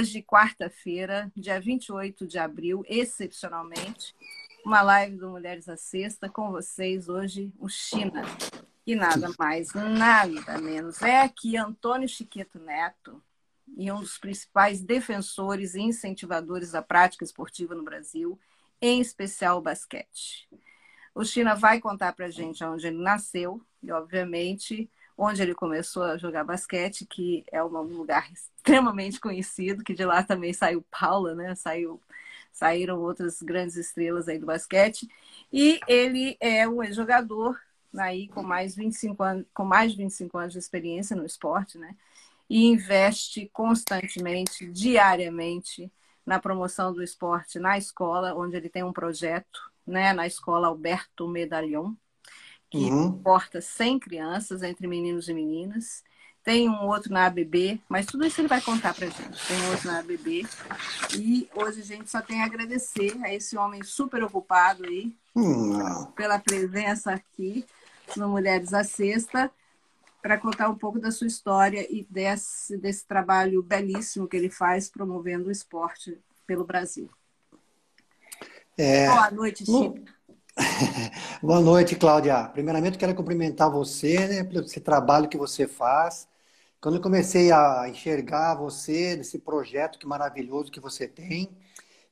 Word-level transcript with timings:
hoje, 0.00 0.22
quarta-feira, 0.22 1.30
dia 1.36 1.60
28 1.60 2.26
de 2.26 2.38
abril, 2.38 2.82
excepcionalmente, 2.88 4.16
uma 4.64 4.80
live 4.80 5.18
do 5.18 5.28
Mulheres 5.28 5.68
à 5.68 5.76
Sexta 5.76 6.26
com 6.26 6.50
vocês 6.50 7.06
hoje, 7.06 7.52
o 7.58 7.68
China. 7.68 8.22
E 8.86 8.94
nada 8.94 9.30
mais, 9.38 9.74
nada 9.74 10.58
menos. 10.58 11.02
É 11.02 11.20
aqui 11.20 11.54
Antônio 11.58 12.08
Chiqueto 12.08 12.58
Neto, 12.58 13.22
e 13.76 13.92
um 13.92 14.00
dos 14.00 14.16
principais 14.16 14.80
defensores 14.80 15.74
e 15.74 15.82
incentivadores 15.82 16.70
da 16.70 16.80
prática 16.80 17.22
esportiva 17.22 17.74
no 17.74 17.84
Brasil, 17.84 18.40
em 18.80 19.02
especial 19.02 19.58
o 19.58 19.62
basquete. 19.62 20.48
O 21.14 21.26
China 21.26 21.54
vai 21.54 21.78
contar 21.78 22.14
para 22.14 22.24
a 22.24 22.30
gente 22.30 22.64
onde 22.64 22.86
ele 22.86 23.02
nasceu 23.02 23.60
e, 23.82 23.92
obviamente, 23.92 24.90
onde 25.22 25.42
ele 25.42 25.54
começou 25.54 26.02
a 26.02 26.16
jogar 26.16 26.44
basquete, 26.44 27.04
que 27.04 27.44
é 27.52 27.62
um 27.62 27.68
lugar 27.68 28.32
extremamente 28.32 29.20
conhecido, 29.20 29.84
que 29.84 29.92
de 29.92 30.02
lá 30.02 30.22
também 30.22 30.54
saiu 30.54 30.82
Paula, 30.90 31.34
né? 31.34 31.54
Saiu, 31.54 32.00
saíram 32.50 32.98
outras 33.00 33.42
grandes 33.42 33.76
estrelas 33.76 34.28
aí 34.28 34.38
do 34.38 34.46
basquete. 34.46 35.06
E 35.52 35.78
ele 35.86 36.38
é 36.40 36.66
um 36.66 36.82
jogador 36.90 37.60
aí 37.98 38.28
com 38.28 38.42
mais 38.42 38.74
25 38.74 39.22
anos, 39.22 39.46
com 39.52 39.62
mais 39.62 39.92
de 39.92 39.98
25 39.98 40.38
anos 40.38 40.52
de 40.54 40.58
experiência 40.58 41.14
no 41.14 41.26
esporte, 41.26 41.76
né? 41.76 41.94
E 42.48 42.64
investe 42.66 43.50
constantemente, 43.52 44.66
diariamente, 44.66 45.92
na 46.24 46.40
promoção 46.40 46.94
do 46.94 47.02
esporte 47.02 47.58
na 47.58 47.76
escola, 47.76 48.34
onde 48.34 48.56
ele 48.56 48.70
tem 48.70 48.82
um 48.82 48.92
projeto, 48.92 49.70
né, 49.86 50.12
na 50.14 50.26
escola 50.26 50.68
Alberto 50.68 51.28
Medalhão, 51.28 51.96
que 52.70 52.78
uhum. 52.78 53.12
porta 53.12 53.60
100 53.60 53.98
crianças, 53.98 54.62
entre 54.62 54.86
meninos 54.86 55.28
e 55.28 55.34
meninas. 55.34 56.04
Tem 56.42 56.70
um 56.70 56.86
outro 56.86 57.12
na 57.12 57.26
ABB, 57.26 57.82
mas 57.86 58.06
tudo 58.06 58.24
isso 58.24 58.40
ele 58.40 58.48
vai 58.48 58.62
contar 58.62 58.94
pra 58.94 59.06
gente. 59.06 59.46
Tem 59.46 59.68
outro 59.70 59.88
na 59.88 59.98
ABB. 59.98 60.46
E 61.18 61.48
hoje 61.54 61.80
a 61.80 61.84
gente 61.84 62.08
só 62.08 62.22
tem 62.22 62.40
a 62.40 62.46
agradecer 62.46 63.18
a 63.22 63.34
esse 63.34 63.58
homem 63.58 63.82
super 63.82 64.22
ocupado 64.22 64.84
aí 64.84 65.14
uhum. 65.34 66.06
pela 66.12 66.38
presença 66.38 67.12
aqui 67.12 67.66
no 68.16 68.28
Mulheres 68.28 68.72
à 68.72 68.82
Sexta 68.82 69.50
para 70.22 70.38
contar 70.38 70.68
um 70.68 70.76
pouco 70.76 70.98
da 70.98 71.10
sua 71.10 71.26
história 71.26 71.86
e 71.90 72.06
desse, 72.08 72.76
desse 72.78 73.04
trabalho 73.06 73.62
belíssimo 73.62 74.28
que 74.28 74.36
ele 74.36 74.50
faz 74.50 74.88
promovendo 74.88 75.48
o 75.48 75.52
esporte 75.52 76.18
pelo 76.46 76.64
Brasil. 76.64 77.10
É... 78.78 79.06
Boa 79.08 79.30
noite, 79.30 79.64
Chico. 79.64 80.00
Boa 81.42 81.60
noite, 81.60 81.96
Cláudia. 81.96 82.44
Primeiramente, 82.48 82.98
quero 82.98 83.14
cumprimentar 83.14 83.70
você 83.70 84.26
né, 84.28 84.44
pelo 84.44 84.64
esse 84.64 84.80
trabalho 84.80 85.28
que 85.28 85.36
você 85.36 85.66
faz. 85.66 86.28
Quando 86.80 86.96
eu 86.96 87.02
comecei 87.02 87.52
a 87.52 87.88
enxergar 87.88 88.56
você, 88.56 89.16
nesse 89.16 89.38
projeto 89.38 89.98
que 89.98 90.06
maravilhoso 90.06 90.72
que 90.72 90.80
você 90.80 91.08
tem, 91.08 91.50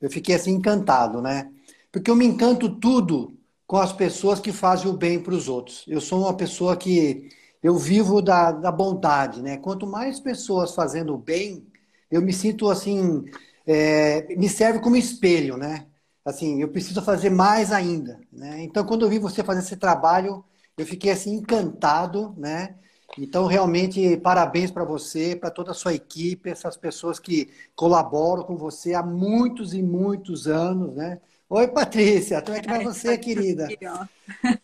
eu 0.01 0.11
fiquei 0.11 0.37
assim 0.37 0.53
encantado, 0.53 1.23
né? 1.23 1.53
Porque 1.93 2.11
eu 2.11 2.17
me 2.17 2.27
encanto 2.27 2.71
tudo 2.81 3.39
com 3.67 3.79
as 3.79 3.93
pessoas 3.93 4.41
que 4.41 4.53
fazem 4.53 4.91
o 4.91 4.95
bem 4.97 5.23
para 5.23 5.35
os 5.35 5.49
outros. 5.49 5.85
Eu 5.89 6.01
sou 6.01 6.21
uma 6.23 6.37
pessoa 6.37 6.77
que 6.77 7.31
eu 7.63 7.77
vivo 7.79 8.23
da, 8.23 8.53
da 8.53 8.73
bondade, 8.73 9.43
né? 9.43 9.59
Quanto 9.59 9.87
mais 9.87 10.21
pessoas 10.21 10.75
fazendo 10.75 11.15
o 11.15 11.19
bem, 11.19 11.67
eu 12.11 12.23
me 12.23 12.33
sinto 12.35 12.71
assim, 12.71 13.25
é, 13.67 14.37
me 14.37 14.49
serve 14.51 14.81
como 14.81 14.97
espelho, 14.97 15.57
né? 15.59 15.88
Assim, 16.29 16.61
eu 16.61 16.69
preciso 16.69 17.01
fazer 17.03 17.31
mais 17.31 17.73
ainda, 17.73 18.21
né? 18.33 18.63
Então, 18.63 18.85
quando 18.85 19.05
eu 19.05 19.09
vi 19.09 19.19
você 19.19 19.43
fazer 19.43 19.61
esse 19.61 19.77
trabalho, 19.77 20.45
eu 20.77 20.85
fiquei 20.87 21.11
assim 21.11 21.35
encantado, 21.37 22.35
né? 22.37 22.77
Então, 23.17 23.47
realmente, 23.47 24.17
parabéns 24.19 24.71
para 24.71 24.85
você, 24.85 25.35
para 25.35 25.51
toda 25.51 25.71
a 25.71 25.75
sua 25.75 25.95
equipe, 25.95 26.51
essas 26.51 26.77
pessoas 26.77 27.19
que 27.19 27.51
colaboram 27.75 28.45
com 28.45 28.57
você 28.57 28.93
há 28.95 29.03
muitos 29.03 29.73
e 29.73 29.83
muitos 29.83 30.47
anos, 30.47 30.95
né? 30.95 31.19
Oi, 31.49 31.67
Patrícia, 31.69 32.43
como 32.43 32.57
é 32.59 32.61
que 32.61 32.69
vai 32.69 32.85
você, 32.85 33.17
querida? 33.17 33.69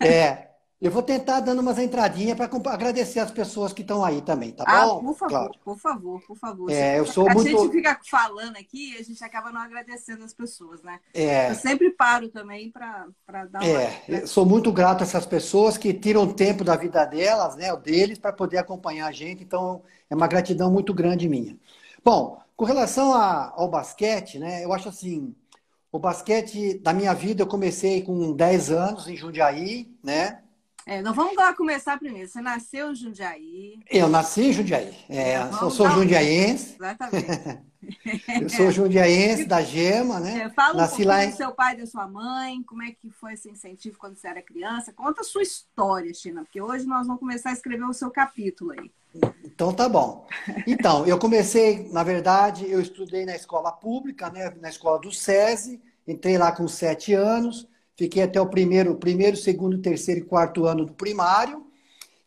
É, 0.02 0.53
eu 0.84 0.90
vou 0.90 1.02
tentar 1.02 1.40
dando 1.40 1.60
umas 1.60 1.78
entradinhas 1.78 2.36
para 2.36 2.50
agradecer 2.70 3.18
as 3.18 3.30
pessoas 3.30 3.72
que 3.72 3.80
estão 3.80 4.04
aí 4.04 4.20
também, 4.20 4.52
tá 4.52 4.64
ah, 4.66 4.84
bom? 4.84 5.04
Por 5.04 5.16
favor, 5.16 5.56
por 5.64 5.78
favor, 5.78 6.20
por 6.26 6.36
favor. 6.36 6.70
É, 6.70 6.98
eu 6.98 7.06
sou 7.06 7.26
a 7.26 7.32
muito... 7.32 7.48
gente 7.48 7.72
fica 7.72 7.98
falando 8.04 8.58
aqui 8.58 8.92
e 8.92 8.98
a 8.98 9.02
gente 9.02 9.24
acaba 9.24 9.50
não 9.50 9.62
agradecendo 9.62 10.22
as 10.22 10.34
pessoas, 10.34 10.82
né? 10.82 11.00
É... 11.14 11.50
Eu 11.50 11.54
sempre 11.54 11.90
paro 11.90 12.28
também 12.28 12.70
para 12.70 13.06
dar 13.46 13.62
uma... 13.62 13.66
É, 13.66 14.02
eu 14.06 14.26
sou 14.26 14.44
muito 14.44 14.70
grato 14.70 15.00
a 15.00 15.04
essas 15.04 15.24
pessoas 15.24 15.78
que 15.78 15.94
tiram 15.94 16.30
tempo 16.30 16.62
da 16.62 16.76
vida 16.76 17.02
delas, 17.06 17.56
né, 17.56 17.74
deles, 17.76 18.18
para 18.18 18.34
poder 18.34 18.58
acompanhar 18.58 19.06
a 19.06 19.12
gente. 19.12 19.42
Então, 19.42 19.82
é 20.10 20.14
uma 20.14 20.26
gratidão 20.26 20.70
muito 20.70 20.92
grande 20.92 21.26
minha. 21.30 21.56
Bom, 22.04 22.38
com 22.54 22.66
relação 22.66 23.14
a, 23.14 23.54
ao 23.56 23.70
basquete, 23.70 24.38
né, 24.38 24.62
eu 24.62 24.70
acho 24.70 24.90
assim, 24.90 25.34
o 25.90 25.98
basquete 25.98 26.78
da 26.80 26.92
minha 26.92 27.14
vida 27.14 27.42
eu 27.42 27.46
comecei 27.46 28.02
com 28.02 28.34
10 28.34 28.70
anos 28.70 29.08
em 29.08 29.16
Jundiaí, 29.16 29.90
né? 30.02 30.43
É, 30.86 31.00
não 31.00 31.14
vamos 31.14 31.34
lá 31.34 31.54
começar 31.54 31.98
primeiro. 31.98 32.28
Você 32.28 32.40
nasceu 32.40 32.92
em 32.92 32.94
Jundiaí. 32.94 33.80
Eu 33.90 34.08
nasci 34.08 34.42
em 34.42 34.52
Jundiaí. 34.52 34.94
É, 35.08 35.32
é 35.32 35.50
eu 35.62 35.70
sou 35.70 35.88
jundiaense. 35.90 36.76
Exatamente. 36.76 37.62
eu 38.42 38.48
sou 38.50 38.70
jundiaense 38.70 39.44
da 39.48 39.62
Gema, 39.62 40.20
né? 40.20 40.42
É, 40.42 40.50
fala 40.50 40.74
nasci 40.74 41.02
um 41.02 41.06
lá 41.06 41.24
em... 41.24 41.30
do 41.30 41.36
seu 41.36 41.52
pai 41.52 41.74
e 41.74 41.78
da 41.78 41.86
sua 41.86 42.06
mãe, 42.06 42.62
como 42.64 42.82
é 42.82 42.92
que 42.92 43.10
foi 43.10 43.32
esse 43.32 43.50
incentivo 43.50 43.96
quando 43.98 44.16
você 44.16 44.28
era 44.28 44.42
criança. 44.42 44.92
Conta 44.92 45.22
a 45.22 45.24
sua 45.24 45.42
história, 45.42 46.12
China, 46.12 46.42
porque 46.42 46.60
hoje 46.60 46.86
nós 46.86 47.06
vamos 47.06 47.20
começar 47.20 47.50
a 47.50 47.54
escrever 47.54 47.84
o 47.84 47.94
seu 47.94 48.10
capítulo 48.10 48.72
aí. 48.72 48.90
Então 49.42 49.72
tá 49.72 49.88
bom. 49.88 50.26
Então, 50.66 51.06
eu 51.06 51.18
comecei, 51.18 51.88
na 51.92 52.02
verdade, 52.02 52.68
eu 52.68 52.80
estudei 52.80 53.24
na 53.24 53.34
escola 53.34 53.72
pública, 53.72 54.28
né? 54.28 54.52
na 54.60 54.68
escola 54.68 54.98
do 54.98 55.12
SESI, 55.12 55.80
entrei 56.06 56.36
lá 56.36 56.52
com 56.52 56.66
sete 56.68 57.14
anos, 57.14 57.68
Fiquei 57.96 58.22
até 58.22 58.40
o 58.40 58.46
primeiro, 58.46 58.96
primeiro, 58.96 59.36
segundo, 59.36 59.78
terceiro 59.78 60.20
e 60.20 60.24
quarto 60.24 60.66
ano 60.66 60.84
do 60.84 60.94
primário. 60.94 61.64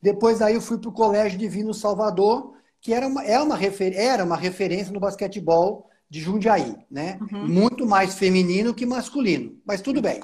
Depois 0.01 0.41
aí 0.41 0.55
eu 0.55 0.61
fui 0.61 0.78
para 0.78 0.89
o 0.89 0.94
Colégio 0.94 1.38
Divino 1.38 1.73
Salvador, 1.73 2.53
que 2.79 2.94
era 2.94 3.07
uma, 3.07 3.23
é 3.23 3.39
uma 3.39 3.59
era 3.94 4.23
uma 4.23 4.38
referência 4.38 4.94
no 4.94 5.00
basquetebol 5.00 5.89
de 6.09 6.22
Jundiaí, 6.22 6.75
né? 6.89 7.19
Uhum. 7.31 7.47
Muito 7.47 7.85
mais 7.85 8.16
feminino 8.16 8.73
que 8.73 8.85
masculino, 8.85 9.57
mas 9.66 9.81
tudo 9.81 10.01
bem. 10.01 10.22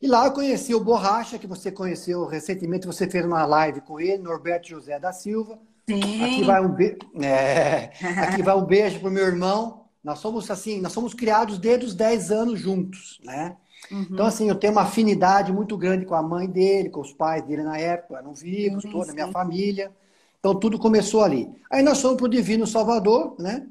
E 0.00 0.06
lá 0.06 0.24
eu 0.24 0.32
conheci 0.32 0.74
o 0.74 0.82
Borracha, 0.82 1.38
que 1.38 1.46
você 1.46 1.70
conheceu 1.70 2.24
recentemente, 2.24 2.86
você 2.86 3.08
fez 3.08 3.24
uma 3.24 3.44
live 3.44 3.82
com 3.82 4.00
ele, 4.00 4.22
Norberto 4.22 4.68
José 4.68 4.98
da 4.98 5.12
Silva. 5.12 5.58
Sim. 5.86 6.24
Aqui 6.24 6.44
vai 6.44 6.64
um, 6.64 6.68
be... 6.74 6.96
é... 7.20 7.90
Aqui 8.16 8.42
vai 8.42 8.56
um 8.56 8.64
beijo 8.64 8.98
pro 9.00 9.10
meu 9.10 9.26
irmão. 9.26 9.84
Nós 10.02 10.20
somos 10.20 10.50
assim, 10.50 10.80
nós 10.80 10.92
somos 10.92 11.12
criados 11.12 11.58
desde 11.58 11.84
os 11.84 11.94
10 11.94 12.30
anos 12.30 12.58
juntos, 12.58 13.20
né? 13.22 13.56
Uhum. 13.90 14.06
Então, 14.10 14.26
assim, 14.26 14.48
eu 14.48 14.54
tenho 14.54 14.72
uma 14.72 14.82
afinidade 14.82 15.52
muito 15.52 15.76
grande 15.76 16.06
com 16.06 16.14
a 16.14 16.22
mãe 16.22 16.48
dele, 16.48 16.90
com 16.90 17.00
os 17.00 17.12
pais 17.12 17.42
dele 17.44 17.62
na 17.62 17.78
época, 17.78 18.18
eram 18.18 18.32
vivos, 18.32 18.82
sim, 18.82 18.90
toda 18.90 19.10
a 19.10 19.14
minha 19.14 19.32
família. 19.32 19.90
Então, 20.38 20.54
tudo 20.54 20.78
começou 20.78 21.22
ali. 21.22 21.50
Aí 21.70 21.82
nós 21.82 22.00
fomos 22.00 22.16
para 22.16 22.26
o 22.26 22.30
Divino 22.30 22.66
Salvador, 22.66 23.34
né? 23.38 23.66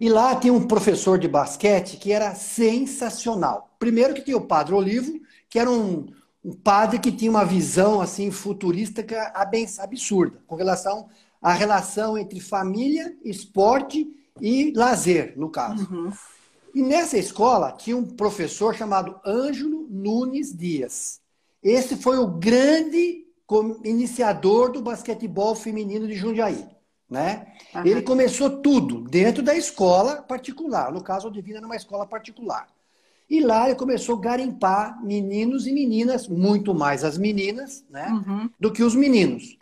E 0.00 0.08
lá 0.08 0.34
tinha 0.36 0.52
um 0.52 0.66
professor 0.66 1.18
de 1.18 1.28
basquete 1.28 1.96
que 1.96 2.12
era 2.12 2.34
sensacional. 2.34 3.74
Primeiro 3.78 4.14
que 4.14 4.22
tinha 4.22 4.36
o 4.36 4.46
Padre 4.46 4.74
Olivo, 4.74 5.20
que 5.48 5.58
era 5.58 5.70
um, 5.70 6.06
um 6.44 6.52
padre 6.52 6.98
que 6.98 7.12
tinha 7.12 7.30
uma 7.30 7.44
visão 7.44 8.00
assim 8.00 8.30
futurista 8.30 9.04
absurda 9.78 10.42
com 10.46 10.56
relação 10.56 11.08
à 11.40 11.52
relação 11.52 12.18
entre 12.18 12.40
família, 12.40 13.16
esporte 13.24 14.06
e 14.40 14.72
lazer, 14.74 15.34
no 15.36 15.50
caso. 15.50 15.88
Uhum. 15.90 16.12
E 16.74 16.82
nessa 16.82 17.18
escola 17.18 17.72
tinha 17.72 17.96
um 17.96 18.04
professor 18.04 18.74
chamado 18.74 19.20
Ângelo 19.24 19.86
Nunes 19.90 20.56
Dias. 20.56 21.20
Esse 21.62 21.96
foi 21.96 22.18
o 22.18 22.26
grande 22.26 23.26
iniciador 23.84 24.72
do 24.72 24.80
basquetebol 24.80 25.54
feminino 25.54 26.06
de 26.08 26.14
Jundiaí. 26.14 26.66
Né? 27.08 27.46
Uhum. 27.74 27.84
Ele 27.84 28.02
começou 28.02 28.48
tudo 28.48 29.02
dentro 29.02 29.42
da 29.42 29.54
escola 29.54 30.22
particular. 30.22 30.90
No 30.90 31.02
caso, 31.02 31.28
o 31.28 31.30
Divina 31.30 31.58
era 31.58 31.66
uma 31.66 31.76
escola 31.76 32.06
particular. 32.06 32.68
E 33.28 33.40
lá 33.40 33.66
ele 33.66 33.78
começou 33.78 34.16
a 34.16 34.20
garimpar 34.20 35.04
meninos 35.04 35.66
e 35.66 35.72
meninas, 35.72 36.26
muito 36.26 36.74
mais 36.74 37.04
as 37.04 37.18
meninas, 37.18 37.84
né? 37.90 38.08
Uhum. 38.08 38.50
Do 38.58 38.72
que 38.72 38.82
os 38.82 38.94
meninos. 38.94 39.58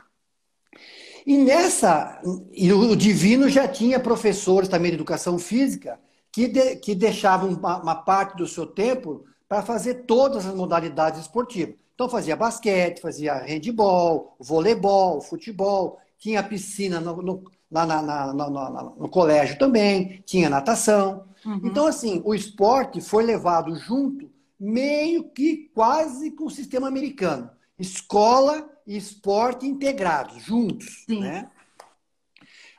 E 1.26 1.36
nessa. 1.36 2.20
E 2.52 2.72
o 2.72 2.94
Divino 2.94 3.48
já 3.48 3.66
tinha 3.66 3.98
professores 3.98 4.68
também 4.68 4.90
de 4.90 4.96
educação 4.96 5.38
física 5.38 5.98
que, 6.32 6.48
de, 6.48 6.76
que 6.76 6.94
deixavam 6.94 7.50
uma, 7.50 7.80
uma 7.82 7.94
parte 7.94 8.36
do 8.36 8.46
seu 8.46 8.66
tempo 8.66 9.24
para 9.48 9.62
fazer 9.62 10.06
todas 10.06 10.46
as 10.46 10.54
modalidades 10.54 11.20
esportivas. 11.20 11.74
Então 11.94 12.08
fazia 12.08 12.36
basquete, 12.36 13.00
fazia 13.00 13.34
handball, 13.34 14.34
voleibol, 14.38 15.20
futebol, 15.20 15.98
tinha 16.18 16.42
piscina 16.42 17.00
no, 17.00 17.20
no, 17.20 17.44
na, 17.70 17.84
na, 17.86 18.32
no, 18.32 19.08
colégio 19.08 19.58
também, 19.58 20.22
tinha 20.24 20.48
natação. 20.48 21.24
Uhum. 21.44 21.60
Então, 21.64 21.86
assim, 21.86 22.20
o 22.24 22.34
esporte 22.34 23.00
foi 23.00 23.24
levado 23.24 23.74
junto, 23.74 24.30
meio 24.58 25.24
que 25.24 25.70
quase 25.74 26.30
com 26.30 26.44
o 26.44 26.50
sistema 26.50 26.88
americano. 26.88 27.50
Escola 27.78 28.68
e 28.86 28.96
esporte 28.96 29.66
integrados, 29.66 30.42
juntos. 30.42 31.04
Sim. 31.08 31.20
Né? 31.20 31.50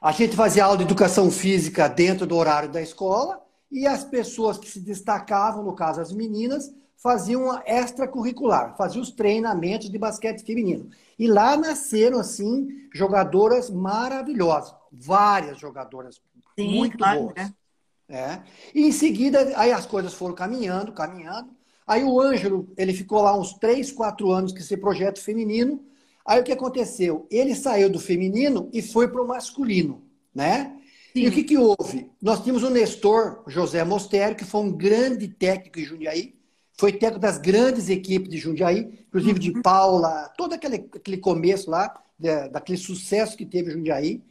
A 0.01 0.11
gente 0.11 0.35
fazia 0.35 0.65
aula 0.65 0.77
de 0.77 0.83
educação 0.83 1.29
física 1.29 1.87
dentro 1.87 2.25
do 2.25 2.35
horário 2.35 2.71
da 2.71 2.81
escola 2.81 3.39
e 3.71 3.85
as 3.85 4.03
pessoas 4.03 4.57
que 4.57 4.67
se 4.67 4.79
destacavam, 4.79 5.63
no 5.63 5.75
caso 5.75 6.01
as 6.01 6.11
meninas, 6.11 6.73
faziam 6.97 7.43
uma 7.43 7.61
extracurricular, 7.67 8.75
faziam 8.75 9.03
os 9.03 9.11
treinamentos 9.11 9.91
de 9.91 9.99
basquete 9.99 10.43
feminino. 10.43 10.89
E 11.19 11.27
lá 11.27 11.55
nasceram, 11.55 12.19
assim, 12.19 12.67
jogadoras 12.91 13.69
maravilhosas. 13.69 14.73
Várias 14.91 15.59
jogadoras 15.59 16.19
Sim, 16.57 16.79
muito 16.79 16.97
claro, 16.97 17.21
boas. 17.21 17.35
Né? 17.35 17.53
É. 18.09 18.41
E 18.73 18.87
em 18.87 18.91
seguida, 18.91 19.53
aí 19.55 19.71
as 19.71 19.85
coisas 19.85 20.15
foram 20.15 20.33
caminhando, 20.33 20.91
caminhando. 20.91 21.51
Aí 21.85 22.03
o 22.03 22.19
Ângelo, 22.19 22.67
ele 22.75 22.93
ficou 22.93 23.21
lá 23.21 23.37
uns 23.37 23.53
3, 23.53 23.91
4 23.91 24.31
anos 24.31 24.51
com 24.51 24.57
esse 24.57 24.75
projeto 24.77 25.21
feminino. 25.21 25.79
Aí 26.25 26.39
o 26.39 26.43
que 26.43 26.51
aconteceu? 26.51 27.27
Ele 27.29 27.55
saiu 27.55 27.89
do 27.89 27.99
feminino 27.99 28.69
e 28.71 28.81
foi 28.81 29.07
para 29.07 29.21
o 29.21 29.27
masculino, 29.27 30.03
né? 30.33 30.77
Sim. 31.13 31.23
E 31.23 31.27
o 31.27 31.31
que, 31.31 31.43
que 31.43 31.57
houve? 31.57 32.09
Nós 32.21 32.41
tínhamos 32.41 32.63
o 32.63 32.69
Nestor 32.69 33.43
José 33.47 33.83
Mostério, 33.83 34.35
que 34.35 34.45
foi 34.45 34.61
um 34.61 34.71
grande 34.71 35.27
técnico 35.27 35.79
em 35.79 35.85
Jundiaí, 35.85 36.35
foi 36.77 36.93
técnico 36.93 37.19
das 37.19 37.37
grandes 37.37 37.89
equipes 37.89 38.29
de 38.29 38.37
Jundiaí, 38.37 39.05
inclusive 39.07 39.39
de 39.39 39.51
uhum. 39.51 39.61
Paula, 39.61 40.31
todo 40.37 40.53
aquele, 40.53 40.87
aquele 40.95 41.17
começo 41.17 41.69
lá, 41.69 41.93
daquele 42.51 42.77
sucesso 42.77 43.35
que 43.35 43.45
teve 43.45 43.71
Jundiaí. 43.71 44.23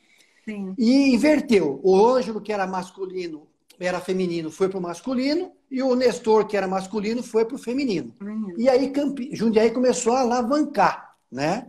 Sim. 0.45 0.75
E 0.79 1.15
inverteu. 1.15 1.81
O 1.83 1.95
Ângelo, 2.07 2.41
que 2.41 2.53
era 2.53 2.67
masculino, 2.67 3.47
era 3.79 4.01
feminino, 4.01 4.51
foi 4.51 4.69
para 4.69 4.79
o 4.79 4.83
masculino, 4.83 5.53
e 5.71 5.83
o 5.83 5.95
Nestor, 5.95 6.47
que 6.47 6.57
era 6.57 6.67
masculino, 6.67 7.23
foi 7.23 7.45
para 7.45 7.57
o 7.57 7.59
feminino. 7.59 8.15
Uhum. 8.21 8.55
E 8.59 8.69
aí 8.69 8.91
Campi... 8.91 9.31
Jundiaí 9.33 9.71
começou 9.71 10.15
a 10.15 10.21
alavancar, 10.21 11.17
né? 11.31 11.69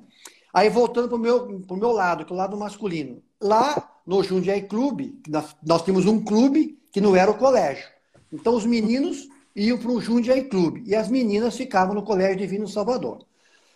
Aí 0.54 0.70
voltando 0.70 1.08
para 1.08 1.18
o 1.18 1.20
meu, 1.20 1.62
pro 1.62 1.78
meu 1.78 1.92
lado, 1.92 2.26
que 2.26 2.32
é 2.32 2.36
o 2.36 2.38
lado 2.38 2.58
masculino. 2.58 3.22
Lá 3.40 3.92
no 4.06 4.24
Jundiaí 4.24 4.64
Clube, 4.64 5.20
nós, 5.28 5.56
nós 5.66 5.82
tínhamos 5.84 6.06
um 6.06 6.24
clube 6.24 6.80
que 6.92 7.00
não 7.00 7.16
era 7.16 7.32
o 7.32 7.38
colégio. 7.38 7.88
Então 8.32 8.56
os 8.56 8.66
meninos 8.66 9.28
iam 9.56 9.78
para 9.78 9.92
o 9.92 10.02
Jundiaí 10.02 10.44
Clube 10.46 10.84
e 10.86 10.96
as 10.96 11.08
meninas 11.08 11.56
ficavam 11.56 11.94
no 11.94 12.04
Colégio 12.04 12.38
Divino 12.38 12.68
Salvador. 12.68 13.26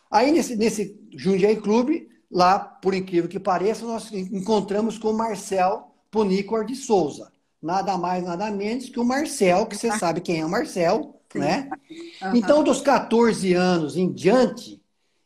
Aí 0.10 0.32
nesse, 0.32 0.56
nesse 0.56 1.00
Jundiaí 1.16 1.58
Clube, 1.58 2.10
lá, 2.30 2.60
por 2.60 2.94
incrível 2.94 3.30
que 3.30 3.40
pareça, 3.40 3.86
nós 3.86 4.12
encontramos 4.12 4.98
com 4.98 5.12
o 5.12 5.18
Marcel 5.18 5.92
Punicor 6.12 6.66
de 6.66 6.76
Souza. 6.76 7.32
Nada 7.62 7.98
mais, 7.98 8.24
nada 8.24 8.52
menos 8.52 8.90
que 8.90 9.00
o 9.00 9.06
Marcel, 9.06 9.66
que 9.66 9.76
você 9.76 9.92
sabe 9.98 10.22
quem 10.22 10.42
é 10.42 10.46
o 10.46 10.50
Marcel, 10.50 11.16
né? 11.34 11.70
Então, 12.34 12.64
dos 12.64 12.82
14 12.82 13.54
anos 13.54 13.98
em 13.98 14.12
diante, 14.12 14.82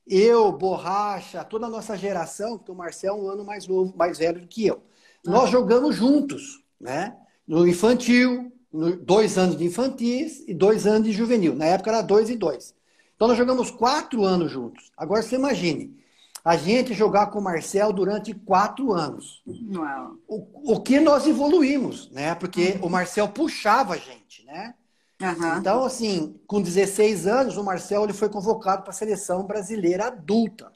eu, 0.09 0.51
Borracha, 0.51 1.43
toda 1.43 1.67
a 1.67 1.69
nossa 1.69 1.97
geração, 1.97 2.57
porque 2.57 2.71
o 2.71 2.75
Marcel 2.75 3.15
é 3.15 3.17
um 3.17 3.27
ano 3.29 3.45
mais 3.45 3.67
novo, 3.67 3.93
mais 3.95 4.17
velho 4.17 4.41
do 4.41 4.47
que 4.47 4.65
eu, 4.65 4.81
nós 5.23 5.49
jogamos 5.49 5.95
juntos, 5.95 6.63
né? 6.79 7.15
No 7.47 7.67
infantil, 7.67 8.51
no, 8.71 8.95
dois 8.95 9.37
anos 9.37 9.57
de 9.57 9.65
infantis 9.65 10.43
e 10.47 10.53
dois 10.53 10.87
anos 10.87 11.07
de 11.07 11.11
juvenil. 11.11 11.55
Na 11.55 11.65
época 11.65 11.89
era 11.89 12.01
dois 12.01 12.29
e 12.29 12.35
dois. 12.35 12.73
Então 13.15 13.27
nós 13.27 13.37
jogamos 13.37 13.69
quatro 13.69 14.23
anos 14.23 14.51
juntos. 14.51 14.91
Agora 14.95 15.21
você 15.21 15.35
imagine, 15.35 15.97
a 16.43 16.55
gente 16.55 16.93
jogar 16.93 17.27
com 17.27 17.39
o 17.39 17.43
Marcel 17.43 17.91
durante 17.91 18.33
quatro 18.33 18.93
anos. 18.93 19.43
Uau. 19.45 20.15
O, 20.27 20.73
o 20.73 20.81
que 20.81 20.99
nós 20.99 21.27
evoluímos, 21.27 22.09
né? 22.11 22.33
Porque 22.35 22.77
uhum. 22.79 22.87
o 22.87 22.89
Marcel 22.89 23.27
puxava 23.27 23.95
a 23.95 23.97
gente, 23.97 24.45
né? 24.45 24.73
Uhum. 25.21 25.57
Então, 25.57 25.83
assim, 25.83 26.39
com 26.47 26.61
16 26.61 27.27
anos, 27.27 27.57
o 27.57 27.63
Marcel 27.63 28.03
ele 28.03 28.13
foi 28.13 28.29
convocado 28.29 28.83
para 28.83 28.91
a 28.91 28.95
seleção 28.95 29.43
brasileira 29.43 30.07
adulta. 30.07 30.71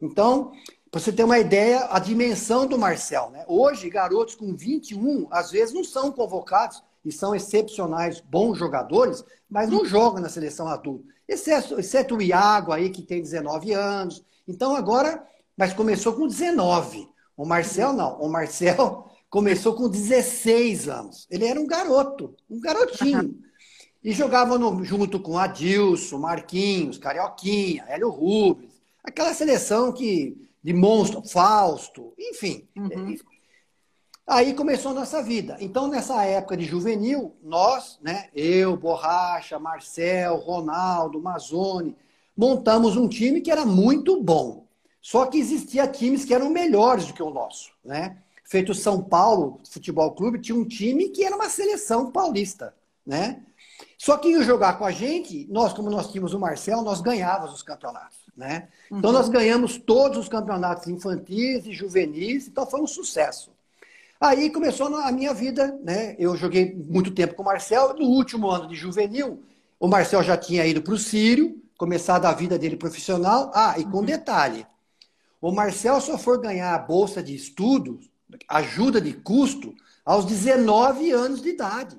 Então, 0.00 0.52
para 0.90 1.00
você 1.00 1.12
ter 1.12 1.24
uma 1.24 1.38
ideia, 1.38 1.86
a 1.90 1.98
dimensão 1.98 2.66
do 2.66 2.78
Marcel. 2.78 3.30
Né? 3.30 3.44
Hoje, 3.46 3.90
garotos 3.90 4.34
com 4.34 4.56
21, 4.56 5.28
às 5.30 5.50
vezes 5.50 5.74
não 5.74 5.84
são 5.84 6.10
convocados 6.10 6.82
e 7.04 7.12
são 7.12 7.34
excepcionais, 7.34 8.20
bons 8.20 8.58
jogadores, 8.58 9.22
mas 9.48 9.68
não 9.68 9.84
jogam 9.84 10.22
na 10.22 10.28
seleção 10.28 10.68
adulta. 10.68 11.04
Exceto, 11.28 11.78
exceto 11.78 12.16
o 12.16 12.22
Iago 12.22 12.72
aí, 12.72 12.88
que 12.88 13.02
tem 13.02 13.20
19 13.20 13.72
anos. 13.72 14.24
Então, 14.48 14.74
agora, 14.74 15.22
mas 15.56 15.74
começou 15.74 16.14
com 16.14 16.26
19. 16.26 17.08
O 17.36 17.44
Marcel 17.44 17.92
não. 17.92 18.18
O 18.20 18.28
Marcel 18.28 19.10
começou 19.28 19.74
com 19.74 19.88
16 19.88 20.88
anos. 20.88 21.26
Ele 21.30 21.46
era 21.46 21.60
um 21.60 21.66
garoto, 21.66 22.34
um 22.48 22.58
garotinho. 22.58 23.38
E 24.06 24.12
jogava 24.12 24.56
no, 24.56 24.84
junto 24.84 25.18
com 25.18 25.36
Adilson, 25.36 26.16
Marquinhos, 26.18 26.96
Carioquinha, 26.96 27.84
Hélio 27.88 28.08
Rubens. 28.08 28.70
Aquela 29.02 29.34
seleção 29.34 29.92
que 29.92 30.48
de 30.62 30.72
monstro, 30.72 31.24
Fausto, 31.28 32.14
enfim. 32.16 32.68
Uhum. 32.76 33.16
Aí 34.24 34.54
começou 34.54 34.92
a 34.92 34.94
nossa 34.94 35.20
vida. 35.20 35.56
Então, 35.58 35.88
nessa 35.88 36.24
época 36.24 36.56
de 36.56 36.64
juvenil, 36.64 37.34
nós, 37.42 37.98
né, 38.00 38.28
eu, 38.32 38.76
Borracha, 38.76 39.58
Marcel, 39.58 40.36
Ronaldo, 40.36 41.20
Mazzoni, 41.20 41.96
montamos 42.36 42.96
um 42.96 43.08
time 43.08 43.40
que 43.40 43.50
era 43.50 43.66
muito 43.66 44.22
bom. 44.22 44.68
Só 45.02 45.26
que 45.26 45.36
existia 45.36 45.84
times 45.84 46.24
que 46.24 46.32
eram 46.32 46.48
melhores 46.48 47.06
do 47.06 47.12
que 47.12 47.22
o 47.24 47.30
nosso, 47.30 47.72
né? 47.84 48.18
Feito 48.44 48.72
São 48.72 49.02
Paulo 49.02 49.58
Futebol 49.68 50.12
Clube 50.12 50.40
tinha 50.40 50.56
um 50.56 50.64
time 50.64 51.08
que 51.08 51.24
era 51.24 51.34
uma 51.34 51.48
seleção 51.48 52.12
paulista, 52.12 52.72
né? 53.04 53.42
Só 53.98 54.16
que 54.16 54.28
ia 54.28 54.42
jogar 54.42 54.78
com 54.78 54.84
a 54.84 54.90
gente, 54.90 55.46
nós, 55.50 55.72
como 55.72 55.90
nós 55.90 56.10
tínhamos 56.10 56.34
o 56.34 56.38
Marcel, 56.38 56.82
nós 56.82 57.00
ganhávamos 57.00 57.54
os 57.54 57.62
campeonatos, 57.62 58.18
né? 58.36 58.68
Então 58.86 59.10
uhum. 59.10 59.16
nós 59.16 59.28
ganhamos 59.28 59.78
todos 59.78 60.18
os 60.18 60.28
campeonatos 60.28 60.86
infantis 60.86 61.66
e 61.66 61.72
juvenis, 61.72 62.46
então 62.46 62.66
foi 62.66 62.80
um 62.80 62.86
sucesso. 62.86 63.50
Aí 64.20 64.50
começou 64.50 64.94
a 64.96 65.12
minha 65.12 65.34
vida, 65.34 65.78
né? 65.82 66.16
Eu 66.18 66.36
joguei 66.36 66.74
muito 66.74 67.10
tempo 67.10 67.34
com 67.34 67.42
o 67.42 67.46
Marcel. 67.46 67.94
No 67.94 68.06
último 68.06 68.50
ano 68.50 68.66
de 68.66 68.74
juvenil, 68.74 69.42
o 69.78 69.86
Marcel 69.88 70.22
já 70.22 70.36
tinha 70.36 70.66
ido 70.66 70.80
para 70.80 70.94
o 70.94 70.98
Sírio, 70.98 71.60
começado 71.76 72.24
a 72.24 72.32
vida 72.32 72.58
dele 72.58 72.76
profissional. 72.76 73.50
Ah, 73.54 73.74
e 73.78 73.84
com 73.84 73.98
uhum. 73.98 74.04
detalhe: 74.04 74.66
o 75.40 75.52
Marcel 75.52 76.00
só 76.00 76.16
foi 76.16 76.40
ganhar 76.40 76.74
a 76.74 76.78
bolsa 76.78 77.22
de 77.22 77.34
estudos, 77.34 78.10
ajuda 78.48 79.00
de 79.00 79.12
custo, 79.12 79.74
aos 80.04 80.24
19 80.24 81.10
anos 81.10 81.42
de 81.42 81.50
idade. 81.50 81.96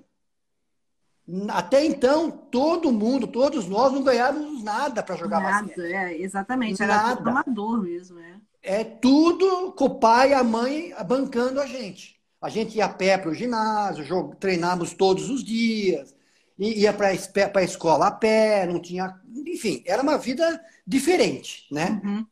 Até 1.49 1.83
então, 1.83 2.31
todo 2.31 2.91
mundo, 2.91 3.27
todos 3.27 3.67
nós 3.67 3.91
não 3.91 4.01
ganhávamos 4.01 4.63
nada 4.63 5.03
para 5.03 5.17
jogar 5.17 5.41
nada, 5.41 5.67
basquete. 5.67 5.93
É, 5.93 6.21
exatamente, 6.21 6.81
era 6.81 6.95
nada. 6.95 7.17
tudo 7.17 7.29
amador 7.29 7.83
mesmo. 7.83 8.19
É. 8.19 8.39
é 8.63 8.83
tudo 8.83 9.73
com 9.73 9.85
o 9.85 9.95
pai 9.99 10.31
e 10.31 10.33
a 10.33 10.43
mãe 10.43 10.93
bancando 11.05 11.59
a 11.59 11.65
gente. 11.65 12.17
A 12.41 12.49
gente 12.49 12.77
ia 12.77 12.85
a 12.85 12.89
pé 12.89 13.17
para 13.17 13.31
o 13.31 13.33
ginásio, 13.33 14.35
treinávamos 14.39 14.93
todos 14.93 15.29
os 15.29 15.43
dias, 15.43 16.15
ia 16.57 16.93
para 16.93 17.09
a 17.09 17.63
escola 17.63 18.07
a 18.07 18.11
pé, 18.11 18.65
não 18.65 18.79
tinha. 18.79 19.19
Enfim, 19.45 19.83
era 19.85 20.01
uma 20.01 20.17
vida 20.17 20.63
diferente, 20.85 21.67
né? 21.69 21.99
Uhum. 22.03 22.25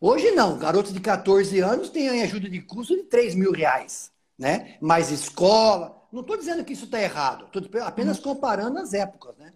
Hoje 0.00 0.30
não, 0.32 0.58
garotos 0.58 0.92
de 0.92 1.00
14 1.00 1.58
anos 1.60 1.88
têm 1.88 2.22
ajuda 2.22 2.48
de 2.48 2.60
custo 2.60 2.94
de 2.94 3.04
3 3.04 3.34
mil 3.34 3.50
reais, 3.50 4.12
né? 4.38 4.76
Mais 4.80 5.10
escola, 5.10 5.93
não 6.14 6.20
estou 6.20 6.36
dizendo 6.36 6.64
que 6.64 6.72
isso 6.72 6.84
está 6.84 7.00
errado, 7.00 7.46
estou 7.46 7.82
apenas 7.82 8.20
comparando 8.20 8.78
as 8.78 8.94
épocas, 8.94 9.36
né? 9.36 9.52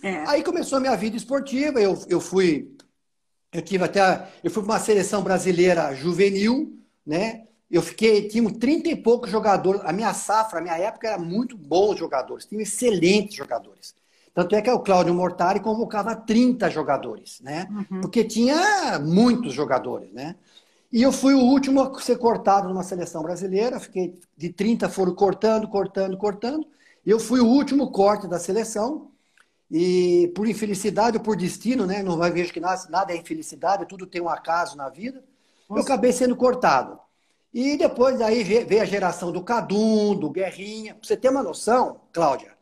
É. 0.00 0.24
Aí 0.28 0.44
começou 0.44 0.78
a 0.78 0.80
minha 0.80 0.96
vida 0.96 1.16
esportiva, 1.16 1.80
eu, 1.80 2.00
eu 2.08 2.20
fui, 2.20 2.72
eu 3.52 3.60
tive 3.60 3.82
até, 3.82 4.28
eu 4.44 4.50
fui 4.50 4.62
para 4.62 4.74
uma 4.74 4.78
seleção 4.78 5.22
brasileira 5.22 5.92
juvenil, 5.94 6.78
né? 7.04 7.46
Eu 7.68 7.82
fiquei, 7.82 8.28
tinha 8.28 8.48
30 8.48 8.88
e 8.90 8.96
poucos 8.96 9.28
jogadores, 9.28 9.82
a 9.84 9.92
minha 9.92 10.14
safra, 10.14 10.60
a 10.60 10.62
minha 10.62 10.78
época 10.78 11.08
era 11.08 11.18
muito 11.18 11.56
bons 11.56 11.98
jogadores, 11.98 12.46
tinha 12.46 12.62
excelentes 12.62 13.34
jogadores. 13.34 13.94
Tanto 14.32 14.54
é 14.54 14.62
que 14.62 14.70
o 14.70 14.78
Cláudio 14.78 15.12
Mortari 15.12 15.58
convocava 15.58 16.14
30 16.14 16.70
jogadores, 16.70 17.40
né? 17.40 17.66
Uhum. 17.70 18.00
Porque 18.02 18.22
tinha 18.22 19.00
muitos 19.00 19.52
jogadores, 19.52 20.12
né? 20.12 20.36
E 20.90 21.02
eu 21.02 21.12
fui 21.12 21.34
o 21.34 21.40
último 21.40 21.82
a 21.82 22.00
ser 22.00 22.16
cortado 22.16 22.68
numa 22.68 22.82
seleção 22.82 23.22
brasileira. 23.22 23.78
Fiquei 23.78 24.18
de 24.36 24.50
30 24.50 24.88
foram 24.88 25.14
cortando, 25.14 25.68
cortando, 25.68 26.16
cortando. 26.16 26.66
Eu 27.04 27.20
fui 27.20 27.40
o 27.40 27.46
último 27.46 27.90
corte 27.90 28.26
da 28.26 28.38
seleção. 28.38 29.10
E 29.70 30.32
por 30.34 30.48
infelicidade 30.48 31.18
ou 31.18 31.22
por 31.22 31.36
destino, 31.36 31.86
né? 31.86 32.02
Não 32.02 32.16
vai 32.16 32.30
ver 32.30 32.50
que 32.50 32.58
nada 32.60 33.12
é 33.12 33.16
infelicidade, 33.16 33.86
tudo 33.86 34.06
tem 34.06 34.20
um 34.20 34.28
acaso 34.28 34.76
na 34.76 34.88
vida. 34.88 35.22
Nossa. 35.68 35.80
Eu 35.80 35.84
acabei 35.84 36.10
sendo 36.10 36.34
cortado. 36.34 36.98
E 37.52 37.76
depois 37.76 38.20
aí 38.20 38.42
veio 38.42 38.82
a 38.82 38.86
geração 38.86 39.30
do 39.30 39.42
Cadum, 39.42 40.14
do 40.14 40.30
Guerrinha. 40.30 40.94
Pra 40.94 41.06
você 41.06 41.16
ter 41.16 41.28
uma 41.28 41.42
noção, 41.42 42.00
Cláudia, 42.12 42.52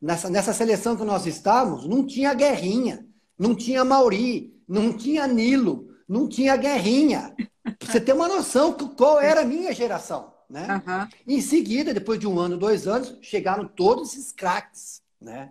nessa, 0.00 0.30
nessa 0.30 0.52
seleção 0.52 0.96
que 0.96 1.04
nós 1.04 1.26
estávamos, 1.26 1.86
não 1.86 2.06
tinha 2.06 2.34
Guerrinha, 2.34 3.06
não 3.36 3.54
tinha 3.54 3.84
Mauri, 3.84 4.54
não 4.68 4.92
tinha 4.92 5.26
Nilo, 5.26 5.88
não 6.08 6.28
tinha 6.28 6.56
Guerrinha. 6.56 7.34
Pra 7.62 7.92
você 7.92 8.00
ter 8.00 8.12
uma 8.12 8.28
noção 8.28 8.72
qual 8.72 9.20
era 9.20 9.42
a 9.42 9.44
minha 9.44 9.72
geração, 9.72 10.32
né? 10.50 10.82
Uhum. 10.86 11.08
Em 11.36 11.40
seguida, 11.40 11.94
depois 11.94 12.18
de 12.18 12.26
um 12.26 12.38
ano, 12.38 12.56
dois 12.56 12.86
anos, 12.86 13.16
chegaram 13.22 13.66
todos 13.66 14.12
esses 14.12 14.32
craques, 14.32 15.00
né? 15.20 15.50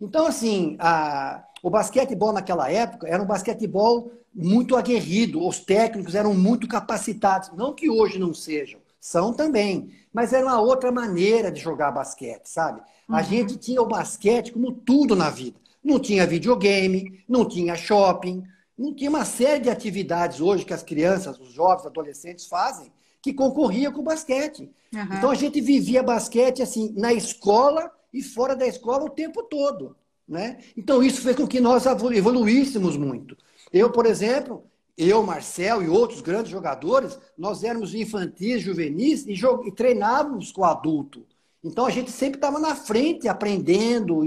Então, 0.00 0.26
assim, 0.26 0.76
a, 0.78 1.44
o 1.62 1.68
basquetebol 1.68 2.32
naquela 2.32 2.70
época 2.70 3.06
era 3.08 3.22
um 3.22 3.26
basquetebol 3.26 4.12
muito 4.34 4.76
aguerrido, 4.76 5.46
os 5.46 5.58
técnicos 5.60 6.14
eram 6.14 6.32
muito 6.32 6.68
capacitados. 6.68 7.50
Não 7.56 7.74
que 7.74 7.90
hoje 7.90 8.18
não 8.18 8.32
sejam, 8.32 8.80
São 9.00 9.32
também. 9.32 9.92
Mas 10.12 10.32
era 10.32 10.44
uma 10.44 10.60
outra 10.60 10.90
maneira 10.90 11.50
de 11.50 11.60
jogar 11.60 11.90
basquete, 11.90 12.46
sabe? 12.46 12.80
A 13.08 13.18
uhum. 13.18 13.24
gente 13.24 13.56
tinha 13.56 13.82
o 13.82 13.86
basquete 13.86 14.52
como 14.52 14.72
tudo 14.72 15.14
na 15.14 15.30
vida. 15.30 15.58
Não 15.82 15.98
tinha 15.98 16.26
videogame, 16.26 17.24
não 17.28 17.44
tinha 17.44 17.74
shopping, 17.74 18.44
não 18.80 18.94
tinha 18.94 19.10
uma 19.10 19.26
série 19.26 19.60
de 19.60 19.70
atividades 19.70 20.40
hoje 20.40 20.64
que 20.64 20.72
as 20.72 20.82
crianças, 20.82 21.38
os 21.38 21.52
jovens, 21.52 21.86
adolescentes 21.86 22.46
fazem 22.46 22.90
que 23.22 23.34
concorria 23.34 23.90
com 23.90 24.00
o 24.00 24.04
basquete. 24.04 24.70
Uhum. 24.94 25.02
Então 25.18 25.30
a 25.30 25.34
gente 25.34 25.60
vivia 25.60 26.02
basquete 26.02 26.62
assim 26.62 26.94
na 26.96 27.12
escola 27.12 27.90
e 28.12 28.22
fora 28.22 28.56
da 28.56 28.66
escola 28.66 29.04
o 29.04 29.10
tempo 29.10 29.42
todo. 29.42 29.94
Né? 30.26 30.58
Então 30.74 31.02
isso 31.02 31.20
fez 31.20 31.36
com 31.36 31.46
que 31.46 31.60
nós 31.60 31.84
evoluíssemos 31.84 32.96
muito. 32.96 33.36
Eu, 33.70 33.90
por 33.90 34.06
exemplo, 34.06 34.64
eu, 34.96 35.22
Marcel 35.22 35.82
e 35.82 35.88
outros 35.88 36.22
grandes 36.22 36.50
jogadores, 36.50 37.18
nós 37.36 37.62
éramos 37.62 37.94
infantis, 37.94 38.62
juvenis 38.62 39.26
e, 39.26 39.34
e 39.34 39.72
treinávamos 39.72 40.50
com 40.50 40.64
adulto. 40.64 41.26
Então 41.62 41.84
a 41.84 41.90
gente 41.90 42.10
sempre 42.10 42.38
estava 42.38 42.58
na 42.58 42.74
frente, 42.74 43.28
aprendendo. 43.28 44.22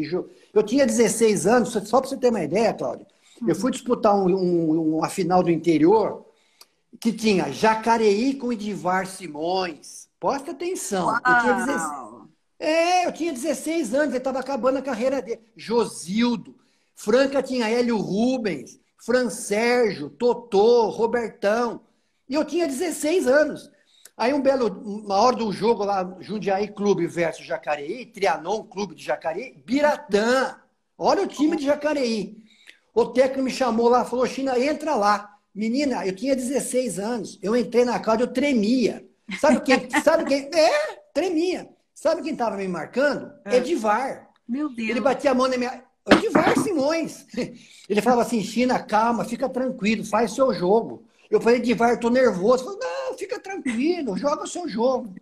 Eu 0.54 0.62
tinha 0.62 0.86
16 0.86 1.48
anos, 1.48 1.70
só 1.70 2.00
para 2.00 2.10
você 2.10 2.18
ter 2.18 2.30
uma 2.30 2.44
ideia, 2.44 2.72
Cláudio. 2.72 3.08
Eu 3.48 3.56
fui 3.56 3.72
disputar 3.72 4.16
um, 4.16 4.28
um, 4.28 4.98
uma 4.98 5.10
final 5.10 5.44
do 5.44 5.52
interior 5.52 6.26
que 7.00 7.12
tinha 7.12 7.52
Jacareí 7.52 8.36
com 8.36 8.54
Edivar 8.54 9.06
Simões. 9.08 10.08
Presta 10.20 10.52
atenção. 10.52 11.14
Eu 11.14 11.22
tinha 11.22 11.54
16, 11.54 11.92
é, 12.60 13.06
eu 13.06 13.12
tinha 13.12 13.34
16 13.34 13.94
anos, 13.94 14.08
ele 14.10 14.18
estava 14.18 14.40
acabando 14.40 14.78
a 14.78 14.82
carreira 14.82 15.22
dele. 15.22 15.42
Josildo. 15.56 16.56
Franca 16.96 17.44
tinha 17.44 17.70
Hélio 17.70 17.98
Rubens, 17.98 18.80
Fran 18.98 19.30
Sérgio, 19.30 20.10
Totô, 20.10 20.90
Robertão. 20.90 21.82
E 22.30 22.36
eu 22.36 22.46
tinha 22.46 22.68
16 22.68 23.28
anos. 23.28 23.70
Aí 24.16 24.34
um 24.34 24.42
belo, 24.42 24.68
uma 24.68 25.16
hora 25.16 25.36
do 25.36 25.52
jogo 25.52 25.84
lá, 25.84 26.16
Jundiaí 26.20 26.68
Clube 26.68 27.08
versus 27.08 27.46
Jacareí, 27.46 28.06
Trianon 28.06 28.64
Clube 28.64 28.96
de 28.96 29.04
Jacareí, 29.04 29.62
Biratã. 29.66 30.56
Olha 30.98 31.24
o 31.24 31.28
time 31.28 31.58
de 31.58 31.66
Jacareí. 31.66 32.43
O 32.94 33.06
técnico 33.08 33.44
me 33.44 33.52
chamou 33.52 33.90
lá, 33.90 34.06
falou, 34.06 34.28
China, 34.28 34.58
entra 34.60 34.96
lá. 34.96 35.38
Menina, 35.54 36.06
eu 36.06 36.16
tinha 36.16 36.36
16 36.36 37.00
anos. 37.00 37.40
Eu 37.42 37.56
entrei 37.56 37.86
na 37.86 38.00
quadra, 38.00 38.26
eu 38.26 38.32
tremia. 38.32 39.06
Sabe 39.40 39.62
quem? 39.62 39.90
sabe 40.04 40.26
quem? 40.26 40.50
É, 40.54 41.00
tremia. 41.14 41.70
Sabe 41.94 42.22
quem 42.22 42.34
estava 42.34 42.58
me 42.58 42.68
marcando? 42.68 43.32
É. 43.46 43.58
Edivar. 43.58 44.30
Meu 44.48 44.70
Deus. 44.70 44.90
Ele 44.90 45.02
batia 45.02 45.32
a 45.32 45.34
mão 45.34 45.48
na 45.48 45.58
minha. 45.58 45.84
Edivar 46.12 46.58
Simões. 46.60 47.26
Ele 47.88 48.02
falava 48.02 48.24
assim: 48.24 48.44
China, 48.44 48.78
calma, 48.84 49.24
fica 49.24 49.48
tranquilo, 49.48 50.04
faz 50.04 50.34
seu 50.34 50.54
jogo. 50.54 51.06
Eu 51.30 51.40
falei, 51.40 51.60
Edivar, 51.60 51.98
tô 52.00 52.10
nervoso. 52.10 52.66
Falei, 52.66 52.80
não, 52.80 53.18
fica 53.18 53.40
tranquilo, 53.40 54.18
joga 54.18 54.44
o 54.44 54.48
seu 54.48 54.68
jogo. 54.68 55.16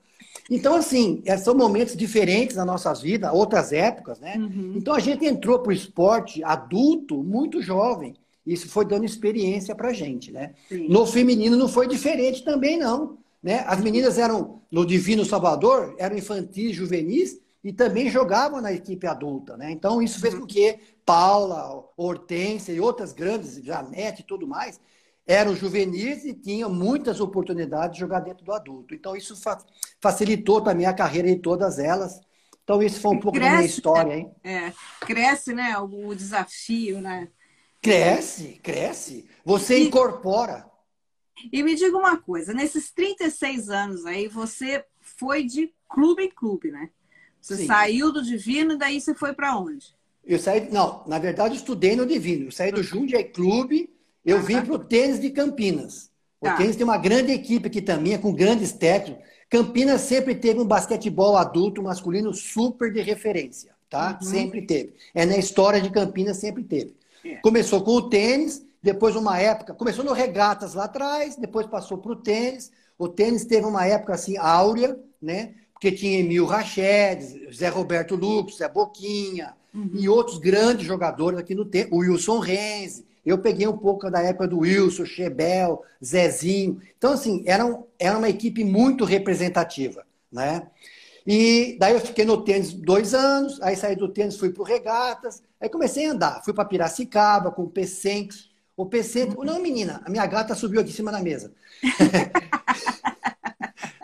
Então, 0.49 0.75
assim, 0.75 1.21
é, 1.25 1.37
são 1.37 1.55
momentos 1.55 1.95
diferentes 1.95 2.55
nas 2.55 2.65
nossas 2.65 3.01
vidas, 3.01 3.31
outras 3.33 3.71
épocas, 3.71 4.19
né? 4.19 4.35
Uhum. 4.37 4.73
Então, 4.75 4.93
a 4.93 4.99
gente 4.99 5.25
entrou 5.25 5.59
para 5.59 5.69
o 5.69 5.73
esporte 5.73 6.43
adulto 6.43 7.23
muito 7.23 7.61
jovem. 7.61 8.15
Isso 8.45 8.67
foi 8.67 8.85
dando 8.85 9.05
experiência 9.05 9.75
para 9.75 9.89
a 9.89 9.93
gente, 9.93 10.31
né? 10.31 10.53
Sim. 10.67 10.87
No 10.87 11.05
feminino 11.05 11.55
não 11.55 11.67
foi 11.67 11.87
diferente 11.87 12.43
também, 12.43 12.77
não. 12.77 13.17
Né? 13.41 13.63
As 13.67 13.79
meninas 13.79 14.17
eram, 14.17 14.61
no 14.71 14.85
Divino 14.85 15.25
Salvador, 15.25 15.95
eram 15.97 16.17
infantis, 16.17 16.75
juvenis, 16.75 17.39
e 17.63 17.71
também 17.71 18.09
jogavam 18.09 18.59
na 18.59 18.73
equipe 18.73 19.05
adulta, 19.05 19.55
né? 19.55 19.71
Então, 19.71 20.01
isso 20.01 20.19
fez 20.19 20.33
com 20.33 20.47
que 20.47 20.79
Paula, 21.05 21.83
Hortência 21.95 22.71
e 22.71 22.79
outras 22.79 23.13
grandes, 23.13 23.63
Janete 23.63 24.21
e 24.21 24.25
tudo 24.25 24.47
mais, 24.47 24.79
eram 25.25 25.55
juvenis 25.55 26.25
e 26.25 26.33
tinham 26.33 26.69
muitas 26.69 27.19
oportunidades 27.19 27.95
de 27.95 27.99
jogar 27.99 28.19
dentro 28.21 28.43
do 28.43 28.53
adulto. 28.53 28.93
Então, 28.93 29.15
isso 29.15 29.35
fa 29.35 29.57
facilitou 29.99 30.61
também 30.61 30.85
a 30.85 30.93
carreira 30.93 31.27
de 31.27 31.39
todas 31.39 31.77
elas. 31.77 32.19
Então, 32.63 32.81
isso 32.81 32.99
foi 32.99 33.11
um 33.11 33.19
pouco 33.19 33.37
cresce, 33.37 33.51
da 33.51 33.57
minha 33.57 33.65
história, 33.67 34.13
hein? 34.13 34.31
É, 34.43 34.73
cresce, 35.01 35.53
né? 35.53 35.77
O 35.77 36.15
desafio, 36.15 37.01
né? 37.01 37.27
Cresce, 37.81 38.59
cresce. 38.63 39.27
Você 39.43 39.79
e, 39.79 39.87
incorpora. 39.87 40.69
E 41.51 41.63
me 41.63 41.75
diga 41.75 41.97
uma 41.97 42.17
coisa, 42.17 42.53
nesses 42.53 42.91
36 42.91 43.69
anos 43.69 44.05
aí, 44.05 44.27
você 44.27 44.85
foi 44.99 45.43
de 45.43 45.73
clube 45.89 46.23
em 46.23 46.29
clube, 46.29 46.71
né? 46.71 46.89
Você 47.41 47.57
Sim. 47.57 47.65
saiu 47.65 48.11
do 48.11 48.21
Divino 48.23 48.73
e 48.73 48.77
daí 48.77 49.01
você 49.01 49.15
foi 49.15 49.33
para 49.33 49.57
onde? 49.57 49.95
Eu 50.23 50.37
saí, 50.37 50.69
não, 50.69 51.03
na 51.07 51.17
verdade 51.17 51.55
eu 51.55 51.57
estudei 51.57 51.95
no 51.95 52.05
Divino. 52.05 52.45
Eu 52.45 52.51
saí 52.51 52.71
do 52.71 52.83
Jundiaí 52.83 53.23
Clube, 53.23 53.90
eu 54.25 54.37
ah, 54.37 54.41
vim 54.41 54.61
para 54.61 54.73
o 54.73 54.79
tênis 54.79 55.19
de 55.19 55.29
Campinas. 55.29 56.11
O 56.39 56.45
tá. 56.45 56.55
tênis 56.55 56.75
tem 56.75 56.83
uma 56.83 56.97
grande 56.97 57.31
equipe 57.31 57.67
aqui 57.67 57.81
também, 57.81 58.17
com 58.17 58.33
grandes 58.33 58.71
técnicos. 58.71 59.23
Campinas 59.49 60.01
sempre 60.01 60.33
teve 60.33 60.59
um 60.59 60.65
basquetebol 60.65 61.35
adulto 61.35 61.83
masculino 61.83 62.33
super 62.33 62.91
de 62.91 63.01
referência, 63.01 63.73
tá? 63.89 64.17
Uhum. 64.21 64.27
Sempre 64.27 64.61
teve. 64.61 64.93
É 65.13 65.25
na 65.25 65.37
história 65.37 65.81
de 65.81 65.89
Campinas 65.89 66.37
sempre 66.37 66.63
teve. 66.63 66.95
É. 67.25 67.35
Começou 67.37 67.81
com 67.81 67.91
o 67.91 68.09
tênis, 68.09 68.65
depois 68.81 69.15
uma 69.15 69.39
época, 69.39 69.73
começou 69.73 70.03
no 70.03 70.13
regatas 70.13 70.73
lá 70.73 70.85
atrás, 70.85 71.35
depois 71.35 71.67
passou 71.67 71.97
para 71.97 72.13
o 72.13 72.15
tênis. 72.15 72.71
O 72.97 73.07
tênis 73.07 73.45
teve 73.45 73.65
uma 73.65 73.85
época 73.85 74.13
assim 74.13 74.37
áurea, 74.37 74.97
né? 75.21 75.53
Porque 75.73 75.91
tinha 75.91 76.19
Emil 76.19 76.45
Rached, 76.45 77.53
Zé 77.53 77.67
Roberto 77.67 78.15
Lucas, 78.15 78.57
Zé 78.57 78.69
Boquinha 78.69 79.53
uhum. 79.73 79.91
e 79.95 80.07
outros 80.07 80.37
grandes 80.37 80.85
jogadores 80.85 81.39
aqui 81.39 81.53
no 81.53 81.65
tênis. 81.65 81.91
O 81.91 81.97
Wilson 81.97 82.39
Renzi. 82.39 83.10
Eu 83.25 83.37
peguei 83.37 83.67
um 83.67 83.77
pouco 83.77 84.09
da 84.09 84.21
época 84.21 84.47
do 84.47 84.59
Wilson, 84.59 85.05
Chebel, 85.05 85.83
Zezinho. 86.03 86.81
Então, 86.97 87.13
assim, 87.13 87.43
era, 87.45 87.65
um, 87.65 87.85
era 87.99 88.17
uma 88.17 88.29
equipe 88.29 88.63
muito 88.63 89.05
representativa, 89.05 90.05
né? 90.31 90.67
E 91.25 91.77
daí 91.79 91.93
eu 91.93 91.99
fiquei 91.99 92.25
no 92.25 92.43
tênis 92.43 92.73
dois 92.73 93.13
anos, 93.13 93.61
aí 93.61 93.75
saí 93.75 93.95
do 93.95 94.07
tênis, 94.07 94.37
fui 94.37 94.49
para 94.49 94.63
o 94.63 94.65
Regatas, 94.65 95.43
aí 95.59 95.69
comecei 95.69 96.07
a 96.07 96.11
andar. 96.11 96.43
Fui 96.43 96.53
para 96.53 96.65
Piracicaba 96.65 97.51
com 97.51 97.63
o 97.63 97.69
P100. 97.69 98.49
O 98.75 98.87
P100... 98.87 99.37
Uhum. 99.37 99.43
Não, 99.43 99.61
menina, 99.61 100.01
a 100.03 100.09
minha 100.09 100.25
gata 100.25 100.55
subiu 100.55 100.81
aqui 100.81 100.89
em 100.89 100.93
cima 100.93 101.11
da 101.11 101.21
mesa. 101.21 101.53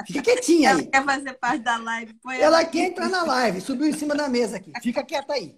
Fica 0.05 0.21
quietinha 0.21 0.69
aí. 0.69 0.75
Ela 0.79 0.89
quer 0.89 1.03
fazer 1.03 1.33
parte 1.33 1.63
da 1.63 1.77
live. 1.77 2.13
Põe 2.23 2.35
ela, 2.35 2.45
ela 2.45 2.65
quer 2.65 2.87
entrar 2.87 3.09
na 3.09 3.23
live, 3.23 3.59
subiu 3.59 3.87
em 3.87 3.93
cima 3.93 4.15
da 4.15 4.29
mesa 4.29 4.55
aqui. 4.55 4.71
Fica 4.81 5.03
quieta 5.03 5.33
aí. 5.33 5.55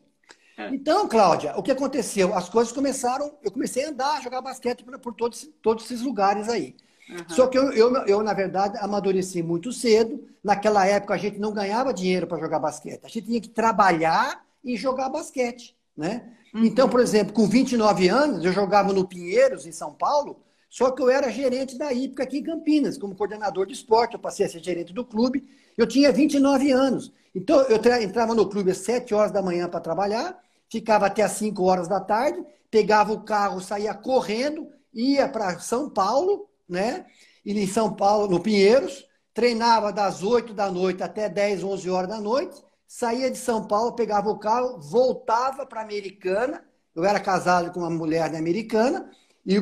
Então, 0.74 1.08
Cláudia, 1.08 1.54
o 1.58 1.64
que 1.64 1.72
aconteceu? 1.72 2.34
As 2.34 2.50
coisas 2.50 2.74
começaram, 2.74 3.32
eu 3.44 3.52
comecei 3.52 3.86
a 3.86 3.90
andar, 3.90 4.18
a 4.18 4.22
jogar 4.22 4.42
basquete 4.42 4.84
por, 4.84 4.98
por 5.00 5.14
todos, 5.14 5.50
todos 5.62 5.86
esses 5.86 6.02
lugares 6.02 6.50
aí. 6.50 6.76
Uhum. 7.10 7.18
Só 7.28 7.48
que 7.48 7.58
eu, 7.58 7.72
eu, 7.72 7.96
eu, 8.06 8.24
na 8.24 8.34
verdade, 8.34 8.78
amadureci 8.78 9.42
muito 9.42 9.72
cedo. 9.72 10.24
Naquela 10.44 10.86
época, 10.86 11.14
a 11.14 11.18
gente 11.18 11.40
não 11.40 11.54
ganhava 11.54 11.94
dinheiro 11.94 12.28
para 12.28 12.40
jogar 12.40 12.60
basquete. 12.60 13.02
A 13.04 13.08
gente 13.08 13.26
tinha 13.26 13.42
que 13.42 13.50
trabalhar 13.50 14.46
e 14.64 14.76
jogar 14.76 15.10
basquete, 15.10 15.76
né? 15.98 16.32
Uhum. 16.54 16.66
Então, 16.66 16.88
por 16.88 17.00
exemplo, 17.00 17.34
com 17.34 17.48
29 17.48 18.08
anos, 18.08 18.46
eu 18.46 18.52
jogava 18.52 18.94
no 18.94 19.08
Pinheiros, 19.08 19.66
em 19.66 19.72
São 19.72 19.94
Paulo, 19.94 20.44
só 20.70 20.92
que 20.92 21.02
eu 21.02 21.10
era 21.10 21.32
gerente 21.32 21.78
da 21.78 21.92
IPCA 21.92 22.24
aqui 22.24 22.38
em 22.38 22.44
Campinas, 22.44 22.98
como 22.98 23.16
coordenador 23.16 23.66
de 23.66 23.74
esporte. 23.74 24.14
Eu 24.14 24.20
passei 24.20 24.46
a 24.46 24.50
ser 24.50 24.64
gerente 24.64 24.94
do 24.94 25.04
clube. 25.04 25.48
Eu 25.76 25.88
tinha 25.88 26.12
29 26.12 26.72
anos. 26.72 27.12
Então, 27.34 27.62
eu 27.64 27.78
entrava 28.02 28.36
no 28.36 28.48
clube 28.48 28.72
às 28.72 28.78
7 28.78 29.14
horas 29.14 29.32
da 29.32 29.42
manhã 29.42 29.68
para 29.68 29.80
trabalhar, 29.80 30.40
ficava 30.70 31.08
até 31.08 31.24
às 31.24 31.34
5 31.34 31.64
horas 31.64 31.88
da 31.88 32.00
tarde, 32.00 32.44
pegava 32.70 33.12
o 33.12 33.24
carro, 33.24 33.60
saía 33.62 33.94
correndo, 33.94 34.68
ia 34.94 35.28
para 35.28 35.60
São 35.60 35.90
Paulo, 35.90 36.48
né? 36.68 37.06
E 37.46 37.58
em 37.58 37.68
São 37.68 37.94
Paulo, 37.94 38.28
no 38.28 38.40
Pinheiros, 38.40 39.08
treinava 39.34 39.92
das 39.92 40.24
8 40.24 40.54
da 40.54 40.70
noite 40.72 41.02
até 41.02 41.30
10, 41.30 41.64
11 41.64 41.90
horas 41.90 42.10
da 42.10 42.20
noite, 42.20 42.62
saía 42.88 43.32
de 43.32 43.38
São 43.38 43.66
Paulo, 43.66 43.94
pegava 43.94 44.30
o 44.30 44.38
carro, 44.38 44.80
voltava 44.80 45.66
para 45.66 45.82
Americana. 45.82 46.64
Eu 46.96 47.06
era 47.06 47.20
casado 47.20 47.72
com 47.72 47.80
uma 47.80 47.90
mulher 47.90 48.36
americana 48.36 49.10
e 49.46 49.60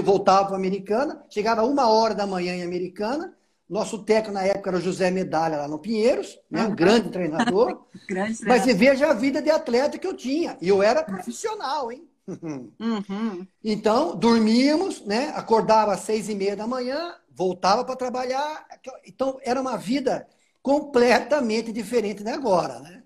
voltava 0.00 0.48
para 0.48 0.56
Americana. 0.56 1.24
Chegava 1.30 1.62
uma 1.64 1.88
hora 1.88 2.14
da 2.14 2.26
manhã 2.26 2.54
em 2.54 2.62
Americana. 2.62 3.34
Nosso 3.70 4.02
técnico 4.02 4.32
na 4.34 4.42
época 4.42 4.68
era 4.68 4.78
o 4.78 4.82
José 4.82 5.12
Medalha 5.12 5.56
lá 5.58 5.68
no 5.68 5.78
Pinheiros, 5.78 6.36
né? 6.50 6.64
um 6.66 6.74
grande 6.74 7.08
treinador. 7.10 7.84
grande 8.04 8.38
treinador. 8.38 8.46
Mas 8.48 8.62
você 8.64 8.74
veja 8.74 9.08
a 9.08 9.14
vida 9.14 9.40
de 9.40 9.48
atleta 9.48 9.96
que 9.96 10.06
eu 10.06 10.16
tinha. 10.16 10.58
E 10.60 10.68
eu 10.68 10.82
era 10.82 11.04
profissional, 11.04 11.92
hein? 11.92 12.04
Uhum. 12.78 13.44
Então, 13.64 14.14
dormíamos, 14.14 15.04
né? 15.04 15.32
acordava 15.34 15.92
às 15.92 16.00
seis 16.00 16.28
e 16.28 16.34
meia 16.34 16.54
da 16.54 16.64
manhã, 16.64 17.16
voltava 17.28 17.84
para 17.84 17.96
trabalhar. 17.96 18.66
Então, 19.04 19.38
era 19.42 19.60
uma 19.60 19.76
vida 19.76 20.28
completamente 20.62 21.72
diferente 21.72 22.22
de 22.22 22.30
agora. 22.30 22.78
Né? 22.78 23.02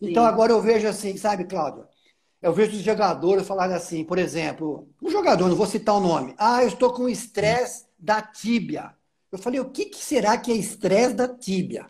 Então, 0.00 0.22
Sim. 0.22 0.28
agora 0.28 0.52
eu 0.52 0.60
vejo 0.62 0.86
assim, 0.86 1.16
sabe, 1.16 1.44
Cláudio? 1.46 1.84
Eu 2.40 2.52
vejo 2.52 2.76
os 2.76 2.82
jogadores 2.82 3.46
falarem 3.46 3.74
assim, 3.74 4.04
por 4.04 4.18
exemplo, 4.18 4.88
um 5.02 5.10
jogador, 5.10 5.48
não 5.48 5.56
vou 5.56 5.66
citar 5.66 5.96
o 5.96 6.00
nome. 6.00 6.32
Ah, 6.38 6.62
eu 6.62 6.68
estou 6.68 6.92
com 6.92 7.08
estresse 7.08 7.86
da 7.98 8.22
tíbia. 8.22 8.94
Eu 9.30 9.38
falei, 9.38 9.60
o 9.60 9.70
que, 9.70 9.86
que 9.86 10.02
será 10.02 10.36
que 10.36 10.50
é 10.50 10.54
estresse 10.54 11.14
da 11.14 11.28
tíbia? 11.28 11.86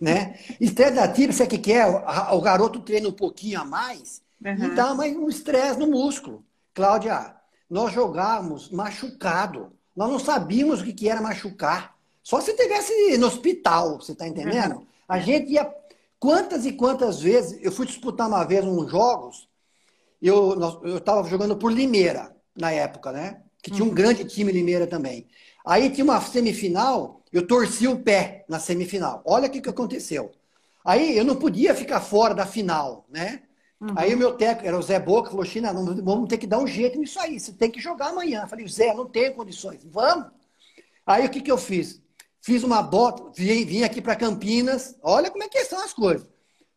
Né? 0.00 0.38
Estresse 0.60 0.94
da 0.94 1.06
tíbia, 1.06 1.32
você 1.32 1.46
que 1.46 1.58
quer? 1.58 1.86
O 2.32 2.40
garoto 2.40 2.80
treina 2.80 3.08
um 3.08 3.12
pouquinho 3.12 3.60
a 3.60 3.64
mais 3.64 4.22
Uhum. 4.44 4.66
E 4.66 4.74
dá 4.74 4.94
mais 4.94 5.16
um 5.16 5.28
estresse 5.28 5.78
no 5.78 5.86
músculo. 5.86 6.44
Cláudia, 6.72 7.34
nós 7.68 7.92
jogávamos 7.92 8.70
machucado. 8.70 9.72
Nós 9.96 10.10
não 10.10 10.18
sabíamos 10.18 10.80
o 10.80 10.84
que 10.84 11.08
era 11.08 11.20
machucar. 11.20 11.96
Só 12.22 12.40
se 12.40 12.54
tivesse 12.54 13.16
no 13.18 13.26
hospital, 13.26 14.00
você 14.00 14.12
está 14.12 14.28
entendendo? 14.28 14.86
A 15.08 15.18
gente 15.18 15.52
ia. 15.52 15.72
Quantas 16.20 16.66
e 16.66 16.72
quantas 16.72 17.20
vezes 17.20 17.58
eu 17.62 17.70
fui 17.70 17.86
disputar 17.86 18.26
uma 18.26 18.44
vez 18.44 18.64
uns 18.64 18.90
jogos, 18.90 19.48
eu 20.20 20.96
estava 20.96 21.28
jogando 21.28 21.56
por 21.56 21.72
Limeira 21.72 22.34
na 22.56 22.72
época, 22.72 23.12
né? 23.12 23.42
Que 23.62 23.70
tinha 23.70 23.84
um 23.84 23.88
uhum. 23.88 23.94
grande 23.94 24.24
time 24.24 24.50
Limeira 24.50 24.86
também. 24.86 25.28
Aí 25.68 25.90
tinha 25.90 26.02
uma 26.02 26.18
semifinal, 26.18 27.22
eu 27.30 27.46
torci 27.46 27.86
o 27.86 27.98
pé 27.98 28.46
na 28.48 28.58
semifinal. 28.58 29.20
Olha 29.22 29.48
o 29.48 29.50
que, 29.50 29.60
que 29.60 29.68
aconteceu. 29.68 30.32
Aí 30.82 31.14
eu 31.14 31.26
não 31.26 31.36
podia 31.36 31.74
ficar 31.74 32.00
fora 32.00 32.34
da 32.34 32.46
final, 32.46 33.04
né? 33.10 33.42
Uhum. 33.78 33.92
Aí 33.94 34.14
o 34.14 34.16
meu 34.16 34.32
técnico, 34.32 34.66
era 34.66 34.78
o 34.78 34.82
Zé 34.82 34.98
Boca, 34.98 35.28
falou, 35.28 35.44
China, 35.44 35.70
não, 35.70 35.84
vamos 36.02 36.26
ter 36.26 36.38
que 36.38 36.46
dar 36.46 36.58
um 36.58 36.66
jeito 36.66 36.98
nisso 36.98 37.20
aí, 37.20 37.38
você 37.38 37.52
tem 37.52 37.70
que 37.70 37.82
jogar 37.82 38.08
amanhã. 38.08 38.44
Eu 38.44 38.48
falei, 38.48 38.66
Zé, 38.66 38.94
não 38.94 39.04
tenho 39.04 39.34
condições, 39.34 39.84
vamos. 39.84 40.28
Aí 41.06 41.26
o 41.26 41.30
que, 41.30 41.42
que 41.42 41.52
eu 41.52 41.58
fiz? 41.58 42.00
Fiz 42.40 42.64
uma 42.64 42.80
bota, 42.80 43.30
vim, 43.36 43.66
vim 43.66 43.82
aqui 43.82 44.00
para 44.00 44.16
Campinas. 44.16 44.96
Olha 45.02 45.30
como 45.30 45.44
é 45.44 45.48
que 45.50 45.62
são 45.66 45.84
as 45.84 45.92
coisas. 45.92 46.26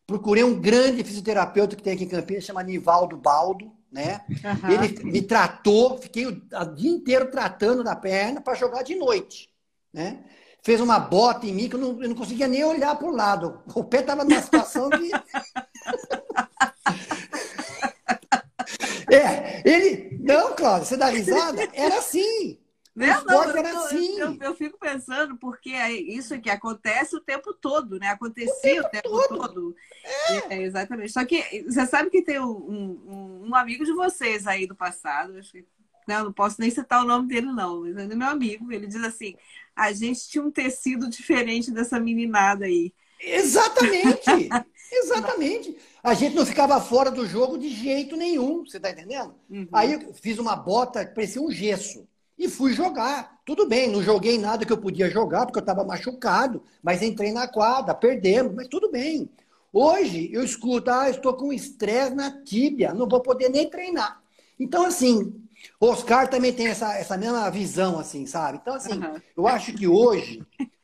Procurei 0.06 0.44
um 0.44 0.60
grande 0.60 1.02
fisioterapeuta 1.02 1.74
que 1.76 1.82
tem 1.82 1.94
aqui 1.94 2.04
em 2.04 2.08
Campinas, 2.08 2.44
chama 2.44 2.62
Nivaldo 2.62 3.16
Baldo, 3.16 3.72
né? 3.92 4.22
Uhum. 4.28 4.70
Ele 4.70 5.04
me 5.04 5.22
tratou, 5.22 5.98
fiquei 5.98 6.26
o, 6.26 6.32
dia 6.74 6.90
inteiro 6.90 7.30
tratando 7.30 7.84
da 7.84 7.94
perna 7.94 8.40
para 8.40 8.54
jogar 8.54 8.82
de 8.82 8.94
noite, 8.94 9.50
né? 9.92 10.24
Fez 10.64 10.80
uma 10.80 10.98
bota 10.98 11.44
em 11.44 11.52
mim 11.52 11.68
que 11.68 11.74
eu 11.74 11.80
não, 11.80 12.02
eu 12.02 12.08
não 12.08 12.16
conseguia 12.16 12.48
nem 12.48 12.64
olhar 12.64 12.96
para 12.96 13.06
o 13.06 13.14
lado. 13.14 13.60
O 13.74 13.84
pé 13.84 14.00
estava 14.00 14.24
numa 14.24 14.40
situação 14.40 14.88
que. 14.88 15.10
é, 19.12 19.60
ele. 19.68 20.16
Não, 20.20 20.54
Cláudio, 20.54 20.86
você 20.86 20.96
dá 20.96 21.06
risada? 21.06 21.68
Era 21.74 21.98
assim. 21.98 22.61
Né? 22.94 23.06
Não, 23.24 23.44
eu, 23.44 23.66
assim. 23.78 24.18
eu, 24.18 24.36
eu, 24.38 24.54
fico 24.54 24.78
pensando, 24.78 25.36
porque 25.38 25.70
é 25.70 25.90
isso 25.90 26.38
que 26.40 26.50
acontece 26.50 27.16
o 27.16 27.20
tempo 27.20 27.54
todo, 27.54 27.98
né? 27.98 28.08
Acontecia 28.08 28.82
o 28.82 28.88
tempo, 28.90 29.08
o 29.08 29.20
tempo 29.22 29.28
todo. 29.28 29.52
todo. 29.52 29.76
É. 30.04 30.56
É, 30.56 30.62
exatamente. 30.62 31.10
Só 31.10 31.24
que 31.24 31.62
você 31.62 31.86
sabe 31.86 32.10
que 32.10 32.22
tem 32.22 32.38
um, 32.38 32.50
um, 32.50 33.48
um, 33.48 33.54
amigo 33.54 33.82
de 33.84 33.94
vocês 33.94 34.46
aí 34.46 34.66
do 34.66 34.76
passado, 34.76 35.38
acho 35.38 35.52
que 35.52 35.64
não, 36.06 36.24
não 36.24 36.32
posso 36.32 36.60
nem 36.60 36.70
citar 36.70 37.02
o 37.02 37.06
nome 37.06 37.28
dele, 37.28 37.46
não, 37.46 37.80
mas 37.80 37.96
é 37.96 38.14
meu 38.14 38.28
amigo. 38.28 38.70
Ele 38.70 38.86
diz 38.86 39.02
assim: 39.02 39.36
a 39.74 39.90
gente 39.90 40.28
tinha 40.28 40.44
um 40.44 40.50
tecido 40.50 41.08
diferente 41.08 41.70
dessa 41.70 41.98
meninada 41.98 42.66
aí. 42.66 42.92
Exatamente! 43.18 44.26
Exatamente. 44.94 45.78
A 46.02 46.12
gente 46.12 46.36
não 46.36 46.44
ficava 46.44 46.78
fora 46.78 47.10
do 47.10 47.26
jogo 47.26 47.56
de 47.56 47.70
jeito 47.70 48.14
nenhum, 48.14 48.66
você 48.66 48.78
tá 48.78 48.90
entendendo? 48.90 49.34
Uhum. 49.48 49.66
Aí 49.72 49.94
eu 49.94 50.12
fiz 50.12 50.38
uma 50.38 50.54
bota 50.54 51.06
que 51.06 51.14
parecia 51.14 51.40
um 51.40 51.50
gesso 51.50 52.06
e 52.42 52.48
fui 52.48 52.72
jogar. 52.72 53.40
Tudo 53.44 53.68
bem, 53.68 53.88
não 53.88 54.02
joguei 54.02 54.36
nada 54.36 54.66
que 54.66 54.72
eu 54.72 54.78
podia 54.78 55.08
jogar 55.08 55.46
porque 55.46 55.58
eu 55.58 55.62
estava 55.62 55.84
machucado, 55.84 56.62
mas 56.82 57.02
entrei 57.02 57.32
na 57.32 57.46
quadra, 57.46 57.94
perdemos, 57.94 58.52
mas 58.54 58.66
tudo 58.66 58.90
bem. 58.90 59.30
Hoje 59.72 60.28
eu 60.32 60.42
escuto, 60.42 60.90
ah, 60.90 61.08
estou 61.08 61.34
com 61.34 61.52
estresse 61.52 62.14
na 62.14 62.42
tíbia, 62.42 62.92
não 62.92 63.08
vou 63.08 63.20
poder 63.20 63.48
nem 63.48 63.70
treinar. 63.70 64.20
Então, 64.58 64.84
assim, 64.84 65.40
o 65.80 65.86
Oscar 65.86 66.28
também 66.28 66.52
tem 66.52 66.66
essa, 66.66 66.92
essa 66.94 67.16
mesma 67.16 67.48
visão, 67.50 67.98
assim, 67.98 68.26
sabe? 68.26 68.58
Então, 68.60 68.74
assim, 68.74 68.94
uhum. 68.94 69.20
eu 69.36 69.46
acho 69.46 69.72
que 69.72 69.86
hoje, 69.86 70.42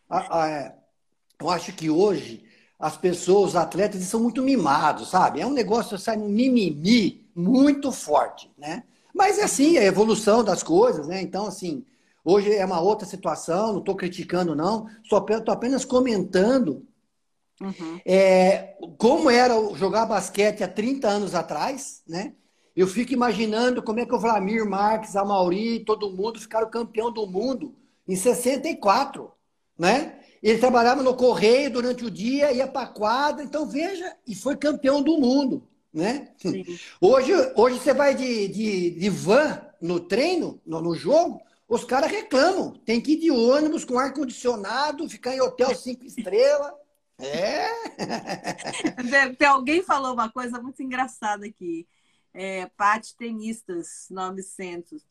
a, 0.08 0.42
a, 0.42 0.48
é, 0.48 0.76
eu 1.40 1.50
acho 1.50 1.72
que 1.72 1.90
hoje 1.90 2.44
as 2.78 2.96
pessoas, 2.96 3.50
os 3.50 3.56
atletas, 3.56 4.00
são 4.04 4.20
muito 4.20 4.42
mimados, 4.42 5.10
sabe? 5.10 5.40
É 5.40 5.46
um 5.46 5.52
negócio, 5.52 5.98
sai 5.98 6.16
um 6.16 6.28
mimimi 6.28 7.28
muito 7.34 7.90
forte, 7.90 8.50
né? 8.56 8.84
Mas 9.14 9.38
é 9.38 9.44
assim, 9.44 9.76
é 9.76 9.80
a 9.80 9.84
evolução 9.84 10.44
das 10.44 10.62
coisas, 10.62 11.06
né? 11.06 11.20
Então, 11.22 11.46
assim, 11.46 11.84
hoje 12.24 12.52
é 12.52 12.64
uma 12.64 12.80
outra 12.80 13.06
situação, 13.06 13.72
não 13.72 13.78
estou 13.80 13.96
criticando, 13.96 14.54
não, 14.54 14.88
estou 15.02 15.18
apenas 15.48 15.84
comentando 15.84 16.86
uhum. 17.60 18.00
é, 18.04 18.76
como 18.96 19.30
era 19.30 19.54
jogar 19.74 20.06
basquete 20.06 20.62
há 20.62 20.68
30 20.68 21.08
anos 21.08 21.34
atrás, 21.34 22.02
né? 22.06 22.34
Eu 22.76 22.86
fico 22.86 23.12
imaginando 23.12 23.82
como 23.82 23.98
é 23.98 24.06
que 24.06 24.14
o 24.14 24.20
Vlamir 24.20 24.64
Marques, 24.64 25.16
a 25.16 25.24
Mauri, 25.24 25.80
todo 25.80 26.12
mundo 26.12 26.38
ficaram 26.38 26.70
campeão 26.70 27.10
do 27.12 27.26
mundo 27.26 27.74
em 28.06 28.14
64, 28.14 29.32
né? 29.76 30.20
Ele 30.40 30.60
trabalhava 30.60 31.02
no 31.02 31.16
correio 31.16 31.72
durante 31.72 32.04
o 32.04 32.10
dia, 32.10 32.52
ia 32.52 32.68
para 32.68 32.82
a 32.82 32.92
quadra, 32.92 33.42
então 33.42 33.66
veja, 33.66 34.14
e 34.24 34.34
foi 34.34 34.56
campeão 34.56 35.02
do 35.02 35.18
mundo 35.18 35.66
né? 35.92 36.28
Hoje, 37.00 37.32
hoje 37.56 37.78
você 37.78 37.94
vai 37.94 38.14
de, 38.14 38.48
de, 38.48 38.90
de 38.90 39.10
van 39.10 39.60
no 39.80 40.00
treino, 40.00 40.60
no, 40.66 40.80
no 40.80 40.94
jogo, 40.94 41.40
os 41.68 41.84
caras 41.84 42.10
reclamam. 42.10 42.72
Tem 42.84 43.00
que 43.00 43.12
ir 43.12 43.20
de 43.20 43.30
ônibus 43.30 43.84
com 43.84 43.98
ar-condicionado, 43.98 45.08
ficar 45.08 45.34
em 45.34 45.40
hotel 45.40 45.74
cinco 45.74 46.04
estrelas. 46.04 46.72
É. 47.18 47.68
Tem, 49.36 49.48
alguém 49.48 49.82
falou 49.82 50.14
uma 50.14 50.30
coisa 50.30 50.60
muito 50.60 50.82
engraçada 50.82 51.46
aqui. 51.46 51.86
É, 52.32 52.66
Pate 52.76 53.16
Tenistas 53.16 54.06
900. 54.10 55.04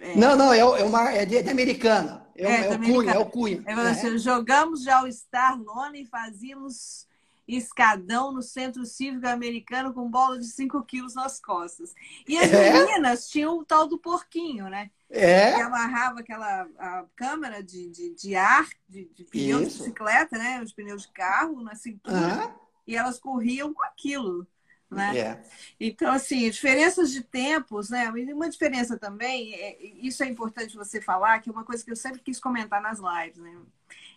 É. 0.00 0.14
Não, 0.14 0.36
não, 0.36 0.52
é, 0.52 0.60
é, 0.60 0.64
uma, 0.64 1.10
é, 1.10 1.26
de, 1.26 1.42
de 1.42 1.50
americana. 1.50 2.24
É, 2.36 2.44
é, 2.44 2.66
é 2.66 2.70
o 2.70 2.78
Cunha, 2.78 3.12
é 3.12 3.18
o 3.18 3.26
Cunha. 3.26 3.64
É, 3.66 3.72
assim, 3.72 4.16
Jogamos 4.18 4.84
já 4.84 5.02
o 5.02 5.12
Star 5.12 5.60
Lone 5.60 6.02
e 6.02 6.06
fazíamos 6.06 7.07
escadão 7.56 8.30
no 8.30 8.42
centro 8.42 8.84
cívico 8.84 9.26
americano 9.26 9.94
com 9.94 10.10
bola 10.10 10.38
de 10.38 10.46
5 10.46 10.84
quilos 10.84 11.14
nas 11.14 11.40
costas. 11.40 11.94
E 12.28 12.36
as 12.36 12.52
é? 12.52 12.72
meninas 12.72 13.28
tinham 13.28 13.58
o 13.58 13.64
tal 13.64 13.88
do 13.88 13.98
porquinho, 13.98 14.68
né? 14.68 14.90
É. 15.08 15.54
Que 15.54 15.62
amarrava 15.62 16.20
aquela 16.20 16.68
a 16.78 17.06
câmera 17.16 17.62
de, 17.62 17.88
de, 17.88 18.14
de 18.14 18.36
ar, 18.36 18.68
de, 18.86 19.06
de 19.06 19.24
pneu 19.24 19.62
Isso. 19.62 19.70
de 19.70 19.78
bicicleta, 19.78 20.36
né? 20.36 20.62
Os 20.62 20.72
pneus 20.74 21.02
de 21.02 21.12
carro 21.12 21.62
na 21.62 21.74
cintura. 21.74 22.54
E 22.86 22.94
elas 22.94 23.18
corriam 23.18 23.72
com 23.72 23.82
aquilo. 23.82 24.46
Né? 24.90 25.18
É. 25.18 25.42
Então, 25.78 26.10
assim, 26.10 26.48
diferenças 26.50 27.10
de 27.10 27.22
tempos, 27.22 27.90
né? 27.90 28.10
Uma 28.32 28.48
diferença 28.48 28.98
também, 28.98 29.54
é, 29.54 29.76
isso 29.82 30.22
é 30.22 30.26
importante 30.26 30.76
você 30.76 31.00
falar, 31.00 31.40
que 31.40 31.50
é 31.50 31.52
uma 31.52 31.64
coisa 31.64 31.84
que 31.84 31.90
eu 31.90 31.96
sempre 31.96 32.20
quis 32.20 32.40
comentar 32.40 32.80
nas 32.80 32.98
lives, 32.98 33.38
né? 33.38 33.54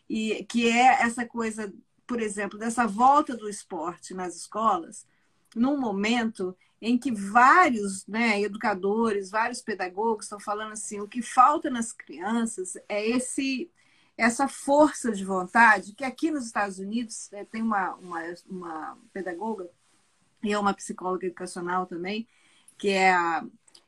E 0.09 0.45
que 0.45 0.69
é 0.69 1.03
essa 1.03 1.25
coisa 1.25 1.73
por 2.11 2.19
exemplo, 2.19 2.59
dessa 2.59 2.85
volta 2.85 3.37
do 3.37 3.47
esporte 3.47 4.13
nas 4.13 4.35
escolas, 4.35 5.07
num 5.55 5.79
momento 5.79 6.53
em 6.81 6.97
que 6.97 7.09
vários 7.09 8.05
né, 8.05 8.41
educadores, 8.41 9.31
vários 9.31 9.61
pedagogos 9.61 10.25
estão 10.25 10.37
falando 10.37 10.73
assim, 10.73 10.99
o 10.99 11.07
que 11.07 11.21
falta 11.21 11.69
nas 11.69 11.93
crianças 11.93 12.73
é 12.89 13.07
esse 13.07 13.71
essa 14.17 14.45
força 14.45 15.13
de 15.13 15.23
vontade 15.23 15.95
que 15.95 16.03
aqui 16.03 16.31
nos 16.31 16.45
Estados 16.47 16.79
Unidos 16.79 17.31
é, 17.31 17.45
tem 17.45 17.61
uma, 17.61 17.95
uma, 17.95 18.21
uma 18.45 18.97
pedagoga 19.13 19.69
e 20.43 20.51
é 20.51 20.59
uma 20.59 20.73
psicóloga 20.73 21.25
educacional 21.25 21.85
também, 21.85 22.27
que 22.77 22.89
é 22.89 23.13
a, 23.13 23.45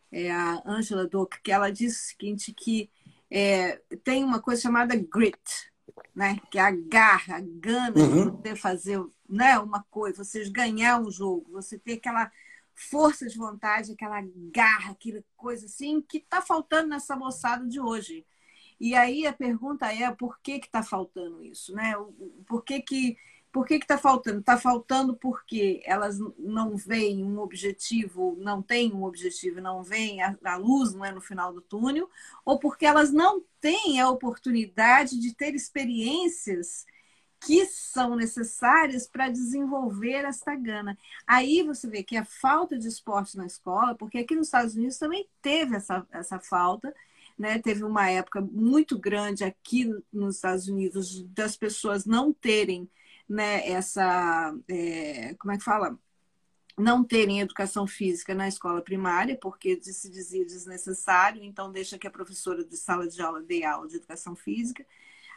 é 0.10 0.32
a 0.32 0.64
Angela 0.66 1.06
Duck, 1.06 1.42
que 1.42 1.52
ela 1.52 1.70
diz 1.70 1.94
o 1.98 2.06
seguinte, 2.06 2.54
que 2.54 2.90
é, 3.30 3.82
tem 4.02 4.24
uma 4.24 4.42
coisa 4.42 4.62
chamada 4.62 4.96
grit, 4.96 5.73
né? 6.16 6.40
Que 6.50 6.58
é 6.58 6.62
a 6.62 6.72
garra, 6.72 7.38
a 7.38 7.42
gana 7.42 8.00
uhum. 8.00 8.30
de 8.30 8.50
você 8.50 8.56
fazer 8.56 9.04
né, 9.28 9.58
uma 9.60 9.84
coisa, 9.84 10.24
vocês 10.24 10.50
ganhar 10.50 11.00
um 11.00 11.10
jogo, 11.10 11.52
você 11.52 11.78
ter 11.78 11.94
aquela 11.94 12.32
força 12.76 13.28
de 13.28 13.38
vontade, 13.38 13.92
aquela 13.92 14.22
garra, 14.52 14.92
aquela 14.92 15.24
coisa 15.36 15.66
assim, 15.66 16.02
que 16.02 16.18
está 16.18 16.42
faltando 16.42 16.90
nessa 16.90 17.16
moçada 17.16 17.66
de 17.66 17.80
hoje. 17.80 18.26
E 18.80 18.96
aí 18.96 19.26
a 19.26 19.34
pergunta 19.34 19.92
é 19.92 20.12
por 20.12 20.40
que 20.42 20.54
está 20.54 20.84
faltando 20.84 21.44
isso, 21.44 21.74
né? 21.74 21.94
Por 22.46 22.64
que, 22.64 22.82
que 22.82 23.18
por 23.54 23.68
que 23.68 23.76
está 23.76 24.00
faltando? 24.00 24.40
Está 24.40 24.58
faltando 24.58 25.16
porque 25.16 25.84
elas 25.86 26.18
não 26.40 26.76
veem 26.76 27.24
um 27.24 27.38
objetivo, 27.38 28.36
não 28.40 28.64
têm 28.64 28.92
um 28.92 29.04
objetivo, 29.04 29.62
não 29.62 29.84
veem 29.84 30.24
a, 30.24 30.36
a, 30.44 30.56
luz 30.56 30.92
não 30.96 31.06
é 31.06 31.12
no 31.12 31.22
final 31.22 31.54
do 31.54 31.62
túnel, 31.62 32.10
ou 32.44 32.58
porque 32.58 32.84
elas 32.84 33.12
não 33.12 33.44
têm 33.62 34.02
a 34.02 34.10
oportunidade 34.10 35.20
de 35.20 35.36
ter 35.36 35.54
experiências 35.54 36.84
que 37.40 37.64
são 37.68 38.16
necessárias 38.16 39.08
para 39.08 39.30
desenvolver 39.30 40.26
esta 40.26 40.56
gana. 40.56 40.98
Aí 41.28 41.62
você 41.62 41.88
vê 41.88 42.02
que 42.02 42.18
a 42.18 42.26
falta 42.26 42.76
de 42.76 42.88
esporte 42.88 43.38
na 43.38 43.46
escola, 43.46 43.94
porque 43.94 44.18
aqui 44.18 44.36
nos 44.36 44.48
Estados 44.48 44.76
Unidos 44.76 44.98
também 44.98 45.30
teve 45.44 45.76
essa, 45.76 46.08
essa 46.12 46.40
falta, 46.40 46.92
né? 47.38 47.60
Teve 47.60 47.84
uma 47.84 48.10
época 48.10 48.42
muito 48.42 48.98
grande 48.98 49.44
aqui 49.44 49.94
nos 50.12 50.38
Estados 50.38 50.68
Unidos 50.68 51.24
das 51.26 51.56
pessoas 51.56 52.04
não 52.04 52.34
terem 52.34 52.90
né, 53.28 53.68
essa, 53.70 54.54
é, 54.68 55.36
como 55.36 55.54
é 55.54 55.58
que 55.58 55.64
fala? 55.64 55.98
Não 56.78 57.04
terem 57.04 57.40
educação 57.40 57.86
física 57.86 58.34
na 58.34 58.48
escola 58.48 58.82
primária, 58.82 59.38
porque 59.40 59.80
se 59.84 60.10
dizia 60.10 60.46
desnecessário, 60.46 61.44
então 61.44 61.72
deixa 61.72 61.98
que 62.00 62.08
a 62.08 62.12
professora 62.12 62.64
de 62.66 62.76
sala 62.78 63.08
de 63.08 63.22
aula 63.22 63.42
dê 63.42 63.64
aula 63.64 63.88
de 63.88 63.98
educação 63.98 64.36
física. 64.36 64.86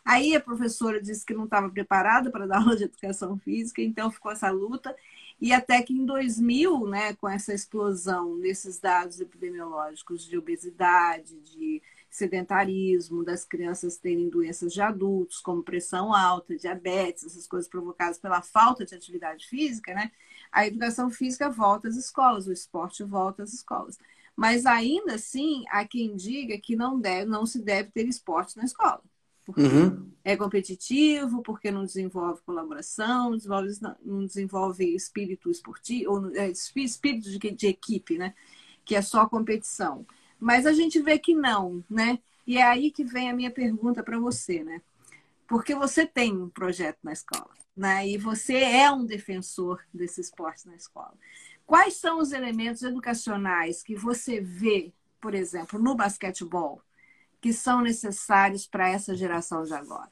Aí 0.04 0.36
a 0.36 0.40
professora 0.40 1.02
disse 1.02 1.26
que 1.26 1.34
não 1.34 1.44
estava 1.44 1.68
preparada 1.68 2.30
para 2.30 2.46
dar 2.48 2.58
aula 2.58 2.76
de 2.76 2.84
educação 2.84 3.36
física, 3.38 3.82
então 3.82 4.10
ficou 4.10 4.32
essa 4.32 4.50
luta. 4.50 4.96
E 5.40 5.52
até 5.52 5.82
que 5.82 5.92
em 5.92 6.06
2000, 6.06 6.86
né, 6.86 7.14
com 7.14 7.28
essa 7.28 7.52
explosão 7.52 8.38
desses 8.40 8.78
dados 8.80 9.20
epidemiológicos 9.20 10.24
de 10.24 10.38
obesidade, 10.38 11.38
de 11.40 11.82
sedentarismo, 12.16 13.22
das 13.22 13.44
crianças 13.44 13.98
terem 13.98 14.28
doenças 14.28 14.72
de 14.72 14.80
adultos, 14.80 15.38
como 15.38 15.62
pressão 15.62 16.14
alta, 16.14 16.56
diabetes, 16.56 17.24
essas 17.24 17.46
coisas 17.46 17.68
provocadas 17.68 18.18
pela 18.18 18.40
falta 18.40 18.86
de 18.86 18.94
atividade 18.94 19.46
física, 19.46 19.92
né? 19.92 20.10
A 20.50 20.66
educação 20.66 21.10
física 21.10 21.50
volta 21.50 21.88
às 21.88 21.96
escolas, 21.96 22.46
o 22.46 22.52
esporte 22.52 23.04
volta 23.04 23.42
às 23.42 23.52
escolas. 23.52 23.98
Mas 24.34 24.64
ainda 24.64 25.14
assim, 25.14 25.64
há 25.68 25.84
quem 25.84 26.16
diga 26.16 26.58
que 26.58 26.74
não, 26.74 26.98
deve, 26.98 27.26
não 27.26 27.44
se 27.44 27.60
deve 27.62 27.90
ter 27.90 28.08
esporte 28.08 28.56
na 28.56 28.64
escola. 28.64 29.02
Porque 29.44 29.62
uhum. 29.62 30.10
é 30.24 30.36
competitivo, 30.36 31.42
porque 31.42 31.70
não 31.70 31.84
desenvolve 31.84 32.40
colaboração, 32.46 33.30
não 33.30 33.36
desenvolve, 33.36 33.68
não 34.02 34.24
desenvolve 34.24 34.94
espírito 34.94 35.50
esportivo, 35.50 36.10
ou 36.10 36.34
é, 36.34 36.50
espírito 36.50 37.30
de, 37.30 37.38
de 37.38 37.66
equipe, 37.66 38.16
né? 38.16 38.34
Que 38.84 38.96
é 38.96 39.02
só 39.02 39.28
competição. 39.28 40.06
Mas 40.38 40.66
a 40.66 40.72
gente 40.72 41.00
vê 41.00 41.18
que 41.18 41.34
não, 41.34 41.84
né? 41.88 42.18
E 42.46 42.58
é 42.58 42.62
aí 42.62 42.90
que 42.90 43.04
vem 43.04 43.30
a 43.30 43.34
minha 43.34 43.50
pergunta 43.50 44.02
para 44.02 44.18
você, 44.18 44.62
né? 44.62 44.80
Porque 45.48 45.74
você 45.74 46.06
tem 46.06 46.36
um 46.36 46.48
projeto 46.48 46.98
na 47.02 47.12
escola, 47.12 47.50
né? 47.76 48.06
E 48.06 48.18
você 48.18 48.56
é 48.56 48.90
um 48.90 49.04
defensor 49.04 49.82
desse 49.92 50.20
esporte 50.20 50.66
na 50.66 50.76
escola. 50.76 51.14
Quais 51.66 51.94
são 51.96 52.20
os 52.20 52.32
elementos 52.32 52.82
educacionais 52.82 53.82
que 53.82 53.96
você 53.96 54.40
vê, 54.40 54.92
por 55.20 55.34
exemplo, 55.34 55.80
no 55.80 55.94
basquetebol, 55.94 56.80
que 57.40 57.52
são 57.52 57.80
necessários 57.80 58.66
para 58.66 58.88
essa 58.88 59.14
geração 59.14 59.64
de 59.64 59.74
agora? 59.74 60.10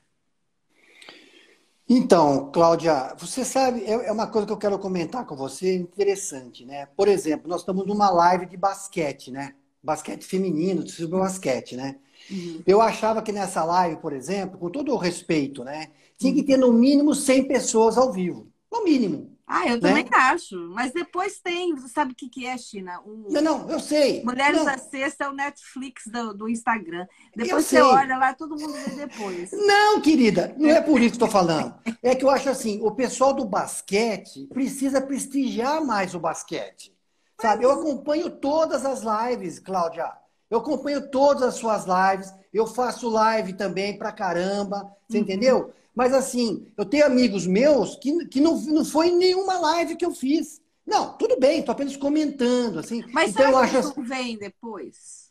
Então, 1.89 2.51
Cláudia, 2.51 3.15
você 3.19 3.45
sabe, 3.45 3.85
é, 3.85 3.93
é 3.93 4.13
uma 4.13 4.27
coisa 4.27 4.47
que 4.47 4.53
eu 4.53 4.59
quero 4.59 4.79
comentar 4.79 5.27
com 5.27 5.37
você, 5.37 5.77
interessante, 5.77 6.65
né? 6.65 6.87
Por 6.97 7.09
exemplo, 7.09 7.49
nós 7.49 7.61
estamos 7.61 7.87
numa 7.87 8.11
live 8.11 8.47
de 8.47 8.57
basquete, 8.57 9.31
né? 9.31 9.55
Basquete 9.85 10.25
feminino, 10.25 10.89
sobre 10.89 11.19
basquete, 11.19 11.77
né? 11.77 11.97
Uhum. 12.31 12.63
Eu 12.67 12.81
achava 12.81 13.21
que 13.21 13.31
nessa 13.31 13.63
live, 13.65 14.01
por 14.01 14.13
exemplo, 14.15 14.59
com 14.59 14.71
todo 14.71 14.93
o 14.93 14.97
respeito, 14.97 15.63
né? 15.63 15.91
Tinha 16.17 16.33
que 16.33 16.43
ter 16.43 16.57
no 16.57 16.73
mínimo 16.73 17.15
100 17.15 17.47
pessoas 17.47 17.99
ao 17.99 18.11
vivo. 18.11 18.49
No 18.73 18.83
mínimo. 18.83 19.35
Ah, 19.47 19.69
eu 19.69 19.79
também 19.79 20.05
né? 20.05 20.11
acho. 20.11 20.57
Mas 20.71 20.93
depois 20.93 21.39
tem, 21.39 21.75
você 21.75 21.89
sabe 21.89 22.13
o 22.13 22.15
que, 22.17 22.31
que 22.31 22.47
é, 22.47 22.57
China? 22.57 23.01
Um... 23.07 23.27
Não, 23.31 23.43
não, 23.43 23.71
eu 23.71 23.79
sei. 23.79 24.25
Mulheres 24.25 24.57
não. 24.57 24.65
da 24.65 24.79
Sexta 24.79 25.25
é 25.25 25.29
o 25.29 25.35
Netflix 25.35 26.05
do, 26.07 26.33
do 26.33 26.49
Instagram. 26.49 27.07
Depois 27.37 27.67
você 27.67 27.81
olha 27.81 28.17
lá, 28.17 28.33
todo 28.33 28.59
mundo 28.59 28.73
vê 28.73 29.07
depois. 29.07 29.51
Não, 29.53 30.01
querida, 30.01 30.55
não 30.59 30.71
é 30.71 30.81
por 30.81 30.99
isso 31.01 31.11
que 31.11 31.17
estou 31.17 31.29
falando. 31.29 31.75
É 32.03 32.15
que 32.15 32.25
eu 32.25 32.31
acho 32.31 32.49
assim, 32.49 32.81
o 32.83 32.91
pessoal 32.91 33.33
do 33.33 33.45
basquete 33.45 34.47
precisa 34.53 35.01
prestigiar 35.01 35.85
mais 35.85 36.15
o 36.15 36.21
basquete. 36.21 36.94
Sabe? 37.41 37.65
Eu 37.65 37.73
acompanho 37.73 38.31
todas 38.31 38.85
as 38.85 39.03
lives, 39.03 39.59
Cláudia. 39.59 40.11
Eu 40.51 40.59
acompanho 40.59 41.11
todas 41.11 41.43
as 41.43 41.55
suas 41.55 41.85
lives. 41.85 42.33
Eu 42.53 42.67
faço 42.67 43.09
live 43.09 43.55
também 43.55 43.99
pra 43.99 44.13
caramba. 44.13 44.91
Você 45.09 45.19
uhum. 45.19 45.23
entendeu? 45.23 45.73
Mas 45.95 46.13
assim, 46.13 46.67
eu 46.77 46.85
tenho 46.85 47.07
amigos 47.07 47.47
meus 47.47 47.97
que, 47.97 48.27
que 48.27 48.41
não, 48.41 48.57
não 48.61 48.85
foi 48.85 49.11
nenhuma 49.11 49.59
live 49.59 49.97
que 49.97 50.05
eu 50.05 50.13
fiz. 50.13 50.61
Não, 50.87 51.17
tudo 51.17 51.39
bem, 51.39 51.61
estou 51.61 51.73
apenas 51.73 51.97
comentando. 51.97 52.81
assim. 52.81 53.03
Mas 53.13 53.31
então, 53.31 53.51
eu 53.51 53.57
acho 53.57 53.97
não 53.97 54.05
vem 54.05 54.37
depois? 54.37 55.25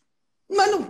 Mas, 0.49 0.71
não, 0.71 0.83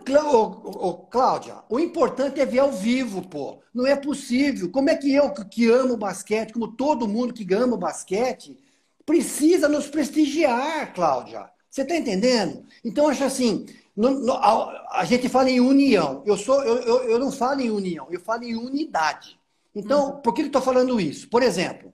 Cláudia, 1.09 1.63
o 1.69 1.79
importante 1.79 2.39
é 2.39 2.45
ver 2.45 2.59
ao 2.59 2.71
vivo, 2.71 3.21
pô. 3.21 3.59
Não 3.73 3.85
é 3.85 3.95
possível. 3.95 4.69
Como 4.69 4.89
é 4.89 4.95
que 4.95 5.13
eu, 5.13 5.31
que 5.31 5.69
amo 5.69 5.97
basquete, 5.97 6.53
como 6.53 6.67
todo 6.67 7.07
mundo 7.07 7.33
que 7.33 7.51
ama 7.53 7.77
basquete, 7.77 8.57
precisa 9.05 9.67
nos 9.67 9.87
prestigiar, 9.87 10.93
Cláudia? 10.93 11.49
Você 11.69 11.81
está 11.81 11.95
entendendo? 11.95 12.65
Então, 12.83 13.07
acho 13.07 13.23
assim, 13.23 13.65
no, 13.95 14.11
no, 14.11 14.33
a, 14.33 14.99
a, 14.99 15.05
gente 15.05 15.29
fala 15.29 15.49
em 15.49 15.59
união. 15.59 16.23
Eu, 16.25 16.37
sou, 16.37 16.63
eu, 16.63 16.77
eu, 16.77 17.09
eu 17.09 17.19
não 17.19 17.31
falo 17.31 17.61
em 17.61 17.71
união, 17.71 18.07
eu 18.11 18.19
falo 18.19 18.43
em 18.43 18.55
unidade. 18.55 19.39
Então, 19.75 20.11
uhum. 20.11 20.21
por 20.21 20.33
que 20.33 20.41
eu 20.41 20.47
estou 20.47 20.61
falando 20.61 20.99
isso? 20.99 21.27
Por 21.29 21.41
exemplo, 21.41 21.91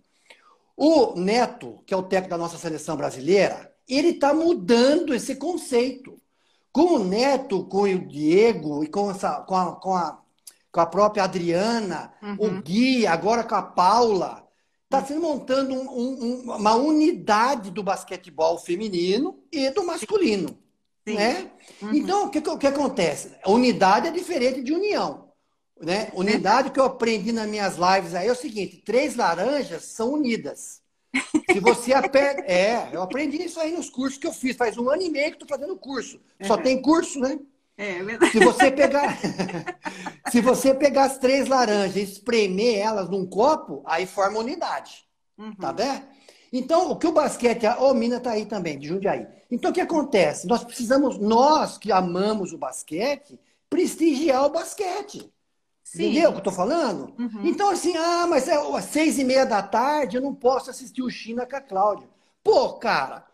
o 0.75 1.15
Neto, 1.15 1.81
que 1.85 1.93
é 1.93 1.97
o 1.97 2.03
técnico 2.03 2.31
da 2.31 2.37
nossa 2.37 2.57
seleção 2.57 2.95
brasileira, 2.95 3.73
ele 3.87 4.09
está 4.09 4.33
mudando 4.33 5.13
esse 5.13 5.35
conceito. 5.35 6.17
Com 6.71 6.95
o 6.95 7.03
Neto, 7.03 7.65
com 7.65 7.81
o 7.81 8.07
Diego 8.07 8.83
e 8.83 8.87
com, 8.87 9.09
essa, 9.09 9.41
com, 9.41 9.55
a, 9.55 9.75
com, 9.75 9.95
a, 9.95 10.21
com 10.71 10.79
a 10.79 10.85
própria 10.85 11.23
Adriana, 11.23 12.13
uhum. 12.21 12.35
o 12.39 12.61
Gui, 12.61 13.07
agora 13.07 13.43
com 13.43 13.55
a 13.55 13.61
Paula, 13.61 14.47
está 14.89 15.05
se 15.05 15.13
montando 15.13 15.75
um, 15.75 15.85
um, 15.85 16.41
uma 16.55 16.75
unidade 16.75 17.69
do 17.69 17.83
basquetebol 17.83 18.57
feminino 18.57 19.39
e 19.51 19.69
do 19.69 19.85
masculino. 19.85 20.57
Sim. 21.07 21.13
Né? 21.13 21.51
Uhum. 21.79 21.93
Então, 21.93 22.25
o 22.25 22.29
que, 22.31 22.39
o 22.39 22.57
que 22.57 22.67
acontece? 22.67 23.31
A 23.43 23.51
unidade 23.51 24.07
é 24.07 24.11
diferente 24.11 24.63
de 24.63 24.73
união. 24.73 25.29
Né? 25.79 26.09
Unidade 26.13 26.71
que 26.71 26.79
eu 26.79 26.85
aprendi 26.85 27.31
nas 27.31 27.47
minhas 27.47 27.75
lives 27.77 28.15
aí 28.15 28.27
é 28.27 28.31
o 28.31 28.35
seguinte: 28.35 28.81
três 28.83 29.15
laranjas 29.15 29.83
são 29.83 30.13
unidas. 30.13 30.81
Se 31.51 31.59
você 31.59 31.93
aperta. 31.93 32.41
É, 32.41 32.89
eu 32.91 33.01
aprendi 33.01 33.41
isso 33.43 33.59
aí 33.59 33.71
nos 33.71 33.89
cursos 33.89 34.17
que 34.17 34.27
eu 34.27 34.33
fiz. 34.33 34.57
Faz 34.57 34.77
um 34.77 34.89
ano 34.89 35.03
e 35.03 35.09
meio 35.09 35.29
que 35.29 35.41
estou 35.41 35.47
fazendo 35.47 35.77
curso. 35.77 36.19
Só 36.41 36.55
uhum. 36.55 36.63
tem 36.63 36.81
curso, 36.81 37.19
né? 37.19 37.39
É, 37.79 37.99
é 37.99 38.03
verdade. 38.03 38.31
Se 38.33 38.39
você 38.43 38.69
pegar. 38.69 39.17
Se 40.29 40.41
você 40.41 40.73
pegar 40.73 41.05
as 41.05 41.17
três 41.17 41.47
laranjas 41.47 41.95
e 41.95 42.01
espremer 42.01 42.77
elas 42.77 43.09
num 43.09 43.25
copo, 43.25 43.81
aí 43.85 44.05
forma 44.05 44.37
unidade. 44.37 45.05
Uhum. 45.37 45.55
Tá 45.55 45.71
vendo? 45.71 46.03
Então, 46.51 46.91
o 46.91 46.97
que 46.97 47.07
o 47.07 47.13
basquete. 47.13 47.65
Ô, 47.65 47.89
oh, 47.89 47.93
Mina 47.93 48.19
tá 48.19 48.31
aí 48.31 48.45
também, 48.45 48.77
de 48.77 48.89
Jundiaí. 48.89 49.25
Então, 49.49 49.71
o 49.71 49.73
que 49.73 49.79
acontece? 49.79 50.45
Nós 50.45 50.63
precisamos, 50.63 51.17
nós 51.17 51.77
que 51.77 51.91
amamos 51.91 52.51
o 52.51 52.57
basquete, 52.57 53.39
prestigiar 53.69 54.45
o 54.45 54.49
basquete. 54.49 55.31
Sim. 55.83 56.03
Entendeu 56.03 56.29
o 56.29 56.33
que 56.33 56.39
eu 56.39 56.43
tô 56.43 56.51
falando? 56.51 57.13
Uhum. 57.17 57.45
Então, 57.45 57.69
assim, 57.69 57.95
ah, 57.95 58.27
mas 58.27 58.47
é 58.47 58.55
às 58.55 58.85
seis 58.85 59.17
e 59.17 59.23
meia 59.23 59.45
da 59.45 59.63
tarde 59.63 60.17
eu 60.17 60.21
não 60.21 60.35
posso 60.35 60.69
assistir 60.69 61.01
o 61.01 61.09
China 61.09 61.45
com 61.45 61.55
a 61.55 61.61
Cláudia. 61.61 62.09
Pô, 62.43 62.73
cara, 62.73 63.25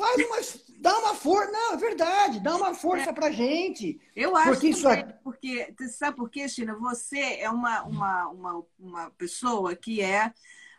faz 0.00 0.26
uma. 0.26 0.62
dá 0.78 0.98
uma 0.98 1.14
força. 1.14 1.52
Não, 1.52 1.74
é 1.74 1.76
verdade, 1.76 2.40
dá 2.40 2.56
uma 2.56 2.74
força 2.74 3.10
é. 3.10 3.12
pra 3.12 3.30
gente. 3.30 4.00
Eu 4.16 4.36
acho 4.36 4.52
porque 4.52 4.68
isso 4.68 4.82
também, 4.82 5.14
porque 5.22 5.74
sabe 5.88 6.16
por 6.16 6.30
quê, 6.30 6.48
China? 6.48 6.74
Você 6.76 7.18
é 7.18 7.50
uma, 7.50 7.82
uma, 7.82 8.28
uma, 8.28 8.66
uma 8.78 9.10
pessoa 9.10 9.76
que 9.76 10.00
é 10.00 10.32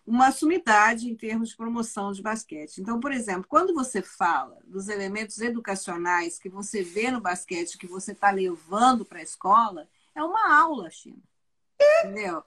uma 0.05 0.31
sumidade 0.31 1.09
em 1.09 1.15
termos 1.15 1.49
de 1.49 1.55
promoção 1.55 2.11
de 2.11 2.21
basquete. 2.21 2.79
Então, 2.79 2.99
por 2.99 3.11
exemplo, 3.11 3.45
quando 3.47 3.73
você 3.73 4.01
fala 4.01 4.57
dos 4.65 4.89
elementos 4.89 5.39
educacionais 5.39 6.39
que 6.39 6.49
você 6.49 6.81
vê 6.81 7.11
no 7.11 7.21
basquete, 7.21 7.77
que 7.77 7.87
você 7.87 8.11
está 8.11 8.31
levando 8.31 9.05
para 9.05 9.19
a 9.19 9.23
escola, 9.23 9.87
é 10.15 10.23
uma 10.23 10.59
aula, 10.59 10.89
China. 10.89 11.21
Entendeu? 11.81 12.43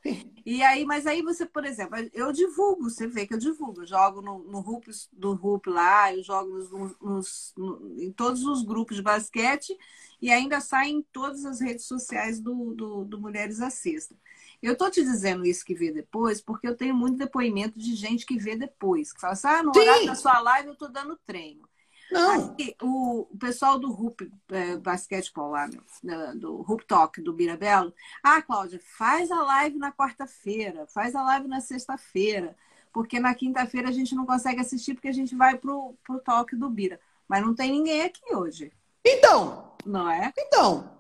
E 0.47 0.63
aí, 0.63 0.85
mas 0.85 1.07
aí 1.07 1.23
você, 1.23 1.47
por 1.47 1.65
exemplo, 1.65 1.97
eu 2.13 2.31
divulgo, 2.31 2.91
você 2.91 3.07
vê 3.07 3.27
que 3.27 3.33
eu 3.33 3.39
divulgo, 3.39 3.81
eu 3.83 3.87
jogo 3.87 4.21
no, 4.21 4.39
no 4.41 4.61
RUP, 4.61 4.89
do 5.13 5.33
RUP 5.33 5.69
lá, 5.69 6.13
eu 6.15 6.23
jogo 6.23 6.59
nos, 6.59 7.01
nos, 7.01 7.55
no, 7.57 8.03
em 8.03 8.13
todos 8.13 8.45
os 8.45 8.63
grupos 8.63 8.97
de 8.97 9.03
basquete 9.03 9.77
e 10.21 10.31
ainda 10.31 10.61
sai 10.61 10.89
em 10.91 11.03
todas 11.03 11.47
as 11.47 11.61
redes 11.61 11.87
sociais 11.87 12.41
do, 12.41 12.75
do, 12.75 13.05
do 13.05 13.19
Mulheres 13.19 13.61
à 13.61 13.71
Sexta. 13.71 14.15
Eu 14.63 14.77
tô 14.77 14.91
te 14.91 15.03
dizendo 15.03 15.47
isso 15.47 15.65
que 15.65 15.75
vê 15.75 15.91
depois, 15.91 16.41
porque 16.41 16.67
eu 16.69 16.77
tenho 16.77 16.95
muito 16.95 17.17
depoimento 17.17 17.79
de 17.79 17.95
gente 17.95 18.27
que 18.27 18.39
vê 18.39 18.55
depois, 18.57 19.13
que 19.13 19.21
fala 19.21 19.33
assim, 19.33 19.47
ah, 19.47 19.63
no 19.63 19.73
horário 19.77 20.07
da 20.07 20.15
sua 20.15 20.41
live 20.41 20.69
eu 20.69 20.77
tô 20.77 20.89
dando 20.89 21.19
treino. 21.27 21.69
Não. 22.15 22.57
O, 22.83 23.29
o, 23.33 23.39
pessoal 23.39 23.79
do 23.79 23.91
RUP 23.91 24.31
é, 24.51 24.77
Basquetebol 24.77 25.51
lá, 25.51 25.69
meu, 25.69 26.39
do 26.39 26.63
RUP 26.63 26.85
Talk, 26.87 27.21
do 27.21 27.33
Birabelo. 27.33 27.93
Ah, 28.23 28.41
Cláudia, 28.41 28.81
faz 28.97 29.31
a 29.33 29.43
live 29.43 29.79
na 29.79 29.91
quarta-feira, 29.91 30.87
faz 30.87 31.15
a 31.17 31.23
live 31.23 31.49
na 31.49 31.61
sexta-feira, 31.61 32.57
porque 32.93 33.19
na 33.19 33.35
quinta-feira 33.35 33.89
a 33.89 33.93
gente 33.93 34.15
não 34.15 34.25
consegue 34.25 34.61
assistir 34.61 34.95
porque 34.95 35.09
a 35.09 35.13
gente 35.13 35.35
vai 35.35 35.59
pro, 35.59 35.97
pro 36.05 36.21
Talk 36.21 36.55
do 36.55 36.71
Bira. 36.71 37.01
Mas 37.29 37.43
não 37.43 37.55
tem 37.55 37.73
ninguém 37.73 38.03
aqui 38.03 38.35
hoje. 38.35 38.73
Então! 39.05 39.73
Não 39.85 40.09
é? 40.09 40.33
Então! 40.39 40.91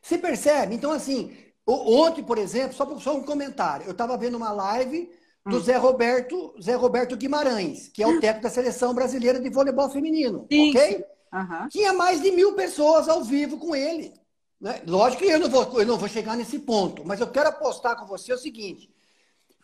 Você 0.00 0.16
percebe? 0.16 0.74
Então, 0.74 0.90
assim, 0.90 1.36
ontem, 1.66 2.24
por 2.24 2.38
exemplo, 2.38 2.72
só, 2.72 2.98
só 2.98 3.16
um 3.16 3.22
comentário. 3.22 3.86
Eu 3.86 3.92
estava 3.92 4.16
vendo 4.16 4.36
uma 4.36 4.50
live 4.50 5.12
do 5.44 5.60
Zé 5.60 5.76
Roberto, 5.76 6.54
Zé 6.60 6.74
Roberto 6.74 7.16
Guimarães, 7.16 7.88
que 7.88 8.02
é 8.02 8.06
o 8.06 8.18
técnico 8.20 8.42
da 8.42 8.50
seleção 8.50 8.94
brasileira 8.94 9.40
de 9.40 9.50
voleibol 9.50 9.90
feminino, 9.90 10.46
Sim. 10.50 10.70
ok? 10.70 11.04
Uhum. 11.32 11.68
Tinha 11.68 11.92
mais 11.92 12.20
de 12.20 12.30
mil 12.30 12.54
pessoas 12.54 13.08
ao 13.08 13.24
vivo 13.24 13.58
com 13.58 13.74
ele. 13.74 14.12
Né? 14.60 14.82
Lógico 14.86 15.22
que 15.22 15.28
eu 15.28 15.40
não, 15.40 15.50
vou, 15.50 15.80
eu 15.80 15.86
não 15.86 15.98
vou 15.98 16.08
chegar 16.08 16.36
nesse 16.36 16.58
ponto, 16.60 17.04
mas 17.04 17.20
eu 17.20 17.26
quero 17.26 17.48
apostar 17.48 17.96
com 17.96 18.06
você 18.06 18.32
o 18.32 18.38
seguinte: 18.38 18.94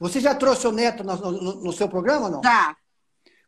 você 0.01 0.19
já 0.19 0.35
trouxe 0.35 0.67
o 0.67 0.73
Neto 0.73 1.05
no, 1.05 1.17
no, 1.17 1.55
no 1.63 1.73
seu 1.73 1.89
programa, 1.89 2.29
não? 2.29 2.43
Já. 2.43 2.77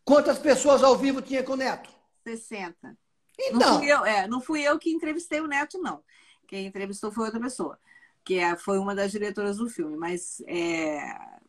Quantas 0.04 0.38
pessoas 0.38 0.82
ao 0.82 0.96
vivo 0.96 1.20
tinha 1.20 1.42
com 1.42 1.52
o 1.52 1.56
Neto? 1.56 1.90
60. 2.24 2.96
Então. 3.38 3.58
Não 3.58 3.78
fui, 3.78 3.88
eu, 3.88 4.04
é, 4.04 4.28
não 4.28 4.40
fui 4.40 4.62
eu 4.62 4.78
que 4.78 4.90
entrevistei 4.90 5.40
o 5.40 5.46
Neto, 5.46 5.78
não. 5.78 6.02
Quem 6.46 6.66
entrevistou 6.66 7.10
foi 7.10 7.26
outra 7.26 7.40
pessoa, 7.40 7.78
que 8.24 8.38
é, 8.38 8.56
foi 8.56 8.78
uma 8.78 8.94
das 8.94 9.10
diretoras 9.12 9.56
do 9.56 9.68
filme, 9.68 9.96
mas 9.96 10.42
é, 10.46 11.00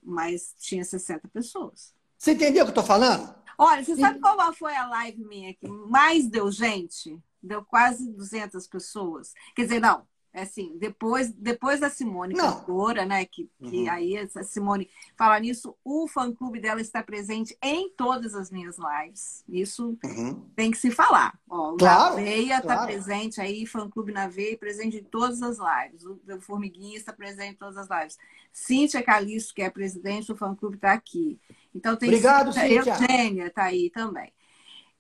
mas 0.02 0.54
tinha 0.60 0.84
60 0.84 1.28
pessoas. 1.30 1.94
Você 2.18 2.32
entendeu 2.32 2.64
o 2.64 2.66
que 2.68 2.72
eu 2.72 2.76
tô 2.76 2.84
falando? 2.84 3.34
Olha, 3.58 3.84
você 3.84 3.96
sabe 3.96 4.20
qual 4.20 4.54
foi 4.54 4.76
a 4.76 4.88
live 4.88 5.24
minha 5.24 5.54
que 5.54 5.68
mais 5.68 6.28
deu 6.28 6.52
gente? 6.52 7.20
Deu 7.42 7.64
quase 7.64 8.12
200 8.12 8.68
pessoas. 8.68 9.34
Quer 9.56 9.64
dizer, 9.64 9.80
não, 9.80 10.08
assim, 10.34 10.78
depois, 10.78 11.32
depois 11.34 11.80
da 11.80 11.90
Simone 11.90 12.36
cantora, 12.36 13.06
né? 13.06 13.26
Que, 13.26 13.50
que 13.64 13.84
uhum. 13.84 13.92
aí 13.92 14.18
a 14.18 14.44
Simone 14.44 14.90
fala 15.18 15.40
nisso, 15.40 15.76
o 15.84 16.08
fã 16.08 16.34
clube 16.34 16.60
dela 16.60 16.80
está 16.80 17.04
presente 17.04 17.58
em 17.62 17.90
todas 17.90 18.34
as 18.34 18.50
minhas 18.50 18.78
lives. 18.78 19.44
Isso 19.48 19.98
uhum. 20.04 20.46
tem 20.56 20.72
que 20.72 20.78
se 20.78 20.90
falar. 20.90 21.38
Ó, 21.50 21.74
o 21.74 21.78
claro, 21.78 22.16
Veia 22.16 22.58
está 22.58 22.76
claro. 22.76 22.88
presente 22.88 23.42
aí, 23.42 23.66
fã 23.66 23.90
clube 23.90 24.12
na 24.12 24.28
Veia, 24.28 24.58
presente 24.58 24.98
em 24.98 25.04
todas 25.04 25.42
as 25.42 25.58
lives. 25.58 26.06
O, 26.06 26.20
o 26.28 26.42
Formiguinha 26.42 26.98
está 26.98 27.12
presente 27.12 27.54
em 27.54 27.58
todas 27.58 27.78
as 27.78 27.90
lives. 27.90 28.18
Cíntia 28.54 29.04
Calixto, 29.04 29.54
que 29.54 29.62
é 29.62 29.70
presidente 29.70 30.28
do 30.28 30.38
fã 30.38 30.56
clube, 30.56 30.76
está 30.76 30.94
aqui. 30.94 31.40
Então 31.76 31.96
tem 31.96 32.10
Obrigado, 32.10 32.54
Cíntia. 32.54 32.94
Eugênia 32.94 33.48
está 33.48 33.64
aí 33.64 33.90
também. 33.90 34.32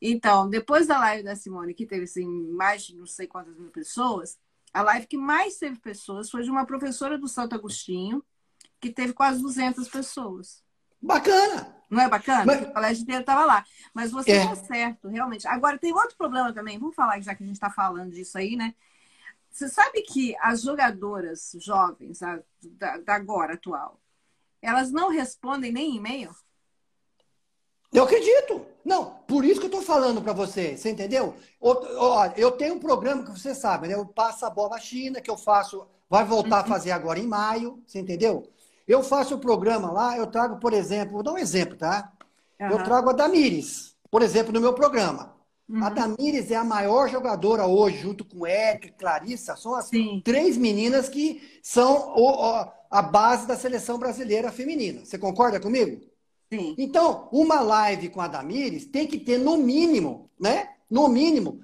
Então, 0.01 0.49
depois 0.49 0.87
da 0.87 0.97
live 0.97 1.23
da 1.23 1.35
Simone, 1.35 1.75
que 1.75 1.85
teve 1.85 2.05
assim, 2.05 2.25
mais 2.25 2.83
de 2.83 2.95
não 2.95 3.05
sei 3.05 3.27
quantas 3.27 3.55
mil 3.55 3.69
pessoas, 3.69 4.37
a 4.73 4.81
live 4.81 5.07
que 5.07 5.17
mais 5.17 5.57
teve 5.57 5.79
pessoas 5.79 6.29
foi 6.29 6.43
de 6.43 6.51
uma 6.51 6.65
professora 6.65 7.17
do 7.17 7.27
Santo 7.27 7.55
Agostinho, 7.55 8.23
que 8.79 8.89
teve 8.89 9.13
quase 9.13 9.41
200 9.41 9.87
pessoas. 9.89 10.63
Bacana! 11.01 11.75
Não 11.89 12.01
é 12.01 12.07
bacana? 12.07 12.45
Mas... 12.45 12.61
O 12.61 12.73
colégio 12.73 13.03
inteiro 13.03 13.21
estava 13.21 13.45
lá. 13.45 13.65
Mas 13.93 14.11
você 14.11 14.31
está 14.31 14.51
é. 14.51 14.55
certo, 14.55 15.09
realmente. 15.09 15.47
Agora, 15.47 15.77
tem 15.77 15.93
outro 15.93 16.15
problema 16.15 16.53
também. 16.53 16.79
Vamos 16.79 16.95
falar, 16.95 17.19
já 17.21 17.35
que 17.35 17.43
a 17.43 17.45
gente 17.45 17.55
está 17.55 17.69
falando 17.69 18.11
disso 18.11 18.37
aí, 18.37 18.55
né? 18.55 18.73
Você 19.49 19.67
sabe 19.67 20.01
que 20.03 20.35
as 20.39 20.61
jogadoras 20.61 21.51
jovens, 21.59 22.23
a, 22.23 22.41
da, 22.63 22.97
da 22.97 23.15
agora, 23.15 23.55
atual, 23.55 23.99
elas 24.61 24.91
não 24.91 25.09
respondem 25.09 25.71
nem 25.71 25.97
e-mail? 25.97 26.33
Eu 27.93 28.03
acredito. 28.03 28.65
Não, 28.83 29.17
por 29.27 29.45
isso 29.45 29.59
que 29.59 29.65
eu 29.65 29.69
estou 29.69 29.81
falando 29.81 30.21
para 30.21 30.33
você, 30.33 30.75
você 30.75 30.89
entendeu? 30.89 31.35
Olha, 31.59 32.33
eu 32.35 32.51
tenho 32.51 32.75
um 32.75 32.79
programa 32.79 33.23
que 33.23 33.31
você 33.31 33.53
sabe, 33.53 33.87
né? 33.87 33.93
Eu 33.93 34.05
passo 34.05 34.45
a 34.45 34.49
bola 34.49 34.79
China, 34.79 35.21
que 35.21 35.29
eu 35.29 35.37
faço, 35.37 35.85
vai 36.09 36.25
voltar 36.25 36.59
a 36.59 36.61
uhum. 36.61 36.67
fazer 36.67 36.91
agora 36.91 37.19
em 37.19 37.27
maio, 37.27 37.79
você 37.85 37.99
entendeu? 37.99 38.43
Eu 38.87 39.03
faço 39.03 39.35
o 39.35 39.39
programa 39.39 39.91
lá, 39.91 40.17
eu 40.17 40.25
trago, 40.25 40.57
por 40.59 40.73
exemplo, 40.73 41.13
vou 41.13 41.23
dar 41.23 41.33
um 41.33 41.37
exemplo, 41.37 41.77
tá? 41.77 42.11
Uhum. 42.59 42.71
Eu 42.71 42.83
trago 42.83 43.09
a 43.09 43.13
Damires, 43.13 43.95
por 44.09 44.21
exemplo, 44.21 44.51
no 44.51 44.59
meu 44.59 44.73
programa. 44.73 45.35
Uhum. 45.69 45.83
A 45.83 45.89
Damires 45.89 46.49
é 46.49 46.55
a 46.55 46.63
maior 46.63 47.07
jogadora 47.07 47.67
hoje, 47.67 47.99
junto 47.99 48.25
com 48.25 48.47
Érica 48.47 48.87
e 48.87 48.91
Clarissa, 48.91 49.55
são 49.55 49.75
as 49.75 49.85
Sim. 49.85 50.21
três 50.25 50.57
meninas 50.57 51.07
que 51.07 51.59
são 51.61 52.15
a 52.89 53.01
base 53.01 53.45
da 53.45 53.55
seleção 53.55 53.99
brasileira 53.99 54.51
feminina. 54.51 55.05
Você 55.05 55.17
concorda 55.17 55.59
comigo? 55.59 56.01
Sim. 56.51 56.75
Então, 56.77 57.29
uma 57.31 57.61
live 57.61 58.09
com 58.09 58.19
a 58.19 58.27
Damires 58.27 58.85
tem 58.85 59.07
que 59.07 59.17
ter, 59.17 59.37
no 59.37 59.55
mínimo, 59.55 60.29
né? 60.37 60.71
No 60.89 61.07
mínimo, 61.07 61.63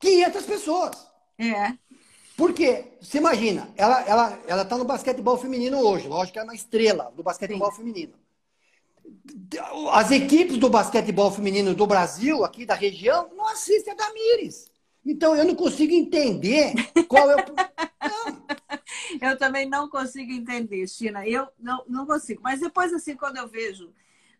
500 0.00 0.44
pessoas. 0.44 1.06
É. 1.38 1.74
Porque, 2.36 2.92
você 3.00 3.18
imagina, 3.18 3.72
ela, 3.76 4.02
ela, 4.02 4.38
ela 4.48 4.64
tá 4.64 4.76
no 4.76 4.84
basquetebol 4.84 5.38
feminino 5.38 5.78
hoje. 5.78 6.08
Lógico 6.08 6.32
que 6.32 6.38
ela 6.40 6.48
é 6.48 6.50
uma 6.50 6.56
estrela 6.56 7.12
do 7.16 7.22
basquetebol 7.22 7.70
Sim. 7.70 7.76
feminino. 7.76 8.14
As 9.92 10.10
equipes 10.10 10.58
do 10.58 10.68
basquetebol 10.68 11.30
feminino 11.30 11.72
do 11.72 11.86
Brasil, 11.86 12.44
aqui 12.44 12.66
da 12.66 12.74
região, 12.74 13.30
não 13.36 13.46
assistem 13.46 13.92
a 13.92 13.96
Damires. 13.96 14.68
Então, 15.04 15.36
eu 15.36 15.44
não 15.44 15.54
consigo 15.54 15.92
entender 15.94 16.74
qual 17.06 17.30
é 17.30 17.36
o. 17.36 17.38
Eu 19.20 19.38
também 19.38 19.68
não 19.68 19.88
consigo 19.88 20.32
entender, 20.32 20.86
China. 20.88 21.26
Eu 21.26 21.46
não, 21.58 21.84
não 21.88 22.06
consigo. 22.06 22.40
Mas 22.42 22.60
depois, 22.60 22.92
assim, 22.92 23.16
quando 23.16 23.36
eu 23.36 23.48
vejo 23.48 23.92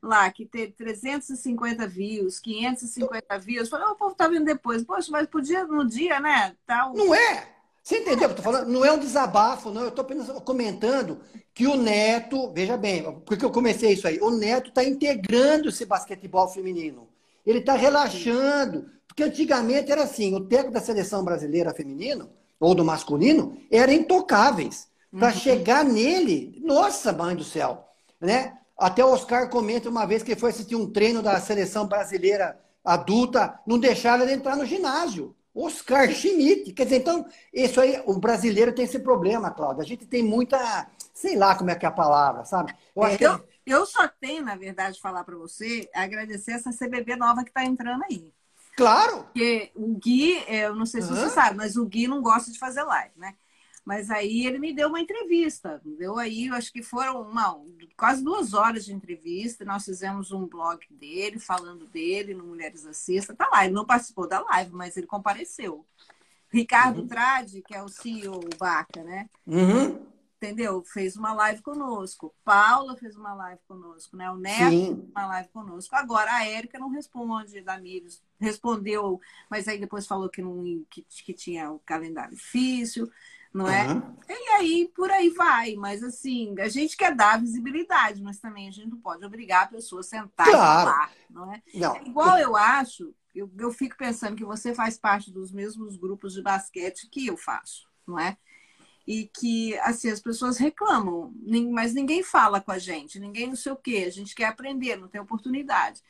lá 0.06 0.30
que 0.30 0.46
teve 0.46 0.72
350 0.72 1.86
views, 1.86 2.38
550 2.38 3.38
views. 3.38 3.68
Falei, 3.68 3.86
oh, 3.88 3.92
o 3.92 3.96
povo 3.96 4.14
tá 4.14 4.28
vindo 4.28 4.44
depois. 4.44 4.82
Poxa, 4.84 5.10
mas 5.10 5.26
podia 5.26 5.64
no 5.66 5.86
dia, 5.86 6.20
né? 6.20 6.54
Tal. 6.66 6.94
Não 6.94 7.14
é? 7.14 7.48
Você 7.82 7.98
entendeu 7.98 8.14
o 8.14 8.18
que 8.18 8.24
eu 8.24 8.34
tô 8.36 8.42
falando? 8.42 8.68
Não 8.68 8.84
é 8.84 8.90
um 8.90 8.98
desabafo, 8.98 9.70
não. 9.70 9.82
Eu 9.82 9.90
tô 9.90 10.00
apenas 10.00 10.28
comentando 10.42 11.20
que 11.54 11.66
o 11.66 11.76
Neto, 11.76 12.52
veja 12.52 12.76
bem, 12.76 13.20
porque 13.24 13.44
eu 13.44 13.50
comecei 13.50 13.92
isso 13.92 14.08
aí, 14.08 14.18
o 14.20 14.30
Neto 14.30 14.70
está 14.70 14.82
integrando 14.82 15.68
esse 15.68 15.86
basquetebol 15.86 16.48
feminino. 16.48 17.08
Ele 17.46 17.60
está 17.60 17.74
relaxando. 17.74 18.90
Porque 19.06 19.22
antigamente 19.22 19.90
era 19.90 20.02
assim, 20.02 20.34
o 20.34 20.40
técnico 20.40 20.74
da 20.74 20.80
seleção 20.80 21.24
brasileira 21.24 21.72
feminino, 21.72 22.28
ou 22.60 22.74
do 22.74 22.84
masculino, 22.84 23.56
eram 23.70 23.94
intocáveis. 23.94 24.88
Para 25.10 25.28
uhum. 25.28 25.34
chegar 25.34 25.84
nele, 25.84 26.60
nossa, 26.62 27.12
mãe 27.12 27.34
do 27.34 27.44
céu, 27.44 27.88
né? 28.20 28.58
Até 28.78 29.04
o 29.04 29.10
Oscar 29.10 29.48
comenta 29.48 29.88
uma 29.88 30.06
vez 30.06 30.22
que 30.22 30.32
ele 30.32 30.40
foi 30.40 30.50
assistir 30.50 30.76
um 30.76 30.90
treino 30.90 31.22
da 31.22 31.40
seleção 31.40 31.86
brasileira 31.86 32.58
adulta, 32.84 33.58
não 33.66 33.78
deixaram 33.78 34.24
ele 34.24 34.34
entrar 34.34 34.56
no 34.56 34.66
ginásio. 34.66 35.34
Oscar 35.54 36.10
Schmidt. 36.10 36.72
Quer 36.74 36.84
dizer, 36.84 36.96
então, 36.98 37.26
isso 37.52 37.80
aí, 37.80 38.02
o 38.04 38.18
brasileiro 38.18 38.74
tem 38.74 38.84
esse 38.84 38.98
problema, 38.98 39.50
Cláudia. 39.50 39.82
A 39.82 39.86
gente 39.86 40.06
tem 40.06 40.22
muita, 40.22 40.86
sei 41.14 41.34
lá 41.36 41.56
como 41.56 41.70
é 41.70 41.74
que 41.74 41.86
é 41.86 41.88
a 41.88 41.92
palavra, 41.92 42.44
sabe? 42.44 42.74
Eu, 42.94 43.04
é, 43.04 43.16
eu, 43.18 43.48
eu 43.64 43.86
só 43.86 44.06
tenho, 44.06 44.44
na 44.44 44.54
verdade, 44.54 45.00
falar 45.00 45.24
para 45.24 45.36
você, 45.36 45.88
agradecer 45.94 46.52
essa 46.52 46.70
CBB 46.70 47.16
nova 47.16 47.42
que 47.42 47.50
está 47.50 47.64
entrando 47.64 48.04
aí. 48.04 48.30
Claro! 48.76 49.24
Porque 49.24 49.72
o 49.74 49.94
Gui, 49.94 50.44
eu 50.46 50.74
não 50.74 50.84
sei 50.84 51.00
se 51.00 51.08
uhum. 51.10 51.16
você 51.16 51.30
sabe, 51.30 51.56
mas 51.56 51.76
o 51.76 51.86
Gui 51.86 52.06
não 52.06 52.20
gosta 52.20 52.52
de 52.52 52.58
fazer 52.58 52.82
live, 52.82 53.14
né? 53.16 53.34
Mas 53.86 54.10
aí 54.10 54.44
ele 54.44 54.58
me 54.58 54.74
deu 54.74 54.88
uma 54.88 55.00
entrevista, 55.00 55.80
deu 55.84 56.18
aí, 56.18 56.48
acho 56.48 56.72
que 56.72 56.82
foram 56.82 57.22
uma, 57.22 57.56
quase 57.96 58.20
duas 58.20 58.52
horas 58.52 58.84
de 58.84 58.92
entrevista. 58.92 59.64
Nós 59.64 59.84
fizemos 59.84 60.32
um 60.32 60.44
blog 60.44 60.84
dele, 60.90 61.38
falando 61.38 61.86
dele 61.86 62.34
no 62.34 62.42
Mulheres 62.42 62.84
Assista. 62.84 63.32
Tá 63.32 63.48
lá, 63.48 63.64
ele 63.64 63.74
não 63.74 63.86
participou 63.86 64.28
da 64.28 64.40
live, 64.40 64.72
mas 64.72 64.96
ele 64.96 65.06
compareceu. 65.06 65.86
Ricardo 66.50 67.02
uhum. 67.02 67.06
Trade, 67.06 67.62
que 67.62 67.76
é 67.76 67.82
o 67.82 67.88
CEO 67.88 68.40
Baca, 68.58 69.04
né? 69.04 69.30
Uhum. 69.46 70.04
Entendeu? 70.36 70.82
Fez 70.84 71.14
uma 71.16 71.32
live 71.32 71.62
conosco. 71.62 72.34
Paula 72.44 72.96
fez 72.96 73.16
uma 73.16 73.34
live 73.34 73.60
conosco, 73.68 74.16
né? 74.16 74.28
O 74.32 74.36
Neto 74.36 74.70
Sim. 74.70 74.96
fez 74.96 75.10
uma 75.10 75.26
live 75.28 75.48
conosco. 75.50 75.94
Agora 75.94 76.32
a 76.32 76.44
Érica 76.44 76.76
não 76.76 76.88
responde, 76.88 77.60
Damires 77.60 78.20
respondeu, 78.40 79.20
mas 79.48 79.68
aí 79.68 79.78
depois 79.78 80.08
falou 80.08 80.28
que, 80.28 80.42
não, 80.42 80.84
que, 80.90 81.06
que 81.08 81.32
tinha 81.32 81.70
o 81.70 81.78
calendário 81.78 82.34
difícil 82.34 83.08
não 83.56 83.68
é? 83.68 83.88
Uhum. 83.88 84.16
E 84.28 84.48
aí, 84.50 84.92
por 84.94 85.10
aí 85.10 85.30
vai. 85.30 85.74
Mas, 85.76 86.02
assim, 86.02 86.54
a 86.58 86.68
gente 86.68 86.94
quer 86.96 87.14
dar 87.14 87.40
visibilidade, 87.40 88.22
mas 88.22 88.38
também 88.38 88.68
a 88.68 88.70
gente 88.70 88.90
não 88.90 88.98
pode 88.98 89.24
obrigar 89.24 89.64
a 89.64 89.68
pessoa 89.68 90.00
a 90.00 90.04
sentar 90.04 90.46
claro. 90.46 90.90
e 90.90 90.92
falar, 90.92 91.12
não 91.30 91.52
é? 91.52 91.62
Não. 91.74 91.96
é 91.96 92.02
igual 92.04 92.38
eu 92.38 92.54
acho, 92.54 93.14
eu, 93.34 93.50
eu 93.58 93.70
fico 93.70 93.96
pensando 93.96 94.36
que 94.36 94.44
você 94.44 94.74
faz 94.74 94.98
parte 94.98 95.32
dos 95.32 95.50
mesmos 95.50 95.96
grupos 95.96 96.34
de 96.34 96.42
basquete 96.42 97.08
que 97.10 97.26
eu 97.26 97.36
faço, 97.36 97.88
não 98.06 98.18
é? 98.18 98.36
E 99.06 99.26
que, 99.26 99.78
assim, 99.78 100.10
as 100.10 100.20
pessoas 100.20 100.58
reclamam, 100.58 101.32
mas 101.72 101.94
ninguém 101.94 102.22
fala 102.22 102.60
com 102.60 102.72
a 102.72 102.78
gente, 102.78 103.18
ninguém 103.18 103.46
não 103.46 103.56
sei 103.56 103.72
o 103.72 103.76
quê, 103.76 104.04
a 104.06 104.10
gente 104.10 104.34
quer 104.34 104.46
aprender, 104.46 104.96
não 104.96 105.08
tem 105.08 105.20
oportunidade. 105.20 106.02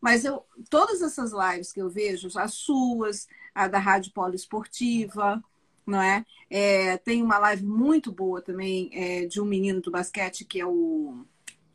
Mas 0.00 0.24
eu, 0.24 0.44
todas 0.68 1.00
essas 1.00 1.32
lives 1.32 1.72
que 1.72 1.80
eu 1.80 1.88
vejo, 1.88 2.28
as 2.38 2.54
suas, 2.54 3.26
a 3.54 3.68
da 3.68 3.78
Rádio 3.78 4.12
Polo 4.12 4.34
Esportiva, 4.34 5.42
não 5.86 6.00
é? 6.00 6.24
é? 6.48 6.96
tem 6.98 7.22
uma 7.22 7.38
live 7.38 7.64
muito 7.64 8.12
boa 8.12 8.40
também 8.40 8.90
é, 8.92 9.26
de 9.26 9.40
um 9.40 9.44
menino 9.44 9.80
do 9.80 9.90
basquete 9.90 10.44
que 10.44 10.60
é 10.60 10.66
o. 10.66 11.24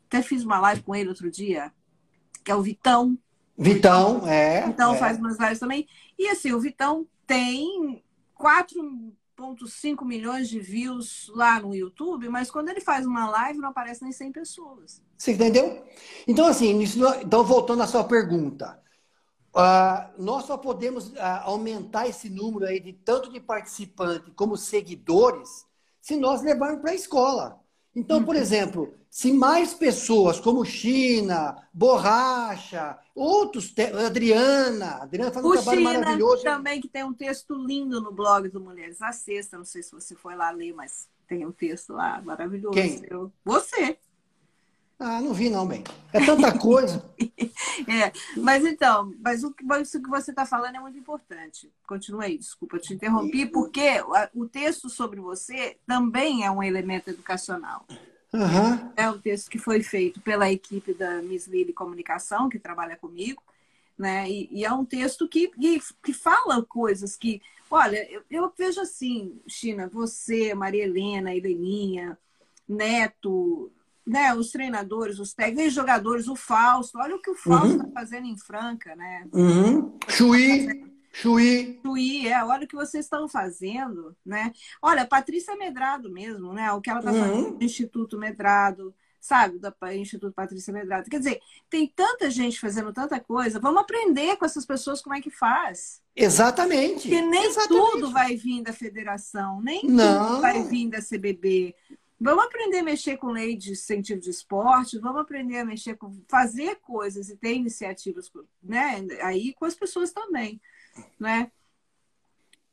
Até 0.06 0.22
fiz 0.22 0.44
uma 0.44 0.60
live 0.60 0.82
com 0.82 0.94
ele 0.94 1.08
outro 1.08 1.30
dia, 1.30 1.72
que 2.44 2.50
é 2.50 2.54
o 2.54 2.62
Vitão. 2.62 3.18
Vitão, 3.58 4.26
é. 4.26 4.66
Vitão 4.66 4.94
é. 4.94 4.98
faz 4.98 5.18
umas 5.18 5.38
lives 5.38 5.58
também. 5.58 5.88
E 6.18 6.28
assim, 6.28 6.52
o 6.52 6.60
Vitão 6.60 7.06
tem 7.26 8.02
4,5 8.38 10.04
milhões 10.04 10.48
de 10.48 10.60
views 10.60 11.30
lá 11.34 11.58
no 11.58 11.74
YouTube, 11.74 12.28
mas 12.28 12.50
quando 12.50 12.68
ele 12.68 12.80
faz 12.80 13.06
uma 13.06 13.28
live 13.28 13.58
não 13.58 13.70
aparece 13.70 14.02
nem 14.02 14.12
100 14.12 14.32
pessoas. 14.32 15.02
Você 15.16 15.32
entendeu? 15.32 15.84
Então, 16.28 16.46
assim, 16.46 16.84
então 17.22 17.44
voltando 17.44 17.82
à 17.82 17.86
sua 17.86 18.04
pergunta. 18.04 18.80
Uh, 19.56 20.22
nós 20.22 20.44
só 20.44 20.58
podemos 20.58 21.08
uh, 21.08 21.16
aumentar 21.44 22.06
esse 22.06 22.28
número 22.28 22.66
aí 22.66 22.78
de 22.78 22.92
tanto 22.92 23.32
de 23.32 23.40
participantes 23.40 24.30
como 24.36 24.54
seguidores 24.54 25.64
se 26.02 26.14
nós 26.14 26.42
levarmos 26.42 26.82
para 26.82 26.90
a 26.90 26.94
escola. 26.94 27.58
Então, 27.94 28.22
por 28.22 28.34
uhum. 28.34 28.40
exemplo, 28.42 28.94
se 29.10 29.32
mais 29.32 29.72
pessoas 29.72 30.38
como 30.38 30.62
China, 30.62 31.56
Borracha, 31.72 32.98
outros, 33.14 33.74
Adriana, 34.04 34.96
Adriana 34.96 35.32
faz 35.32 35.46
um 35.46 35.48
o 35.48 35.52
trabalho 35.54 35.78
China 35.78 35.92
maravilhoso. 36.00 36.42
também 36.42 36.78
que 36.78 36.88
tem 36.88 37.02
um 37.02 37.14
texto 37.14 37.54
lindo 37.54 37.98
no 37.98 38.12
blog 38.12 38.50
do 38.50 38.60
Mulheres 38.60 39.00
à 39.00 39.10
Sexta, 39.10 39.56
não 39.56 39.64
sei 39.64 39.82
se 39.82 39.92
você 39.92 40.14
foi 40.14 40.36
lá 40.36 40.50
ler, 40.50 40.74
mas 40.74 41.08
tem 41.26 41.46
um 41.46 41.50
texto 41.50 41.94
lá 41.94 42.20
maravilhoso. 42.20 42.74
Quem? 42.74 43.02
Eu, 43.08 43.32
você. 43.42 43.96
Ah, 44.98 45.20
não 45.20 45.34
vi 45.34 45.50
não, 45.50 45.66
bem. 45.66 45.84
É 46.12 46.24
tanta 46.24 46.58
coisa. 46.58 47.04
é, 47.86 48.12
mas 48.36 48.64
então, 48.64 49.12
mas 49.20 49.44
o, 49.44 49.54
isso 49.80 50.02
que 50.02 50.08
você 50.08 50.30
está 50.30 50.46
falando 50.46 50.76
é 50.76 50.80
muito 50.80 50.98
importante. 50.98 51.70
Continua 51.86 52.24
aí, 52.24 52.38
desculpa, 52.38 52.78
te 52.78 52.94
interrompi, 52.94 53.44
porque 53.44 54.02
o 54.34 54.46
texto 54.46 54.88
sobre 54.88 55.20
você 55.20 55.76
também 55.86 56.44
é 56.44 56.50
um 56.50 56.62
elemento 56.62 57.10
educacional. 57.10 57.84
Uhum. 58.32 58.92
É 58.96 59.08
um 59.10 59.18
texto 59.18 59.50
que 59.50 59.58
foi 59.58 59.82
feito 59.82 60.20
pela 60.20 60.50
equipe 60.50 60.94
da 60.94 61.20
Miss 61.22 61.46
Lily 61.46 61.74
Comunicação, 61.74 62.48
que 62.48 62.58
trabalha 62.58 62.96
comigo, 62.96 63.42
né? 63.98 64.28
E, 64.30 64.48
e 64.50 64.64
é 64.64 64.72
um 64.72 64.84
texto 64.84 65.28
que, 65.28 65.48
que, 65.48 65.80
que, 66.02 66.12
fala 66.12 66.64
coisas 66.64 67.16
que 67.16 67.42
Olha, 67.70 68.08
eu, 68.10 68.22
eu 68.30 68.52
vejo 68.56 68.80
assim, 68.80 69.40
China, 69.48 69.88
você, 69.92 70.54
Maria 70.54 70.84
Helena, 70.84 71.34
Heleninha, 71.34 72.16
Neto, 72.68 73.72
né, 74.06 74.32
os 74.34 74.50
treinadores, 74.50 75.18
os 75.18 75.34
técnicos, 75.34 75.68
os 75.68 75.74
jogadores, 75.74 76.28
o 76.28 76.36
Fausto. 76.36 76.98
Olha 76.98 77.16
o 77.16 77.20
que 77.20 77.30
o 77.30 77.34
Fausto 77.34 77.72
está 77.72 77.84
uhum. 77.84 77.92
fazendo 77.92 78.26
em 78.26 78.38
Franca, 78.38 78.94
né? 78.94 79.26
Uhum. 79.32 79.98
Chuí. 80.08 80.86
Chuí. 81.12 81.80
Chuí, 81.82 82.28
é, 82.28 82.44
olha 82.44 82.64
o 82.64 82.68
que 82.68 82.76
vocês 82.76 83.06
estão 83.06 83.26
fazendo, 83.26 84.14
né? 84.24 84.52
Olha, 84.82 85.06
Patrícia 85.06 85.56
Medrado 85.56 86.12
mesmo, 86.12 86.52
né? 86.52 86.70
O 86.72 86.80
que 86.80 86.90
ela 86.90 87.00
está 87.00 87.10
uhum. 87.10 87.20
fazendo 87.20 87.50
no 87.52 87.62
Instituto 87.62 88.18
Medrado, 88.18 88.94
sabe? 89.18 89.58
Do 89.58 89.74
Instituto 89.92 90.34
Patrícia 90.34 90.72
Medrado. 90.72 91.08
Quer 91.08 91.18
dizer, 91.18 91.40
tem 91.70 91.90
tanta 91.94 92.30
gente 92.30 92.60
fazendo 92.60 92.92
tanta 92.92 93.18
coisa, 93.18 93.58
vamos 93.58 93.80
aprender 93.80 94.36
com 94.36 94.44
essas 94.44 94.66
pessoas 94.66 95.00
como 95.00 95.16
é 95.16 95.20
que 95.20 95.30
faz. 95.30 96.02
Exatamente. 96.14 97.08
Porque 97.08 97.22
nem 97.22 97.46
Exatamente. 97.46 97.90
tudo 97.92 98.10
vai 98.10 98.36
vir 98.36 98.62
da 98.62 98.72
federação, 98.72 99.60
nem 99.62 99.84
Não. 99.84 100.28
tudo 100.28 100.40
vai 100.42 100.62
vir 100.62 100.90
da 100.90 100.98
CBB. 101.00 101.74
Vamos 102.18 102.44
aprender 102.44 102.78
a 102.78 102.82
mexer 102.82 103.18
com 103.18 103.26
lei 103.26 103.56
de 103.56 103.72
incentivo 103.72 104.20
de 104.20 104.30
esporte, 104.30 104.98
vamos 104.98 105.20
aprender 105.20 105.58
a 105.58 105.64
mexer 105.64 105.96
com 105.96 106.22
fazer 106.28 106.76
coisas 106.76 107.28
e 107.28 107.36
ter 107.36 107.54
iniciativas, 107.54 108.32
né? 108.62 109.06
Aí 109.22 109.52
com 109.52 109.66
as 109.66 109.74
pessoas 109.74 110.12
também 110.12 110.60
né? 111.18 111.50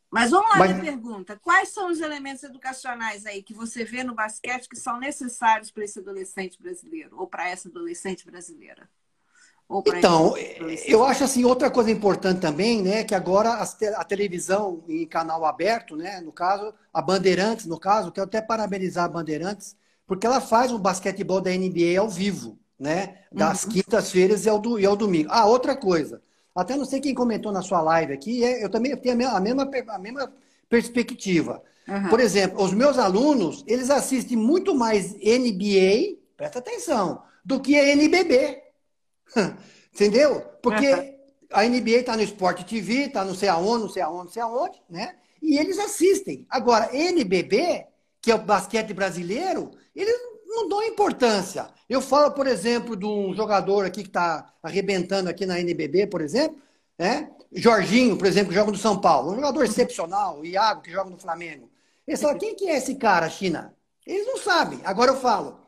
Mas 0.09 0.29
vamos 0.29 0.49
lá 0.49 0.57
Mas... 0.57 0.79
pergunta. 0.79 1.39
Quais 1.39 1.69
são 1.69 1.89
os 1.89 1.99
elementos 1.99 2.43
educacionais 2.43 3.25
aí 3.25 3.41
que 3.41 3.53
você 3.53 3.83
vê 3.83 4.03
no 4.03 4.13
basquete 4.13 4.69
que 4.69 4.75
são 4.75 4.99
necessários 4.99 5.71
para 5.71 5.83
esse 5.83 5.99
adolescente 5.99 6.61
brasileiro 6.61 7.17
ou 7.17 7.27
para 7.27 7.49
essa 7.49 7.67
adolescente 7.67 8.25
brasileira? 8.25 8.87
Então, 9.87 10.35
eu 10.85 11.03
acho 11.03 11.23
assim, 11.23 11.43
outra 11.45 11.69
coisa 11.71 11.89
importante 11.89 12.39
também, 12.39 12.81
né, 12.81 13.03
que 13.03 13.15
agora 13.15 13.53
a, 13.53 14.03
televisão 14.03 14.83
em 14.87 15.05
canal 15.07 15.45
aberto, 15.45 15.95
né, 15.95 16.21
no 16.21 16.31
caso, 16.31 16.73
a 16.93 17.01
Bandeirantes, 17.01 17.65
no 17.65 17.79
caso, 17.79 18.11
quero 18.11 18.27
até 18.27 18.41
parabenizar 18.41 19.05
a 19.05 19.09
Bandeirantes, 19.09 19.75
porque 20.05 20.27
ela 20.27 20.39
faz 20.39 20.71
o 20.71 20.77
basquetebol 20.77 21.41
da 21.41 21.49
NBA 21.49 21.99
ao 21.99 22.09
vivo, 22.09 22.59
né, 22.77 23.19
das 23.31 23.63
uhum. 23.63 23.71
quintas-feiras 23.71 24.45
e 24.45 24.49
e 24.49 24.85
ao 24.85 24.95
domingo. 24.95 25.29
Ah, 25.31 25.45
outra 25.45 25.75
coisa, 25.75 26.21
até 26.55 26.75
não 26.75 26.85
sei 26.85 26.99
quem 26.99 27.15
comentou 27.15 27.51
na 27.51 27.61
sua 27.61 27.81
live 27.81 28.13
aqui, 28.13 28.43
é, 28.43 28.63
eu 28.63 28.69
também 28.69 28.95
tenho 28.97 29.15
a 29.29 29.39
mesma, 29.39 29.69
a 29.87 29.99
mesma 29.99 30.31
perspectiva. 30.69 31.63
Uhum. 31.87 32.09
Por 32.09 32.19
exemplo, 32.19 32.63
os 32.63 32.73
meus 32.73 32.97
alunos, 32.97 33.63
eles 33.67 33.89
assistem 33.89 34.37
muito 34.37 34.75
mais 34.75 35.13
NBA, 35.13 36.17
presta 36.37 36.59
atenção, 36.59 37.23
do 37.43 37.59
que 37.59 37.77
a 37.77 37.89
NBB. 37.89 38.61
Entendeu? 39.93 40.41
Porque 40.61 40.91
uhum. 40.91 41.13
a 41.51 41.63
NBA 41.63 41.99
está 41.99 42.15
no 42.15 42.23
Sport 42.23 42.63
TV, 42.63 43.05
está 43.05 43.23
não 43.23 43.35
sei 43.35 43.49
aonde, 43.49 43.83
não 43.83 43.89
sei 43.89 44.01
aonde, 44.01 44.25
não 44.25 44.31
sei 44.31 44.41
aonde, 44.41 44.81
né? 44.89 45.15
E 45.41 45.57
eles 45.57 45.77
assistem. 45.77 46.45
Agora, 46.49 46.95
NBB, 46.95 47.85
que 48.21 48.31
é 48.31 48.35
o 48.35 48.39
basquete 48.39 48.93
brasileiro, 48.93 49.71
eles 49.95 50.15
não 50.45 50.69
dão 50.69 50.81
importância. 50.83 51.67
Eu 51.89 52.01
falo, 52.01 52.31
por 52.31 52.47
exemplo, 52.47 52.95
de 52.95 53.05
um 53.05 53.33
jogador 53.33 53.85
aqui 53.85 54.01
que 54.03 54.09
está 54.09 54.53
arrebentando 54.63 55.29
aqui 55.29 55.45
na 55.45 55.59
NBB, 55.59 56.07
por 56.07 56.21
exemplo, 56.21 56.61
né? 56.97 57.29
Jorginho, 57.51 58.17
por 58.17 58.25
exemplo, 58.25 58.49
que 58.49 58.55
joga 58.55 58.71
no 58.71 58.77
São 58.77 58.99
Paulo, 58.99 59.31
um 59.31 59.35
jogador 59.35 59.63
excepcional, 59.63 60.39
o 60.39 60.45
Iago, 60.45 60.81
que 60.81 60.91
joga 60.91 61.09
no 61.09 61.19
Flamengo. 61.19 61.69
Eles 62.07 62.19
falam, 62.21 62.37
quem 62.37 62.55
que 62.55 62.67
é 62.67 62.77
esse 62.77 62.95
cara, 62.95 63.29
China? 63.29 63.75
Eles 64.05 64.25
não 64.25 64.37
sabem. 64.37 64.79
Agora 64.83 65.11
eu 65.11 65.19
falo, 65.19 65.59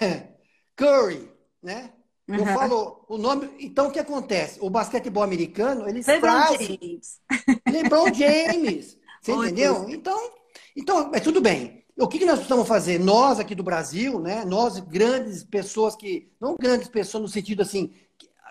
Curry, 0.76 1.30
né? 1.62 1.92
Eu 2.32 2.44
uhum. 2.44 2.54
falo 2.54 3.04
o 3.08 3.18
nome. 3.18 3.50
Então, 3.58 3.88
o 3.88 3.90
que 3.90 3.98
acontece? 3.98 4.58
O 4.60 4.70
basquetebol 4.70 5.22
americano, 5.22 5.88
eles 5.88 6.06
LeBron 6.06 6.30
trazem... 6.30 6.78
James. 6.80 7.20
LeBron 7.68 8.14
James. 8.14 8.98
Você 9.20 9.32
entendeu? 9.32 9.86
Então, 9.88 10.30
então, 10.76 11.10
é 11.14 11.20
tudo 11.20 11.40
bem. 11.40 11.84
O 11.98 12.08
que, 12.08 12.18
que 12.18 12.24
nós 12.24 12.36
precisamos 12.36 12.66
fazer? 12.66 12.98
Nós 12.98 13.38
aqui 13.38 13.54
do 13.54 13.62
Brasil, 13.62 14.18
né? 14.18 14.44
Nós, 14.46 14.78
grandes 14.78 15.44
pessoas 15.44 15.94
que. 15.94 16.32
Não 16.40 16.56
grandes 16.58 16.88
pessoas 16.88 17.22
no 17.22 17.28
sentido 17.28 17.60
assim. 17.60 17.92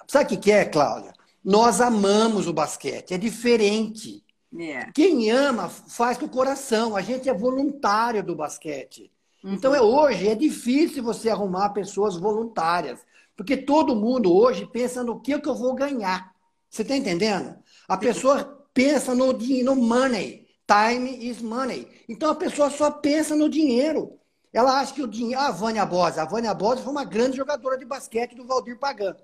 Sabe 0.07 0.25
o 0.25 0.27
que, 0.27 0.37
que 0.37 0.51
é, 0.51 0.65
Cláudia? 0.65 1.13
Nós 1.43 1.81
amamos 1.81 2.47
o 2.47 2.53
basquete, 2.53 3.13
é 3.13 3.17
diferente. 3.17 4.23
Yeah. 4.53 4.89
É. 4.89 4.91
Quem 4.91 5.31
ama 5.31 5.69
faz 5.69 6.17
com 6.17 6.25
o 6.25 6.29
coração. 6.29 6.95
A 6.95 7.01
gente 7.01 7.29
é 7.29 7.33
voluntário 7.33 8.23
do 8.23 8.35
basquete. 8.35 9.11
Uhum. 9.43 9.53
Então 9.53 9.73
é 9.73 9.81
hoje 9.81 10.27
é 10.27 10.35
difícil 10.35 11.03
você 11.03 11.29
arrumar 11.29 11.69
pessoas 11.69 12.15
voluntárias, 12.17 12.99
porque 13.39 13.55
todo 13.55 13.95
mundo 13.95 14.35
hoje 14.35 14.65
pensa 14.65 15.01
no 15.01 15.21
que, 15.21 15.39
que 15.39 15.47
eu 15.47 15.55
vou 15.55 15.73
ganhar. 15.73 16.29
Você 16.69 16.81
está 16.81 16.93
entendendo? 16.93 17.55
A 17.87 17.95
pessoa 17.95 18.67
pensa 18.73 19.15
no, 19.15 19.31
no 19.31 19.75
money. 19.77 20.45
Time 20.67 21.25
is 21.25 21.41
money. 21.41 21.87
Então 22.09 22.31
a 22.31 22.35
pessoa 22.35 22.69
só 22.69 22.91
pensa 22.91 23.37
no 23.37 23.47
dinheiro. 23.47 24.19
Ela 24.51 24.81
acha 24.81 24.93
que 24.93 25.01
o 25.01 25.07
dinheiro. 25.07 25.39
A 25.39 25.51
Vânia 25.51 25.85
Bosa. 25.85 26.21
A 26.21 26.25
Vânia 26.25 26.53
Bosa 26.53 26.81
foi 26.81 26.91
uma 26.91 27.05
grande 27.05 27.37
jogadora 27.37 27.77
de 27.77 27.85
basquete 27.85 28.35
do 28.35 28.45
Valdir 28.45 28.77
Pagan. 28.77 29.15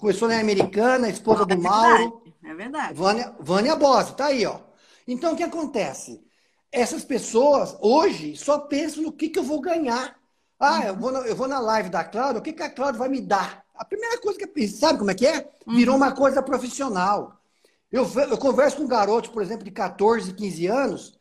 Começou 0.00 0.26
na 0.26 0.40
Americana, 0.40 1.08
esposa 1.08 1.46
do 1.46 1.54
é 1.54 1.56
Mauro. 1.56 2.20
É 2.44 2.54
verdade. 2.54 2.94
Vânia, 2.94 3.32
Vânia 3.38 3.76
Bosa, 3.76 4.12
tá 4.12 4.26
aí, 4.26 4.44
ó. 4.44 4.58
Então 5.06 5.34
o 5.34 5.36
que 5.36 5.44
acontece? 5.44 6.20
Essas 6.72 7.04
pessoas 7.04 7.76
hoje 7.80 8.34
só 8.34 8.58
pensam 8.58 9.04
no 9.04 9.12
que, 9.12 9.28
que 9.28 9.38
eu 9.38 9.44
vou 9.44 9.60
ganhar. 9.60 10.20
Ah, 10.64 10.86
eu, 10.86 10.96
vou 10.96 11.10
na, 11.10 11.18
eu 11.20 11.34
vou 11.34 11.48
na 11.48 11.58
live 11.58 11.88
da 11.88 12.04
Cláudia, 12.04 12.38
o 12.38 12.42
que, 12.42 12.52
que 12.52 12.62
a 12.62 12.70
Cláudia 12.70 12.98
vai 12.98 13.08
me 13.08 13.20
dar? 13.20 13.64
A 13.74 13.84
primeira 13.84 14.20
coisa 14.20 14.38
que 14.38 14.44
eu 14.44 14.48
penso, 14.48 14.78
sabe 14.78 14.96
como 14.96 15.10
é 15.10 15.14
que 15.14 15.26
é? 15.26 15.50
Virou 15.66 15.96
uhum. 15.96 16.02
uma 16.02 16.12
coisa 16.12 16.40
profissional. 16.40 17.36
Eu, 17.90 18.08
eu 18.30 18.38
converso 18.38 18.76
com 18.76 18.86
garotos, 18.86 19.30
por 19.30 19.42
exemplo, 19.42 19.64
de 19.64 19.72
14, 19.72 20.32
15 20.32 20.66
anos. 20.68 21.18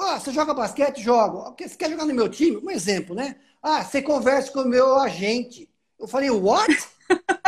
Ah, 0.00 0.20
você 0.20 0.30
joga 0.30 0.54
basquete? 0.54 1.02
Jogo. 1.02 1.56
Você 1.58 1.76
quer 1.76 1.90
jogar 1.90 2.06
no 2.06 2.14
meu 2.14 2.28
time? 2.28 2.56
Um 2.56 2.70
exemplo, 2.70 3.16
né? 3.16 3.34
Ah, 3.60 3.82
você 3.82 4.00
conversa 4.00 4.52
com 4.52 4.60
o 4.60 4.68
meu 4.68 4.96
agente. 5.00 5.68
Eu 5.98 6.06
falei, 6.06 6.30
what? 6.30 6.72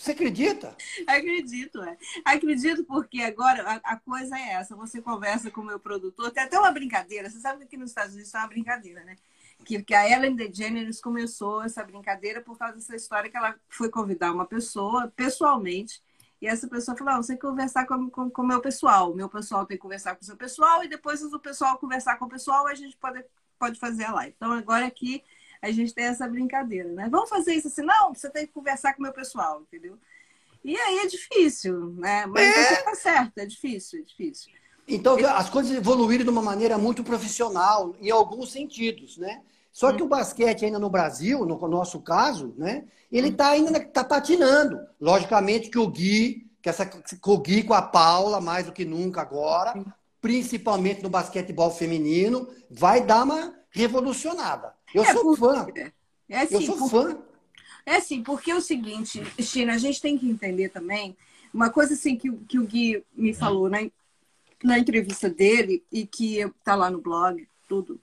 Você 0.00 0.12
acredita? 0.12 0.74
Acredito, 1.06 1.82
é. 1.82 1.98
Acredito 2.24 2.84
porque 2.84 3.20
agora 3.20 3.62
a, 3.62 3.92
a, 3.92 3.96
coisa 3.96 4.34
é 4.38 4.52
essa. 4.52 4.74
Você 4.74 5.02
conversa 5.02 5.50
com 5.50 5.60
o 5.60 5.64
meu 5.64 5.78
produtor, 5.78 6.30
tem 6.30 6.42
até 6.42 6.58
uma 6.58 6.72
brincadeira. 6.72 7.28
Você 7.28 7.38
sabe 7.38 7.58
que 7.58 7.64
aqui 7.64 7.76
nos 7.76 7.90
Estados 7.90 8.14
Unidos 8.14 8.34
é 8.34 8.38
uma 8.38 8.48
brincadeira, 8.48 9.04
né? 9.04 9.16
que, 9.62 9.82
que 9.82 9.94
a 9.94 10.08
Ellen 10.08 10.34
DeGeneres 10.34 11.02
começou 11.02 11.62
essa 11.62 11.84
brincadeira 11.84 12.40
por 12.40 12.56
causa 12.56 12.76
dessa 12.76 12.96
história 12.96 13.30
que 13.30 13.36
ela 13.36 13.54
foi 13.68 13.90
convidar 13.90 14.32
uma 14.32 14.46
pessoa 14.46 15.12
pessoalmente 15.14 16.00
e 16.40 16.46
essa 16.46 16.66
pessoa 16.66 16.96
falou: 16.96 17.14
ah, 17.14 17.16
você 17.18 17.34
tem 17.34 17.36
que 17.36 17.46
conversar 17.46 17.86
com 17.86 17.94
o 17.94 18.30
com, 18.30 18.42
meu 18.42 18.60
pessoal. 18.60 19.12
O 19.12 19.14
meu 19.14 19.28
pessoal 19.28 19.66
tem 19.66 19.76
que 19.76 19.82
conversar 19.82 20.14
com 20.14 20.22
o 20.22 20.24
seu 20.24 20.36
pessoal, 20.36 20.82
e 20.82 20.88
depois 20.88 21.22
o 21.22 21.38
pessoal 21.38 21.76
conversar 21.78 22.16
com 22.16 22.24
o 22.24 22.28
pessoal, 22.30 22.66
a 22.66 22.74
gente 22.74 22.96
pode, 22.96 23.22
pode 23.58 23.78
fazer 23.78 24.04
a 24.04 24.12
live. 24.12 24.34
Então, 24.34 24.52
agora 24.52 24.86
aqui 24.86 25.22
a 25.62 25.70
gente 25.70 25.94
tem 25.94 26.04
essa 26.04 26.26
brincadeira, 26.26 26.88
né? 26.90 27.08
Vamos 27.10 27.28
fazer 27.28 27.54
isso 27.54 27.68
assim? 27.68 27.82
Não, 27.82 28.14
você 28.14 28.30
tem 28.30 28.46
que 28.46 28.52
conversar 28.52 28.94
com 28.94 29.00
o 29.00 29.02
meu 29.02 29.12
pessoal, 29.12 29.62
entendeu? 29.62 29.98
E 30.64 30.76
aí 30.76 30.98
é 30.98 31.06
difícil, 31.06 31.94
né? 31.96 32.26
Mas 32.26 32.44
é. 32.44 32.64
você 32.64 32.82
tá 32.82 32.94
certo, 32.94 33.38
é 33.38 33.46
difícil, 33.46 34.00
é 34.00 34.02
difícil. 34.02 34.52
Então, 34.86 35.16
as 35.36 35.48
coisas 35.48 35.72
evoluíram 35.72 36.24
de 36.24 36.30
uma 36.30 36.42
maneira 36.42 36.76
muito 36.76 37.04
profissional, 37.04 37.94
em 38.00 38.10
alguns 38.10 38.50
sentidos, 38.50 39.16
né? 39.16 39.40
Só 39.72 39.92
que 39.92 40.02
o 40.02 40.08
basquete 40.08 40.64
ainda 40.64 40.78
no 40.78 40.90
Brasil, 40.90 41.46
no 41.46 41.68
nosso 41.68 42.00
caso, 42.00 42.52
né? 42.58 42.84
Ele 43.10 43.28
está 43.28 43.50
ainda 43.50 43.78
tá 43.80 44.02
patinando. 44.02 44.80
Logicamente 45.00 45.70
que 45.70 45.78
o 45.78 45.86
Gui, 45.86 46.50
que 46.60 46.68
essa 46.68 46.84
que 46.84 47.16
o 47.24 47.38
Gui 47.38 47.62
com 47.62 47.72
a 47.72 47.82
Paula, 47.82 48.40
mais 48.40 48.66
do 48.66 48.72
que 48.72 48.84
nunca 48.84 49.20
agora, 49.20 49.74
principalmente 50.20 51.02
no 51.02 51.08
basquetebol 51.08 51.70
feminino, 51.70 52.48
vai 52.68 53.00
dar 53.00 53.22
uma 53.22 53.54
revolucionada. 53.70 54.74
Eu 54.94 55.02
é, 55.02 55.12
sou 55.12 55.36
fã. 55.36 55.66
É 56.28 56.40
assim, 56.40 56.54
Eu 56.54 56.62
sou 56.62 56.88
fã. 56.88 57.18
É 57.86 57.96
assim, 57.96 58.22
porque 58.22 58.50
é 58.50 58.56
o 58.56 58.60
seguinte, 58.60 59.22
China, 59.42 59.74
a 59.74 59.78
gente 59.78 60.00
tem 60.00 60.18
que 60.18 60.28
entender 60.28 60.68
também 60.68 61.16
uma 61.52 61.70
coisa 61.70 61.94
assim 61.94 62.16
que, 62.16 62.30
que 62.48 62.58
o 62.58 62.66
Gui 62.66 63.04
me 63.14 63.34
falou 63.34 63.68
né, 63.68 63.90
na 64.62 64.78
entrevista 64.78 65.28
dele 65.28 65.82
e 65.90 66.06
que 66.06 66.38
está 66.38 66.74
lá 66.74 66.90
no 66.90 67.00
blog, 67.00 67.46
tudo 67.68 68.00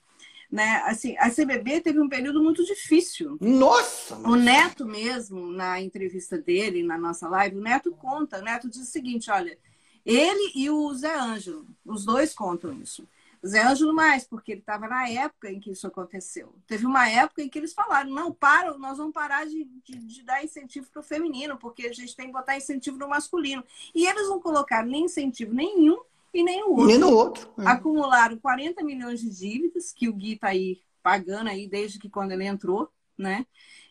né? 0.52 0.82
Assim, 0.86 1.16
a 1.18 1.30
CBB 1.30 1.82
teve 1.82 2.00
um 2.00 2.10
período 2.10 2.42
muito 2.42 2.64
difícil. 2.64 3.38
Nossa! 3.40 4.16
O 4.18 4.36
Neto 4.36 4.86
mesmo, 4.86 5.52
na 5.52 5.82
entrevista 5.82 6.38
dele, 6.38 6.84
na 6.84 6.98
nossa 6.98 7.28
live, 7.28 7.58
o 7.58 7.62
Neto 7.62 7.92
conta, 7.92 8.40
o 8.40 8.44
Neto 8.44 8.70
diz 8.70 8.82
o 8.82 8.92
seguinte, 8.92 9.30
olha, 9.30 9.58
ele 10.06 10.52
e 10.56 10.70
o 10.70 10.94
Zé 10.94 11.14
Ângelo, 11.20 11.68
os 11.86 12.06
dois 12.06 12.34
contam 12.34 12.74
isso. 12.82 13.08
Zé 13.46 13.62
Ângelo 13.62 13.94
mais, 13.94 14.26
porque 14.26 14.54
ele 14.54 14.62
estava 14.62 14.88
na 14.88 15.08
época 15.10 15.52
em 15.52 15.60
que 15.60 15.72
isso 15.72 15.88
aconteceu. 15.88 16.56
Teve 16.66 16.86
uma 16.86 17.10
época 17.10 17.42
em 17.42 17.50
que 17.50 17.58
eles 17.58 17.74
falaram, 17.74 18.10
não, 18.10 18.34
para, 18.34 18.78
nós 18.78 18.98
vamos 18.98 19.14
parar 19.14 19.46
de, 19.46 19.66
de, 19.84 19.98
de 19.98 20.24
dar 20.24 20.44
incentivo 20.44 20.90
para 20.92 21.00
o 21.00 21.04
feminino, 21.04 21.58
porque 21.58 21.88
a 21.88 21.94
gente 21.94 22.16
tem 22.16 22.28
que 22.28 22.34
botar 22.34 22.58
incentivo 22.58 22.98
no 22.98 23.08
masculino. 23.08 23.64
E 23.94 24.06
eles 24.06 24.28
não 24.28 24.40
colocaram 24.40 24.88
nem 24.88 25.06
incentivo 25.06 25.54
nenhum 25.54 26.00
e 26.34 26.44
nem 26.44 26.64
o 26.64 26.72
outro. 26.72 26.86
Nem 26.86 26.98
no 26.98 27.12
outro. 27.12 27.50
É. 27.58 27.68
Acumularam 27.68 28.38
40 28.38 28.84
milhões 28.84 29.20
de 29.20 29.30
dívidas, 29.30 29.92
que 29.92 30.08
o 30.08 30.14
Gui 30.14 30.34
está 30.34 30.50
aí 30.50 30.82
pagando 31.02 31.50
aí 31.50 31.68
desde 31.68 32.00
que 32.00 32.10
quando 32.10 32.32
ele 32.32 32.46
entrou, 32.46 32.90
né? 33.18 33.46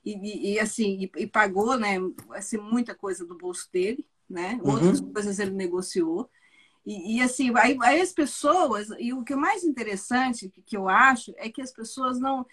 E, 0.04 0.14
e, 0.14 0.52
e 0.52 0.60
assim, 0.60 0.98
e, 1.02 1.22
e, 1.22 1.26
pagou, 1.26 1.76
né, 1.76 1.96
assim, 2.30 2.58
muita 2.58 2.94
coisa 2.94 3.24
do 3.24 3.36
bolso 3.36 3.68
dele, 3.72 4.06
né? 4.28 4.60
Outras 4.62 5.00
uhum. 5.00 5.12
coisas 5.12 5.38
ele 5.38 5.50
negociou. 5.50 6.30
E, 6.86 7.16
e 7.16 7.22
assim, 7.22 7.52
aí, 7.56 7.76
aí, 7.82 8.00
as 8.00 8.12
pessoas, 8.12 8.88
e 8.98 9.12
o 9.12 9.24
que 9.24 9.32
é 9.32 9.36
mais 9.36 9.64
interessante 9.64 10.48
que, 10.48 10.62
que 10.62 10.76
eu 10.76 10.88
acho 10.88 11.34
é 11.36 11.50
que 11.50 11.60
as 11.60 11.72
pessoas 11.72 12.20
não. 12.20 12.46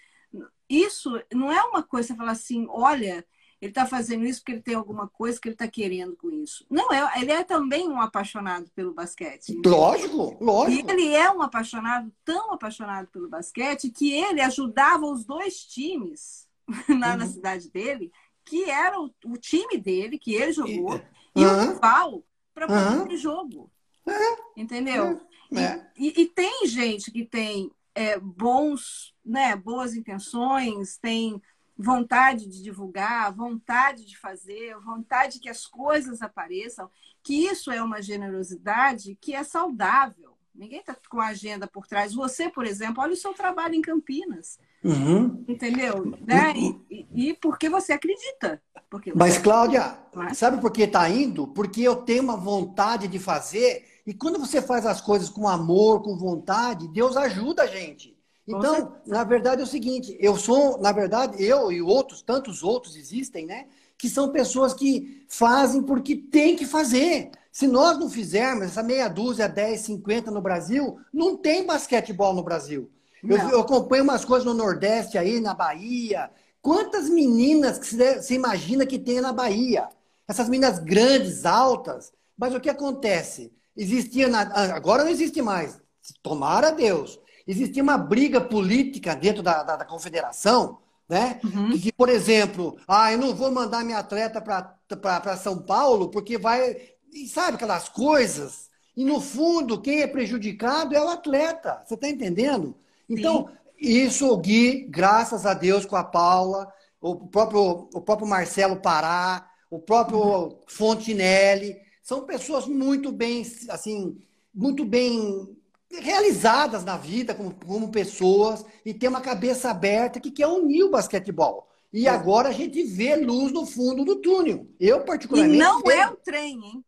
Isso 0.68 1.22
não 1.32 1.52
é 1.52 1.62
uma 1.62 1.82
coisa 1.82 2.08
você 2.08 2.16
falar 2.16 2.32
assim, 2.32 2.66
olha, 2.68 3.24
ele 3.60 3.70
está 3.70 3.86
fazendo 3.86 4.24
isso 4.24 4.40
porque 4.40 4.52
ele 4.52 4.62
tem 4.62 4.74
alguma 4.74 5.08
coisa 5.08 5.40
que 5.40 5.48
ele 5.48 5.54
está 5.54 5.68
querendo 5.68 6.16
com 6.16 6.30
isso. 6.30 6.66
Não, 6.68 6.92
é, 6.92 7.20
ele 7.20 7.30
é 7.30 7.44
também 7.44 7.88
um 7.88 8.00
apaixonado 8.00 8.70
pelo 8.74 8.92
basquete. 8.92 9.52
Entendeu? 9.52 9.70
Lógico, 9.70 10.36
lógico. 10.40 10.90
E 10.90 10.92
ele 10.92 11.14
é 11.14 11.30
um 11.30 11.40
apaixonado, 11.40 12.12
tão 12.24 12.52
apaixonado 12.52 13.06
pelo 13.08 13.28
basquete, 13.28 13.90
que 13.90 14.12
ele 14.12 14.40
ajudava 14.40 15.06
os 15.06 15.24
dois 15.24 15.64
times 15.64 16.48
lá 16.88 17.12
uhum. 17.12 17.16
na 17.18 17.26
cidade 17.26 17.70
dele, 17.70 18.10
que 18.44 18.68
era 18.68 19.00
o, 19.00 19.10
o, 19.24 19.36
time 19.36 19.78
dele, 19.78 20.18
que 20.18 20.34
ele 20.34 20.52
jogou, 20.52 21.00
e, 21.34 21.40
e 21.40 21.44
uhum. 21.46 21.52
o 21.52 21.72
rival, 21.74 22.24
para 22.52 22.66
poder 22.66 23.12
uhum. 23.12 23.16
jogo. 23.16 23.70
É. 24.06 24.60
Entendeu? 24.60 25.20
É. 25.54 25.86
E, 25.96 26.08
e, 26.08 26.22
e, 26.22 26.26
tem 26.26 26.66
gente 26.66 27.10
que 27.10 27.24
tem 27.24 27.70
é, 27.94 28.18
bons, 28.18 29.14
né, 29.24 29.54
boas 29.54 29.94
intenções, 29.94 30.98
tem 30.98 31.40
vontade 31.76 32.48
de 32.48 32.62
divulgar, 32.62 33.34
vontade 33.34 34.06
de 34.06 34.16
fazer, 34.16 34.76
vontade 34.80 35.40
que 35.40 35.48
as 35.48 35.66
coisas 35.66 36.22
apareçam, 36.22 36.88
que 37.22 37.46
isso 37.46 37.70
é 37.70 37.82
uma 37.82 38.00
generosidade 38.00 39.16
que 39.20 39.34
é 39.34 39.42
saudável. 39.42 40.34
Ninguém 40.54 40.78
está 40.78 40.96
com 41.10 41.20
a 41.20 41.28
agenda 41.28 41.66
por 41.66 41.86
trás. 41.86 42.14
Você, 42.14 42.48
por 42.48 42.64
exemplo, 42.64 43.02
olha 43.02 43.12
o 43.12 43.16
seu 43.16 43.34
trabalho 43.34 43.74
em 43.74 43.82
Campinas. 43.82 44.56
Uhum. 44.84 45.44
Entendeu? 45.48 46.04
Né? 46.24 46.54
E, 46.88 47.06
e, 47.12 47.34
porque 47.34 47.68
você 47.68 47.92
acredita. 47.92 48.62
Porque 48.88 49.10
você 49.10 49.18
Mas, 49.18 49.38
Cláudia, 49.38 49.98
é? 50.30 50.32
sabe 50.32 50.60
por 50.60 50.70
que 50.70 50.82
está 50.82 51.08
indo? 51.10 51.48
Porque 51.48 51.82
eu 51.82 51.96
tenho 51.96 52.22
uma 52.22 52.36
vontade 52.36 53.08
de 53.08 53.18
fazer. 53.18 53.84
E 54.06 54.12
quando 54.12 54.38
você 54.38 54.60
faz 54.60 54.84
as 54.84 55.00
coisas 55.00 55.30
com 55.30 55.48
amor, 55.48 56.02
com 56.02 56.16
vontade, 56.16 56.88
Deus 56.88 57.16
ajuda 57.16 57.62
a 57.62 57.66
gente. 57.66 58.14
Então, 58.46 58.96
na 59.06 59.24
verdade 59.24 59.62
é 59.62 59.64
o 59.64 59.68
seguinte, 59.68 60.16
eu 60.20 60.36
sou, 60.36 60.78
na 60.78 60.92
verdade, 60.92 61.42
eu 61.42 61.72
e 61.72 61.80
outros, 61.80 62.20
tantos 62.20 62.62
outros 62.62 62.94
existem, 62.94 63.46
né? 63.46 63.66
Que 63.96 64.08
são 64.08 64.30
pessoas 64.30 64.74
que 64.74 65.24
fazem 65.28 65.82
porque 65.82 66.14
tem 66.14 66.54
que 66.54 66.66
fazer. 66.66 67.30
Se 67.50 67.66
nós 67.66 67.98
não 67.98 68.10
fizermos 68.10 68.66
essa 68.66 68.82
meia 68.82 69.08
dúzia, 69.08 69.48
10, 69.48 69.80
50 69.80 70.30
no 70.30 70.42
Brasil, 70.42 70.98
não 71.12 71.36
tem 71.36 71.64
basquetebol 71.64 72.34
no 72.34 72.42
Brasil. 72.42 72.90
Eu, 73.22 73.38
eu, 73.48 73.60
acompanho 73.60 74.04
umas 74.04 74.24
coisas 74.24 74.44
no 74.44 74.52
Nordeste 74.52 75.16
aí, 75.16 75.40
na 75.40 75.54
Bahia. 75.54 76.30
Quantas 76.60 77.08
meninas 77.08 77.78
que 77.78 77.86
você 77.86 78.34
imagina 78.34 78.84
que 78.84 78.98
tem 78.98 79.20
na 79.20 79.32
Bahia? 79.32 79.88
Essas 80.28 80.48
meninas 80.48 80.78
grandes, 80.78 81.46
altas. 81.46 82.12
Mas 82.36 82.54
o 82.54 82.60
que 82.60 82.68
acontece? 82.68 83.50
Existia 83.76 84.28
na... 84.28 84.40
agora 84.74 85.04
não 85.04 85.10
existe 85.10 85.40
mais. 85.42 85.80
Tomara 86.22 86.70
Deus 86.70 87.18
existia 87.46 87.82
uma 87.82 87.98
briga 87.98 88.40
política 88.40 89.14
dentro 89.14 89.42
da, 89.42 89.62
da, 89.62 89.76
da 89.76 89.84
confederação, 89.84 90.78
né? 91.08 91.38
Uhum. 91.44 91.78
Que, 91.78 91.92
por 91.92 92.08
exemplo, 92.08 92.78
ah, 92.88 93.12
eu 93.12 93.18
não 93.18 93.34
vou 93.34 93.50
mandar 93.50 93.84
minha 93.84 93.98
atleta 93.98 94.40
para 94.40 95.36
São 95.36 95.58
Paulo 95.58 96.10
porque 96.10 96.38
vai. 96.38 96.76
E 97.12 97.28
sabe 97.28 97.56
aquelas 97.56 97.88
coisas? 97.88 98.70
E 98.96 99.04
no 99.04 99.20
fundo, 99.20 99.80
quem 99.80 100.00
é 100.00 100.06
prejudicado 100.06 100.94
é 100.94 101.00
o 101.00 101.08
atleta. 101.08 101.82
Você 101.84 101.94
está 101.94 102.08
entendendo? 102.08 102.76
Então, 103.08 103.48
Sim. 103.48 103.54
isso 103.78 104.28
o 104.28 104.36
Gui, 104.36 104.86
graças 104.88 105.44
a 105.44 105.52
Deus, 105.52 105.84
com 105.84 105.96
a 105.96 106.04
Paula, 106.04 106.72
o 107.00 107.28
próprio, 107.28 107.88
o 107.92 108.00
próprio 108.00 108.26
Marcelo 108.26 108.76
Pará, 108.76 109.46
o 109.70 109.78
próprio 109.78 110.18
uhum. 110.18 110.58
Fontinelli, 110.66 111.76
são 112.04 112.26
pessoas 112.26 112.66
muito 112.66 113.10
bem, 113.10 113.42
assim, 113.70 114.22
muito 114.54 114.84
bem 114.84 115.56
realizadas 115.90 116.84
na 116.84 116.98
vida 116.98 117.34
como, 117.34 117.54
como 117.54 117.90
pessoas 117.90 118.62
e 118.84 118.92
ter 118.92 119.08
uma 119.08 119.22
cabeça 119.22 119.70
aberta 119.70 120.20
que 120.20 120.30
quer 120.30 120.46
unir 120.46 120.84
o 120.84 120.90
basquetebol. 120.90 121.66
E 121.90 122.06
agora 122.06 122.50
a 122.50 122.52
gente 122.52 122.82
vê 122.82 123.16
luz 123.16 123.52
no 123.52 123.64
fundo 123.64 124.04
do 124.04 124.16
túnel. 124.16 124.68
Eu, 124.78 125.02
particularmente. 125.02 125.56
E 125.56 125.58
não 125.58 125.80
vejo... 125.80 125.98
é 125.98 126.10
o 126.10 126.16
trem, 126.16 126.64
hein? 126.64 126.84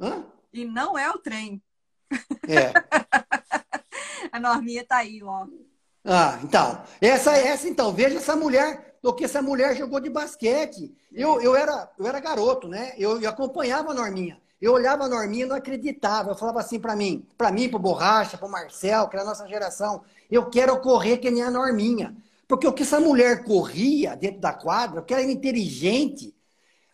Hã? 0.00 0.24
E 0.52 0.64
não 0.64 0.96
é 0.96 1.10
o 1.10 1.18
trem. 1.18 1.62
É. 2.48 2.72
a 4.32 4.40
Norminha 4.40 4.86
tá 4.86 4.98
aí, 4.98 5.22
ó. 5.22 5.46
Ah, 6.02 6.38
então. 6.42 6.82
Essa, 7.00 7.32
essa, 7.32 7.68
então, 7.68 7.92
veja 7.92 8.16
essa 8.16 8.36
mulher, 8.36 8.96
o 9.02 9.12
que 9.12 9.24
essa 9.24 9.42
mulher 9.42 9.76
jogou 9.76 10.00
de 10.00 10.08
basquete. 10.08 10.96
Eu, 11.12 11.42
eu, 11.42 11.54
era, 11.54 11.92
eu 11.98 12.06
era 12.06 12.20
garoto, 12.20 12.68
né? 12.68 12.94
Eu, 12.96 13.20
eu 13.20 13.28
acompanhava 13.28 13.90
a 13.90 13.94
Norminha. 13.94 14.40
Eu 14.60 14.72
olhava 14.72 15.04
a 15.04 15.08
Norminha 15.08 15.44
e 15.44 15.48
não 15.48 15.56
acreditava. 15.56 16.30
Eu 16.30 16.34
falava 16.34 16.60
assim 16.60 16.80
para 16.80 16.96
mim, 16.96 17.26
para 17.36 17.52
mim, 17.52 17.68
para 17.68 17.78
Borracha, 17.78 18.38
para 18.38 18.46
o 18.46 18.50
Marcel, 18.50 19.08
que 19.08 19.16
era 19.16 19.24
a 19.24 19.28
nossa 19.28 19.46
geração, 19.46 20.02
eu 20.30 20.46
quero 20.46 20.80
correr 20.80 21.18
que 21.18 21.30
nem 21.30 21.42
a 21.42 21.50
Norminha. 21.50 22.16
Porque 22.48 22.66
o 22.66 22.72
que 22.72 22.82
essa 22.82 23.00
mulher 23.00 23.44
corria 23.44 24.16
dentro 24.16 24.40
da 24.40 24.52
quadra, 24.52 25.02
que 25.02 25.12
ela 25.12 25.22
era 25.22 25.32
inteligente, 25.32 26.34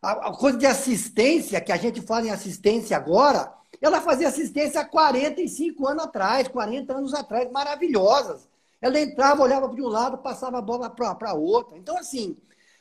a, 0.00 0.28
a 0.28 0.32
coisa 0.32 0.58
de 0.58 0.66
assistência, 0.66 1.60
que 1.60 1.70
a 1.70 1.76
gente 1.76 2.00
fala 2.00 2.26
em 2.26 2.30
assistência 2.30 2.96
agora, 2.96 3.52
ela 3.80 4.00
fazia 4.00 4.28
assistência 4.28 4.80
há 4.80 4.84
45 4.84 5.86
anos 5.86 6.04
atrás, 6.04 6.48
40 6.48 6.92
anos 6.92 7.14
atrás, 7.14 7.50
maravilhosas. 7.50 8.48
Ela 8.80 8.98
entrava, 8.98 9.42
olhava 9.42 9.68
para 9.68 9.82
um 9.82 9.88
lado, 9.88 10.18
passava 10.18 10.58
a 10.58 10.62
bola 10.62 10.90
para 10.90 11.34
outra. 11.34 11.78
Então, 11.78 11.96
assim, 11.96 12.36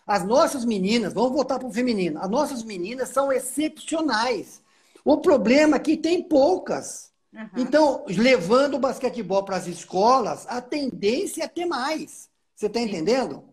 as 0.05 0.25
nossas 0.25 0.65
meninas, 0.65 1.13
vamos 1.13 1.31
voltar 1.31 1.59
para 1.59 1.67
o 1.67 1.73
feminino, 1.73 2.19
as 2.19 2.29
nossas 2.29 2.63
meninas 2.63 3.09
são 3.09 3.31
excepcionais. 3.31 4.61
O 5.03 5.17
problema 5.17 5.77
é 5.77 5.79
que 5.79 5.97
tem 5.97 6.23
poucas. 6.23 7.11
Uhum. 7.33 7.49
Então, 7.57 8.05
levando 8.07 8.75
o 8.75 8.79
basquetebol 8.79 9.43
para 9.43 9.57
as 9.57 9.67
escolas, 9.67 10.45
a 10.47 10.61
tendência 10.61 11.43
é 11.43 11.47
ter 11.47 11.65
mais. 11.65 12.29
Você 12.55 12.67
está 12.67 12.79
entendendo? 12.79 13.49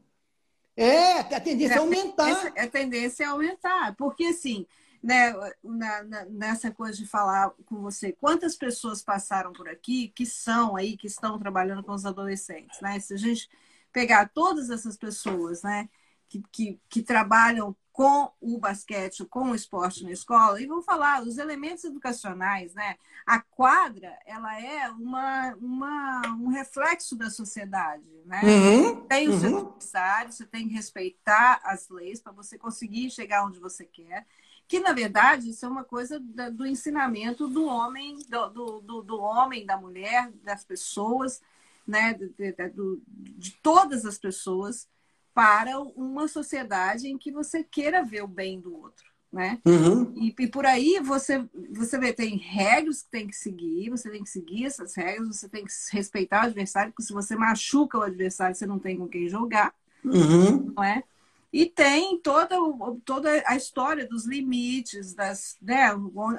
É, 0.77 1.19
a 1.19 1.41
tendência 1.41 1.75
é, 1.75 1.79
aumentar. 1.79 2.53
A 2.57 2.67
tendência 2.67 3.25
é 3.25 3.27
aumentar. 3.27 3.97
Porque, 3.97 4.27
assim, 4.27 4.67
né, 5.03 5.33
na, 5.63 6.03
na, 6.05 6.25
nessa 6.27 6.71
coisa 6.71 6.97
de 6.97 7.07
falar 7.07 7.51
com 7.67 7.81
você, 7.81 8.13
quantas 8.13 8.57
pessoas 8.57 9.03
passaram 9.03 9.53
por 9.53 9.69
aqui 9.69 10.09
que 10.09 10.27
são 10.27 10.77
aí, 10.77 10.97
que 10.97 11.07
estão 11.07 11.39
trabalhando 11.39 11.83
com 11.83 11.93
os 11.93 12.05
adolescentes, 12.05 12.81
né? 12.81 12.99
Se 13.01 13.15
a 13.15 13.17
gente 13.17 13.49
pegar 13.93 14.29
todas 14.29 14.71
essas 14.71 14.97
pessoas, 14.97 15.63
né, 15.63 15.89
que, 16.29 16.43
que, 16.53 16.81
que 16.89 17.03
trabalham 17.03 17.75
com 17.99 18.31
o 18.41 18.59
basquete, 18.59 19.25
com 19.25 19.51
o 19.51 19.57
esporte 19.57 20.05
na 20.05 20.13
escola, 20.13 20.63
e 20.63 20.69
vou 20.69 20.81
falar 20.81 21.21
os 21.21 21.37
elementos 21.37 21.83
educacionais, 21.83 22.73
né? 22.73 22.95
A 23.27 23.41
quadra, 23.41 24.17
ela 24.25 24.57
é 24.63 24.89
uma, 24.91 25.57
uma 25.57 26.23
um 26.29 26.47
reflexo 26.47 27.17
da 27.17 27.29
sociedade, 27.29 28.09
né? 28.25 28.41
Uhum, 28.45 29.01
tem 29.01 29.29
o 29.29 29.33
uhum. 29.33 29.41
seu 29.41 29.59
adversário, 29.59 30.31
você 30.33 30.47
tem 30.47 30.69
que 30.69 30.75
respeitar 30.75 31.61
as 31.65 31.89
leis 31.89 32.21
para 32.21 32.31
você 32.31 32.57
conseguir 32.57 33.11
chegar 33.11 33.45
onde 33.45 33.59
você 33.59 33.85
quer. 33.85 34.25
Que, 34.69 34.79
na 34.79 34.93
verdade, 34.93 35.51
isso 35.51 35.67
é 35.67 35.69
uma 35.69 35.83
coisa 35.83 36.21
do 36.21 36.65
ensinamento 36.65 37.49
do 37.49 37.67
homem, 37.67 38.17
do, 38.29 38.81
do, 38.81 39.03
do 39.03 39.19
homem, 39.19 39.67
da 39.67 39.77
mulher, 39.77 40.31
das 40.45 40.63
pessoas, 40.63 41.43
né? 41.85 42.15
de, 42.15 42.29
de, 42.29 42.53
de, 42.53 42.93
de 43.37 43.51
todas 43.61 44.07
as 44.07 44.19
pessoas 44.21 44.87
para 45.39 45.79
uma 45.79 46.27
sociedade 46.27 47.07
em 47.07 47.17
que 47.17 47.31
você 47.31 47.63
queira 47.63 48.03
ver 48.03 48.25
o 48.25 48.27
bem 48.27 48.61
do 48.61 48.75
outro, 48.75 49.05
né? 49.33 49.61
Uhum. 49.65 50.13
E, 50.17 50.35
e, 50.37 50.49
por 50.49 50.67
aí 50.67 50.99
você 50.99 51.49
você 51.71 51.97
vê 51.97 52.13
tem 52.13 52.37
regras 52.37 53.05
que 53.05 53.11
tem 53.11 53.29
que 53.29 53.37
seguir, 53.37 53.89
você 53.89 54.11
tem 54.11 54.25
que 54.25 54.31
seguir 54.31 54.65
essas 54.65 54.97
regras, 54.97 55.37
você 55.37 55.49
tem 55.49 55.65
que 55.65 55.73
respeitar 55.93 56.43
o 56.43 56.47
adversário, 56.47 56.91
porque 56.91 57.05
se 57.05 57.13
você 57.13 57.37
machuca 57.37 57.99
o 57.99 58.03
adversário, 58.03 58.57
você 58.57 58.67
não 58.67 58.81
tem 58.81 58.97
com 58.97 59.07
quem 59.07 59.29
jogar, 59.29 59.73
uhum. 60.05 60.73
não 60.75 60.83
é? 60.83 61.05
E 61.53 61.67
tem 61.67 62.19
toda, 62.19 62.57
toda 63.05 63.31
a 63.47 63.55
história 63.55 64.09
dos 64.09 64.27
limites, 64.27 65.15
das, 65.15 65.57
né, 65.63 65.91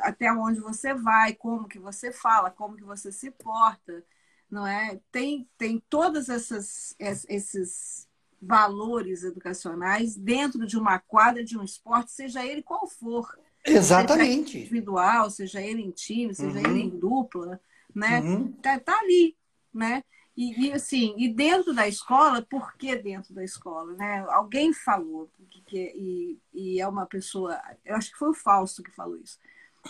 até 0.02 0.30
onde 0.30 0.60
você 0.60 0.94
vai, 0.94 1.34
como 1.34 1.70
que 1.70 1.80
você 1.80 2.12
fala, 2.12 2.52
como 2.52 2.76
que 2.76 2.84
você 2.84 3.14
se 3.14 3.32
porta, 3.32 4.04
não 4.52 4.68
é? 4.68 5.00
Tem, 5.10 5.50
tem 5.58 5.82
todas 5.90 6.28
essas 6.28 6.94
esses 7.00 8.09
valores 8.42 9.24
educacionais 9.24 10.16
dentro 10.16 10.66
de 10.66 10.78
uma 10.78 11.00
quadra 11.00 11.44
de 11.44 11.58
um 11.58 11.64
esporte, 11.64 12.12
seja 12.12 12.46
ele 12.46 12.62
qual 12.62 12.88
for. 12.88 13.28
Exatamente. 13.66 14.52
Seja 14.52 14.60
individual, 14.60 15.30
seja 15.30 15.62
ele 15.62 15.82
em 15.82 15.92
time, 15.92 16.34
seja 16.34 16.60
uhum. 16.60 16.66
ele 16.66 16.82
em 16.82 16.90
dupla, 16.90 17.60
né? 17.94 18.22
Uhum. 18.22 18.52
Tá, 18.54 18.80
tá, 18.80 18.98
ali, 19.00 19.36
né? 19.74 20.04
E, 20.36 20.68
e, 20.68 20.72
assim, 20.72 21.14
e 21.18 21.28
dentro 21.28 21.74
da 21.74 21.88
escola, 21.88 22.42
por 22.42 22.74
que 22.78 22.96
dentro 22.96 23.34
da 23.34 23.44
escola, 23.44 23.94
né? 23.94 24.26
Alguém 24.30 24.72
falou 24.72 25.30
que, 25.50 25.62
que 25.64 25.94
e, 25.96 26.40
e 26.54 26.80
é 26.80 26.88
uma 26.88 27.06
pessoa, 27.06 27.60
eu 27.84 27.96
acho 27.96 28.12
que 28.12 28.18
foi 28.18 28.30
o 28.30 28.34
Fausto 28.34 28.82
que 28.82 28.92
falou 28.92 29.18
isso 29.18 29.38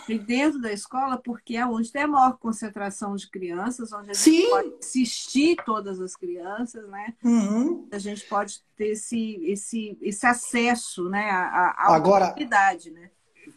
e 0.08 0.18
dentro 0.18 0.60
da 0.60 0.72
escola, 0.72 1.18
porque 1.18 1.56
é 1.56 1.66
onde 1.66 1.92
tem 1.92 2.02
a 2.02 2.08
maior 2.08 2.38
concentração 2.38 3.14
de 3.16 3.28
crianças, 3.28 3.92
onde 3.92 4.10
a 4.10 4.14
gente 4.14 4.22
Sim. 4.22 4.48
pode 4.48 4.74
assistir 4.80 5.56
todas 5.64 6.00
as 6.00 6.16
crianças, 6.16 6.88
né? 6.88 7.14
Uhum. 7.24 7.88
A 7.90 7.98
gente 7.98 8.26
pode 8.26 8.60
ter 8.76 8.92
esse, 8.92 9.40
esse, 9.44 9.98
esse 10.00 10.26
acesso 10.26 11.08
né, 11.08 11.30
à, 11.30 11.74
à 11.76 11.94
Agora, 11.94 12.34
né? 12.36 13.10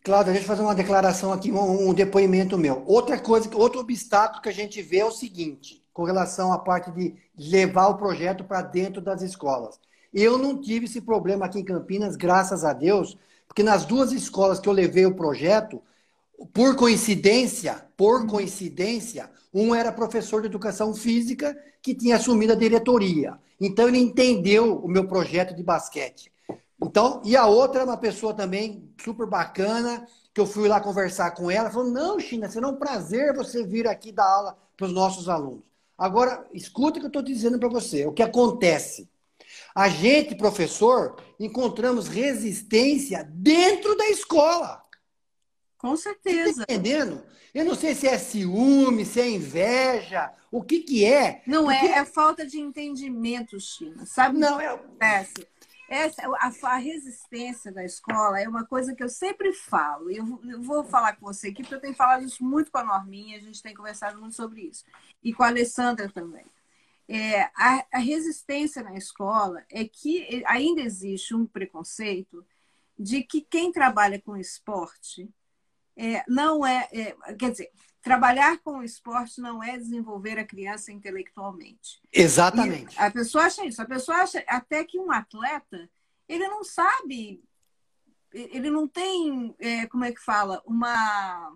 Cláudia, 0.04 0.34
deixa 0.34 0.46
eu 0.46 0.48
fazer 0.48 0.64
uma 0.64 0.76
declaração 0.76 1.32
aqui, 1.32 1.52
um, 1.52 1.90
um, 1.90 1.94
depoimento 1.94 2.58
meu. 2.58 2.84
Outra 2.86 3.20
coisa, 3.20 3.50
outro 3.56 3.80
obstáculo 3.80 4.42
que 4.42 4.50
a 4.50 4.54
gente 4.54 4.82
vê 4.82 4.98
é 4.98 5.06
o 5.06 5.12
seguinte, 5.12 5.84
com 5.94 6.04
relação 6.04 6.52
à 6.52 6.60
parte 6.60 6.92
de 6.92 7.16
levar 7.38 7.88
o 7.88 7.98
projeto 7.98 8.44
para 8.44 8.62
dentro 8.62 9.02
das 9.02 9.22
escolas. 9.22 9.80
Eu 10.14 10.38
não 10.38 10.60
tive 10.60 10.86
esse 10.86 11.02
problema 11.02 11.46
aqui 11.46 11.60
em 11.60 11.66
Campinas, 11.66 12.16
graças 12.16 12.64
a 12.64 12.74
Deus, 12.74 13.18
porque 13.48 13.64
nas 13.64 13.86
duas 13.86 14.12
escolas 14.12 14.60
que 14.60 14.68
eu 14.68 14.74
levei 14.74 15.06
o 15.06 15.16
projeto, 15.16 15.82
por 16.54 16.76
coincidência, 16.76 17.86
por 17.96 18.28
coincidência, 18.28 19.30
um 19.54 19.74
era 19.74 19.92
professor 19.92 20.42
de 20.42 20.48
educação 20.48 20.94
física 20.94 21.56
que 21.82 21.94
tinha 21.94 22.16
assumido 22.16 22.54
a 22.54 22.56
diretoria. 22.56 23.38
Então 23.60 23.88
ele 23.88 24.00
entendeu 24.00 24.78
o 24.78 24.88
meu 24.88 25.08
projeto 25.08 25.56
de 25.56 25.64
basquete. 25.64 26.32
Então, 26.82 27.22
e 27.24 27.36
a 27.36 27.46
outra 27.46 27.82
é 27.82 27.86
uma 27.86 27.98
pessoa 27.98 28.34
também 28.34 28.90
super 29.02 29.26
bacana, 29.28 30.06
que 30.34 30.42
eu 30.42 30.46
fui 30.46 30.68
lá 30.68 30.82
conversar 30.82 31.32
com 31.32 31.50
ela, 31.50 31.72
falou: 31.72 31.90
"Não, 31.90 32.20
China, 32.20 32.50
será 32.50 32.68
um 32.68 32.76
prazer 32.76 33.34
você 33.34 33.66
vir 33.66 33.88
aqui 33.88 34.12
dar 34.12 34.26
aula 34.26 34.58
para 34.76 34.88
os 34.88 34.94
nossos 34.94 35.30
alunos". 35.30 35.64
Agora, 35.98 36.46
escuta 36.54 36.98
o 36.98 37.00
que 37.00 37.06
eu 37.06 37.08
estou 37.08 37.22
dizendo 37.22 37.60
para 37.60 37.70
você. 37.70 38.06
O 38.06 38.12
que 38.12 38.24
acontece? 38.24 39.08
A 39.76 39.88
gente, 39.88 40.36
professor, 40.36 41.16
encontramos 41.40 42.08
resistência 42.08 43.24
dentro 43.32 43.96
da 43.96 44.10
escola. 44.10 44.82
Com 45.84 45.98
certeza. 45.98 46.66
Tá 46.66 46.74
entendendo? 46.74 47.22
Eu 47.54 47.66
não 47.66 47.76
sei 47.76 47.94
se 47.94 48.08
é 48.08 48.18
ciúme, 48.18 49.06
se 49.06 49.20
é 49.20 49.30
inveja, 49.30 50.34
o 50.50 50.64
que 50.64 50.80
que 50.80 51.04
é. 51.04 51.44
Não 51.46 51.66
Porque... 51.66 51.86
é, 51.86 51.98
é 51.98 52.06
falta 52.06 52.48
de 52.48 52.58
entendimento, 52.58 53.60
China. 53.60 54.06
Sabe 54.06 54.40
não, 54.40 54.62
é... 54.62 54.68
acontece? 54.68 55.46
Essa, 55.90 56.26
a, 56.26 56.52
a, 56.72 56.78
resistência 56.78 57.70
da 57.70 57.84
escola 57.84 58.40
é 58.40 58.48
uma 58.48 58.66
coisa 58.66 58.96
que 58.96 59.04
eu 59.04 59.10
sempre 59.10 59.52
falo. 59.52 60.10
Eu, 60.10 60.40
eu 60.46 60.62
vou 60.62 60.86
falar 60.86 61.18
com 61.18 61.26
você 61.26 61.50
aqui, 61.50 61.62
porque 61.62 61.76
eu 61.76 61.82
tenho 61.82 61.94
falado 61.94 62.24
isso 62.24 62.42
muito 62.42 62.72
com 62.72 62.78
a 62.78 62.86
Norminha, 62.86 63.38
a 63.38 63.42
gente 63.42 63.62
tem 63.62 63.76
conversado 63.76 64.18
muito 64.22 64.38
sobre 64.38 64.62
isso. 64.62 64.86
E 65.22 65.34
com 65.34 65.44
a 65.44 65.48
Alessandra 65.48 66.08
também. 66.08 66.46
É, 67.10 67.42
a, 67.58 67.86
a 67.92 68.00
resistência 68.00 68.82
na 68.82 68.96
escola 68.96 69.66
é 69.70 69.84
que 69.84 70.44
ainda 70.48 70.80
existe 70.80 71.36
um 71.36 71.46
preconceito 71.46 72.46
de 72.98 73.22
que 73.22 73.42
quem 73.42 73.70
trabalha 73.70 74.22
com 74.22 74.38
esporte 74.38 75.30
é, 75.96 76.24
não 76.28 76.66
é, 76.66 76.88
é, 76.92 77.16
quer 77.36 77.52
dizer, 77.52 77.72
trabalhar 78.02 78.60
com 78.60 78.80
o 78.80 78.84
esporte 78.84 79.40
não 79.40 79.64
é 79.64 79.78
desenvolver 79.78 80.38
a 80.38 80.46
criança 80.46 80.92
intelectualmente. 80.92 82.02
Exatamente. 82.12 82.96
E 82.96 83.00
a 83.00 83.10
pessoa 83.10 83.46
acha 83.46 83.66
isso. 83.66 83.82
A 83.82 83.86
pessoa 83.86 84.18
acha 84.18 84.44
até 84.48 84.84
que 84.84 85.00
um 85.00 85.12
atleta, 85.12 85.90
ele 86.28 86.48
não 86.48 86.64
sabe, 86.64 87.42
ele 88.34 88.70
não 88.70 88.88
tem, 88.88 89.56
é, 89.60 89.86
como 89.88 90.04
é 90.04 90.12
que 90.12 90.22
fala, 90.22 90.62
uma. 90.66 91.56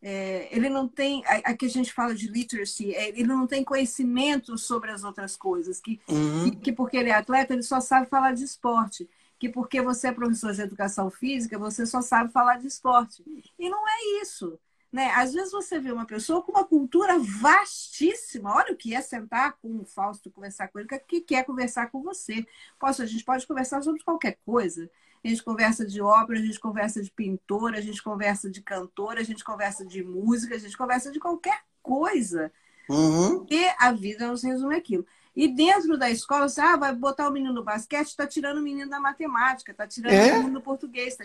É, 0.00 0.48
ele 0.52 0.68
não 0.68 0.86
tem, 0.86 1.24
aqui 1.26 1.66
a 1.66 1.70
gente 1.70 1.92
fala 1.92 2.14
de 2.14 2.28
literacy, 2.28 2.94
é, 2.94 3.08
ele 3.08 3.24
não 3.24 3.48
tem 3.48 3.64
conhecimento 3.64 4.56
sobre 4.56 4.92
as 4.92 5.02
outras 5.02 5.36
coisas, 5.36 5.80
que, 5.80 6.00
uhum. 6.08 6.50
que, 6.50 6.56
que 6.56 6.72
porque 6.72 6.96
ele 6.96 7.10
é 7.10 7.14
atleta, 7.14 7.52
ele 7.52 7.64
só 7.64 7.80
sabe 7.80 8.08
falar 8.08 8.32
de 8.32 8.44
esporte 8.44 9.10
que 9.38 9.48
porque 9.48 9.80
você 9.80 10.08
é 10.08 10.12
professor 10.12 10.52
de 10.52 10.62
educação 10.62 11.10
física, 11.10 11.58
você 11.58 11.86
só 11.86 12.02
sabe 12.02 12.32
falar 12.32 12.58
de 12.58 12.66
esporte. 12.66 13.22
E 13.58 13.68
não 13.68 13.86
é 13.86 14.22
isso. 14.22 14.58
Né? 14.90 15.10
Às 15.14 15.34
vezes 15.34 15.52
você 15.52 15.78
vê 15.78 15.92
uma 15.92 16.06
pessoa 16.06 16.42
com 16.42 16.52
uma 16.52 16.64
cultura 16.64 17.18
vastíssima. 17.18 18.54
Olha 18.54 18.72
o 18.72 18.76
que 18.76 18.94
é 18.94 19.00
sentar 19.00 19.56
com 19.60 19.80
o 19.80 19.84
Fausto, 19.84 20.30
conversar 20.30 20.68
com 20.68 20.78
ele, 20.78 20.88
que 21.06 21.20
quer 21.20 21.44
conversar 21.44 21.90
com 21.90 22.02
você. 22.02 22.44
Posso, 22.80 23.02
a 23.02 23.06
gente 23.06 23.24
pode 23.24 23.46
conversar 23.46 23.82
sobre 23.82 24.02
qualquer 24.02 24.38
coisa. 24.44 24.90
A 25.22 25.28
gente 25.28 25.42
conversa 25.42 25.84
de 25.84 26.00
ópera, 26.00 26.38
a 26.38 26.42
gente 26.42 26.58
conversa 26.58 27.02
de 27.02 27.10
pintora, 27.10 27.78
a 27.78 27.80
gente 27.80 28.02
conversa 28.02 28.50
de 28.50 28.62
cantora, 28.62 29.20
a 29.20 29.24
gente 29.24 29.44
conversa 29.44 29.84
de 29.84 30.02
música, 30.02 30.54
a 30.54 30.58
gente 30.58 30.76
conversa 30.76 31.12
de 31.12 31.20
qualquer 31.20 31.60
coisa. 31.82 32.50
Uhum. 32.88 33.46
E 33.50 33.68
a 33.78 33.92
vida 33.92 34.26
não 34.26 34.36
se 34.36 34.46
resume 34.46 34.74
aquilo. 34.74 35.04
E 35.34 35.48
dentro 35.48 35.96
da 35.96 36.10
escola, 36.10 36.48
você 36.48 36.60
ah, 36.60 36.76
vai 36.76 36.94
botar 36.94 37.28
o 37.28 37.32
menino 37.32 37.54
no 37.54 37.64
basquete, 37.64 38.08
está 38.08 38.26
tirando 38.26 38.58
o 38.58 38.62
menino 38.62 38.90
da 38.90 39.00
matemática, 39.00 39.72
está 39.72 39.86
tirando 39.86 40.12
é? 40.12 40.32
o 40.32 40.36
menino 40.38 40.54
do 40.54 40.60
português. 40.60 41.16
Tá... 41.16 41.24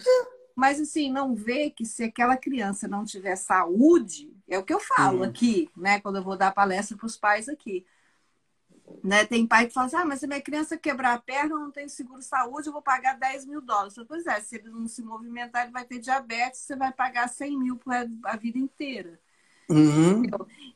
Mas 0.55 0.79
assim, 0.79 1.11
não 1.11 1.33
vê 1.33 1.69
que 1.69 1.85
se 1.85 2.03
aquela 2.03 2.37
criança 2.37 2.87
não 2.87 3.03
tiver 3.03 3.35
saúde, 3.35 4.31
é 4.47 4.57
o 4.57 4.63
que 4.63 4.73
eu 4.73 4.79
falo 4.79 5.23
aqui, 5.23 5.69
né? 5.75 5.99
Quando 5.99 6.17
eu 6.17 6.23
vou 6.23 6.37
dar 6.37 6.51
palestra 6.51 6.95
para 6.95 7.07
os 7.07 7.17
pais 7.17 7.49
aqui. 7.49 7.85
Né? 9.03 9.25
Tem 9.25 9.47
pai 9.47 9.67
que 9.67 9.73
fala 9.73 9.87
assim, 9.87 9.95
ah, 9.95 10.05
mas 10.05 10.19
se 10.19 10.27
minha 10.27 10.41
criança 10.41 10.77
quebrar 10.77 11.13
a 11.13 11.19
perna, 11.19 11.55
eu 11.55 11.59
não 11.59 11.71
tenho 11.71 11.89
seguro 11.89 12.21
saúde, 12.21 12.67
eu 12.67 12.73
vou 12.73 12.81
pagar 12.81 13.17
10 13.17 13.45
mil 13.45 13.61
dólares. 13.61 13.95
Pois 14.07 14.25
é, 14.27 14.39
se 14.41 14.55
ele 14.55 14.69
não 14.69 14.87
se 14.87 15.01
movimentar, 15.01 15.63
ele 15.63 15.71
vai 15.71 15.85
ter 15.85 15.99
diabetes, 15.99 16.61
você 16.61 16.75
vai 16.75 16.91
pagar 16.91 17.27
100 17.27 17.57
mil 17.57 17.79
a 18.25 18.35
vida 18.37 18.57
inteira. 18.57 19.19
Uhum. 19.69 20.23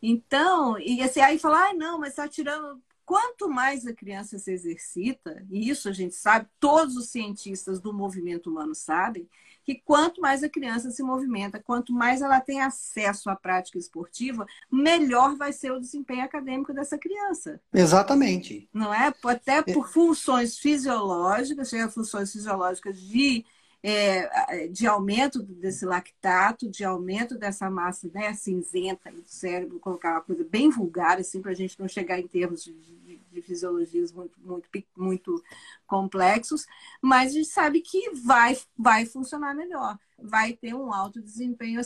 Então, 0.02 0.80
e 0.80 1.02
assim, 1.04 1.20
aí 1.20 1.38
falar, 1.38 1.70
ah, 1.70 1.74
não, 1.74 2.00
mas 2.00 2.10
está 2.10 2.28
tirando 2.28 2.82
Quanto 3.08 3.48
mais 3.48 3.88
a 3.88 3.94
criança 3.94 4.38
se 4.38 4.52
exercita, 4.52 5.42
e 5.50 5.70
isso 5.70 5.88
a 5.88 5.94
gente 5.94 6.14
sabe, 6.14 6.46
todos 6.60 6.98
os 6.98 7.08
cientistas 7.08 7.80
do 7.80 7.94
movimento 7.94 8.50
humano 8.50 8.76
sabem, 8.76 9.26
que 9.64 9.76
quanto 9.76 10.20
mais 10.20 10.44
a 10.44 10.50
criança 10.50 10.92
se 10.92 11.02
movimenta, 11.02 11.58
quanto 11.58 11.94
mais 11.94 12.22
ela 12.22 12.42
tem 12.42 12.60
acesso 12.60 13.30
à 13.30 13.36
prática 13.36 13.78
esportiva, 13.78 14.46
melhor 14.70 15.38
vai 15.38 15.54
ser 15.54 15.72
o 15.72 15.80
desempenho 15.80 16.26
acadêmico 16.26 16.74
dessa 16.74 16.98
criança. 16.98 17.62
Exatamente. 17.74 18.68
Não 18.74 18.94
é? 18.94 19.14
Até 19.24 19.62
por 19.62 19.88
funções 19.88 20.58
fisiológicas, 20.58 21.70
seja 21.70 21.88
funções 21.88 22.34
fisiológicas 22.34 23.00
de 23.00 23.46
é, 23.84 24.68
de 24.68 24.88
aumento 24.88 25.42
desse 25.44 25.86
lactato, 25.86 26.70
de 26.70 26.84
aumento 26.84 27.38
dessa 27.38 27.70
massa 27.70 28.10
né, 28.14 28.34
cinzenta 28.34 29.12
do 29.12 29.24
cérebro, 29.28 29.80
colocar 29.80 30.14
uma 30.14 30.22
coisa 30.22 30.44
bem 30.44 30.70
vulgar, 30.70 31.20
assim, 31.20 31.42
para 31.42 31.52
a 31.52 31.56
gente 31.56 31.80
não 31.80 31.88
chegar 31.88 32.20
em 32.20 32.28
termos 32.28 32.64
de, 32.64 32.74
de, 32.74 33.18
de, 33.18 33.42
fisiologias 33.42 34.12
muito, 34.12 34.40
muito, 34.40 34.70
muito 34.96 35.44
complexos, 35.86 36.66
mas 37.02 37.32
a 37.32 37.36
gente 37.36 37.50
sabe 37.50 37.82
que 37.82 38.12
vai, 38.12 38.58
vai 38.78 39.06
funcionar 39.06 39.54
melhor, 39.54 39.98
vai 40.18 40.54
ter 40.54 40.74
um 40.74 40.92
alto 40.92 41.22
desempenho 41.22 41.80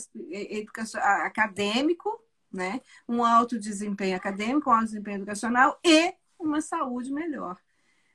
acadêmico, 0.96 2.22
né? 2.52 2.82
um 3.08 3.24
alto 3.24 3.60
desempenho 3.60 4.16
acadêmico, 4.16 4.70
um 4.70 4.74
alto 4.74 4.86
desempenho 4.86 5.18
educacional 5.18 5.80
e 5.84 6.14
uma 6.40 6.62
saúde 6.62 7.12
melhor. 7.12 7.58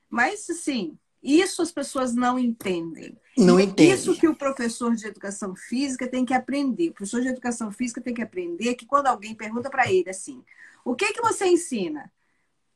Mas, 0.09 0.49
assim, 0.49 0.97
isso 1.21 1.61
as 1.61 1.71
pessoas 1.71 2.13
não 2.13 2.37
entendem. 2.37 3.17
Não 3.37 3.59
entendem. 3.59 3.93
Isso 3.93 4.17
que 4.17 4.27
o 4.27 4.35
professor 4.35 4.95
de 4.95 5.07
educação 5.07 5.55
física 5.55 6.07
tem 6.07 6.25
que 6.25 6.33
aprender. 6.33 6.89
O 6.89 6.93
professor 6.93 7.21
de 7.21 7.27
educação 7.27 7.71
física 7.71 8.01
tem 8.01 8.13
que 8.13 8.21
aprender 8.21 8.75
que 8.75 8.85
quando 8.85 9.07
alguém 9.07 9.35
pergunta 9.35 9.69
para 9.69 9.91
ele 9.91 10.09
assim: 10.09 10.43
o 10.83 10.95
que, 10.95 11.13
que 11.13 11.21
você 11.21 11.45
ensina? 11.45 12.11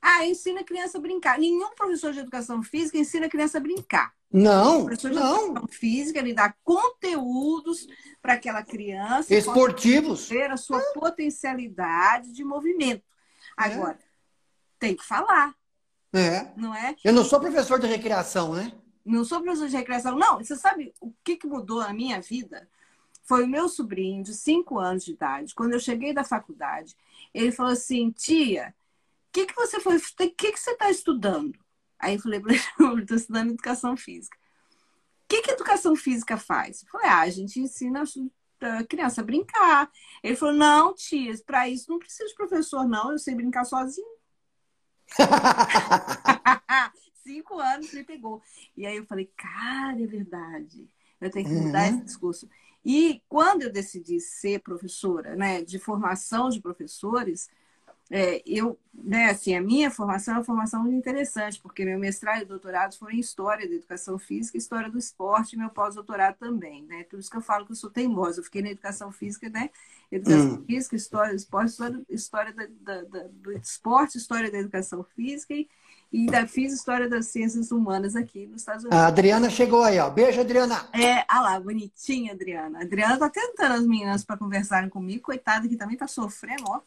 Ah, 0.02 0.26
ensina 0.26 0.62
a 0.62 0.64
criança 0.64 0.98
a 0.98 1.02
brincar. 1.02 1.38
Nenhum 1.38 1.76
professor 1.76 2.12
de 2.12 2.20
educação 2.20 2.64
física 2.64 2.98
ensina 2.98 3.28
a 3.28 3.30
criança 3.30 3.60
a 3.60 3.62
brincar. 3.62 4.14
Não, 4.34 4.82
o 4.82 4.86
professor 4.86 5.12
de 5.12 5.18
não. 5.18 5.46
educação 5.46 5.68
física 5.68 6.20
ele 6.20 6.34
dá 6.34 6.56
conteúdos 6.64 7.88
para 8.22 8.34
aquela 8.34 8.64
criança 8.64 9.34
esportivos 9.36 10.28
ter 10.28 10.50
a 10.50 10.58
sua 10.58 10.80
potencialidade 10.94 12.32
de 12.32 12.44
movimento. 12.44 13.04
É. 13.60 13.64
Agora, 13.64 14.00
é. 14.00 14.06
tem 14.80 14.96
que 14.96 15.06
falar. 15.06 15.54
É. 16.14 16.52
Não 16.58 16.76
é? 16.76 16.96
Eu 17.04 17.14
não 17.14 17.24
sou 17.24 17.40
professor 17.40 17.80
de 17.80 17.88
recreação, 17.88 18.54
né? 18.54 18.74
Não 19.06 19.24
sou 19.24 19.42
professor 19.42 19.68
de 19.68 19.78
recreação. 19.78 20.18
Não, 20.18 20.38
você 20.38 20.56
sabe 20.56 20.94
o 21.00 21.12
que, 21.24 21.38
que 21.38 21.48
mudou 21.48 21.80
na 21.80 21.94
minha 21.94 22.22
vida? 22.22 22.68
Foi 23.24 23.44
o 23.44 23.48
meu 23.48 23.70
sobrinho 23.70 24.24
de 24.24 24.34
5 24.34 24.78
anos 24.78 25.06
de 25.06 25.12
idade. 25.12 25.56
Quando 25.56 25.74
eu 25.74 25.80
cheguei 25.80 26.14
da 26.14 26.24
faculdade, 26.24 26.96
ele 27.34 27.52
falou 27.52 27.72
assim: 27.72 28.12
tia, 28.12 28.76
o 29.30 29.32
que, 29.32 29.46
que 29.46 29.56
você 29.56 29.80
foi. 29.80 29.98
O 29.98 30.02
que, 30.18 30.52
que 30.52 30.60
você 30.60 30.72
está 30.72 30.90
estudando? 30.90 31.58
Aí 31.98 32.16
eu 32.16 32.22
falei 32.22 32.40
para 32.40 32.54
ele: 32.54 32.62
estou 33.02 33.18
estudando 33.18 33.52
educação 33.52 33.96
física. 33.96 34.38
O 35.24 35.28
que, 35.30 35.42
que 35.44 35.52
educação 35.52 35.96
física 35.96 36.36
faz? 36.38 36.84
Eu 36.84 36.90
falei: 36.90 37.08
ah, 37.08 37.22
a 37.22 37.30
gente 37.30 37.60
ensina 37.60 38.04
a 38.62 38.84
criança 38.84 39.22
a 39.22 39.24
brincar. 39.24 39.90
Ele 40.22 40.36
falou: 40.36 40.56
não, 40.56 40.94
tia, 40.94 41.34
para 41.46 41.70
isso 41.70 41.90
não 41.90 42.00
precisa 42.00 42.28
de 42.28 42.36
professor, 42.36 42.88
não. 42.88 43.12
Eu 43.12 43.20
sei 43.20 43.34
brincar 43.34 43.64
sozinho. 43.64 44.21
Cinco 47.24 47.60
anos 47.60 47.94
me 47.94 48.04
pegou. 48.04 48.42
E 48.76 48.86
aí 48.86 48.98
eu 48.98 49.06
falei, 49.06 49.32
cara, 49.38 50.02
é 50.02 50.08
verdade. 50.08 50.90
Eu 51.20 51.30
tenho 51.30 51.48
que 51.48 51.54
mudar 51.54 51.90
uhum. 51.90 51.96
esse 51.96 52.06
discurso. 52.06 52.50
E 52.84 53.22
quando 53.30 53.62
eu 53.62 53.72
decidi 53.72 54.20
ser 54.20 54.60
professora, 54.62 55.36
né, 55.36 55.62
de 55.62 55.78
formação 55.78 56.50
de 56.50 56.60
professores, 56.60 57.48
é, 58.14 58.44
eu, 58.46 58.78
né, 58.94 59.28
assim, 59.28 59.56
a 59.56 59.62
minha 59.62 59.90
formação 59.90 60.34
é 60.34 60.38
uma 60.38 60.44
formação 60.44 60.82
muito 60.82 60.98
interessante, 60.98 61.62
porque 61.62 61.86
meu 61.86 61.98
mestrado 61.98 62.42
e 62.42 62.46
doutorado 62.46 62.94
foram 62.98 63.14
em 63.14 63.20
História 63.20 63.66
da 63.66 63.74
Educação 63.74 64.20
Física, 64.20 64.58
História 64.58 64.90
do 64.90 64.98
Esporte 64.98 65.56
e 65.56 65.58
meu 65.58 65.70
pós-doutorado 65.70 66.36
também, 66.38 66.84
né? 66.84 67.06
Por 67.06 67.18
isso 67.18 67.32
que 67.32 67.38
eu 67.38 67.42
falo 67.42 67.66
que 67.66 67.72
eu 67.72 67.76
sou 67.76 67.90
teimosa. 67.90 68.42
Eu 68.42 68.44
fiquei 68.44 68.62
na 68.62 68.72
Educação 68.72 69.14
Física, 69.14 69.48
né? 69.48 69.70
Educação 70.12 70.56
hum. 70.56 70.64
Física, 70.68 70.94
História 70.98 71.32
do 71.32 71.38
Esporte, 71.38 71.70
História, 71.70 72.02
história 72.10 72.54
da, 72.54 72.68
da, 72.82 73.02
da, 73.04 73.28
do 73.32 73.54
Esporte, 73.54 74.18
História 74.18 74.52
da 74.52 74.58
Educação 74.58 75.06
Física 75.16 75.54
e, 75.54 75.70
e 76.12 76.26
da, 76.26 76.46
fiz 76.46 76.74
História 76.74 77.08
das 77.08 77.28
Ciências 77.28 77.72
Humanas 77.72 78.14
aqui 78.18 78.46
nos 78.46 78.60
Estados 78.60 78.84
Unidos. 78.84 79.00
A 79.00 79.08
Adriana 79.08 79.50
chegou 79.50 79.84
aí, 79.84 79.98
ó. 80.00 80.10
Beijo, 80.10 80.42
Adriana. 80.42 80.86
É, 80.92 81.24
ah 81.30 81.40
lá, 81.40 81.60
bonitinha, 81.62 82.34
Adriana. 82.34 82.80
A 82.80 82.82
Adriana 82.82 83.18
tá 83.18 83.30
tentando 83.30 83.76
as 83.76 83.88
meninas 83.88 84.26
para 84.26 84.36
conversarem 84.36 84.90
comigo, 84.90 85.22
coitada 85.22 85.66
que 85.66 85.78
também 85.78 85.96
tá 85.96 86.08
sofrendo, 86.08 86.66
ó. 86.68 86.82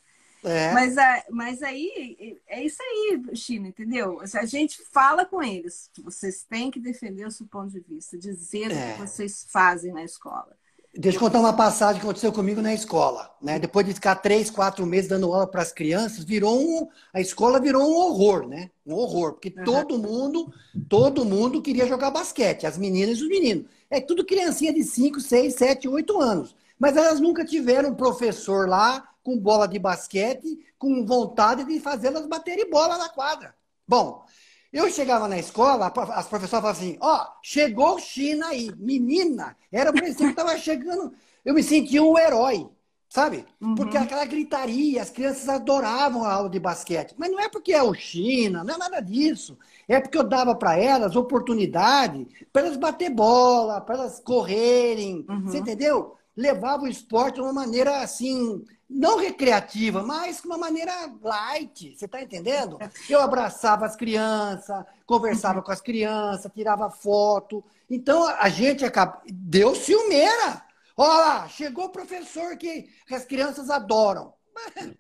É. 0.44 0.72
Mas, 0.72 0.94
mas 1.30 1.62
aí, 1.62 2.38
é 2.46 2.62
isso 2.62 2.78
aí, 2.82 3.34
China, 3.34 3.68
entendeu? 3.68 4.20
A 4.34 4.44
gente 4.44 4.82
fala 4.92 5.24
com 5.24 5.42
eles. 5.42 5.90
Vocês 6.04 6.44
têm 6.44 6.70
que 6.70 6.78
defender 6.78 7.26
o 7.26 7.30
seu 7.30 7.46
ponto 7.46 7.72
de 7.72 7.80
vista, 7.80 8.18
dizer 8.18 8.70
é. 8.70 8.74
o 8.74 8.94
que 8.94 9.00
vocês 9.00 9.46
fazem 9.50 9.92
na 9.92 10.04
escola. 10.04 10.54
Deixa 10.96 11.16
eu 11.16 11.20
contar 11.20 11.40
uma 11.40 11.52
passagem 11.52 12.00
que 12.00 12.06
aconteceu 12.06 12.32
comigo 12.32 12.62
na 12.62 12.72
escola. 12.72 13.28
Né? 13.42 13.58
Depois 13.58 13.84
de 13.84 13.94
ficar 13.94 14.14
três, 14.16 14.48
quatro 14.48 14.86
meses 14.86 15.08
dando 15.08 15.32
aula 15.32 15.46
para 15.46 15.60
as 15.60 15.72
crianças, 15.72 16.22
virou 16.22 16.60
um, 16.60 16.88
a 17.12 17.20
escola 17.20 17.58
virou 17.58 17.82
um 17.82 17.96
horror, 17.96 18.46
né? 18.46 18.70
Um 18.86 18.94
horror, 18.94 19.32
porque 19.32 19.52
uhum. 19.56 19.64
todo 19.64 19.98
mundo, 19.98 20.54
todo 20.88 21.24
mundo 21.24 21.60
queria 21.60 21.86
jogar 21.86 22.12
basquete, 22.12 22.64
as 22.64 22.78
meninas 22.78 23.18
e 23.18 23.22
os 23.22 23.28
meninos. 23.28 23.66
É 23.90 24.00
tudo 24.00 24.24
criancinha 24.24 24.72
de 24.72 24.84
5, 24.84 25.20
6, 25.20 25.54
7, 25.54 25.88
8 25.88 26.20
anos. 26.20 26.54
Mas 26.78 26.96
elas 26.96 27.20
nunca 27.20 27.44
tiveram 27.44 27.90
um 27.90 27.94
professor 27.94 28.68
lá 28.68 29.08
com 29.22 29.38
bola 29.38 29.66
de 29.66 29.78
basquete, 29.78 30.58
com 30.78 31.04
vontade 31.06 31.64
de 31.64 31.80
fazê-las 31.80 32.26
baterem 32.26 32.68
bola 32.68 32.98
na 32.98 33.08
quadra. 33.08 33.54
Bom, 33.88 34.24
eu 34.72 34.90
chegava 34.90 35.28
na 35.28 35.38
escola, 35.38 35.86
as 35.86 36.26
professoras 36.26 36.50
falavam 36.50 36.70
assim: 36.70 36.98
ó, 37.00 37.22
oh, 37.22 37.26
chegou 37.42 37.98
China 37.98 38.48
aí, 38.48 38.70
menina. 38.76 39.56
Era 39.70 39.92
por 39.92 40.02
isso 40.02 40.18
que 40.18 40.24
estava 40.24 40.56
chegando. 40.58 41.12
Eu 41.44 41.54
me 41.54 41.62
sentia 41.62 42.02
um 42.02 42.18
herói, 42.18 42.68
sabe? 43.08 43.46
Uhum. 43.60 43.76
Porque 43.76 43.96
aquela 43.96 44.24
gritaria, 44.24 45.00
as 45.00 45.10
crianças 45.10 45.48
adoravam 45.48 46.24
a 46.24 46.32
aula 46.32 46.50
de 46.50 46.58
basquete. 46.58 47.14
Mas 47.16 47.30
não 47.30 47.38
é 47.38 47.48
porque 47.48 47.72
é 47.72 47.82
o 47.82 47.94
China, 47.94 48.64
não 48.64 48.74
é 48.74 48.78
nada 48.78 49.00
disso. 49.00 49.56
É 49.86 50.00
porque 50.00 50.18
eu 50.18 50.24
dava 50.24 50.54
para 50.54 50.76
elas 50.76 51.14
oportunidade 51.14 52.26
para 52.52 52.66
elas 52.66 52.76
bater 52.76 53.10
bola, 53.10 53.80
para 53.80 53.94
elas 53.94 54.18
correrem. 54.18 55.24
Uhum. 55.28 55.42
Você 55.42 55.58
entendeu? 55.58 56.16
Levava 56.36 56.84
o 56.84 56.88
esporte 56.88 57.36
de 57.36 57.40
uma 57.40 57.52
maneira 57.52 58.00
assim 58.02 58.64
não 58.88 59.18
recreativa, 59.18 60.02
mas 60.02 60.40
de 60.40 60.46
uma 60.46 60.58
maneira 60.58 60.92
light, 61.22 61.96
você 61.96 62.04
está 62.04 62.22
entendendo? 62.22 62.78
Eu 63.08 63.20
abraçava 63.20 63.86
as 63.86 63.96
crianças, 63.96 64.84
conversava 65.06 65.62
com 65.62 65.72
as 65.72 65.80
crianças, 65.80 66.52
tirava 66.52 66.90
foto. 66.90 67.64
Então 67.90 68.26
a 68.26 68.48
gente 68.48 68.84
acaba... 68.84 69.22
deu 69.26 69.74
ciumeira. 69.74 70.62
Olha 70.96 71.18
lá, 71.18 71.48
chegou 71.48 71.86
o 71.86 71.90
professor 71.90 72.56
que 72.56 72.88
as 73.10 73.24
crianças 73.24 73.70
adoram. 73.70 74.32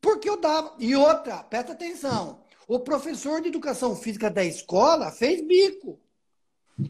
Porque 0.00 0.28
eu 0.28 0.38
dava. 0.38 0.74
E 0.78 0.94
outra, 0.94 1.42
presta 1.42 1.72
atenção: 1.72 2.42
o 2.68 2.80
professor 2.80 3.40
de 3.40 3.48
educação 3.48 3.94
física 3.96 4.30
da 4.30 4.44
escola 4.44 5.10
fez 5.10 5.40
bico. 5.46 5.98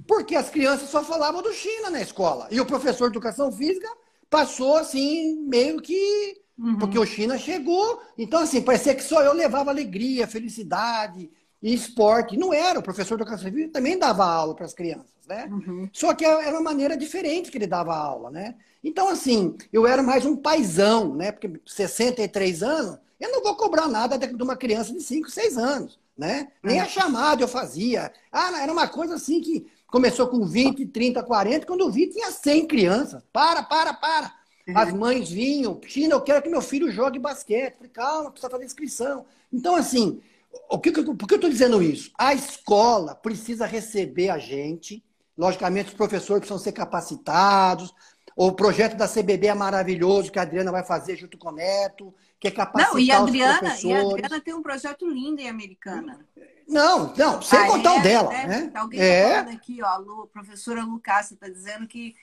Porque 0.07 0.35
as 0.35 0.49
crianças 0.49 0.89
só 0.89 1.05
falavam 1.05 1.43
do 1.43 1.53
China 1.53 1.91
na 1.91 2.01
escola. 2.01 2.49
E 2.51 2.61
o 2.61 2.67
professor 2.67 3.11
de 3.11 3.17
educação 3.17 3.53
física 3.53 3.89
passou 4.31 4.77
assim, 4.77 5.37
meio 5.47 5.81
que. 5.81 6.43
Uhum. 6.59 6.79
Porque 6.79 6.99
o 6.99 7.07
China 7.07 7.37
chegou. 7.37 8.01
Então, 8.17 8.41
assim, 8.41 8.63
parecia 8.63 8.95
que 8.95 9.03
só 9.03 9.23
eu 9.23 9.33
levava 9.33 9.71
alegria, 9.71 10.27
felicidade 10.27 11.31
e 11.63 11.75
esporte. 11.75 12.37
Não 12.37 12.53
era, 12.53 12.79
o 12.79 12.83
professor 12.83 13.17
do 13.17 13.23
educação 13.23 13.51
física 13.51 13.73
também 13.73 13.99
dava 13.99 14.25
aula 14.25 14.55
para 14.55 14.65
as 14.65 14.75
crianças, 14.75 15.27
né? 15.29 15.49
Uhum. 15.51 15.89
Só 15.93 16.15
que 16.15 16.25
era 16.25 16.51
uma 16.51 16.63
maneira 16.63 16.97
diferente 16.97 17.51
que 17.51 17.59
ele 17.59 17.67
dava 17.67 17.95
aula, 17.95 18.31
né? 18.31 18.55
Então, 18.83 19.09
assim, 19.09 19.57
eu 19.73 19.87
era 19.87 20.03
mais 20.03 20.27
um 20.27 20.37
paizão, 20.37 21.15
né? 21.15 21.33
Porque 21.33 21.51
63 21.67 22.63
anos, 22.63 22.99
eu 23.19 23.31
não 23.31 23.43
vou 23.43 23.57
cobrar 23.57 23.89
nada 23.89 24.19
de 24.19 24.43
uma 24.43 24.57
criança 24.57 24.93
de 24.93 25.01
5, 25.01 25.31
6 25.31 25.57
anos, 25.57 25.99
né? 26.17 26.49
Nem 26.63 26.81
a 26.81 26.87
chamada 26.87 27.43
eu 27.43 27.49
fazia. 27.49 28.13
Ah, 28.31 28.63
era 28.63 28.73
uma 28.73 28.87
coisa 28.87 29.15
assim 29.15 29.41
que 29.41 29.67
Começou 29.95 30.27
com 30.27 30.45
20, 30.45 30.87
30, 30.87 31.23
40. 31.23 31.67
Quando 31.67 31.83
eu 31.83 31.89
vi, 31.89 32.09
tinha 32.09 32.29
100 32.29 32.67
crianças. 32.67 33.23
Para, 33.33 33.63
para, 33.63 33.95
para. 33.95 34.35
Uhum. 34.67 34.77
As 34.77 34.93
mães 34.93 35.31
vinham. 35.31 35.81
China, 35.87 36.17
eu 36.17 36.21
quero 36.21 36.43
que 36.43 36.49
meu 36.49 36.61
filho 36.61 36.91
jogue 36.91 37.17
basquete. 37.17 37.77
Falei, 37.77 37.91
calma, 37.91 38.33
precisa 38.33 38.51
fazer 38.51 38.65
inscrição. 38.65 39.25
Então, 39.53 39.77
assim, 39.77 40.21
o 40.69 40.81
que, 40.81 40.91
por 40.91 41.29
que 41.29 41.35
eu 41.35 41.37
estou 41.37 41.49
dizendo 41.49 41.81
isso? 41.81 42.11
A 42.19 42.35
escola 42.35 43.15
precisa 43.15 43.67
receber 43.67 44.31
a 44.31 44.37
gente. 44.37 45.01
Logicamente, 45.39 45.91
os 45.91 45.95
professores 45.95 46.41
precisam 46.41 46.59
ser 46.59 46.73
capacitados. 46.73 47.95
O 48.35 48.51
projeto 48.51 48.97
da 48.97 49.07
CBB 49.07 49.47
é 49.47 49.55
maravilhoso, 49.55 50.33
que 50.33 50.41
a 50.41 50.43
Adriana 50.43 50.73
vai 50.73 50.83
fazer 50.83 51.15
junto 51.15 51.39
com 51.39 51.51
o 51.51 51.53
Neto, 51.53 52.13
que 52.41 52.49
é 52.49 52.51
capacitar 52.51 52.95
Não, 52.95 52.99
e 52.99 53.13
a 53.13 53.21
Adriana, 53.21 53.77
e 53.81 53.93
a 53.93 54.01
Adriana 54.01 54.41
tem 54.41 54.55
um 54.55 54.63
projeto 54.63 55.09
lindo 55.09 55.41
em 55.41 55.49
Americana. 55.49 56.27
Não, 56.67 57.15
não, 57.15 57.43
sem 57.43 57.59
ah, 57.59 57.67
contar 57.67 57.97
é, 57.97 57.99
o 57.99 58.03
dela. 58.03 58.35
É, 58.35 58.47
né? 58.47 58.73
Alguém 58.75 59.01
está 59.01 59.15
é. 59.15 59.35
falando 59.35 59.57
aqui, 59.57 59.83
ó, 59.83 59.87
a 59.87 59.97
Lu, 59.97 60.27
professora 60.29 60.85
Lucácia 60.85 61.35
está 61.35 61.49
dizendo 61.49 61.87
que 61.87 62.15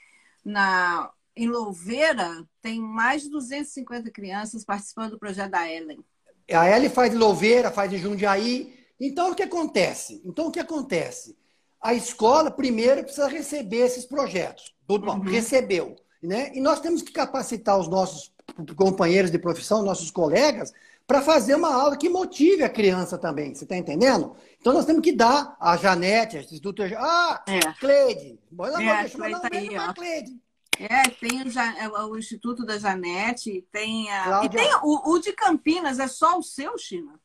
na, 0.43 1.09
em 1.35 1.47
Louveira 1.47 2.43
tem 2.61 2.79
mais 2.79 3.21
de 3.21 3.29
250 3.29 4.09
crianças 4.11 4.65
participando 4.65 5.11
do 5.11 5.19
projeto 5.19 5.51
da 5.51 5.69
Ellen. 5.69 6.03
A 6.51 6.69
Ellen 6.69 6.89
faz 6.89 7.11
de 7.11 7.17
Louveira, 7.17 7.71
faz 7.71 7.89
de 7.89 7.97
Jundiaí. 7.97 8.73
Então, 8.99 9.31
o 9.31 9.35
que 9.35 9.43
acontece? 9.43 10.21
Então, 10.25 10.47
o 10.47 10.51
que 10.51 10.59
acontece? 10.59 11.37
A 11.81 11.93
escola, 11.93 12.51
primeiro, 12.51 13.03
precisa 13.03 13.27
receber 13.27 13.85
esses 13.85 14.05
projetos. 14.05 14.75
Tudo 14.87 15.05
bom, 15.05 15.15
uhum. 15.15 15.21
recebeu. 15.21 15.95
Né? 16.21 16.51
E 16.53 16.61
nós 16.61 16.79
temos 16.79 17.01
que 17.01 17.11
capacitar 17.11 17.79
os 17.79 17.87
nossos 17.87 18.31
companheiros 18.75 19.31
de 19.31 19.39
profissão, 19.39 19.81
nossos 19.81 20.11
colegas, 20.11 20.71
para 21.11 21.21
fazer 21.21 21.55
uma 21.55 21.73
aula 21.73 21.97
que 21.97 22.07
motive 22.07 22.63
a 22.63 22.69
criança 22.69 23.17
também. 23.17 23.53
Você 23.53 23.65
está 23.65 23.75
entendendo? 23.75 24.33
Então 24.57 24.71
nós 24.71 24.85
temos 24.85 25.01
que 25.01 25.11
dar 25.11 25.57
a 25.59 25.75
Janete, 25.75 26.37
a 26.37 26.39
Instituto. 26.39 26.81
Ah, 26.97 27.43
é. 27.45 27.59
Cleide. 27.81 28.39
Bora 28.49 28.71
lá, 28.71 28.81
é, 28.81 29.01
deixa 29.01 29.17
eu 29.17 29.19
mandar 29.19 29.39
um 29.39 29.49
beijo 29.49 29.71
para 29.71 29.93
Cleide. 29.93 30.39
É, 30.79 31.09
tem 31.09 31.43
o, 31.43 31.97
é, 31.97 32.05
o, 32.05 32.17
Instituto 32.17 32.65
da 32.65 32.79
Janete, 32.79 33.67
tem 33.73 34.09
a. 34.09 34.23
Cláudia... 34.23 34.47
E 34.47 34.63
tem 34.63 34.73
o, 34.83 35.11
o, 35.11 35.19
de 35.19 35.33
Campinas, 35.33 35.99
é 35.99 36.07
só 36.07 36.39
o 36.39 36.41
seu, 36.41 36.77
China? 36.77 37.19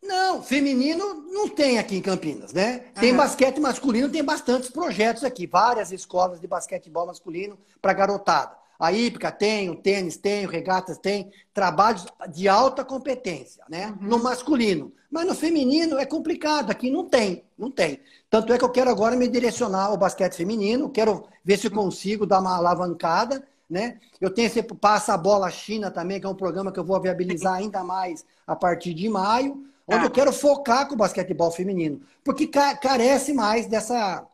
Não, 0.00 0.40
feminino 0.40 1.14
não 1.32 1.48
tem 1.48 1.80
aqui 1.80 1.96
em 1.96 2.00
Campinas, 2.00 2.52
né? 2.52 2.78
Tem 2.94 3.10
uhum. 3.10 3.16
basquete 3.16 3.58
masculino, 3.58 4.08
tem 4.08 4.22
bastantes 4.22 4.70
projetos 4.70 5.24
aqui, 5.24 5.48
várias 5.48 5.90
escolas 5.90 6.40
de 6.40 6.46
basquetebol 6.46 7.06
masculino 7.08 7.58
para 7.80 7.92
garotada. 7.92 8.61
A 8.82 8.92
hípica 8.92 9.30
tem, 9.30 9.70
o 9.70 9.76
tênis 9.76 10.16
tem, 10.16 10.44
o 10.44 10.48
regatas 10.48 10.98
tem, 10.98 11.30
trabalhos 11.54 12.04
de 12.32 12.48
alta 12.48 12.84
competência, 12.84 13.62
né? 13.70 13.94
Uhum. 14.00 14.08
No 14.08 14.20
masculino. 14.20 14.92
Mas 15.08 15.24
no 15.24 15.36
feminino 15.36 15.98
é 15.98 16.04
complicado, 16.04 16.68
aqui 16.68 16.90
não 16.90 17.04
tem, 17.04 17.44
não 17.56 17.70
tem. 17.70 18.00
Tanto 18.28 18.52
é 18.52 18.58
que 18.58 18.64
eu 18.64 18.70
quero 18.70 18.90
agora 18.90 19.14
me 19.14 19.28
direcionar 19.28 19.84
ao 19.84 19.96
basquete 19.96 20.34
feminino, 20.34 20.90
quero 20.90 21.28
ver 21.44 21.58
se 21.58 21.70
consigo 21.70 22.26
dar 22.26 22.40
uma 22.40 22.56
alavancada, 22.56 23.46
né? 23.70 24.00
Eu 24.20 24.34
tenho 24.34 24.46
esse 24.46 24.60
Passa 24.64 25.14
a 25.14 25.16
Bola 25.16 25.48
China 25.48 25.88
também, 25.88 26.18
que 26.18 26.26
é 26.26 26.28
um 26.28 26.34
programa 26.34 26.72
que 26.72 26.80
eu 26.80 26.84
vou 26.84 27.00
viabilizar 27.00 27.54
ainda 27.54 27.84
mais 27.84 28.26
a 28.44 28.56
partir 28.56 28.94
de 28.94 29.08
maio, 29.08 29.64
onde 29.86 30.02
ah. 30.02 30.06
eu 30.06 30.10
quero 30.10 30.32
focar 30.32 30.88
com 30.88 30.94
o 30.94 30.98
basquetebol 30.98 31.52
feminino, 31.52 32.00
porque 32.24 32.48
carece 32.48 33.32
mais 33.32 33.68
dessa, 33.68 34.26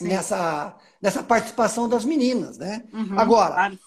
nessa 0.00 0.76
nessa 1.00 1.22
participação 1.22 1.88
das 1.88 2.04
meninas, 2.04 2.58
né? 2.58 2.84
Uhum, 2.92 3.18
Agora, 3.18 3.54
claro. 3.54 3.78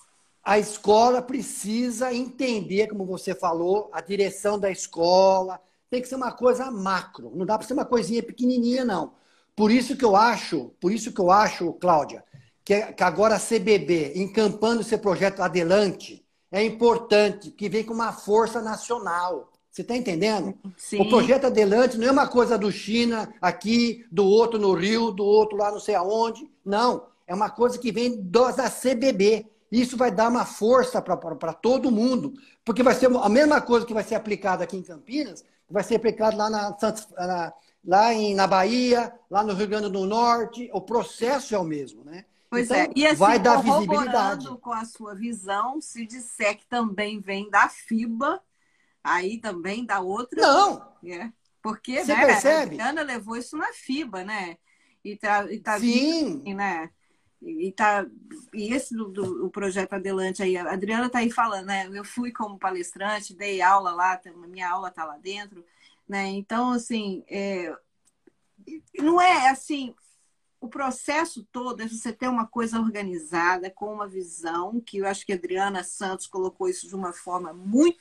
a 0.43 0.57
escola 0.57 1.21
precisa 1.21 2.13
entender, 2.13 2.87
como 2.87 3.05
você 3.05 3.35
falou, 3.35 3.89
a 3.93 4.01
direção 4.01 4.59
da 4.59 4.71
escola 4.71 5.61
tem 5.89 6.01
que 6.01 6.07
ser 6.07 6.15
uma 6.15 6.31
coisa 6.31 6.71
macro, 6.71 7.31
não 7.35 7.45
dá 7.45 7.57
para 7.57 7.67
ser 7.67 7.73
uma 7.73 7.85
coisinha 7.85 8.23
pequenininha, 8.23 8.83
não. 8.83 9.13
Por 9.55 9.69
isso 9.69 9.95
que 9.95 10.03
eu 10.03 10.15
acho, 10.15 10.73
por 10.81 10.91
isso 10.91 11.13
que 11.13 11.21
eu 11.21 11.29
acho, 11.29 11.71
Cláudia, 11.73 12.23
que, 12.65 12.93
que 12.93 13.03
agora 13.03 13.35
a 13.35 13.39
CBB, 13.39 14.13
encampando 14.15 14.81
esse 14.81 14.97
projeto 14.97 15.41
adelante, 15.43 16.25
é 16.51 16.63
importante, 16.63 17.51
que 17.51 17.69
vem 17.69 17.83
com 17.83 17.93
uma 17.93 18.11
força 18.11 18.61
nacional. 18.61 19.51
Você 19.73 19.81
está 19.81 19.97
entendendo? 19.97 20.53
Sim. 20.77 21.01
O 21.01 21.09
projeto 21.09 21.45
Adelante 21.47 21.97
não 21.97 22.07
é 22.07 22.11
uma 22.11 22.27
coisa 22.27 22.59
do 22.59 22.71
China 22.71 23.33
aqui, 23.41 24.05
do 24.11 24.23
outro 24.23 24.59
no 24.59 24.71
Rio, 24.73 25.09
do 25.09 25.25
outro 25.25 25.57
lá 25.57 25.71
não 25.71 25.79
sei 25.79 25.95
aonde. 25.95 26.47
Não. 26.63 27.07
É 27.25 27.33
uma 27.33 27.49
coisa 27.49 27.79
que 27.79 27.91
vem 27.91 28.21
da 28.21 28.69
CBB. 28.69 29.47
Isso 29.71 29.97
vai 29.97 30.11
dar 30.11 30.29
uma 30.29 30.45
força 30.45 31.01
para 31.01 31.53
todo 31.53 31.89
mundo. 31.89 32.35
Porque 32.63 32.83
vai 32.83 32.93
ser 32.93 33.07
a 33.17 33.27
mesma 33.27 33.59
coisa 33.61 33.83
que 33.83 33.95
vai 33.95 34.03
ser 34.03 34.13
aplicada 34.13 34.63
aqui 34.63 34.77
em 34.77 34.83
Campinas, 34.83 35.43
vai 35.67 35.83
ser 35.83 35.95
aplicada 35.95 36.37
lá 36.37 36.51
na, 36.51 36.77
na, 37.17 37.53
lá 37.83 38.13
em, 38.13 38.35
na 38.35 38.45
Bahia, 38.45 39.11
lá 39.27 39.43
no 39.43 39.55
Rio 39.55 39.67
Grande 39.67 39.89
do 39.89 40.05
Norte. 40.05 40.69
O 40.71 40.81
processo 40.81 41.55
é 41.55 41.57
o 41.57 41.63
mesmo, 41.63 42.03
né? 42.03 42.25
Pois 42.47 42.69
então, 42.69 42.77
é. 42.77 42.89
E 42.95 43.07
assim, 43.07 43.15
vai 43.15 43.39
dar 43.39 43.63
visibilidade. 43.63 44.47
com 44.61 44.71
a 44.71 44.85
sua 44.85 45.15
visão, 45.15 45.81
se 45.81 46.05
disser 46.05 46.57
que 46.57 46.67
também 46.67 47.19
vem 47.19 47.49
da 47.49 47.67
FIBA, 47.67 48.39
aí 49.03 49.39
também 49.39 49.85
dá 49.85 49.99
outra. 49.99 50.41
Não! 50.41 50.93
É. 51.05 51.31
Porque, 51.61 52.03
Você 52.03 52.13
né, 52.13 52.25
percebe? 52.25 52.81
a 52.81 52.87
Adriana 52.87 53.01
levou 53.03 53.37
isso 53.37 53.57
na 53.57 53.71
FIBA, 53.73 54.23
né? 54.23 54.57
E 55.03 55.15
tá, 55.15 55.51
e 55.51 55.59
tá 55.59 55.79
Sim. 55.79 56.41
vindo, 56.43 56.55
né? 56.55 56.89
E, 57.41 57.71
tá, 57.73 58.05
e 58.53 58.73
esse 58.73 58.95
do, 58.95 59.09
do 59.09 59.45
o 59.45 59.49
projeto 59.49 59.93
Adelante 59.93 60.41
aí, 60.41 60.55
a 60.55 60.71
Adriana 60.71 61.09
tá 61.09 61.19
aí 61.19 61.29
falando, 61.29 61.65
né? 61.65 61.89
Eu 61.93 62.05
fui 62.05 62.31
como 62.31 62.57
palestrante, 62.57 63.35
dei 63.35 63.61
aula 63.61 63.91
lá, 63.91 64.19
minha 64.47 64.69
aula 64.69 64.89
tá 64.89 65.03
lá 65.03 65.17
dentro, 65.17 65.65
né? 66.07 66.27
Então, 66.27 66.71
assim, 66.71 67.23
é, 67.27 67.75
não 68.97 69.19
é 69.19 69.49
assim, 69.49 69.93
o 70.61 70.69
processo 70.69 71.45
todo 71.51 71.81
é 71.81 71.87
você 71.87 72.13
ter 72.13 72.29
uma 72.29 72.47
coisa 72.47 72.79
organizada, 72.79 73.69
com 73.69 73.93
uma 73.93 74.07
visão, 74.07 74.79
que 74.79 74.99
eu 74.99 75.05
acho 75.05 75.25
que 75.25 75.33
a 75.33 75.35
Adriana 75.35 75.83
Santos 75.83 76.27
colocou 76.27 76.69
isso 76.69 76.87
de 76.87 76.95
uma 76.95 77.11
forma 77.11 77.51
muito, 77.51 77.99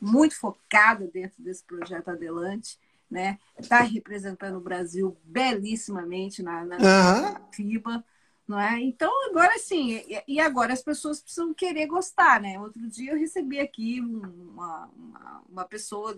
muito 0.00 0.36
focada 0.36 1.06
dentro 1.08 1.42
desse 1.42 1.64
projeto 1.64 2.08
Adelante, 2.08 2.78
né? 3.10 3.38
Está 3.58 3.82
representando 3.82 4.56
o 4.56 4.60
Brasil 4.60 5.16
belíssimamente 5.24 6.42
na, 6.42 6.64
na 6.64 6.84
Aham. 6.84 7.34
FIBA, 7.52 8.04
não 8.46 8.58
é? 8.60 8.80
Então, 8.80 9.10
agora 9.30 9.58
sim, 9.58 10.02
e- 10.26 10.40
agora 10.40 10.72
as 10.72 10.82
pessoas 10.82 11.20
precisam 11.20 11.52
querer 11.54 11.86
gostar, 11.86 12.40
né? 12.40 12.58
Outro 12.60 12.88
dia 12.88 13.12
eu 13.12 13.18
recebi 13.18 13.60
aqui 13.60 14.00
uma, 14.00 14.86
uma, 14.96 15.42
uma 15.48 15.64
pessoa, 15.64 16.14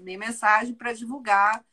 minha 0.00 0.18
mensagem 0.18 0.74
para 0.74 0.92
divulgar 0.92 1.64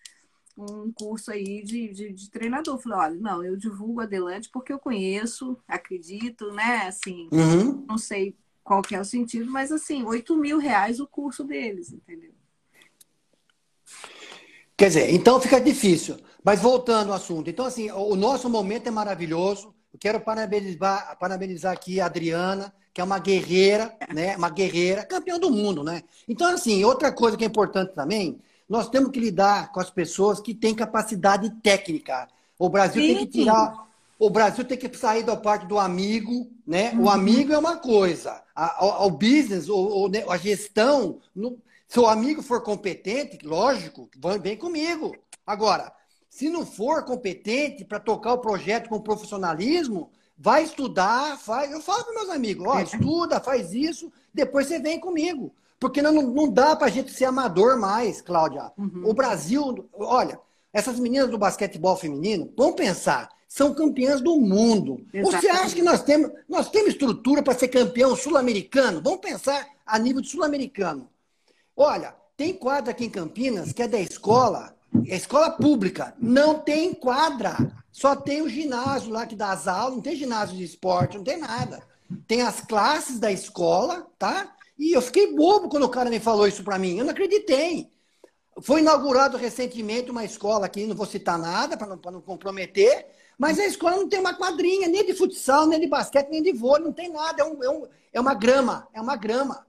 um 0.57 0.91
curso 0.93 1.31
aí 1.31 1.63
de, 1.63 1.89
de, 1.93 2.13
de 2.13 2.29
treinador. 2.29 2.79
Falei, 2.79 2.97
olha, 2.99 3.19
não, 3.19 3.43
eu 3.43 3.57
divulgo 3.57 4.01
adelante 4.01 4.49
porque 4.51 4.73
eu 4.73 4.79
conheço, 4.79 5.57
acredito, 5.67 6.51
né? 6.53 6.87
Assim, 6.87 7.31
Uhum. 7.31 7.87
não 7.87 7.97
sei 7.97 8.35
qual 8.71 8.81
que 8.81 8.95
é 8.95 9.01
o 9.01 9.03
sentido, 9.03 9.51
mas 9.51 9.69
assim, 9.69 10.01
8 10.01 10.33
mil 10.37 10.57
reais 10.57 11.01
o 11.01 11.05
curso 11.05 11.43
deles, 11.43 11.91
entendeu? 11.91 12.31
Quer 14.77 14.87
dizer, 14.87 15.13
então 15.13 15.41
fica 15.41 15.59
difícil. 15.59 16.15
Mas 16.41 16.61
voltando 16.61 17.09
ao 17.09 17.17
assunto. 17.17 17.49
Então, 17.49 17.65
assim, 17.65 17.91
o 17.91 18.15
nosso 18.15 18.49
momento 18.49 18.87
é 18.87 18.91
maravilhoso. 18.91 19.75
Eu 19.93 19.99
quero 19.99 20.21
parabenizar, 20.21 21.17
parabenizar 21.19 21.73
aqui 21.73 21.99
a 21.99 22.05
Adriana, 22.05 22.73
que 22.93 23.01
é 23.01 23.03
uma 23.03 23.19
guerreira, 23.19 23.93
né? 24.13 24.37
Uma 24.37 24.49
guerreira, 24.49 25.03
campeã 25.03 25.37
do 25.37 25.51
mundo, 25.51 25.83
né? 25.83 26.01
Então, 26.25 26.47
assim, 26.47 26.81
outra 26.85 27.11
coisa 27.11 27.35
que 27.35 27.43
é 27.43 27.47
importante 27.47 27.93
também, 27.93 28.39
nós 28.69 28.87
temos 28.87 29.11
que 29.11 29.19
lidar 29.19 29.73
com 29.73 29.81
as 29.81 29.89
pessoas 29.89 30.39
que 30.39 30.53
têm 30.53 30.73
capacidade 30.73 31.49
técnica. 31.61 32.29
O 32.57 32.69
Brasil 32.69 33.01
tem 33.01 33.25
que 33.27 33.33
Sim. 33.33 33.39
tirar. 33.39 33.90
O 34.23 34.29
Brasil 34.29 34.63
tem 34.63 34.77
que 34.77 34.95
sair 34.95 35.23
da 35.23 35.35
parte 35.35 35.65
do 35.65 35.79
amigo, 35.79 36.47
né? 36.65 36.91
Uhum. 36.91 37.05
O 37.05 37.09
amigo 37.09 37.51
é 37.53 37.57
uma 37.57 37.77
coisa. 37.77 38.43
A- 38.55 38.85
a- 38.85 39.05
O, 39.05 39.09
business, 39.09 39.67
o, 39.67 39.75
o 39.75 40.07
ne- 40.07 40.23
a 40.29 40.37
gestão, 40.37 41.17
no- 41.35 41.57
se 41.87 41.99
o 41.99 42.05
amigo 42.05 42.43
for 42.43 42.61
competente, 42.61 43.39
lógico, 43.43 44.07
vem 44.39 44.55
comigo. 44.55 45.15
Agora, 45.45 45.91
se 46.29 46.49
não 46.49 46.63
for 46.65 47.03
competente 47.03 47.83
para 47.83 47.99
tocar 47.99 48.33
o 48.33 48.37
projeto 48.37 48.89
com 48.89 49.01
profissionalismo, 49.01 50.11
vai 50.37 50.63
estudar, 50.63 51.37
faz. 51.39 51.71
Eu 51.71 51.81
falo 51.81 52.03
para 52.03 52.13
meus 52.13 52.29
amigos, 52.29 52.67
ó, 52.67 52.77
É. 52.79 52.83
estuda, 52.83 53.39
faz 53.39 53.73
isso, 53.73 54.11
depois 54.31 54.67
você 54.67 54.77
vem 54.77 54.99
comigo. 54.99 55.51
Porque 55.79 55.99
não, 55.99 56.13
não 56.13 56.47
dá 56.47 56.75
para 56.75 56.85
a 56.87 56.91
gente 56.91 57.11
ser 57.11 57.25
amador 57.25 57.79
mais, 57.79 58.21
Cláudia. 58.21 58.71
Uhum. 58.77 59.01
O 59.03 59.13
Brasil, 59.15 59.89
olha, 59.93 60.39
essas 60.71 60.99
meninas 60.99 61.29
do 61.31 61.39
basquetebol 61.39 61.97
feminino, 61.97 62.53
vamos 62.55 62.75
pensar, 62.75 63.27
são 63.51 63.73
campeãs 63.73 64.21
do 64.21 64.39
mundo. 64.39 65.05
Você 65.11 65.17
Exatamente. 65.17 65.47
acha 65.49 65.75
que 65.75 65.81
nós 65.81 66.01
temos, 66.01 66.31
nós 66.47 66.69
temos 66.69 66.91
estrutura 66.93 67.43
para 67.43 67.53
ser 67.53 67.67
campeão 67.67 68.15
sul-americano? 68.15 69.01
Vamos 69.03 69.19
pensar 69.19 69.67
a 69.85 69.99
nível 69.99 70.21
de 70.21 70.29
sul-americano. 70.29 71.09
Olha, 71.75 72.15
tem 72.37 72.53
quadra 72.53 72.91
aqui 72.91 73.03
em 73.03 73.09
Campinas 73.09 73.73
que 73.73 73.81
é 73.81 73.89
da 73.89 73.99
escola, 73.99 74.73
é 75.05 75.17
escola 75.17 75.51
pública, 75.51 76.15
não 76.17 76.59
tem 76.59 76.93
quadra. 76.93 77.57
Só 77.91 78.15
tem 78.15 78.41
o 78.41 78.47
ginásio 78.47 79.11
lá 79.11 79.25
que 79.25 79.35
dá 79.35 79.51
as 79.51 79.67
aulas, 79.67 79.95
não 79.95 80.01
tem 80.01 80.15
ginásio 80.15 80.55
de 80.55 80.63
esporte, 80.63 81.17
não 81.17 81.23
tem 81.25 81.37
nada. 81.37 81.83
Tem 82.25 82.43
as 82.43 82.61
classes 82.61 83.19
da 83.19 83.33
escola, 83.33 84.07
tá? 84.17 84.55
E 84.79 84.93
eu 84.93 85.01
fiquei 85.01 85.35
bobo 85.35 85.67
quando 85.67 85.83
o 85.83 85.89
cara 85.89 86.09
me 86.09 86.21
falou 86.21 86.47
isso 86.47 86.63
para 86.63 86.79
mim. 86.79 86.97
Eu 86.97 87.03
não 87.03 87.11
acreditei. 87.11 87.89
Foi 88.61 88.79
inaugurado 88.79 89.35
recentemente 89.35 90.09
uma 90.09 90.23
escola 90.23 90.67
aqui, 90.67 90.85
não 90.85 90.95
vou 90.95 91.05
citar 91.05 91.37
nada 91.37 91.75
para 91.75 91.87
não, 91.87 91.97
pra 91.97 92.11
não 92.11 92.21
comprometer, 92.21 93.07
mas 93.41 93.57
a 93.57 93.65
escola 93.65 93.95
não 93.95 94.07
tem 94.07 94.19
uma 94.19 94.35
quadrinha, 94.35 94.87
nem 94.87 95.03
de 95.03 95.15
futsal, 95.15 95.65
nem 95.65 95.79
de 95.79 95.87
basquete, 95.87 96.29
nem 96.29 96.43
de 96.43 96.53
vôlei, 96.53 96.85
não 96.85 96.93
tem 96.93 97.09
nada. 97.11 97.41
É, 97.41 97.43
um- 97.43 97.63
é 97.63 97.69
um- 97.71 97.87
é 98.13 98.21
uma 98.21 98.35
grama, 98.35 98.87
é 98.93 99.01
uma 99.01 99.15
grama. 99.15 99.65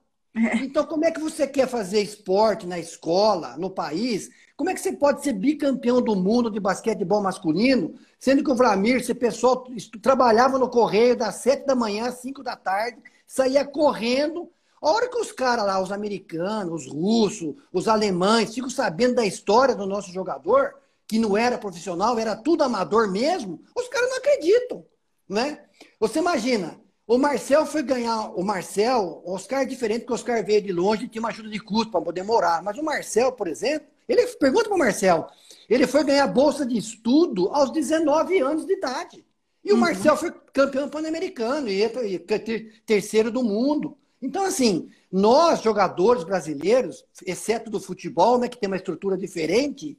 Então, 0.60 0.84
como 0.84 1.06
é 1.06 1.10
que 1.10 1.18
você 1.18 1.46
quer 1.46 1.66
fazer 1.66 2.02
esporte 2.02 2.66
na 2.66 2.78
escola, 2.78 3.56
no 3.56 3.70
país? 3.70 4.28
Como 4.58 4.68
é 4.68 4.74
que 4.74 4.80
você 4.80 4.92
pode 4.92 5.22
ser 5.22 5.32
bicampeão 5.32 6.02
do 6.02 6.14
mundo 6.14 6.50
de 6.50 6.60
basquetebol 6.60 7.22
masculino, 7.22 7.94
sendo 8.20 8.44
que 8.44 8.50
o 8.50 8.54
Vlamir, 8.54 8.96
esse 8.96 9.14
pessoal 9.14 9.66
trabalhava 10.02 10.58
no 10.58 10.68
correio 10.68 11.16
das 11.16 11.36
sete 11.36 11.64
da 11.64 11.74
manhã 11.74 12.08
às 12.08 12.16
cinco 12.16 12.42
da 12.42 12.54
tarde, 12.56 12.98
saía 13.26 13.64
correndo. 13.64 14.50
A 14.82 14.90
hora 14.90 15.08
que 15.08 15.16
os 15.16 15.32
caras 15.32 15.64
lá, 15.64 15.80
os 15.80 15.90
americanos, 15.90 16.84
os 16.86 16.92
russos, 16.92 17.54
os 17.72 17.88
alemães, 17.88 18.54
ficam 18.54 18.68
sabendo 18.68 19.14
da 19.14 19.24
história 19.24 19.74
do 19.74 19.86
nosso 19.86 20.12
jogador, 20.12 20.74
que 21.12 21.18
não 21.18 21.36
era 21.36 21.58
profissional, 21.58 22.18
era 22.18 22.34
tudo 22.34 22.64
amador 22.64 23.06
mesmo, 23.12 23.60
os 23.76 23.86
caras 23.86 24.08
não 24.08 24.16
acreditam, 24.16 24.86
né? 25.28 25.60
Você 26.00 26.20
imagina, 26.20 26.80
o 27.06 27.18
Marcel 27.18 27.66
foi 27.66 27.82
ganhar. 27.82 28.30
O 28.34 28.42
Marcel, 28.42 29.20
o 29.22 29.34
Oscar 29.34 29.60
é 29.60 29.66
diferente, 29.66 30.00
porque 30.00 30.12
o 30.12 30.14
Oscar 30.14 30.42
veio 30.42 30.62
de 30.62 30.72
longe 30.72 31.04
e 31.04 31.08
tinha 31.08 31.20
uma 31.20 31.28
ajuda 31.28 31.50
de 31.50 31.60
custo 31.60 31.92
para 31.92 32.00
poder 32.00 32.22
morar. 32.22 32.62
Mas 32.62 32.78
o 32.78 32.82
Marcel, 32.82 33.30
por 33.30 33.46
exemplo, 33.46 33.86
ele 34.08 34.26
pergunta 34.26 34.70
para 34.70 34.74
o 34.74 34.78
Marcel, 34.78 35.26
ele 35.68 35.86
foi 35.86 36.02
ganhar 36.02 36.26
bolsa 36.28 36.64
de 36.64 36.78
estudo 36.78 37.50
aos 37.50 37.70
19 37.70 38.38
anos 38.38 38.64
de 38.64 38.72
idade. 38.72 39.26
E 39.62 39.70
o 39.70 39.76
Marcel 39.76 40.16
foi 40.16 40.32
campeão 40.50 40.88
pan-americano 40.88 41.68
e 41.68 42.18
ter- 42.18 42.80
terceiro 42.86 43.30
do 43.30 43.42
mundo. 43.42 43.98
Então, 44.22 44.44
assim, 44.46 44.88
nós, 45.10 45.60
jogadores 45.60 46.24
brasileiros, 46.24 47.04
exceto 47.26 47.70
do 47.70 47.78
futebol, 47.78 48.38
né, 48.38 48.48
que 48.48 48.56
tem 48.56 48.66
uma 48.66 48.76
estrutura 48.76 49.18
diferente, 49.18 49.98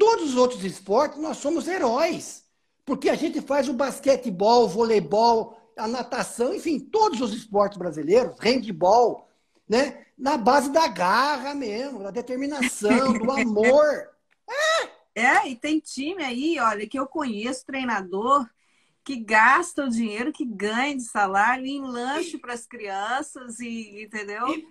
todos 0.00 0.30
os 0.30 0.36
outros 0.36 0.64
esportes, 0.64 1.20
nós 1.20 1.36
somos 1.36 1.68
heróis. 1.68 2.42
Porque 2.86 3.10
a 3.10 3.14
gente 3.14 3.42
faz 3.42 3.68
o 3.68 3.74
basquetebol, 3.74 4.64
o 4.64 4.68
voleibol, 4.68 5.60
a 5.76 5.86
natação, 5.86 6.54
enfim, 6.54 6.80
todos 6.80 7.20
os 7.20 7.34
esportes 7.34 7.76
brasileiros, 7.76 8.34
handball, 8.40 9.28
né? 9.68 10.06
Na 10.16 10.38
base 10.38 10.70
da 10.70 10.88
garra 10.88 11.54
mesmo, 11.54 12.02
da 12.02 12.10
determinação, 12.10 13.12
do 13.12 13.30
amor. 13.30 14.08
É, 15.14 15.48
e 15.48 15.54
tem 15.54 15.78
time 15.78 16.24
aí, 16.24 16.58
olha, 16.58 16.88
que 16.88 16.98
eu 16.98 17.06
conheço, 17.06 17.66
treinador, 17.66 18.48
que 19.04 19.16
gasta 19.16 19.84
o 19.84 19.90
dinheiro 19.90 20.32
que 20.32 20.46
ganha 20.46 20.96
de 20.96 21.02
salário 21.02 21.66
em 21.66 21.82
lanche 21.82 22.38
para 22.38 22.54
as 22.54 22.66
crianças, 22.66 23.60
e 23.60 24.04
entendeu? 24.04 24.48
E 24.48 24.66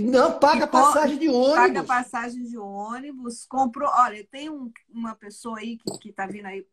não 0.00 0.38
paga 0.38 0.66
passagem 0.66 1.18
de 1.18 1.28
ônibus. 1.28 1.54
Paga 1.54 1.84
passagem 1.84 2.42
de 2.44 2.58
ônibus, 2.58 3.46
comprou. 3.46 3.88
Olha, 3.88 4.24
tem 4.30 4.50
um- 4.50 4.72
uma 4.88 5.14
pessoa 5.14 5.58
aí 5.58 5.76
que, 5.78 5.98
que 5.98 6.12
tá 6.12 6.26
vindo 6.26 6.46
aí 6.46 6.66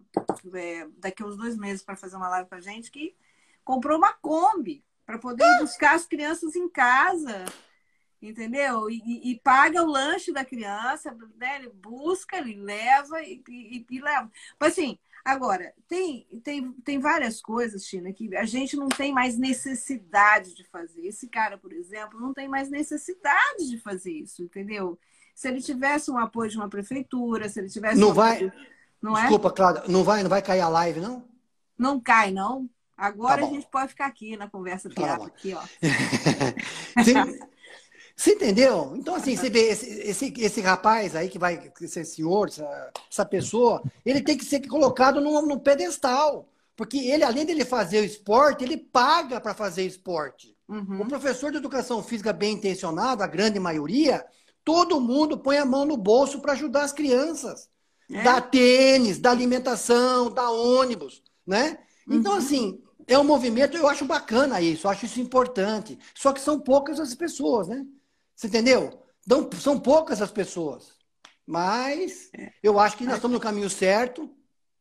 é, 0.54 0.88
daqui 0.98 1.22
a 1.22 1.26
uns 1.26 1.38
dois 1.38 1.58
meses 1.58 1.84
para 1.84 1.96
fazer 1.96 2.16
uma 2.16 2.30
live 2.30 2.50
com 2.50 2.56
a 2.56 2.62
gente 2.62 2.90
que 2.92 3.16
comprou 3.64 3.98
uma 3.98 4.14
Kombi 4.14 4.84
para 5.06 5.18
poder 5.20 5.44
ir 5.44 5.60
buscar 5.62 5.96
as 5.96 6.06
crianças 6.06 6.56
em 6.56 6.68
casa. 6.70 7.46
Entendeu? 8.20 8.90
E, 8.90 8.98
e- 9.06 9.32
e 9.32 9.40
paga 9.40 9.84
o 9.84 9.86
lanche 9.86 10.32
da 10.34 10.44
criança, 10.44 11.16
né? 11.38 11.58
Ele 11.58 11.70
busca, 11.70 12.38
ele 12.38 12.56
leva 12.56 13.22
e, 13.22 13.44
e- 13.48 13.86
e 13.90 14.02
leva. 14.02 14.32
Mas 14.60 14.72
assim, 14.74 14.98
agora, 15.32 15.74
tem, 15.88 16.26
tem, 16.44 16.72
tem 16.84 17.00
várias 17.00 17.42
coisas, 17.42 17.84
Tina, 17.86 18.12
que 18.14 18.36
a 18.36 18.46
gente 18.46 18.76
não 18.76 18.88
tem 18.90 19.14
mais 19.14 19.38
necessidade 19.38 20.56
de 20.56 20.64
fazer. 20.66 21.06
Esse 21.06 21.28
cara, 21.28 21.58
por 21.58 21.72
exemplo, 21.74 22.20
não 22.20 22.34
tem 22.34 22.48
mais 22.48 22.70
necessidade 22.70 23.70
de 23.70 23.78
fazer 23.80 24.12
isso, 24.12 24.42
entendeu? 24.44 24.98
Se 25.36 25.48
ele 25.48 25.62
tivesse 25.62 26.10
um 26.10 26.18
apoio 26.18 26.50
de 26.50 26.58
uma 26.58 26.70
prefeitura, 26.70 27.48
se 27.50 27.60
ele 27.60 27.70
tivesse 27.70 28.00
Não 28.00 28.14
vai- 28.14 28.36
apoio- 28.38 28.52
não 29.02 29.18
é? 29.18 29.22
Desculpa, 29.22 29.52
Cláudia, 29.52 29.84
não 29.88 30.04
vai, 30.04 30.24
não 30.24 30.30
vai 30.30 30.42
cair 30.42 30.62
a 30.62 30.70
live, 30.70 31.00
não? 31.00 31.24
Não 31.78 32.00
cai, 32.00 32.32
não. 32.32 32.68
Agora 32.98 33.42
Tá 33.42 33.48
a 33.48 33.50
gente 33.52 33.68
pode 33.68 33.90
ficar 33.90 34.08
aqui 34.08 34.36
na 34.36 34.50
conversa 34.50 34.90
Tá 34.90 34.96
piada 34.96 35.26
aqui, 35.26 35.54
ó. 35.54 35.62
Você, 36.98 37.14
você 38.18 38.34
entendeu? 38.34 38.94
Então, 38.96 39.16
assim, 39.16 39.36
você 39.36 39.50
vê 39.50 39.70
esse, 39.70 39.88
esse, 40.02 40.34
esse 40.40 40.62
rapaz 40.62 41.16
aí 41.16 41.30
que 41.30 41.38
vai, 41.38 41.72
esse 41.82 42.04
senhor, 42.04 42.48
essa, 42.48 42.92
essa 43.12 43.26
pessoa, 43.26 43.84
ele 44.04 44.22
tem 44.22 44.38
que 44.38 44.44
ser 44.46 44.66
colocado 44.68 45.22
num, 45.22 45.42
num 45.46 45.60
pedestal. 45.60 46.50
Porque 46.76 46.98
ele, 46.98 47.24
além 47.24 47.46
dele 47.46 47.66
fazer 47.66 48.02
o 48.02 48.06
esporte, 48.06 48.64
ele 48.64 48.78
paga 48.78 49.40
para 49.42 49.54
fazer 49.54 49.84
esporte. 49.86 50.56
Uhum. 50.68 51.02
O 51.02 51.08
professor 51.08 51.52
de 51.52 51.58
educação 51.58 52.04
física 52.04 52.34
bem 52.34 52.54
intencionado, 52.54 53.24
a 53.24 53.28
grande 53.28 53.60
maioria, 53.60 54.26
todo 54.64 55.02
mundo 55.02 55.38
põe 55.40 55.58
a 55.58 55.66
mão 55.66 55.86
no 55.86 55.98
bolso 55.98 56.40
para 56.42 56.54
ajudar 56.54 56.84
as 56.84 56.92
crianças. 56.94 57.70
É. 58.12 58.22
Dá 58.24 58.42
tênis, 58.42 59.20
dá 59.20 59.32
alimentação, 59.32 60.30
dá 60.32 60.50
ônibus, 60.50 61.24
né? 61.46 61.80
Então, 62.10 62.34
Uhum. 62.34 62.38
assim, 62.38 62.84
é 63.08 63.18
um 63.18 63.24
movimento, 63.24 63.76
eu 63.78 63.88
acho 63.88 64.06
bacana 64.06 64.62
isso, 64.62 64.88
eu 64.88 64.92
acho 64.92 65.06
isso 65.06 65.20
importante. 65.20 65.98
Só 66.16 66.32
que 66.34 66.40
são 66.42 66.60
poucas 66.60 67.00
as 67.00 67.14
pessoas, 67.16 67.68
né? 67.68 67.86
Você 68.38 68.46
entendeu? 68.46 69.04
São 69.60 69.80
poucas 69.80 70.22
as 70.22 70.32
pessoas. 70.32 70.96
Mas 71.46 72.30
é. 72.34 72.54
eu 72.62 72.80
acho 72.80 72.96
que 72.96 73.04
nós 73.04 73.16
estamos 73.16 73.36
no 73.36 73.42
caminho 73.42 73.70
certo. 73.70 74.30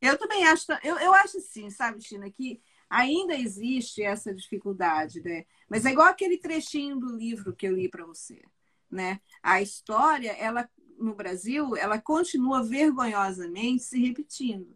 Eu 0.01 0.19
também 0.19 0.47
acho. 0.47 0.67
Eu, 0.85 0.99
eu 0.99 1.15
acho 1.15 1.39
assim, 1.39 1.71
sabe, 1.71 2.03
China, 2.03 2.31
que 2.31 2.61
ainda 2.91 3.35
existe 3.35 4.03
essa 4.03 4.35
dificuldade, 4.35 5.23
né? 5.23 5.47
Mas 5.71 5.87
é 5.87 5.91
igual 5.91 6.07
aquele 6.07 6.37
trechinho 6.37 7.01
do 7.01 7.17
livro 7.17 7.57
que 7.57 7.67
eu 7.67 7.75
li 7.75 7.89
para 7.89 8.05
você, 8.05 8.43
né? 8.91 9.21
A 9.43 9.63
história, 9.63 10.33
ela 10.33 10.69
no 10.99 11.15
Brasil, 11.15 11.77
ela 11.77 12.01
continua 12.01 12.63
vergonhosamente 12.63 13.85
se 13.85 13.99
repetindo. 13.99 14.75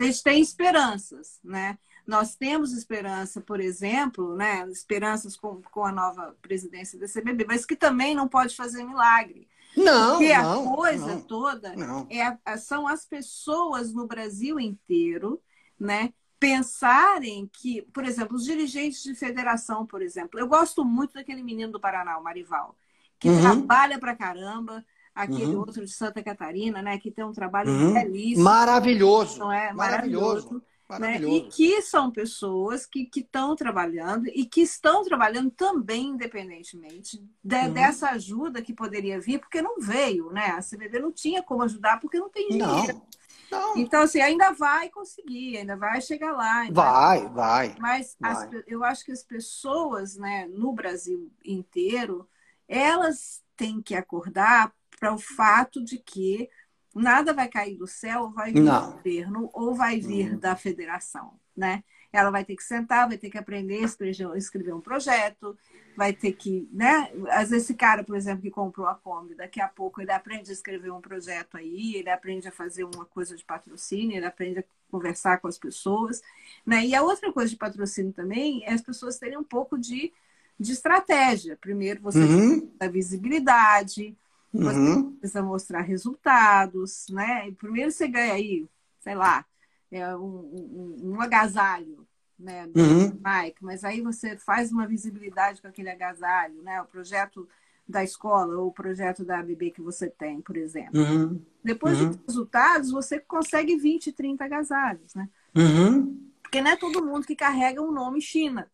A 0.00 0.04
gente 0.04 0.22
tem 0.22 0.40
esperanças, 0.40 1.38
né? 1.42 1.78
Nós 2.06 2.34
temos 2.34 2.72
esperança, 2.72 3.40
por 3.40 3.60
exemplo, 3.60 4.34
né? 4.36 4.68
Esperanças 4.70 5.36
com, 5.36 5.62
com 5.62 5.84
a 5.84 5.92
nova 5.92 6.36
presidência 6.42 6.98
da 6.98 7.06
CBB, 7.06 7.44
mas 7.46 7.64
que 7.64 7.76
também 7.76 8.14
não 8.14 8.26
pode 8.26 8.56
fazer 8.56 8.84
milagre. 8.84 9.48
Não, 9.76 10.18
Porque 10.18 10.36
não, 10.36 10.72
a 10.72 10.76
coisa 10.76 11.06
não, 11.06 11.20
toda 11.22 11.74
não. 11.74 12.06
É, 12.10 12.56
são 12.56 12.86
as 12.86 13.06
pessoas 13.06 13.92
no 13.92 14.06
Brasil 14.06 14.60
inteiro, 14.60 15.40
né? 15.78 16.12
Pensarem 16.38 17.48
que, 17.52 17.82
por 17.92 18.04
exemplo, 18.04 18.36
os 18.36 18.44
dirigentes 18.44 19.02
de 19.02 19.14
federação, 19.14 19.86
por 19.86 20.02
exemplo, 20.02 20.38
eu 20.38 20.46
gosto 20.46 20.84
muito 20.84 21.14
daquele 21.14 21.42
menino 21.42 21.72
do 21.72 21.80
Paraná, 21.80 22.18
o 22.18 22.22
Marival, 22.22 22.76
que 23.18 23.28
uhum. 23.28 23.40
trabalha 23.40 23.98
pra 23.98 24.16
caramba, 24.16 24.84
aquele 25.14 25.54
uhum. 25.54 25.60
outro 25.60 25.84
de 25.84 25.92
Santa 25.92 26.22
Catarina, 26.22 26.82
né, 26.82 26.98
que 26.98 27.12
tem 27.12 27.24
um 27.24 27.32
trabalho 27.32 27.70
uhum. 27.70 27.94
belíssimo. 27.94 28.44
Maravilhoso. 28.44 29.38
Não 29.38 29.52
é? 29.52 29.72
Maravilhoso. 29.72 30.26
Maravilhoso. 30.26 30.71
Né? 30.98 31.22
E 31.22 31.48
que 31.48 31.80
são 31.80 32.10
pessoas 32.10 32.84
que 32.84 33.08
estão 33.16 33.56
trabalhando 33.56 34.26
e 34.28 34.44
que 34.44 34.60
estão 34.60 35.02
trabalhando 35.02 35.50
também 35.50 36.08
independentemente 36.08 37.24
de, 37.42 37.56
uhum. 37.56 37.72
dessa 37.72 38.10
ajuda 38.10 38.60
que 38.60 38.74
poderia 38.74 39.18
vir, 39.18 39.38
porque 39.38 39.62
não 39.62 39.80
veio, 39.80 40.30
né? 40.30 40.48
A 40.48 40.60
CBB 40.60 40.98
não 40.98 41.10
tinha 41.10 41.42
como 41.42 41.62
ajudar 41.62 41.98
porque 41.98 42.18
não 42.18 42.28
tem 42.28 42.48
dinheiro. 42.48 43.02
Não. 43.50 43.76
Então, 43.76 44.02
assim, 44.02 44.20
ainda 44.20 44.52
vai 44.52 44.88
conseguir, 44.88 45.58
ainda 45.58 45.76
vai 45.76 46.00
chegar 46.00 46.32
lá. 46.32 46.66
Vai, 46.70 47.28
vai. 47.28 47.74
Mas 47.78 48.16
vai. 48.18 48.32
As, 48.32 48.50
eu 48.66 48.82
acho 48.82 49.04
que 49.04 49.12
as 49.12 49.22
pessoas, 49.22 50.16
né, 50.16 50.46
no 50.46 50.72
Brasil 50.72 51.30
inteiro, 51.44 52.26
elas 52.66 53.42
têm 53.56 53.82
que 53.82 53.94
acordar 53.94 54.72
para 54.98 55.12
o 55.12 55.18
fato 55.18 55.84
de 55.84 55.98
que 55.98 56.48
nada 56.94 57.32
vai 57.32 57.48
cair 57.48 57.76
do 57.76 57.86
céu, 57.86 58.30
vai 58.30 58.52
vir 58.52 58.60
Não. 58.60 58.90
do 58.90 58.96
governo 58.96 59.50
ou 59.52 59.74
vai 59.74 59.98
vir 60.00 60.34
hum. 60.34 60.38
da 60.38 60.56
federação, 60.56 61.34
né? 61.56 61.82
Ela 62.12 62.30
vai 62.30 62.44
ter 62.44 62.54
que 62.56 62.62
sentar, 62.62 63.08
vai 63.08 63.16
ter 63.16 63.30
que 63.30 63.38
aprender 63.38 63.78
a 63.78 63.86
escrever, 63.86 64.36
escrever 64.36 64.74
um 64.74 64.80
projeto, 64.82 65.56
vai 65.96 66.12
ter 66.12 66.32
que, 66.32 66.68
né? 66.70 67.10
Às 67.30 67.50
vezes 67.50 67.64
esse 67.64 67.74
cara, 67.74 68.04
por 68.04 68.16
exemplo, 68.16 68.42
que 68.42 68.50
comprou 68.50 68.86
a 68.86 68.94
Kombi, 68.94 69.34
daqui 69.34 69.60
a 69.60 69.68
pouco 69.68 70.00
ele 70.00 70.12
aprende 70.12 70.50
a 70.50 70.52
escrever 70.52 70.90
um 70.90 71.00
projeto 71.00 71.56
aí, 71.56 71.94
ele 71.96 72.10
aprende 72.10 72.46
a 72.48 72.52
fazer 72.52 72.84
uma 72.84 73.06
coisa 73.06 73.34
de 73.34 73.44
patrocínio, 73.44 74.16
ele 74.16 74.26
aprende 74.26 74.58
a 74.58 74.64
conversar 74.90 75.38
com 75.38 75.48
as 75.48 75.56
pessoas, 75.56 76.20
né? 76.66 76.84
E 76.84 76.94
a 76.94 77.02
outra 77.02 77.32
coisa 77.32 77.48
de 77.48 77.56
patrocínio 77.56 78.12
também 78.12 78.62
é 78.64 78.74
as 78.74 78.82
pessoas 78.82 79.18
terem 79.18 79.38
um 79.38 79.44
pouco 79.44 79.78
de, 79.78 80.12
de 80.60 80.72
estratégia. 80.72 81.56
Primeiro 81.58 82.02
você 82.02 82.18
uhum. 82.18 82.60
tem 82.60 82.72
a 82.78 82.88
visibilidade, 82.88 84.14
você 84.52 84.78
uhum. 84.78 85.12
precisa 85.16 85.42
mostrar 85.42 85.80
resultados, 85.80 87.06
né? 87.10 87.50
primeiro 87.52 87.90
você 87.90 88.06
ganha 88.06 88.34
aí, 88.34 88.66
sei 89.00 89.14
lá, 89.14 89.44
é 89.90 90.14
um, 90.16 90.20
um, 90.22 91.14
um 91.14 91.20
agasalho, 91.20 92.06
né? 92.38 92.66
Do 92.66 92.80
uhum. 92.80 93.20
Mike, 93.24 93.62
mas 93.62 93.84
aí 93.84 94.00
você 94.00 94.36
faz 94.36 94.72
uma 94.72 94.86
visibilidade 94.86 95.60
com 95.60 95.68
aquele 95.68 95.90
agasalho, 95.90 96.62
né? 96.62 96.80
O 96.82 96.86
projeto 96.86 97.48
da 97.86 98.02
escola 98.02 98.56
ou 98.56 98.68
o 98.68 98.72
projeto 98.72 99.24
da 99.24 99.38
ABB 99.38 99.70
que 99.70 99.82
você 99.82 100.08
tem, 100.08 100.40
por 100.40 100.56
exemplo. 100.56 101.00
Uhum. 101.00 101.40
Depois 101.62 101.98
de 101.98 102.04
uhum. 102.04 102.18
resultados, 102.26 102.90
você 102.90 103.20
consegue 103.20 103.76
20, 103.76 104.12
30 104.12 104.44
agasalhos, 104.44 105.14
né? 105.14 105.28
Uhum. 105.54 106.30
Porque 106.42 106.60
não 106.60 106.70
é 106.70 106.76
todo 106.76 107.04
mundo 107.04 107.26
que 107.26 107.36
carrega 107.36 107.82
um 107.82 107.92
nome 107.92 108.20
China. 108.20 108.70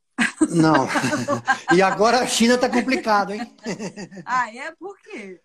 Não. 0.50 0.86
e 1.74 1.82
agora 1.82 2.20
a 2.20 2.26
China 2.26 2.54
está 2.54 2.68
complicado, 2.68 3.32
hein? 3.32 3.40
ah, 4.24 4.54
é? 4.54 4.72
Por 4.72 4.98
quê? 4.98 5.40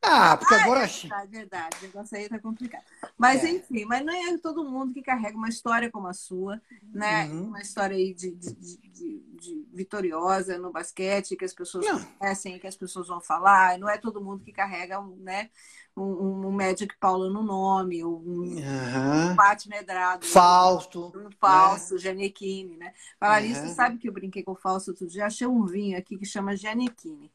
Ah, 0.00 0.36
porque 0.36 0.54
ah, 0.54 0.62
agora. 0.62 0.84
É 0.84 0.86
verdade, 0.86 1.30
verdade. 1.30 1.76
O 1.80 1.82
negócio 1.86 2.16
aí 2.16 2.28
tá 2.28 2.38
complicado. 2.38 2.84
Mas, 3.16 3.42
é. 3.44 3.50
enfim, 3.50 3.84
mas 3.84 4.04
não 4.04 4.14
é 4.14 4.38
todo 4.38 4.64
mundo 4.64 4.92
que 4.94 5.02
carrega 5.02 5.36
uma 5.36 5.48
história 5.48 5.90
como 5.90 6.06
a 6.06 6.12
sua, 6.12 6.60
né? 6.92 7.26
Uhum. 7.26 7.48
Uma 7.48 7.60
história 7.60 7.96
aí 7.96 8.14
de, 8.14 8.30
de, 8.30 8.54
de, 8.54 9.20
de, 9.34 9.66
vitoriosa 9.72 10.56
no 10.56 10.70
basquete, 10.70 11.36
que 11.36 11.44
as 11.44 11.52
pessoas 11.52 11.84
não. 11.84 12.02
conhecem, 12.18 12.58
que 12.58 12.66
as 12.66 12.76
pessoas 12.76 13.08
vão 13.08 13.20
falar. 13.20 13.76
Não 13.78 13.88
é 13.88 13.98
todo 13.98 14.20
mundo 14.20 14.44
que 14.44 14.52
carrega 14.52 15.00
né, 15.18 15.50
um, 15.96 16.46
um 16.46 16.50
Magic 16.52 16.96
Paula 16.98 17.28
no 17.28 17.42
nome, 17.42 18.04
um, 18.04 18.08
uhum. 18.08 19.32
um 19.32 19.36
Medrado. 19.68 20.24
Fausto. 20.26 21.12
Um 21.14 21.30
Fausto, 21.40 21.94
né? 21.94 22.00
Giannichini, 22.00 22.76
né? 22.76 22.92
Falar 23.18 23.42
uhum. 23.42 23.48
nisso, 23.48 23.74
sabe 23.74 23.98
que 23.98 24.08
eu 24.08 24.12
brinquei 24.12 24.44
com 24.44 24.52
o 24.52 24.56
Fausto 24.56 24.92
outro 24.92 25.06
dia? 25.08 25.26
Achei 25.26 25.46
um 25.46 25.66
vinho 25.66 25.98
aqui 25.98 26.16
que 26.16 26.24
chama 26.24 26.56
Giannichini. 26.56 27.30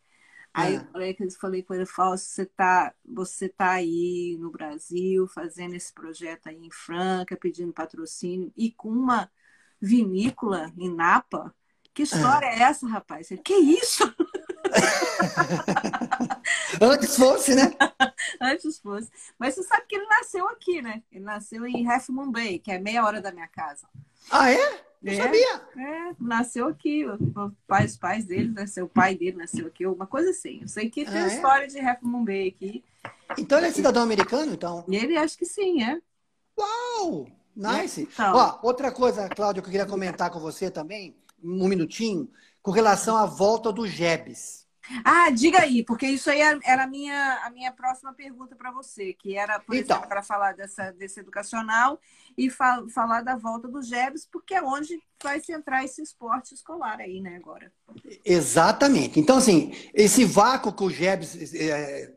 Aí 0.54 0.76
é. 0.76 0.78
eu 0.78 0.86
falei, 0.92 1.18
falei 1.40 1.64
com 1.64 1.74
ele, 1.74 1.86
Fausto, 1.86 2.28
você 2.28 2.46
tá, 2.46 2.94
você 3.04 3.50
tá 3.50 3.72
aí 3.72 4.38
no 4.40 4.52
Brasil 4.52 5.28
fazendo 5.28 5.74
esse 5.74 5.92
projeto 5.92 6.48
aí 6.48 6.58
em 6.58 6.70
Franca, 6.70 7.36
pedindo 7.36 7.74
patrocínio, 7.74 8.54
e 8.56 8.72
com 8.72 8.90
uma 8.90 9.32
vinícola 9.82 10.72
em 10.78 10.94
Napa. 10.94 11.54
Que 11.94 12.04
história 12.04 12.46
é, 12.46 12.60
é 12.60 12.64
essa, 12.64 12.88
rapaz? 12.88 13.32
Ele, 13.32 13.42
que 13.42 13.54
isso? 13.54 14.04
Antes 16.82 17.18
fosse, 17.18 17.56
né? 17.56 17.74
Antes 18.42 18.80
fosse. 18.80 19.10
Mas 19.38 19.56
você 19.56 19.64
sabe 19.64 19.86
que 19.88 19.96
ele 19.96 20.08
nasceu 20.08 20.48
aqui, 20.50 20.82
né? 20.82 21.04
Ele 21.12 21.24
nasceu 21.24 21.66
em 21.66 21.88
Half 21.88 22.10
Moon 22.10 22.32
Bay, 22.32 22.60
que 22.60 22.72
é 22.72 22.80
meia 22.80 23.06
hora 23.06 23.22
da 23.22 23.32
minha 23.32 23.48
casa. 23.48 23.88
Ah, 24.32 24.52
é? 24.52 24.86
Não 25.04 25.12
é, 25.12 25.18
sabia. 25.18 25.62
É, 25.78 26.16
nasceu 26.18 26.68
aqui. 26.68 27.06
O 27.06 27.52
pai, 27.68 27.86
os 27.86 27.98
pais 27.98 28.26
dele, 28.26 28.50
nasceu, 28.50 28.86
o 28.86 28.90
pai 28.90 29.16
dele 29.16 29.36
nasceu 29.36 29.68
aqui, 29.68 29.86
uma 29.86 30.08
coisa 30.08 30.30
assim. 30.30 30.62
Eu 30.62 30.68
sei 30.70 30.90
que 30.90 31.04
tem 31.04 31.14
ah, 31.14 31.26
é? 31.26 31.28
história 31.28 31.68
de 31.68 31.80
Moon 32.02 32.24
Bay 32.24 32.48
aqui. 32.48 32.84
Então 33.38 33.58
ele 33.58 33.68
é 33.68 33.72
cidadão 33.72 34.02
americano, 34.02 34.54
então? 34.54 34.86
Ele 34.88 35.18
acho 35.18 35.38
que 35.38 35.46
sim, 35.46 35.84
é. 35.84 36.00
Uau! 36.58 37.28
Nice! 37.56 38.08
Então, 38.14 38.36
Ó, 38.36 38.60
outra 38.64 38.92
coisa, 38.92 39.28
Cláudio, 39.28 39.62
que 39.62 39.68
eu 39.68 39.72
queria 39.72 39.86
comentar 39.86 40.32
com 40.32 40.40
você 40.40 40.72
também, 40.72 41.16
um 41.44 41.68
minutinho, 41.68 42.30
com 42.62 42.72
relação 42.72 43.18
à 43.18 43.26
volta 43.26 43.72
do 43.74 43.86
Jebes. 43.86 44.63
Ah, 45.04 45.30
diga 45.30 45.62
aí, 45.62 45.84
porque 45.84 46.06
isso 46.08 46.30
aí 46.30 46.42
era 46.42 46.84
a 46.84 46.88
minha, 46.88 47.42
a 47.44 47.50
minha 47.50 47.72
próxima 47.72 48.14
pergunta 48.14 48.56
para 48.56 48.72
você, 48.72 49.14
que 49.14 49.38
era, 49.38 49.60
por 49.60 49.76
então. 49.76 49.98
exemplo, 49.98 50.10
para 50.10 50.22
falar 50.22 50.54
dessa, 50.54 50.92
desse 50.92 51.20
educacional 51.20 52.00
e 52.38 52.50
fa 52.50 52.84
falar 52.94 53.22
da 53.22 53.36
volta 53.36 53.68
do 53.68 53.82
GEBS, 53.82 54.28
porque 54.32 54.56
é 54.56 54.62
onde 54.62 55.02
vai 55.22 55.40
se 55.40 55.54
entrar 55.54 55.84
esse 55.84 56.02
esporte 56.02 56.54
escolar 56.54 57.00
aí, 57.00 57.22
né, 57.22 57.38
agora. 57.38 57.72
Exatamente. 58.26 59.20
Então, 59.20 59.38
assim, 59.38 59.74
esse 59.94 60.26
vácuo 60.26 60.74
que 60.74 60.84
o 60.84 60.90
GEBS. 60.90 61.54
É, 61.54 62.14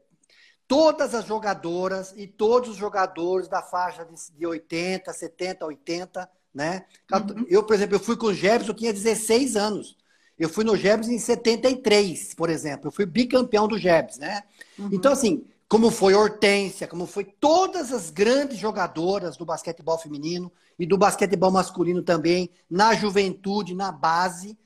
todas 0.69 1.15
as 1.15 1.25
jogadoras 1.25 2.13
e 2.17 2.27
todos 2.27 2.71
os 2.71 2.77
jogadores 2.77 3.49
da 3.49 3.63
faixa 3.63 4.05
de, 4.05 4.15
de 4.37 4.47
80, 4.47 5.13
70, 5.13 5.65
80, 5.65 6.31
né? 6.53 6.85
Uhum. 7.13 7.47
Eu, 7.49 7.63
por 7.63 7.75
exemplo, 7.75 7.97
eu 7.97 8.01
fui 8.01 8.17
com 8.17 8.27
o 8.27 8.35
GEBS, 8.35 8.67
eu 8.67 8.75
tinha 8.75 8.93
16 8.93 9.57
anos. 9.57 9.97
Eu 10.39 10.49
fui 10.49 10.65
no 10.65 10.77
Jebs 10.77 11.09
em 11.09 11.19
73, 11.19 12.35
por 12.35 12.51
exemplo. 12.51 12.89
Eu 12.89 12.93
fui 12.93 13.07
bicampeão 13.07 13.67
do 13.67 13.79
Jebs, 13.79 14.19
né? 14.19 14.43
Uhum. 14.79 14.91
Então, 14.93 15.13
assim, 15.13 15.47
como 15.69 15.91
foi 15.91 16.15
Hortência, 16.15 16.87
como 16.87 17.07
foi 17.07 17.25
todas 17.25 17.93
as 17.93 18.11
grandes 18.11 18.59
jogadoras 18.59 19.37
do 19.37 19.47
basquetebol 19.47 19.99
feminino 19.99 20.53
e 20.79 20.85
do 20.85 20.99
basquetebol 20.99 21.51
masculino 21.51 22.03
também, 22.03 22.51
na 22.69 22.95
juventude, 22.95 23.75
na 23.75 23.91
base, 23.91 24.59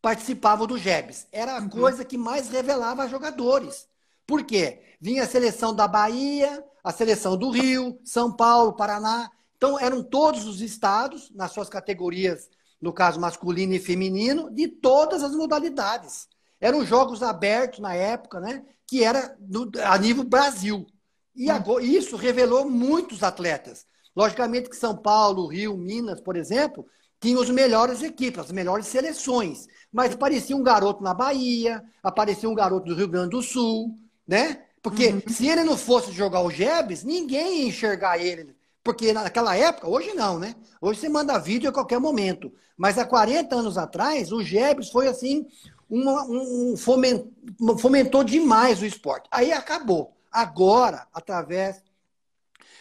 participavam 0.00 0.66
do 0.66 0.78
Jebs. 0.78 1.26
Era 1.32 1.56
a 1.56 1.60
uhum. 1.60 1.68
coisa 1.68 2.04
que 2.04 2.16
mais 2.16 2.48
revelava 2.48 3.08
jogadores. 3.08 3.88
Por 4.26 4.44
quê? 4.44 4.80
Vinha 5.00 5.24
a 5.24 5.28
seleção 5.28 5.74
da 5.74 5.88
Bahia, 5.88 6.64
a 6.82 6.92
seleção 6.92 7.36
do 7.36 7.50
Rio, 7.50 7.98
São 8.04 8.32
Paulo, 8.32 8.74
Paraná. 8.74 9.30
Então, 9.56 9.78
eram 9.78 10.02
todos 10.02 10.46
os 10.46 10.60
estados, 10.60 11.30
nas 11.34 11.50
suas 11.50 11.68
categorias 11.68 12.48
no 12.80 12.92
caso 12.92 13.20
masculino 13.20 13.74
e 13.74 13.78
feminino, 13.78 14.50
de 14.50 14.68
todas 14.68 15.22
as 15.22 15.32
modalidades. 15.32 16.28
Eram 16.60 16.84
jogos 16.84 17.22
abertos 17.22 17.80
na 17.80 17.94
época, 17.94 18.40
né? 18.40 18.64
Que 18.86 19.02
era 19.02 19.36
do, 19.38 19.70
a 19.82 19.96
nível 19.98 20.24
Brasil. 20.24 20.86
E 21.34 21.50
hum. 21.50 21.54
agora, 21.54 21.84
isso 21.84 22.16
revelou 22.16 22.68
muitos 22.68 23.22
atletas. 23.22 23.86
Logicamente 24.14 24.70
que 24.70 24.76
São 24.76 24.96
Paulo, 24.96 25.46
Rio, 25.46 25.76
Minas, 25.76 26.20
por 26.20 26.36
exemplo, 26.36 26.86
tinham 27.20 27.42
as 27.42 27.50
melhores 27.50 28.02
equipes, 28.02 28.40
as 28.40 28.52
melhores 28.52 28.86
seleções. 28.86 29.66
Mas 29.92 30.14
aparecia 30.14 30.56
um 30.56 30.62
garoto 30.62 31.02
na 31.02 31.12
Bahia, 31.12 31.82
aparecia 32.02 32.48
um 32.48 32.54
garoto 32.54 32.86
do 32.86 32.94
Rio 32.94 33.08
Grande 33.08 33.30
do 33.30 33.42
Sul, 33.42 33.94
né? 34.26 34.64
Porque 34.82 35.08
uhum. 35.08 35.22
se 35.28 35.48
ele 35.48 35.64
não 35.64 35.76
fosse 35.76 36.12
jogar 36.12 36.40
o 36.40 36.50
Jebs, 36.50 37.04
ninguém 37.04 37.62
ia 37.62 37.68
enxergar 37.68 38.18
ele 38.18 38.55
porque 38.86 39.12
naquela 39.12 39.56
época, 39.56 39.88
hoje 39.88 40.14
não, 40.14 40.38
né? 40.38 40.54
Hoje 40.80 41.00
você 41.00 41.08
manda 41.08 41.40
vídeo 41.40 41.68
a 41.68 41.72
qualquer 41.72 41.98
momento. 41.98 42.52
Mas 42.76 42.96
há 42.96 43.04
40 43.04 43.56
anos 43.56 43.76
atrás, 43.76 44.30
o 44.30 44.44
Jebs 44.44 44.90
foi 44.90 45.08
assim 45.08 45.44
uma, 45.90 46.22
um, 46.22 46.76
fomentou, 46.76 47.76
fomentou 47.78 48.22
demais 48.22 48.80
o 48.80 48.86
esporte. 48.86 49.28
Aí 49.32 49.50
acabou. 49.50 50.16
Agora, 50.30 51.08
através 51.12 51.82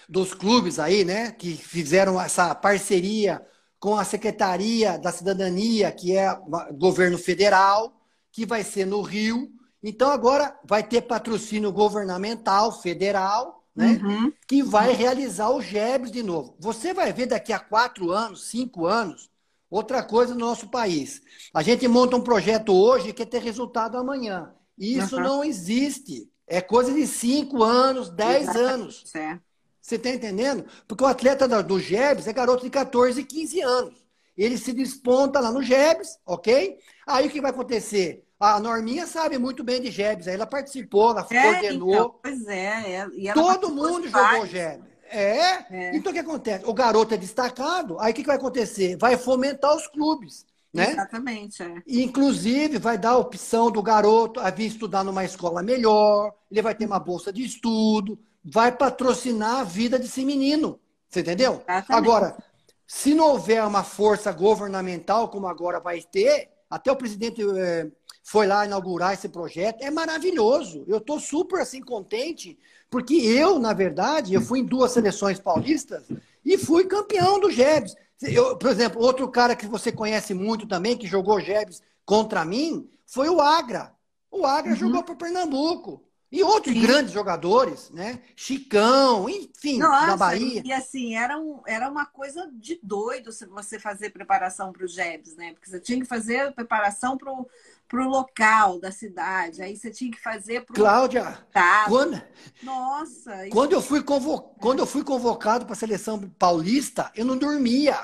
dos 0.08 0.32
clubes 0.32 0.78
aí, 0.78 1.04
né, 1.04 1.32
que 1.32 1.58
fizeram 1.58 2.22
essa 2.22 2.54
parceria 2.54 3.44
com 3.80 3.98
a 3.98 4.06
Secretaria 4.06 5.00
da 5.00 5.12
Cidadania, 5.12 5.92
que 5.92 6.16
é 6.16 6.40
governo 6.74 7.18
federal, 7.18 8.00
que 8.32 8.46
vai 8.46 8.64
ser 8.64 8.86
no 8.86 9.02
Rio. 9.02 9.50
Então 9.82 10.12
agora 10.12 10.56
vai 10.64 10.84
ter 10.84 11.02
patrocínio 11.02 11.72
governamental, 11.72 12.72
federal, 12.80 13.65
né, 13.76 14.00
uhum. 14.02 14.32
que 14.48 14.64
vai 14.64 14.94
realizar 14.94 15.50
o 15.50 15.62
GEBS 15.62 16.12
de 16.12 16.24
novo. 16.24 16.56
Você 16.60 16.94
vai 16.94 17.12
ver 17.12 17.26
daqui 17.26 17.52
a 17.52 17.60
quatro 17.60 18.12
anos, 18.12 18.48
cinco 18.48 18.86
anos, 18.86 19.30
outra 19.70 20.02
coisa 20.02 20.34
no 20.34 20.40
nosso 20.40 20.68
país. 20.70 21.22
A 21.54 21.62
gente 21.62 21.88
monta 21.88 22.16
um 22.16 22.22
projeto 22.22 22.74
hoje 22.74 23.08
que 23.08 23.14
quer 23.14 23.26
ter 23.26 23.42
resultado 23.42 23.98
amanhã. 23.98 24.54
Isso 24.78 25.18
uhum. 25.18 25.24
não 25.24 25.44
existe. 25.44 26.30
É 26.48 26.62
coisa 26.62 26.94
de 26.94 27.06
cinco 27.06 27.64
anos, 27.64 28.10
dez 28.10 28.48
anos. 28.56 29.04
Certo. 29.06 29.44
Você 29.82 29.96
está 29.96 30.10
entendendo? 30.10 30.66
Porque 30.88 31.04
o 31.04 31.08
atleta 31.08 31.48
do 31.62 31.80
Jebs 31.80 32.28
é 32.28 32.34
garoto 32.34 32.64
de 32.64 32.72
14, 32.72 33.24
15 33.24 33.62
anos. 33.62 34.06
Ele 34.36 34.58
se 34.58 34.74
desponta 34.74 35.40
lá 35.40 35.52
no 35.52 35.62
Jebs, 35.62 36.18
ok? 36.26 36.78
Aí 37.06 37.28
o 37.28 37.30
que 37.30 37.40
vai 37.40 37.52
acontecer? 37.52 38.25
A 38.40 38.60
Norminha 38.60 39.08
sabe 39.08 39.38
muito 39.38 39.64
bem 39.64 39.82
de 39.82 39.90
Jebs. 39.90 40.28
Ela 40.28 40.46
participou, 40.46 41.12
ela 41.12 41.28
é, 41.30 41.42
coordenou. 41.42 41.94
Então, 41.94 42.16
pois 42.22 42.48
é. 42.48 43.08
é 43.26 43.34
Todo 43.34 43.72
mundo 43.72 44.08
jogou 44.08 44.46
Jebs. 44.46 44.96
É? 45.10 45.66
é? 45.72 45.96
Então 45.96 46.12
o 46.12 46.14
que 46.14 46.20
acontece? 46.20 46.66
O 46.66 46.74
garoto 46.74 47.14
é 47.14 47.18
destacado, 47.18 48.00
aí 48.00 48.12
o 48.12 48.16
que 48.16 48.24
vai 48.24 48.36
acontecer? 48.36 48.98
Vai 48.98 49.18
fomentar 49.18 49.76
os 49.76 49.88
clubes. 49.88 50.46
Né? 50.74 50.92
Exatamente. 50.92 51.64
É. 51.64 51.82
Inclusive, 51.88 52.78
vai 52.78 52.98
dar 52.98 53.12
a 53.12 53.18
opção 53.18 53.72
do 53.72 53.82
garoto 53.82 54.42
a 54.42 54.50
vir 54.50 54.66
estudar 54.66 55.06
numa 55.06 55.24
escola 55.24 55.64
melhor, 55.64 56.34
ele 56.52 56.62
vai 56.62 56.76
ter 56.76 56.86
uma 56.86 57.00
bolsa 57.00 57.32
de 57.32 57.46
estudo, 57.46 58.20
vai 58.44 58.74
patrocinar 58.74 59.62
a 59.62 59.64
vida 59.64 59.98
desse 59.98 60.26
menino. 60.26 60.78
Você 61.08 61.22
entendeu? 61.22 61.64
Exatamente. 61.68 61.94
Agora, 61.94 62.38
se 62.86 63.14
não 63.14 63.30
houver 63.30 63.64
uma 63.64 63.84
força 63.84 64.34
governamental, 64.34 65.30
como 65.30 65.48
agora 65.48 65.80
vai 65.80 66.02
ter, 66.02 66.50
até 66.70 66.92
o 66.92 66.96
presidente 66.96 67.42
é, 67.58 67.88
foi 68.26 68.48
lá 68.48 68.66
inaugurar 68.66 69.14
esse 69.14 69.30
projeto, 69.30 69.84
é 69.84 69.92
maravilhoso. 69.92 70.84
Eu 70.88 70.98
estou 70.98 71.20
super 71.20 71.62
assim 71.62 71.80
contente, 71.80 72.58
porque 72.90 73.14
eu, 73.14 73.60
na 73.60 73.72
verdade, 73.72 74.34
eu 74.34 74.42
fui 74.42 74.62
em 74.62 74.66
duas 74.66 74.92
seleções 74.92 75.40
paulistas 75.40 76.04
e 76.44 76.58
fui 76.58 76.86
campeão 76.86 77.40
do 77.40 77.52
Jebs. 77.52 77.96
Eu, 78.24 78.58
por 78.58 78.72
exemplo, 78.72 79.00
outro 79.00 79.30
cara 79.30 79.56
que 79.56 79.68
você 79.68 79.92
conhece 79.92 80.34
muito 80.34 80.68
também, 80.68 80.98
que 80.98 81.06
jogou 81.06 81.40
Jebs 81.40 81.84
contra 82.04 82.44
mim, 82.44 82.90
foi 83.06 83.30
o 83.30 83.40
Agra. 83.40 83.94
O 84.32 84.44
Agra 84.44 84.72
uhum. 84.72 84.78
jogou 84.78 85.04
para 85.04 85.16
Pernambuco. 85.16 86.04
E 86.32 86.44
outros 86.44 86.74
Sim. 86.74 86.82
grandes 86.82 87.14
jogadores, 87.14 87.90
né? 87.92 88.20
Chicão, 88.36 89.30
enfim, 89.30 89.78
Nossa, 89.78 90.08
da 90.08 90.18
Bahia. 90.18 90.62
E 90.66 90.74
assim, 90.74 91.16
era, 91.16 91.38
um, 91.38 91.62
era 91.66 91.88
uma 91.90 92.06
coisa 92.06 92.50
de 92.52 92.78
doido 92.84 93.32
você 93.50 93.80
fazer 93.80 94.10
preparação 94.10 94.74
para 94.74 94.84
o 94.84 94.88
Jebs, 94.88 95.38
né? 95.38 95.54
Porque 95.54 95.70
você 95.70 95.80
tinha 95.80 96.00
que 96.00 96.06
fazer 96.06 96.52
preparação 96.54 97.18
para 97.18 97.32
o 97.32 97.48
local 97.94 98.80
da 98.80 98.92
cidade. 98.92 99.62
Aí 99.62 99.76
você 99.76 99.92
tinha 99.92 100.12
que 100.12 100.22
fazer 100.22 100.66
para 100.66 100.76
Cláudia, 100.76 101.46
quando, 101.88 102.22
Nossa. 102.64 103.50
Quando, 103.52 103.74
eu 103.74 103.82
fui 103.82 104.02
convo, 104.02 104.40
quando 104.60 104.80
eu 104.80 104.86
fui 104.86 105.04
convocado 105.04 105.66
para 105.66 105.74
a 105.74 105.78
seleção 105.78 106.20
paulista, 106.40 107.12
eu 107.16 107.26
não 107.26 107.38
dormia. 107.38 107.98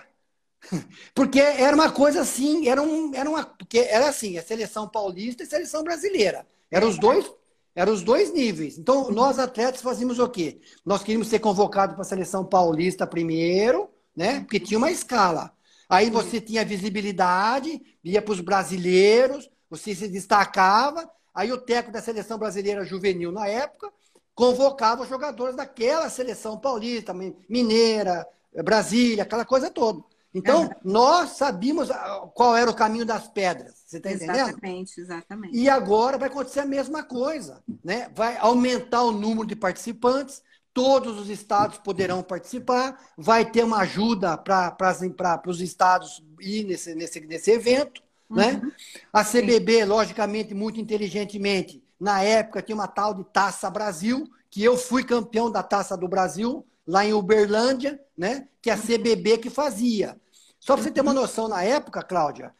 Porque 1.15 1.39
era 1.39 1.75
uma 1.75 1.91
coisa 1.91 2.21
assim, 2.21 2.67
era, 2.67 2.81
um, 2.81 3.13
era 3.15 3.29
uma. 3.29 3.43
Porque 3.43 3.79
era 3.79 4.07
assim, 4.09 4.37
a 4.37 4.43
seleção 4.43 4.87
paulista 4.87 5.43
e 5.43 5.45
a 5.45 5.49
seleção 5.49 5.83
brasileira. 5.83 6.45
Eram 6.69 6.87
os 6.87 6.97
dois 6.97 7.29
eram 7.75 7.93
os 7.93 8.03
dois 8.03 8.33
níveis. 8.33 8.77
Então, 8.77 9.09
nós 9.11 9.39
atletas 9.39 9.81
fazíamos 9.81 10.19
o 10.19 10.27
quê? 10.27 10.59
Nós 10.85 11.03
queríamos 11.03 11.27
ser 11.27 11.39
convocados 11.39 11.95
para 11.95 12.01
a 12.01 12.05
seleção 12.05 12.45
paulista 12.45 13.07
primeiro, 13.07 13.89
né? 14.15 14.41
Porque 14.41 14.59
tinha 14.59 14.77
uma 14.77 14.91
escala. 14.91 15.53
Aí 15.89 16.09
você 16.09 16.39
tinha 16.39 16.65
visibilidade, 16.65 17.81
ia 18.03 18.21
para 18.21 18.33
os 18.33 18.41
brasileiros, 18.41 19.49
você 19.71 19.95
se 19.95 20.09
destacava. 20.09 21.09
Aí 21.33 21.51
o 21.51 21.57
técnico 21.57 21.93
da 21.93 22.01
seleção 22.01 22.37
brasileira 22.37 22.83
juvenil 22.83 23.31
na 23.31 23.47
época 23.47 23.89
convocava 24.35 25.03
os 25.03 25.09
jogadores 25.09 25.55
daquela 25.55 26.09
seleção 26.09 26.59
paulista, 26.59 27.13
mineira, 27.47 28.27
Brasília, 28.63 29.23
aquela 29.23 29.45
coisa 29.45 29.69
toda. 29.69 30.03
Então, 30.33 30.69
nós 30.83 31.31
sabíamos 31.31 31.91
ah, 31.91 32.29
qual 32.33 32.55
era 32.55 32.71
o 32.71 32.75
caminho 32.75 33.05
das 33.05 33.27
pedras. 33.27 33.83
Você 33.85 33.97
está 33.97 34.11
entendendo? 34.11 34.35
Exatamente, 34.35 35.01
exatamente. 35.01 35.57
E 35.57 35.69
agora 35.69 36.17
vai 36.17 36.29
acontecer 36.29 36.61
a 36.61 36.65
mesma 36.65 37.03
coisa. 37.03 37.61
Né? 37.83 38.09
Vai 38.15 38.37
aumentar 38.37 39.03
o 39.03 39.11
número 39.11 39.45
de 39.45 39.57
participantes, 39.57 40.41
todos 40.73 41.19
os 41.19 41.29
estados 41.29 41.77
poderão 41.79 42.23
participar, 42.23 42.97
vai 43.17 43.49
ter 43.49 43.63
uma 43.63 43.79
ajuda 43.79 44.37
para 44.37 45.41
os 45.47 45.59
estados 45.59 46.23
ir 46.39 46.63
nesse, 46.63 46.95
nesse, 46.95 47.19
nesse 47.21 47.51
evento. 47.51 48.01
Né? 48.31 48.53
Uhum. 48.53 48.67
Né? 48.67 48.71
A 49.11 49.23
CBB, 49.23 49.79
Sim. 49.79 49.85
logicamente, 49.85 50.53
muito 50.53 50.79
inteligentemente, 50.79 51.83
na 51.99 52.23
época 52.23 52.61
tinha 52.61 52.75
uma 52.75 52.87
tal 52.87 53.13
de 53.13 53.23
Taça 53.25 53.69
Brasil, 53.69 54.27
que 54.49 54.63
eu 54.63 54.77
fui 54.77 55.03
campeão 55.03 55.51
da 55.51 55.61
Taça 55.61 55.95
do 55.95 56.07
Brasil, 56.07 56.65
lá 56.87 57.05
em 57.05 57.13
Uberlândia, 57.13 57.99
né? 58.17 58.47
que 58.61 58.69
é 58.69 58.73
a 58.73 58.77
CBB 58.77 59.37
que 59.37 59.49
fazia. 59.49 60.19
Só 60.59 60.75
para 60.75 60.83
você 60.83 60.91
ter 60.91 61.01
uma 61.01 61.13
noção, 61.13 61.47
na 61.47 61.63
época, 61.63 62.01
Cláudia, 62.01 62.53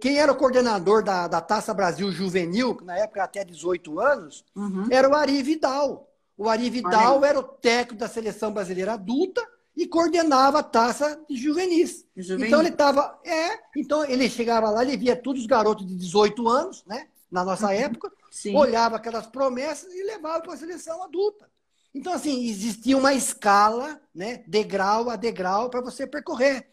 quem 0.00 0.18
era 0.18 0.32
o 0.32 0.36
coordenador 0.36 1.02
da, 1.02 1.28
da 1.28 1.40
Taça 1.40 1.72
Brasil 1.72 2.10
Juvenil, 2.10 2.78
na 2.82 2.96
época 2.96 3.22
até 3.22 3.44
18 3.44 4.00
anos, 4.00 4.44
uhum. 4.54 4.88
era 4.90 5.08
o 5.08 5.14
Ari 5.14 5.42
Vidal. 5.42 6.08
O 6.36 6.48
Ari 6.48 6.70
Vidal 6.70 7.24
era 7.24 7.38
o 7.38 7.42
técnico 7.42 8.00
da 8.00 8.08
seleção 8.08 8.52
brasileira 8.52 8.94
adulta 8.94 9.44
e 9.78 9.86
coordenava 9.86 10.58
a 10.58 10.62
taça 10.62 11.24
de 11.30 11.36
juvenis. 11.36 12.04
Juvenil. 12.16 12.48
Então 12.48 12.60
ele 12.60 12.70
estava. 12.70 13.16
É, 13.24 13.60
então 13.76 14.04
ele 14.04 14.28
chegava 14.28 14.68
lá, 14.70 14.82
ele 14.82 14.96
via 14.96 15.14
todos 15.14 15.42
os 15.42 15.46
garotos 15.46 15.86
de 15.86 15.94
18 15.94 16.48
anos, 16.48 16.84
né? 16.84 17.06
Na 17.30 17.44
nossa 17.44 17.66
uhum. 17.66 17.72
época, 17.72 18.10
Sim. 18.28 18.56
olhava 18.56 18.96
aquelas 18.96 19.28
promessas 19.28 19.94
e 19.94 20.02
levava 20.02 20.40
para 20.42 20.54
a 20.54 20.56
seleção 20.56 21.00
adulta. 21.04 21.48
Então, 21.94 22.12
assim, 22.12 22.48
existia 22.48 22.96
uma 22.96 23.14
escala, 23.14 24.00
né, 24.14 24.42
degrau 24.46 25.10
a 25.10 25.16
degrau, 25.16 25.70
para 25.70 25.80
você 25.80 26.06
percorrer. 26.06 26.68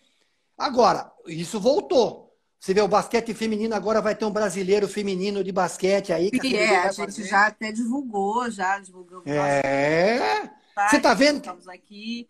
Agora, 0.57 1.11
isso 1.27 1.59
voltou. 1.59 2.33
Você 2.59 2.73
vê, 2.73 2.81
o 2.81 2.87
basquete 2.87 3.33
feminino 3.33 3.75
agora 3.75 4.01
vai 4.01 4.15
ter 4.15 4.25
um 4.25 4.31
brasileiro 4.31 4.87
feminino 4.87 5.43
de 5.43 5.51
basquete 5.51 6.11
aí. 6.11 6.31
Que 6.31 6.55
é, 6.55 6.77
a 6.79 6.91
gente 6.91 7.23
já 7.23 7.47
até 7.47 7.71
divulgou, 7.71 8.49
já 8.49 8.79
divulgou. 8.79 9.21
É. 9.25 10.49
Você 10.89 10.97
está 10.97 11.13
vendo? 11.13 11.37
Estamos 11.37 11.67
aqui. 11.67 12.27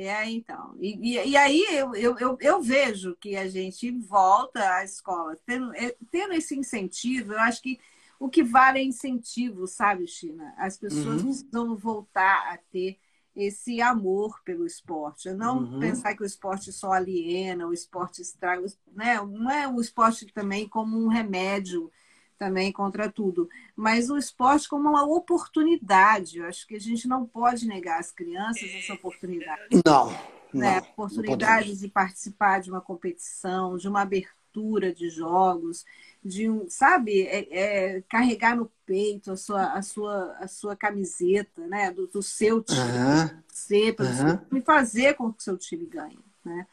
É, 0.00 0.30
então. 0.30 0.76
E, 0.78 0.96
e, 1.16 1.30
e, 1.30 1.36
aí 1.36 1.64
eu, 1.72 1.92
eu, 1.96 2.16
eu, 2.18 2.38
eu, 2.40 2.62
vejo 2.62 3.16
que 3.16 3.34
a 3.34 3.48
gente 3.48 3.90
volta 3.90 4.76
à 4.76 4.84
escola, 4.84 5.36
tendo, 5.44 5.74
é, 5.74 5.92
tendo 6.12 6.34
esse 6.34 6.56
incentivo, 6.56 7.32
eu 7.32 7.40
acho 7.40 7.60
que 7.60 7.80
o 8.16 8.28
que 8.28 8.44
vale 8.44 8.78
é 8.78 8.84
incentivo, 8.84 9.66
sabe, 9.66 10.06
China? 10.06 10.54
As 10.56 10.78
pessoas 10.78 11.22
uhum. 11.22 11.48
vão 11.50 11.76
voltar 11.76 12.52
a 12.52 12.58
ter 12.70 12.96
esse 13.34 13.80
amor 13.80 14.40
pelo 14.44 14.64
esporte. 14.64 15.30
Não 15.32 15.64
uhum. 15.64 15.80
pensar 15.80 16.14
que 16.14 16.22
o 16.22 16.26
esporte 16.26 16.72
só 16.72 16.92
aliena, 16.92 17.66
o 17.66 17.72
esporte 17.72 18.22
estraga, 18.22 18.64
né? 18.92 19.20
Não 19.20 19.50
é 19.50 19.66
o 19.66 19.80
esporte 19.80 20.26
também 20.26 20.68
como 20.68 20.96
um 20.96 21.08
remédio 21.08 21.90
também 22.38 22.72
contra 22.72 23.10
tudo, 23.10 23.48
mas 23.74 24.08
o 24.08 24.16
esporte 24.16 24.68
como 24.68 24.88
uma 24.88 25.04
oportunidade. 25.04 26.38
Eu 26.38 26.46
acho 26.46 26.66
que 26.66 26.76
a 26.76 26.80
gente 26.80 27.08
não 27.08 27.26
pode 27.26 27.66
negar 27.66 27.98
às 27.98 28.12
crianças 28.12 28.70
essa 28.74 28.94
oportunidade. 28.94 29.82
Não. 29.84 30.10
Né? 30.52 30.80
Não, 30.80 30.88
Oportunidades 30.88 31.72
não 31.72 31.76
de 31.76 31.88
participar 31.88 32.60
de 32.60 32.70
uma 32.70 32.80
competição, 32.80 33.76
de 33.76 33.88
uma 33.88 34.02
abertura 34.02 34.94
de 34.94 35.10
jogos, 35.10 35.84
de 36.24 36.48
um, 36.48 36.68
sabe, 36.68 37.22
é, 37.22 37.48
é, 37.50 38.02
carregar 38.08 38.56
no 38.56 38.70
peito 38.86 39.30
a 39.30 39.36
sua, 39.36 39.72
a 39.72 39.82
sua, 39.82 40.36
a 40.38 40.48
sua 40.48 40.74
camiseta, 40.74 41.66
né, 41.66 41.90
do, 41.90 42.06
do 42.06 42.22
seu 42.22 42.62
time, 42.62 42.80
uhum. 42.80 43.42
ser, 43.48 43.96
uhum. 44.00 44.62
fazer 44.62 45.14
com 45.14 45.32
que 45.32 45.40
o 45.40 45.42
seu 45.42 45.58
time 45.58 45.86
ganhe, 45.86 46.18
né? 46.44 46.66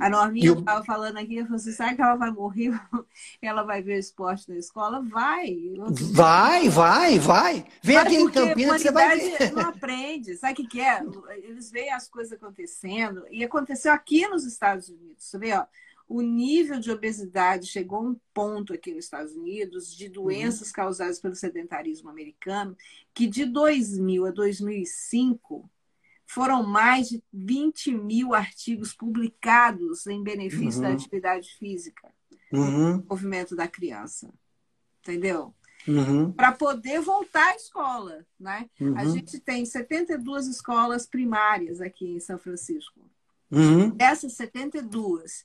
A 0.00 0.08
Norminha 0.08 0.52
estava 0.52 0.80
eu... 0.80 0.84
falando 0.84 1.18
aqui, 1.18 1.36
eu 1.36 1.44
falei 1.44 1.60
assim, 1.60 1.72
sabe 1.72 1.96
que 1.96 2.02
ela 2.02 2.16
vai 2.16 2.30
morrer? 2.30 2.72
ela 3.40 3.62
vai 3.62 3.82
ver 3.82 3.98
esporte 3.98 4.48
na 4.48 4.56
escola? 4.56 5.02
Vai! 5.02 5.74
Vai, 6.12 6.68
vai, 6.68 7.18
vai! 7.18 7.66
Vem 7.82 7.96
aqui 7.96 8.16
em 8.16 8.30
Campinas 8.30 8.82
que 8.82 8.88
você 8.88 8.92
vai 8.92 9.18
ver. 9.18 9.52
não 9.52 9.68
aprende. 9.68 10.36
Sabe 10.36 10.52
o 10.52 10.56
que, 10.56 10.66
que 10.66 10.80
é? 10.80 11.02
Eles 11.42 11.70
veem 11.70 11.92
as 11.92 12.08
coisas 12.08 12.32
acontecendo 12.32 13.24
e 13.30 13.44
aconteceu 13.44 13.92
aqui 13.92 14.26
nos 14.26 14.44
Estados 14.44 14.88
Unidos. 14.88 15.24
Você 15.24 15.38
vê, 15.38 15.52
ó, 15.52 15.66
o 16.08 16.20
nível 16.20 16.78
de 16.78 16.90
obesidade 16.90 17.66
chegou 17.66 17.98
a 17.98 18.02
um 18.02 18.16
ponto 18.32 18.72
aqui 18.72 18.92
nos 18.92 19.04
Estados 19.04 19.34
Unidos 19.34 19.94
de 19.94 20.08
doenças 20.08 20.68
uhum. 20.68 20.74
causadas 20.74 21.18
pelo 21.18 21.34
sedentarismo 21.34 22.10
americano, 22.10 22.76
que 23.12 23.26
de 23.26 23.44
2000 23.44 24.26
a 24.26 24.30
2005 24.30 25.68
foram 26.26 26.62
mais 26.62 27.08
de 27.08 27.22
20 27.32 27.92
mil 27.92 28.34
artigos 28.34 28.94
publicados 28.94 30.06
em 30.06 30.22
benefício 30.22 30.80
uhum. 30.80 30.88
da 30.88 30.94
atividade 30.94 31.48
física, 31.58 32.12
uhum. 32.52 32.96
no 32.96 33.06
movimento 33.08 33.54
da 33.54 33.68
criança. 33.68 34.32
entendeu? 35.00 35.54
Uhum. 35.86 36.32
Para 36.32 36.52
poder 36.52 37.00
voltar 37.00 37.52
à 37.52 37.56
escola, 37.56 38.24
né? 38.40 38.68
Uhum. 38.80 38.96
A 38.96 39.04
gente 39.04 39.38
tem 39.38 39.66
72 39.66 40.46
escolas 40.46 41.06
primárias 41.06 41.80
aqui 41.80 42.06
em 42.06 42.20
São 42.20 42.38
Francisco. 42.38 43.00
Uhum. 43.50 43.90
Dessas 43.90 44.32
72, 44.32 45.44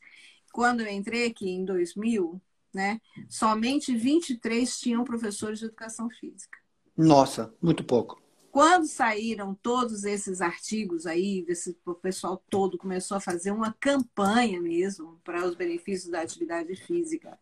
quando 0.53 0.81
eu 0.81 0.87
entrei 0.87 1.27
aqui 1.27 1.49
em 1.49 1.65
2000, 1.65 2.41
né, 2.73 3.01
somente 3.27 3.95
23 3.95 4.79
tinham 4.79 5.03
professores 5.03 5.59
de 5.59 5.65
educação 5.65 6.09
física. 6.09 6.57
Nossa, 6.95 7.53
muito 7.61 7.83
pouco. 7.83 8.21
Quando 8.59 8.87
saíram 8.87 9.55
todos 9.55 10.03
esses 10.03 10.41
artigos 10.41 11.05
aí, 11.05 11.45
esse, 11.47 11.79
o 11.85 11.95
pessoal 11.95 12.43
todo 12.49 12.77
começou 12.77 13.15
a 13.15 13.21
fazer 13.21 13.51
uma 13.51 13.71
campanha 13.79 14.59
mesmo 14.59 15.17
para 15.23 15.45
os 15.45 15.55
benefícios 15.55 16.11
da 16.11 16.19
atividade 16.19 16.75
física 16.75 17.39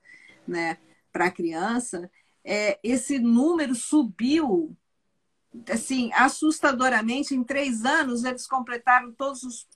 né, 0.48 0.78
para 1.12 1.26
a 1.26 1.32
criança, 1.32 2.08
é, 2.44 2.80
esse 2.84 3.18
número 3.18 3.74
subiu 3.74 4.78
assim 5.72 6.12
assustadoramente. 6.14 7.34
Em 7.34 7.44
três 7.44 7.84
anos, 7.84 8.24
eles 8.24 8.46
completaram 8.46 9.12
todos 9.12 9.42
os, 9.42 9.68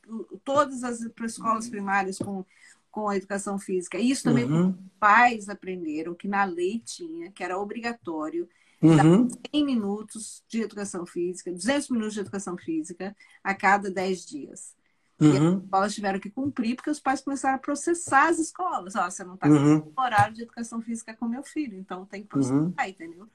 todas 0.44 0.84
as 0.84 1.02
escolas 1.02 1.68
primárias 1.68 2.20
com, 2.20 2.46
com 2.92 3.10
a 3.10 3.18
educação 3.18 3.58
física. 3.58 3.98
E 3.98 4.12
isso 4.12 4.26
também 4.26 4.46
uhum. 4.46 4.78
pais 5.00 5.50
aprenderam 5.50 6.14
que 6.14 6.28
na 6.28 6.44
lei 6.44 6.78
tinha, 6.86 7.32
que 7.32 7.44
era 7.44 7.58
obrigatório 7.58 8.48
Uhum. 8.82 9.28
100 9.54 9.66
minutos 9.66 10.44
de 10.48 10.62
educação 10.62 11.06
física, 11.06 11.52
200 11.52 11.90
minutos 11.90 12.14
de 12.16 12.20
educação 12.22 12.58
física 12.58 13.16
a 13.44 13.54
cada 13.54 13.92
10 13.92 14.26
dias. 14.26 14.76
Uhum. 15.20 15.34
E 15.34 15.38
as 15.38 15.64
escolas 15.64 15.96
tiveram 15.96 16.20
que 16.20 16.32
cumprir 16.32 16.76
porque 16.76 16.90
os 16.90 17.00
pais 17.00 17.22
começaram 17.22 17.56
a 17.56 17.60
processar 17.60 18.30
as 18.30 18.40
escolas. 18.40 18.96
Ó, 18.96 19.08
você 19.08 19.24
não 19.24 19.36
está 19.36 19.48
uhum. 19.48 19.82
com 19.82 20.02
horário 20.02 20.34
de 20.34 20.42
educação 20.42 20.82
física 20.82 21.16
com 21.16 21.28
meu 21.28 21.44
filho, 21.44 21.78
então 21.78 22.06
tem 22.08 22.24
que 22.24 22.30
processar, 22.30 22.56
uhum. 22.56 22.74
entendeu? 22.88 23.30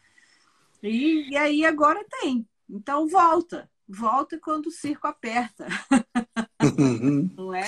E, 0.82 1.30
e 1.30 1.36
aí 1.36 1.64
agora 1.64 2.05
tem. 2.20 2.47
Então 2.68 3.07
volta. 3.07 3.70
Volta 3.88 4.36
quando 4.40 4.66
o 4.66 4.70
circo 4.72 5.07
aperta. 5.07 5.68
Uhum. 6.61 7.30
não 7.38 7.55
é? 7.55 7.64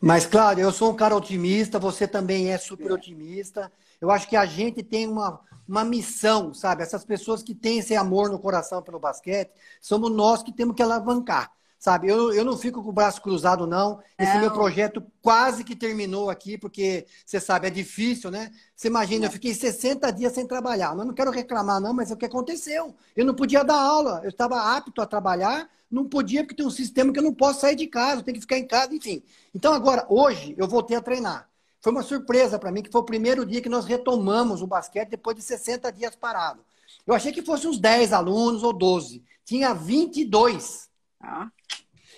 Mas, 0.00 0.24
claro, 0.24 0.58
eu 0.58 0.72
sou 0.72 0.90
um 0.90 0.96
cara 0.96 1.14
otimista, 1.14 1.78
você 1.78 2.08
também 2.08 2.50
é 2.50 2.56
super 2.56 2.90
otimista. 2.92 3.70
Eu 4.00 4.10
acho 4.10 4.28
que 4.28 4.36
a 4.36 4.46
gente 4.46 4.82
tem 4.82 5.06
uma, 5.06 5.40
uma 5.68 5.84
missão, 5.84 6.54
sabe? 6.54 6.82
Essas 6.82 7.04
pessoas 7.04 7.42
que 7.42 7.54
têm 7.54 7.78
esse 7.78 7.94
amor 7.94 8.30
no 8.30 8.38
coração 8.38 8.82
pelo 8.82 8.98
basquete, 8.98 9.52
somos 9.80 10.10
nós 10.10 10.42
que 10.42 10.52
temos 10.52 10.74
que 10.74 10.82
alavancar. 10.82 11.52
Sabe, 11.80 12.08
eu, 12.08 12.30
eu 12.34 12.44
não 12.44 12.58
fico 12.58 12.82
com 12.82 12.90
o 12.90 12.92
braço 12.92 13.22
cruzado, 13.22 13.66
não. 13.66 14.02
Esse 14.18 14.38
meu 14.38 14.50
projeto 14.50 15.02
quase 15.22 15.64
que 15.64 15.74
terminou 15.74 16.28
aqui, 16.28 16.58
porque 16.58 17.06
você 17.24 17.40
sabe, 17.40 17.68
é 17.68 17.70
difícil, 17.70 18.30
né? 18.30 18.50
Você 18.76 18.88
imagina, 18.88 19.24
eu 19.24 19.30
fiquei 19.30 19.54
60 19.54 20.10
dias 20.10 20.34
sem 20.34 20.46
trabalhar. 20.46 20.94
Mas 20.94 21.06
não 21.06 21.14
quero 21.14 21.30
reclamar, 21.30 21.80
não, 21.80 21.94
mas 21.94 22.10
é 22.10 22.14
o 22.14 22.18
que 22.18 22.26
aconteceu. 22.26 22.94
Eu 23.16 23.24
não 23.24 23.34
podia 23.34 23.64
dar 23.64 23.80
aula, 23.80 24.20
eu 24.22 24.28
estava 24.28 24.76
apto 24.76 25.00
a 25.00 25.06
trabalhar, 25.06 25.70
não 25.90 26.06
podia, 26.06 26.42
porque 26.42 26.54
tem 26.54 26.66
um 26.66 26.70
sistema 26.70 27.14
que 27.14 27.18
eu 27.18 27.22
não 27.22 27.32
posso 27.32 27.62
sair 27.62 27.76
de 27.76 27.86
casa, 27.86 28.20
eu 28.20 28.24
tenho 28.24 28.34
que 28.34 28.42
ficar 28.42 28.58
em 28.58 28.66
casa, 28.66 28.94
enfim. 28.94 29.22
Então, 29.54 29.72
agora, 29.72 30.04
hoje, 30.10 30.54
eu 30.58 30.68
voltei 30.68 30.98
a 30.98 31.00
treinar. 31.00 31.48
Foi 31.80 31.92
uma 31.92 32.02
surpresa 32.02 32.58
para 32.58 32.70
mim, 32.70 32.82
que 32.82 32.92
foi 32.92 33.00
o 33.00 33.04
primeiro 33.04 33.46
dia 33.46 33.62
que 33.62 33.70
nós 33.70 33.86
retomamos 33.86 34.60
o 34.60 34.66
basquete 34.66 35.08
depois 35.08 35.34
de 35.34 35.40
60 35.40 35.90
dias 35.92 36.14
parado. 36.14 36.62
Eu 37.06 37.14
achei 37.14 37.32
que 37.32 37.40
fosse 37.40 37.66
uns 37.66 37.78
10 37.78 38.12
alunos 38.12 38.62
ou 38.62 38.74
12. 38.74 39.24
Tinha 39.46 39.72
22. 39.72 40.90
Ah. 41.18 41.48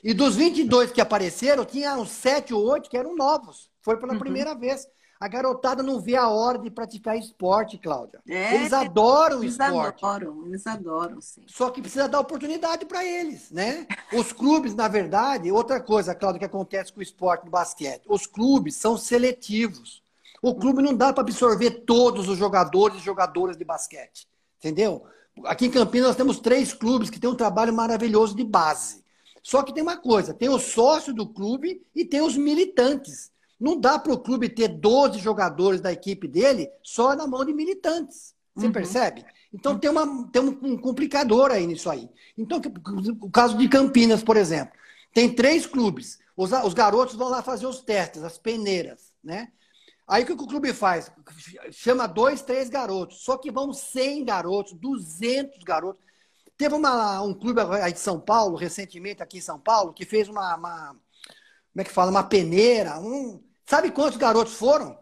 E 0.02 0.12
dos 0.12 0.34
22 0.34 0.90
que 0.90 1.00
apareceram, 1.00 1.64
tinha 1.64 1.96
uns 1.96 2.10
7 2.10 2.52
ou 2.52 2.64
8 2.64 2.90
que 2.90 2.96
eram 2.96 3.14
novos. 3.14 3.70
Foi 3.80 3.96
pela 3.96 4.14
uhum. 4.14 4.18
primeira 4.18 4.54
vez. 4.54 4.86
A 5.20 5.28
garotada 5.28 5.84
não 5.84 6.00
vê 6.00 6.16
a 6.16 6.28
hora 6.28 6.58
de 6.58 6.68
praticar 6.68 7.16
esporte, 7.16 7.78
Cláudia. 7.78 8.20
É, 8.28 8.56
eles 8.56 8.72
adoram 8.72 9.38
o 9.38 9.44
esporte. 9.44 10.02
Eles 10.02 10.02
adoram, 10.02 10.46
eles 10.46 10.66
adoram, 10.66 11.20
sim. 11.20 11.44
Só 11.46 11.70
que 11.70 11.80
precisa 11.80 12.08
dar 12.08 12.18
oportunidade 12.18 12.84
para 12.84 13.04
eles, 13.04 13.48
né? 13.52 13.86
Os 14.12 14.32
clubes, 14.32 14.74
na 14.74 14.88
verdade, 14.88 15.52
outra 15.52 15.80
coisa, 15.80 16.12
Cláudia, 16.12 16.40
que 16.40 16.44
acontece 16.44 16.92
com 16.92 16.98
o 16.98 17.02
esporte 17.04 17.44
no 17.44 17.52
basquete. 17.52 18.02
Os 18.08 18.26
clubes 18.26 18.74
são 18.74 18.96
seletivos. 18.96 20.02
O 20.42 20.56
clube 20.56 20.82
não 20.82 20.92
dá 20.92 21.12
para 21.12 21.22
absorver 21.22 21.84
todos 21.86 22.28
os 22.28 22.36
jogadores 22.36 22.96
e 22.96 23.04
jogadoras 23.04 23.56
de 23.56 23.64
basquete. 23.64 24.26
Entendeu? 24.58 25.04
Aqui 25.44 25.66
em 25.66 25.70
Campinas 25.70 26.08
nós 26.08 26.16
temos 26.16 26.40
três 26.40 26.72
clubes 26.72 27.08
que 27.08 27.20
têm 27.20 27.30
um 27.30 27.36
trabalho 27.36 27.72
maravilhoso 27.72 28.34
de 28.34 28.42
base. 28.42 29.01
Só 29.42 29.62
que 29.62 29.74
tem 29.74 29.82
uma 29.82 29.96
coisa: 29.96 30.32
tem 30.32 30.48
o 30.48 30.58
sócio 30.58 31.12
do 31.12 31.26
clube 31.26 31.82
e 31.94 32.04
tem 32.04 32.20
os 32.22 32.36
militantes. 32.36 33.30
Não 33.58 33.78
dá 33.78 33.98
para 33.98 34.12
o 34.12 34.18
clube 34.18 34.48
ter 34.48 34.68
12 34.68 35.18
jogadores 35.18 35.80
da 35.80 35.92
equipe 35.92 36.26
dele 36.26 36.68
só 36.82 37.14
na 37.14 37.26
mão 37.26 37.44
de 37.44 37.52
militantes. 37.52 38.34
Você 38.54 38.66
uhum. 38.66 38.72
percebe? 38.72 39.24
Então 39.52 39.78
tem, 39.78 39.90
uma, 39.90 40.28
tem 40.30 40.42
um 40.42 40.76
complicador 40.76 41.50
aí 41.50 41.66
nisso 41.66 41.90
aí. 41.90 42.08
Então, 42.36 42.60
o 43.20 43.30
caso 43.30 43.56
de 43.56 43.68
Campinas, 43.68 44.22
por 44.22 44.36
exemplo, 44.36 44.74
tem 45.12 45.32
três 45.32 45.66
clubes. 45.66 46.18
Os, 46.36 46.50
os 46.52 46.74
garotos 46.74 47.14
vão 47.14 47.28
lá 47.28 47.42
fazer 47.42 47.66
os 47.66 47.80
testes, 47.80 48.22
as 48.22 48.38
peneiras, 48.38 49.12
né? 49.22 49.48
Aí 50.08 50.24
o 50.24 50.26
que 50.26 50.32
o 50.32 50.36
clube 50.36 50.72
faz? 50.72 51.10
Chama 51.70 52.06
dois, 52.06 52.42
três 52.42 52.68
garotos. 52.68 53.22
Só 53.22 53.36
que 53.36 53.50
vão 53.50 53.72
100 53.72 54.24
garotos, 54.24 54.72
200 54.74 55.62
garotos. 55.62 56.04
Teve 56.56 56.74
uma, 56.74 57.20
um 57.22 57.34
clube 57.34 57.60
aí 57.60 57.92
de 57.92 57.98
São 57.98 58.20
Paulo, 58.20 58.56
recentemente 58.56 59.22
aqui 59.22 59.38
em 59.38 59.42
São 59.42 59.58
Paulo, 59.58 59.92
que 59.92 60.04
fez 60.04 60.28
uma, 60.28 60.54
uma 60.56 60.96
como 61.72 61.80
é 61.80 61.84
que 61.84 61.90
fala, 61.90 62.10
uma 62.10 62.22
peneira. 62.22 63.00
Um, 63.00 63.42
sabe 63.66 63.90
quantos 63.90 64.18
garotos 64.18 64.54
foram? 64.54 64.98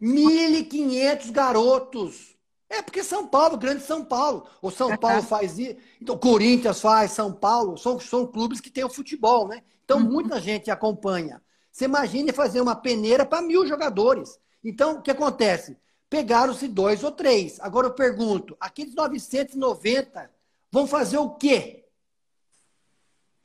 1.500 0.00 1.30
garotos. 1.30 2.36
É 2.68 2.82
porque 2.82 3.04
São 3.04 3.28
Paulo, 3.28 3.56
grande 3.56 3.82
São 3.82 4.04
Paulo. 4.04 4.48
O 4.60 4.70
São 4.70 4.96
Paulo 4.96 5.22
faz 5.22 5.58
isso. 5.58 5.76
Então, 6.00 6.18
Corinthians 6.18 6.80
faz, 6.80 7.12
São 7.12 7.32
Paulo. 7.32 7.76
São, 7.76 8.00
são 8.00 8.26
clubes 8.26 8.60
que 8.60 8.70
têm 8.70 8.84
o 8.84 8.90
futebol, 8.90 9.46
né? 9.46 9.62
Então, 9.84 9.98
uhum. 9.98 10.04
muita 10.04 10.40
gente 10.40 10.70
acompanha. 10.70 11.40
Você 11.70 11.84
imagine 11.84 12.32
fazer 12.32 12.60
uma 12.60 12.74
peneira 12.74 13.24
para 13.24 13.42
mil 13.42 13.66
jogadores. 13.66 14.38
Então, 14.64 14.96
o 14.96 15.02
que 15.02 15.10
acontece? 15.10 15.76
Pegaram-se 16.08 16.68
dois 16.68 17.02
ou 17.02 17.10
três. 17.10 17.58
Agora 17.60 17.88
eu 17.88 17.94
pergunto, 17.94 18.56
aqueles 18.60 18.94
990 18.94 20.30
vão 20.70 20.86
fazer 20.86 21.18
o 21.18 21.30
quê? 21.30 21.84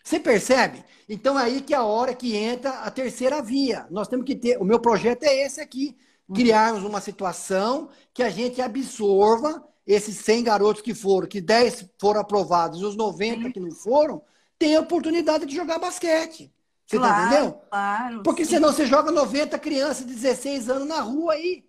Você 0.04 0.20
percebe? 0.20 0.84
Então 1.08 1.40
é 1.40 1.44
aí 1.44 1.62
que 1.62 1.74
é 1.74 1.78
a 1.78 1.84
hora 1.84 2.16
que 2.16 2.36
entra 2.36 2.70
a 2.80 2.92
terceira 2.92 3.42
via. 3.42 3.88
Nós 3.90 4.08
temos 4.08 4.26
que 4.26 4.36
ter. 4.36 4.58
O 4.58 4.66
meu 4.66 4.80
projeto 4.80 5.24
é 5.24 5.46
esse 5.46 5.62
aqui: 5.62 5.98
criarmos 6.34 6.84
uma 6.84 7.02
situação 7.02 7.90
que 8.14 8.24
a 8.24 8.30
gente 8.30 8.62
absorva 8.62 9.64
esses 9.86 10.18
100 10.18 10.44
garotos 10.44 10.82
que 10.82 10.94
foram, 10.94 11.28
que 11.28 11.42
10 11.42 11.86
foram 12.00 12.22
aprovados 12.22 12.82
e 12.82 12.86
os 12.86 12.96
90 12.96 13.52
que 13.52 13.60
não 13.60 13.72
foram, 13.72 14.22
tenham 14.58 14.82
a 14.82 14.84
oportunidade 14.84 15.46
de 15.46 15.56
jogar 15.56 15.80
basquete. 15.80 16.52
Você 16.86 17.00
tá 17.00 17.08
claro, 17.08 17.16
tá 17.16 17.28
entendendo? 17.28 17.62
Claro. 17.70 18.24
Porque 18.24 18.46
sim. 18.46 18.52
senão 18.52 18.72
você 18.72 18.86
joga 18.86 19.12
90 19.12 19.58
crianças 19.60 20.06
de 20.06 20.14
16 20.14 20.70
anos 20.70 20.88
na 20.88 21.02
rua 21.02 21.34
aí. 21.34 21.64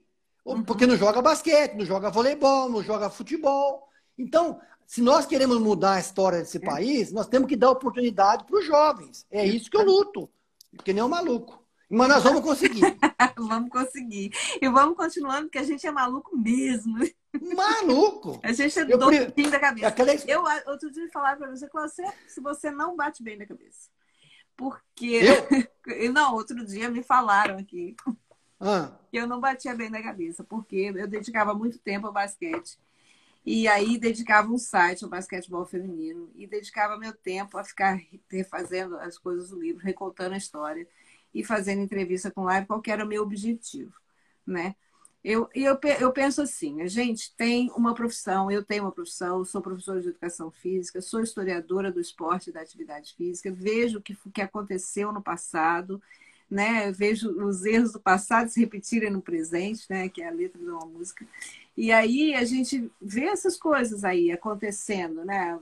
Uhum. 0.45 0.63
Porque 0.63 0.87
não 0.87 0.97
joga 0.97 1.23
basquete, 1.23 1.75
não 1.75 1.85
joga 1.85 2.11
voleibol, 2.11 2.69
não 2.69 2.83
joga 2.83 3.11
futebol. 3.11 3.89
Então, 4.19 4.61
se 4.87 5.01
nós 5.01 5.25
queremos 5.25 5.59
mudar 5.59 5.95
a 5.95 6.01
história 6.01 6.41
desse 6.41 6.59
é. 6.59 6.61
país, 6.61 7.13
nós 7.13 7.29
temos 7.29 7.49
que 7.49 7.57
dar 7.57 7.71
oportunidade 7.71 8.45
para 8.45 8.59
os 8.59 8.67
jovens. 8.67 9.27
É 9.31 9.47
isso 9.47 9.71
que 9.71 9.77
eu 9.77 9.85
luto. 9.85 10.31
Porque 10.77 10.93
nem 10.93 11.03
um 11.03 11.09
maluco. 11.09 11.63
Mas 11.89 12.09
nós 12.09 12.23
vamos 12.23 12.41
conseguir. 12.41 12.81
vamos 13.37 13.71
conseguir. 13.71 14.31
E 14.61 14.69
vamos 14.69 14.97
continuando, 14.97 15.43
porque 15.45 15.59
a 15.59 15.63
gente 15.63 15.87
é 15.87 15.91
maluco 15.91 16.37
mesmo. 16.37 16.99
Maluco! 17.55 18.41
A 18.45 18.53
gente 18.53 18.79
é 18.79 18.85
doidinho 18.85 19.51
da 19.51 19.59
cabeça. 19.59 19.89
Aquela... 19.89 20.15
Eu, 20.27 20.43
outro 20.67 20.91
dia, 20.91 21.09
falar 21.11 21.37
para 21.37 21.51
você, 21.51 21.69
você, 21.69 22.05
se 22.29 22.41
você 22.41 22.71
não 22.71 22.95
bate 22.97 23.23
bem 23.23 23.39
na 23.39 23.47
cabeça. 23.47 23.91
Porque. 24.57 25.21
Eu? 25.87 26.13
não, 26.13 26.35
outro 26.35 26.65
dia 26.65 26.91
me 26.91 27.03
falaram 27.03 27.59
aqui. 27.59 27.97
Ah. 28.65 28.93
Eu 29.13 29.27
não 29.27 29.41
batia 29.41 29.75
bem 29.75 29.91
na 29.91 30.01
cabeça, 30.01 30.45
porque 30.45 30.93
eu 30.95 31.09
dedicava 31.09 31.53
muito 31.53 31.79
tempo 31.81 32.07
ao 32.07 32.13
basquete. 32.13 32.79
E 33.45 33.67
aí 33.67 33.99
dedicava 33.99 34.53
um 34.53 34.57
site 34.57 35.03
ao 35.03 35.11
basquetebol 35.11 35.67
feminino 35.67 36.31
e 36.37 36.47
dedicava 36.47 36.97
meu 36.97 37.13
tempo 37.13 37.59
a 37.59 37.65
ficar 37.65 38.01
refazendo 38.31 38.97
as 38.99 39.19
coisas 39.19 39.51
do 39.51 39.61
livro, 39.61 39.83
recontando 39.83 40.35
a 40.35 40.39
história 40.39 40.87
e 41.35 41.43
fazendo 41.43 41.83
entrevista 41.83 42.31
com 42.31 42.45
live, 42.45 42.69
qual 42.69 42.81
era 42.87 43.05
o 43.05 43.09
meu 43.09 43.23
objetivo, 43.25 43.93
né? 44.47 44.77
Eu, 45.25 45.49
eu, 45.55 45.79
eu 46.01 46.13
penso 46.13 46.43
assim, 46.43 46.83
a 46.83 46.87
gente 46.87 47.35
tem 47.37 47.71
uma 47.77 47.95
profissão, 47.95 48.51
eu 48.51 48.65
tenho 48.65 48.85
uma 48.85 48.93
profissão, 48.93 49.45
sou 49.45 49.63
professora 49.63 50.01
de 50.01 50.09
educação 50.09 50.51
física, 50.51 51.01
sou 51.01 51.21
historiadora 51.21 51.93
do 51.93 52.01
esporte 52.01 52.51
e 52.51 52.53
da 52.53 52.61
atividade 52.61 53.15
física, 53.15 53.53
vejo 53.53 53.99
o 53.99 54.03
que, 54.03 54.17
que 54.33 54.43
aconteceu 54.43 55.13
no 55.13 55.23
passado 55.23 56.01
né? 56.53 56.91
Eu 56.91 56.93
vejo 56.93 57.31
os 57.47 57.65
erros 57.65 57.93
do 57.93 58.01
passado 58.01 58.51
se 58.51 58.61
repetirem 58.61 59.11
no 59.11 59.23
presente, 59.23 59.87
né? 59.89 60.09
Que 60.11 60.21
é 60.21 60.29
a 60.29 60.31
letra 60.31 60.59
de 60.59 60.69
uma 60.69 60.85
música. 60.85 61.27
E 61.75 61.91
aí 61.91 62.35
a 62.35 62.45
gente 62.45 62.93
vê 63.01 63.25
essas 63.25 63.57
coisas 63.57 64.05
aí 64.05 64.31
acontecendo, 64.31 65.25
né? 65.25 65.59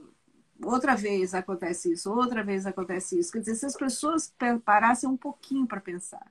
Outra 0.61 0.93
vez 0.93 1.33
acontece 1.33 1.93
isso, 1.93 2.11
outra 2.11 2.43
vez 2.43 2.65
acontece 2.65 3.17
isso. 3.17 3.31
Quer 3.31 3.39
dizer, 3.39 3.55
se 3.55 3.65
as 3.65 3.77
pessoas 3.77 4.33
parassem 4.65 5.09
um 5.09 5.15
pouquinho 5.15 5.65
para 5.65 5.79
pensar 5.79 6.29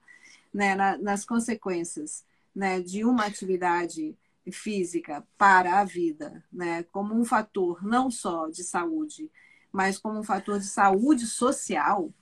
né, 0.52 0.74
nas 0.98 1.24
consequências 1.24 2.22
né, 2.54 2.80
de 2.80 3.02
uma 3.02 3.24
atividade 3.24 4.14
física 4.52 5.26
para 5.38 5.80
a 5.80 5.84
vida, 5.84 6.44
né? 6.52 6.82
Como 6.92 7.14
um 7.14 7.24
fator 7.24 7.82
não 7.82 8.10
só 8.10 8.48
de 8.48 8.62
saúde, 8.62 9.30
mas 9.72 9.96
como 9.96 10.18
um 10.18 10.24
fator 10.24 10.58
de 10.58 10.66
saúde 10.66 11.26
social, 11.26 12.12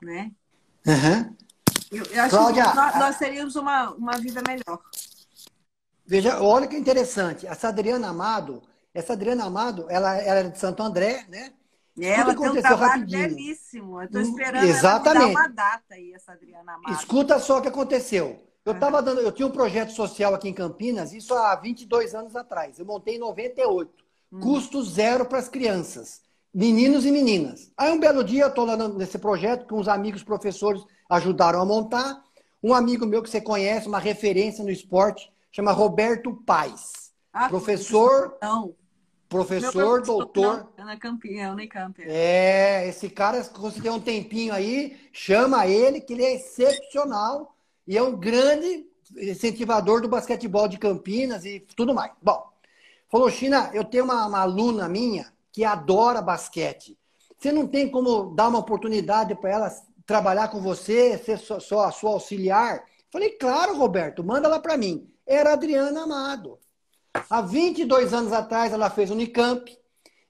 né? 0.00 0.30
Uhum. 0.86 1.34
Eu, 1.90 2.04
eu 2.04 2.22
acho 2.22 2.36
Cláudia, 2.36 2.70
que 2.70 2.76
nós, 2.76 2.98
nós 2.98 3.18
teríamos 3.18 3.56
uma, 3.56 3.90
uma 3.92 4.12
vida 4.18 4.42
melhor. 4.46 4.80
Veja, 6.06 6.42
olha 6.42 6.66
que 6.66 6.76
interessante. 6.76 7.46
Essa 7.46 7.68
Adriana 7.68 8.08
Amado, 8.08 8.62
essa 8.92 9.14
Adriana 9.14 9.44
Amado, 9.44 9.86
ela, 9.88 10.16
ela 10.16 10.40
era 10.40 10.50
de 10.50 10.58
Santo 10.58 10.82
André, 10.82 11.24
né? 11.28 11.52
Ela 12.00 12.34
tem 12.34 12.48
um 12.48 12.60
trabalho 12.60 12.92
rapidinho. 12.92 13.28
belíssimo. 13.28 14.00
Eu 14.00 14.06
estou 14.06 14.20
hum, 14.20 14.24
esperando 14.24 14.64
Exatamente. 14.64 15.30
uma 15.30 15.48
data 15.48 15.94
aí, 15.94 16.12
essa 16.12 16.32
Adriana 16.32 16.74
Amado. 16.74 16.92
Escuta 16.92 17.38
só 17.38 17.58
o 17.58 17.62
que 17.62 17.68
aconteceu. 17.68 18.42
Eu 18.64 18.78
tava 18.78 19.02
dando, 19.02 19.20
eu 19.20 19.30
tinha 19.30 19.46
um 19.46 19.50
projeto 19.50 19.92
social 19.92 20.34
aqui 20.34 20.48
em 20.48 20.54
Campinas, 20.54 21.12
isso 21.12 21.34
há 21.34 21.54
22 21.54 22.14
anos 22.14 22.34
atrás. 22.34 22.78
Eu 22.78 22.86
montei 22.86 23.16
em 23.16 23.18
98. 23.18 23.92
Hum. 24.32 24.40
Custo 24.40 24.82
zero 24.82 25.26
para 25.26 25.38
as 25.38 25.48
crianças, 25.48 26.22
meninos 26.52 27.04
e 27.04 27.10
meninas. 27.10 27.70
Aí 27.76 27.92
um 27.92 28.00
belo 28.00 28.24
dia 28.24 28.44
eu 28.44 28.48
estou 28.48 28.64
lá 28.64 28.76
nesse 28.88 29.18
projeto 29.18 29.66
que 29.66 29.74
uns 29.74 29.86
amigos 29.86 30.24
professores 30.24 30.82
ajudaram 31.08 31.60
a 31.60 31.64
montar. 31.64 32.22
Um 32.62 32.72
amigo 32.72 33.04
meu 33.06 33.22
que 33.22 33.30
você 33.30 33.40
conhece, 33.40 33.86
uma 33.86 33.98
referência 33.98 34.64
no 34.64 34.70
esporte, 34.70 35.30
chama 35.52 35.72
Roberto 35.72 36.34
Paz. 36.46 37.12
Ah, 37.32 37.48
professor. 37.48 38.36
Não. 38.40 38.74
Professor, 39.28 40.00
doutor. 40.02 40.72
Ana 40.76 40.96
Campião, 40.96 41.56
É, 42.08 42.88
esse 42.88 43.08
cara, 43.08 43.42
se 43.42 43.50
você 43.52 43.80
tem 43.80 43.90
um 43.90 44.00
tempinho 44.00 44.54
aí, 44.54 44.96
chama 45.12 45.66
ele, 45.66 46.00
que 46.00 46.12
ele 46.12 46.24
é 46.24 46.34
excepcional 46.34 47.56
e 47.86 47.98
é 47.98 48.02
um 48.02 48.16
grande 48.16 48.86
incentivador 49.16 50.00
do 50.00 50.08
basquetebol 50.08 50.68
de 50.68 50.78
Campinas 50.78 51.44
e 51.44 51.60
tudo 51.74 51.92
mais. 51.92 52.12
Bom, 52.22 52.46
falou, 53.08 53.28
China, 53.30 53.70
eu 53.74 53.84
tenho 53.84 54.04
uma, 54.04 54.26
uma 54.26 54.40
aluna 54.40 54.88
minha 54.88 55.32
que 55.52 55.64
adora 55.64 56.22
basquete. 56.22 56.96
Você 57.36 57.50
não 57.50 57.66
tem 57.66 57.90
como 57.90 58.34
dar 58.34 58.48
uma 58.48 58.58
oportunidade 58.60 59.34
para 59.34 59.50
ela 59.50 59.76
trabalhar 60.06 60.48
com 60.48 60.60
você, 60.60 61.18
ser 61.18 61.38
só, 61.38 61.60
só 61.60 61.84
a 61.84 61.92
sua 61.92 62.12
auxiliar? 62.12 62.84
Falei, 63.10 63.30
claro, 63.30 63.76
Roberto, 63.76 64.24
manda 64.24 64.48
ela 64.48 64.58
para 64.58 64.76
mim. 64.76 65.08
Era 65.26 65.52
Adriana 65.52 66.02
Amado. 66.02 66.58
Há 67.30 67.40
22 67.40 68.12
anos 68.12 68.32
atrás, 68.32 68.72
ela 68.72 68.90
fez 68.90 69.10
Unicamp. 69.10 69.76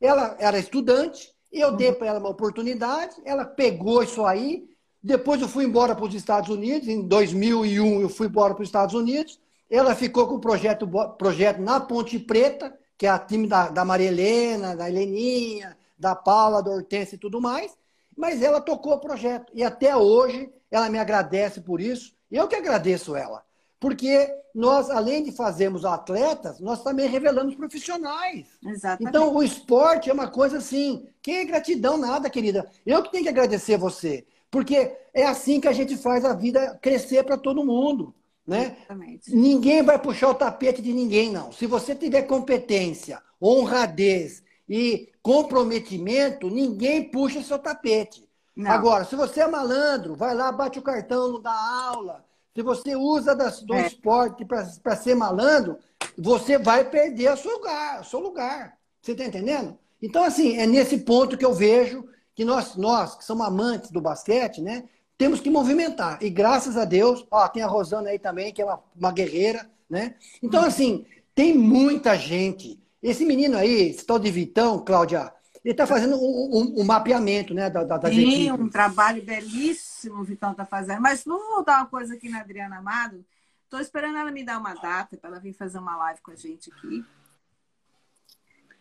Ela 0.01 0.37
era 0.39 0.59
estudante, 0.59 1.33
eu 1.51 1.73
dei 1.73 1.93
para 1.93 2.09
ela 2.09 2.19
uma 2.19 2.29
oportunidade. 2.29 3.17
Ela 3.25 3.45
pegou 3.45 4.03
isso 4.03 4.25
aí, 4.25 4.69
depois 5.03 5.41
eu 5.41 5.49
fui 5.49 5.65
embora 5.65 5.95
para 5.95 6.07
os 6.07 6.15
Estados 6.15 6.49
Unidos, 6.49 6.89
em 6.89 7.07
2001 7.07 8.01
eu 8.01 8.09
fui 8.09 8.27
embora 8.27 8.55
para 8.55 8.63
os 8.63 8.69
Estados 8.69 8.95
Unidos. 8.95 9.39
Ela 9.71 9.95
ficou 9.95 10.27
com 10.27 10.37
o 10.37 10.41
projeto, 10.41 10.89
projeto 11.19 11.61
na 11.61 11.79
Ponte 11.79 12.19
Preta, 12.19 12.75
que 12.97 13.07
é 13.07 13.11
a 13.11 13.19
time 13.19 13.47
da, 13.47 13.69
da 13.69 13.85
Maria 13.85 14.09
Helena, 14.09 14.77
da 14.77 14.89
Heleninha, 14.89 15.77
da 15.99 16.15
Paula, 16.15 16.63
da 16.63 16.71
Hortência 16.71 17.17
e 17.17 17.19
tudo 17.19 17.41
mais. 17.41 17.77
Mas 18.17 18.43
ela 18.43 18.61
tocou 18.61 18.95
o 18.95 19.01
projeto. 19.01 19.53
E 19.55 19.63
até 19.63 19.97
hoje 19.97 20.51
ela 20.71 20.89
me 20.89 20.99
agradece 20.99 21.61
por 21.61 21.81
isso. 21.81 22.15
Eu 22.31 22.49
que 22.49 22.57
agradeço 22.57 23.15
ela. 23.15 23.43
Porque 23.79 24.33
nós, 24.55 24.89
além 24.89 25.23
de 25.23 25.33
fazermos 25.33 25.85
atletas, 25.85 26.61
nós 26.61 26.83
também 26.83 27.09
revelamos 27.09 27.55
profissionais. 27.55 28.47
Exatamente. 28.65 29.09
Então, 29.09 29.35
o 29.35 29.43
esporte 29.43 30.09
é 30.09 30.13
uma 30.13 30.29
coisa 30.29 30.59
assim. 30.59 31.07
Que 31.21 31.33
é 31.33 31.45
gratidão 31.45 31.97
nada, 31.97 32.31
querida. 32.31 32.71
Eu 32.87 33.03
que 33.03 33.11
tenho 33.11 33.25
que 33.25 33.31
agradecer 33.31 33.77
você. 33.77 34.25
Porque 34.51 34.97
é 35.13 35.27
assim 35.27 35.61
que 35.61 35.69
a 35.69 35.73
gente 35.73 35.97
faz 35.97 36.25
a 36.25 36.33
vida 36.33 36.79
crescer 36.81 37.25
para 37.25 37.37
todo 37.37 37.65
mundo. 37.65 38.15
Né? 38.47 38.77
Exatamente. 38.77 39.35
Ninguém 39.35 39.83
vai 39.83 39.99
puxar 39.99 40.29
o 40.29 40.35
tapete 40.35 40.81
de 40.81 40.93
ninguém, 40.93 41.33
não. 41.33 41.51
Se 41.51 41.67
você 41.67 41.95
tiver 41.95 42.23
competência, 42.23 43.21
honradez 43.43 44.44
e 44.69 45.13
comprometimento, 45.23 46.51
ninguém 46.51 47.11
puxa 47.11 47.43
seu 47.43 47.59
tapete. 47.59 48.29
Não. 48.57 48.71
Agora, 48.71 49.05
se 49.05 49.17
você 49.17 49.41
é 49.41 49.47
malandro, 49.47 50.15
vai 50.15 50.35
lá, 50.35 50.51
bate 50.53 50.79
o 50.79 50.83
cartão, 50.83 51.33
não 51.33 51.43
dá 51.43 51.53
aula. 51.53 52.25
Se 52.55 52.63
você 52.63 52.95
usa 52.95 53.35
do 53.35 53.75
é. 53.75 53.87
esporte 53.87 54.45
para 54.45 54.97
ser 54.97 55.17
malandro, 55.17 55.77
você 56.17 56.57
vai 56.57 56.89
perder 56.89 57.33
o 57.33 57.37
seu 57.37 57.53
lugar. 57.53 58.01
O 58.01 58.05
seu 58.05 58.21
lugar. 58.21 58.79
Você 59.03 59.13
está 59.13 59.25
entendendo? 59.25 59.77
Então, 60.01 60.23
assim, 60.23 60.57
é 60.59 60.67
nesse 60.67 60.99
ponto 60.99 61.37
que 61.37 61.45
eu 61.45 61.53
vejo 61.53 62.09
que 62.35 62.45
nós, 62.45 62.77
nós 62.77 63.17
que 63.17 63.25
somos 63.25 63.47
amantes 63.47 63.91
do 63.91 64.01
basquete, 64.01 64.61
né, 64.61 64.85
temos 65.17 65.41
que 65.41 65.51
movimentar. 65.51 66.19
E 66.23 66.31
graças 66.31 66.77
a 66.77 66.85
Deus, 66.85 67.27
ó, 67.31 67.49
tem 67.49 67.63
a 67.63 67.67
Rosana 67.67 68.11
aí 68.11 68.19
também, 68.19 68.53
que 68.53 68.63
é 68.63 68.65
uma, 68.65 68.81
uma 68.97 69.13
guerreira, 69.13 69.69
né? 69.89 70.15
Então, 70.43 70.61
uhum. 70.63 70.67
assim, 70.67 71.07
tem 71.35 71.57
muita 71.57 72.17
gente. 72.17 72.81
Esse 73.05 73.27
menino 73.27 73.59
aí, 73.59 73.91
esse 73.91 74.03
tal 74.07 74.19
de 74.19 74.31
Vitão, 74.31 74.83
Cláudia, 74.83 75.31
ele 75.63 75.73
está 75.73 75.87
fazendo 75.87 76.17
um, 76.17 76.57
um, 76.57 76.81
um, 76.81 76.85
mapeamento, 76.85 77.53
né, 77.53 77.69
da, 77.69 77.85
da, 77.85 77.99
das 77.99 78.15
Sim, 78.15 78.51
um 78.53 78.67
trabalho 78.67 79.23
belíssimo 79.23 80.23
o 80.23 80.25
Vitão 80.25 80.53
está 80.53 80.65
fazendo. 80.65 81.03
Mas 81.03 81.23
vamos 81.23 81.47
voltar 81.49 81.81
uma 81.81 81.87
coisa 81.87 82.15
aqui 82.15 82.31
na 82.31 82.41
Adriana 82.41 82.79
Amado. 82.79 83.23
Estou 83.65 83.79
esperando 83.79 84.17
ela 84.17 84.31
me 84.31 84.43
dar 84.43 84.59
uma 84.59 84.73
data 84.73 85.19
para 85.19 85.29
ela 85.29 85.39
vir 85.39 85.53
fazer 85.53 85.79
uma 85.79 85.95
live 85.99 86.23
com 86.23 86.31
a 86.31 86.35
gente 86.35 86.73
aqui. 86.73 87.05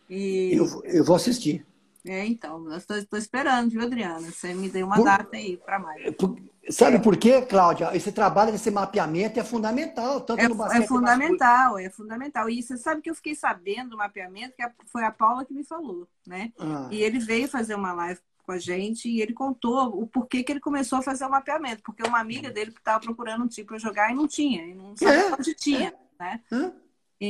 E... 0.08 0.54
Eu, 0.54 0.82
eu 0.84 1.04
vou 1.04 1.16
assistir. 1.16 1.66
É, 2.06 2.24
então, 2.24 2.66
estou 2.74 3.18
esperando, 3.18 3.70
viu, 3.70 3.82
Adriana? 3.82 4.30
Você 4.30 4.54
me 4.54 4.70
deu 4.70 4.86
uma 4.86 4.96
por, 4.96 5.04
data 5.04 5.36
aí 5.36 5.58
para 5.58 5.78
mais. 5.78 6.14
Por, 6.16 6.34
sabe 6.70 6.96
é. 6.96 6.98
por 7.00 7.16
quê, 7.16 7.42
Cláudia? 7.42 7.94
Esse 7.96 8.12
trabalho 8.12 8.52
desse 8.52 8.70
mapeamento 8.70 9.38
é 9.38 9.44
fundamental, 9.44 10.20
tanto 10.20 10.40
é, 10.40 10.48
no 10.48 10.54
basquete. 10.54 10.82
É 10.82 10.86
fundamental, 10.86 11.78
é 11.78 11.90
fundamental. 11.90 12.50
E 12.50 12.62
você 12.62 12.76
sabe 12.76 13.02
que 13.02 13.10
eu 13.10 13.14
fiquei 13.14 13.34
sabendo 13.34 13.90
do 13.90 13.96
mapeamento, 13.96 14.54
que 14.56 14.64
foi 14.86 15.04
a 15.04 15.10
Paula 15.10 15.44
que 15.44 15.54
me 15.54 15.64
falou, 15.64 16.08
né? 16.26 16.52
Ah. 16.58 16.88
E 16.90 17.02
ele 17.02 17.18
veio 17.18 17.48
fazer 17.48 17.74
uma 17.74 17.92
live 17.92 18.20
com 18.44 18.52
a 18.52 18.58
gente 18.58 19.08
e 19.08 19.20
ele 19.20 19.32
contou 19.32 20.00
o 20.00 20.06
porquê 20.06 20.42
que 20.42 20.52
ele 20.52 20.60
começou 20.60 20.98
a 20.98 21.02
fazer 21.02 21.24
o 21.24 21.30
mapeamento. 21.30 21.82
Porque 21.82 22.06
uma 22.06 22.20
amiga 22.20 22.50
dele 22.50 22.70
estava 22.70 23.00
procurando 23.00 23.44
um 23.44 23.48
tipo 23.48 23.68
para 23.68 23.78
jogar 23.78 24.10
e 24.10 24.14
não 24.14 24.28
tinha, 24.28 24.62
e 24.66 24.74
não 24.74 24.96
sabia 24.96 25.14
é. 25.14 25.32
onde 25.32 25.54
tinha, 25.54 25.94
né? 26.18 26.40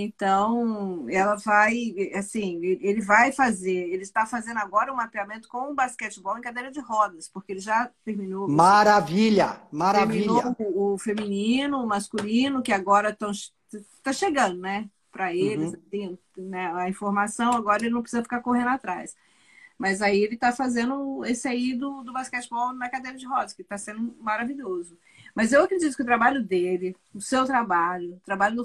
Então, 0.02 1.06
ela 1.08 1.36
vai, 1.36 1.94
assim, 2.14 2.58
ele 2.62 3.00
vai 3.00 3.30
fazer, 3.30 3.70
ele 3.70 4.02
está 4.02 4.26
fazendo 4.26 4.58
agora 4.58 4.92
um 4.92 4.96
mapeamento 4.96 5.48
com 5.48 5.70
o 5.70 5.74
basquetebol 5.74 6.36
em 6.36 6.42
cadeira 6.42 6.70
de 6.70 6.80
rodas, 6.80 7.28
porque 7.28 7.52
ele 7.52 7.60
já 7.60 7.90
terminou. 8.04 8.48
Maravilha, 8.48 9.60
maravilha. 9.70 10.26
Terminou 10.26 10.56
o, 10.58 10.94
o 10.94 10.98
feminino, 10.98 11.82
o 11.82 11.86
masculino, 11.86 12.62
que 12.62 12.72
agora 12.72 13.10
estão 13.10 13.30
está 13.70 14.12
chegando, 14.12 14.60
né, 14.60 14.88
para 15.10 15.34
eles, 15.34 15.72
uhum. 15.72 15.80
tem, 15.90 16.18
né, 16.36 16.72
a 16.74 16.88
informação, 16.88 17.52
agora 17.52 17.82
ele 17.82 17.94
não 17.94 18.02
precisa 18.02 18.22
ficar 18.22 18.40
correndo 18.40 18.68
atrás. 18.68 19.14
Mas 19.78 20.00
aí 20.00 20.22
ele 20.22 20.34
está 20.34 20.52
fazendo 20.52 21.24
esse 21.24 21.48
aí 21.48 21.74
do, 21.74 22.02
do 22.02 22.12
basquetebol 22.12 22.72
na 22.72 22.88
cadeira 22.88 23.18
de 23.18 23.26
rodas, 23.26 23.52
que 23.52 23.62
está 23.62 23.76
sendo 23.76 24.14
maravilhoso. 24.20 24.96
Mas 25.34 25.52
eu 25.52 25.64
acredito 25.64 25.96
que 25.96 26.02
o 26.02 26.06
trabalho 26.06 26.42
dele, 26.42 26.96
o 27.12 27.20
seu 27.20 27.44
trabalho, 27.44 28.14
o 28.14 28.20
trabalho 28.20 28.56
do 28.56 28.64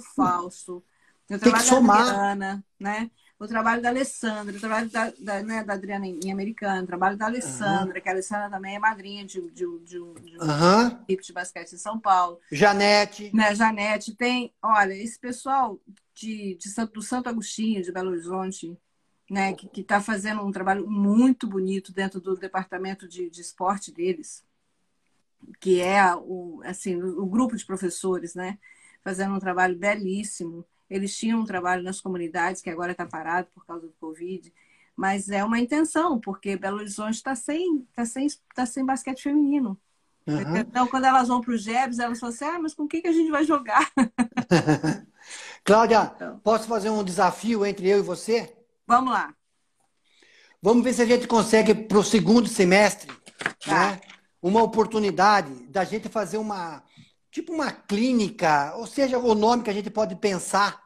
O 1.29 1.37
trabalho 1.37 1.41
Tem 1.41 1.53
que 1.53 1.61
somar. 1.63 1.97
da 1.97 2.11
Adriana, 2.11 2.65
né? 2.79 3.11
O 3.39 3.47
trabalho 3.47 3.81
da 3.81 3.87
Alessandra, 3.87 4.55
o 4.55 4.59
trabalho 4.59 4.89
da, 4.89 5.13
da, 5.17 5.41
né, 5.41 5.63
da 5.63 5.73
Adriana 5.73 6.05
em 6.05 6.29
americano, 6.29 6.83
o 6.83 6.87
trabalho 6.87 7.15
da 7.15 7.25
Alessandra, 7.27 7.95
uhum. 7.95 8.01
que 8.01 8.09
a 8.09 8.11
Alessandra 8.11 8.49
também 8.49 8.75
é 8.75 8.79
madrinha 8.79 9.23
de, 9.23 9.39
de, 9.51 9.65
de, 9.79 9.85
de 9.85 9.97
uhum. 9.97 10.87
equipe 11.03 11.23
de 11.23 11.31
basquete 11.31 11.71
em 11.71 11.77
São 11.77 11.97
Paulo. 11.97 12.37
Janete. 12.51 13.33
Né, 13.33 13.55
Janete. 13.55 14.13
Tem, 14.13 14.53
olha, 14.61 14.93
esse 14.93 15.17
pessoal 15.17 15.79
de, 16.13 16.55
de, 16.55 16.85
do 16.87 17.01
Santo 17.01 17.29
Agostinho, 17.29 17.81
de 17.81 17.93
Belo 17.93 18.09
Horizonte, 18.09 18.77
né, 19.29 19.53
que 19.53 19.79
está 19.79 20.01
fazendo 20.01 20.43
um 20.43 20.51
trabalho 20.51 20.89
muito 20.89 21.47
bonito 21.47 21.93
dentro 21.93 22.19
do 22.19 22.35
departamento 22.35 23.07
de, 23.07 23.29
de 23.29 23.39
esporte 23.39 23.89
deles, 23.89 24.43
que 25.61 25.79
é 25.79 26.13
o, 26.13 26.61
assim, 26.65 27.01
o, 27.01 27.21
o 27.21 27.25
grupo 27.25 27.55
de 27.55 27.65
professores, 27.65 28.35
né, 28.35 28.57
fazendo 29.01 29.33
um 29.33 29.39
trabalho 29.39 29.77
belíssimo. 29.77 30.65
Eles 30.89 31.15
tinham 31.15 31.41
um 31.41 31.45
trabalho 31.45 31.83
nas 31.83 32.01
comunidades, 32.01 32.61
que 32.61 32.69
agora 32.69 32.93
está 32.93 33.05
parado 33.05 33.47
por 33.53 33.65
causa 33.65 33.87
do 33.87 33.93
Covid, 33.99 34.51
mas 34.95 35.29
é 35.29 35.43
uma 35.43 35.59
intenção, 35.59 36.19
porque 36.19 36.57
Belo 36.57 36.77
Horizonte 36.77 37.15
está 37.15 37.35
sem, 37.35 37.87
tá 37.93 38.05
sem, 38.05 38.27
tá 38.53 38.65
sem 38.65 38.85
basquete 38.85 39.23
feminino. 39.23 39.79
Uhum. 40.27 40.57
Então, 40.57 40.87
quando 40.87 41.05
elas 41.05 41.27
vão 41.27 41.41
para 41.41 41.53
o 41.53 41.57
Jebs, 41.57 41.99
elas 41.99 42.19
falam 42.19 42.35
assim: 42.35 42.45
ah, 42.45 42.59
mas 42.59 42.73
com 42.73 42.87
quem 42.87 43.01
que 43.01 43.07
a 43.07 43.13
gente 43.13 43.31
vai 43.31 43.43
jogar? 43.43 43.89
Cláudia, 45.63 46.11
então. 46.15 46.39
posso 46.39 46.67
fazer 46.67 46.89
um 46.89 47.03
desafio 47.03 47.65
entre 47.65 47.87
eu 47.87 47.99
e 47.99 48.03
você? 48.03 48.55
Vamos 48.85 49.13
lá. 49.13 49.33
Vamos 50.61 50.83
ver 50.83 50.93
se 50.93 51.01
a 51.01 51.05
gente 51.05 51.27
consegue 51.27 51.73
para 51.73 51.97
o 51.97 52.03
segundo 52.03 52.47
semestre 52.47 53.09
tá. 53.63 53.91
né, 53.91 54.01
uma 54.41 54.61
oportunidade 54.61 55.51
da 55.67 55.83
gente 55.85 56.09
fazer 56.09 56.37
uma, 56.37 56.83
tipo 57.31 57.53
uma 57.53 57.71
clínica, 57.71 58.73
ou 58.75 58.87
seja, 58.87 59.17
o 59.17 59.35
nome 59.35 59.63
que 59.63 59.69
a 59.69 59.73
gente 59.73 59.89
pode 59.89 60.15
pensar, 60.15 60.81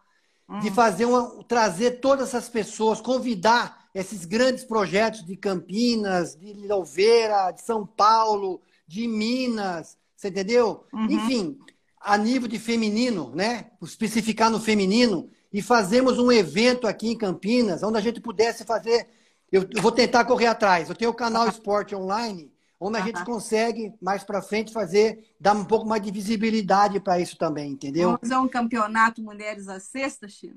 uhum. 0.48 0.60
de 0.60 0.72
fazer 0.72 1.06
uma, 1.06 1.44
trazer 1.46 2.00
todas 2.00 2.30
essas 2.30 2.50
pessoas, 2.50 3.02
convidar 3.02 3.84
esses 3.94 4.26
grandes 4.26 4.64
projetos 4.64 5.24
de 5.24 5.36
Campinas, 5.38 6.36
de 6.36 6.54
Louveira, 6.68 7.52
de 7.52 7.62
São 7.62 7.86
Paulo, 7.86 8.62
de 8.88 9.08
Minas, 9.08 9.98
você 10.16 10.30
entendeu? 10.30 10.86
Uhum. 10.94 11.12
Enfim, 11.12 11.60
a 12.00 12.18
nível 12.18 12.48
de 12.48 12.60
feminino, 12.60 13.32
né? 13.34 13.72
Especificar 13.82 14.50
no 14.50 14.60
feminino 14.60 15.30
e 15.52 15.62
fazemos 15.62 16.18
um 16.18 16.32
evento 16.32 16.88
aqui 16.88 17.10
em 17.10 17.18
Campinas, 17.18 17.84
onde 17.84 17.98
a 17.98 18.02
gente 18.02 18.22
pudesse 18.22 18.64
fazer. 18.66 19.08
Eu 19.52 19.68
vou 19.82 19.92
tentar 19.92 20.26
correr 20.26 20.48
atrás. 20.48 20.90
Eu 20.90 20.96
tenho 20.96 21.12
o 21.12 21.16
canal 21.16 21.48
Esporte 21.50 21.96
Online, 21.96 22.52
onde 22.84 22.98
a 22.98 23.02
gente 23.02 23.24
consegue, 23.24 23.94
mais 24.02 24.24
para 24.24 24.42
frente, 24.42 24.74
fazer, 24.74 25.34
dar 25.40 25.56
um 25.56 25.64
pouco 25.64 25.88
mais 25.88 26.02
de 26.02 26.12
visibilidade 26.12 27.00
para 27.00 27.20
isso 27.20 27.38
também, 27.38 27.72
entendeu? 27.72 28.10
Vamos 28.10 28.22
fazer 28.22 28.38
um 28.38 28.48
campeonato 28.48 29.22
Mulheres 29.22 29.68
à 29.68 29.80
Sexta, 29.80 30.28
China? 30.28 30.56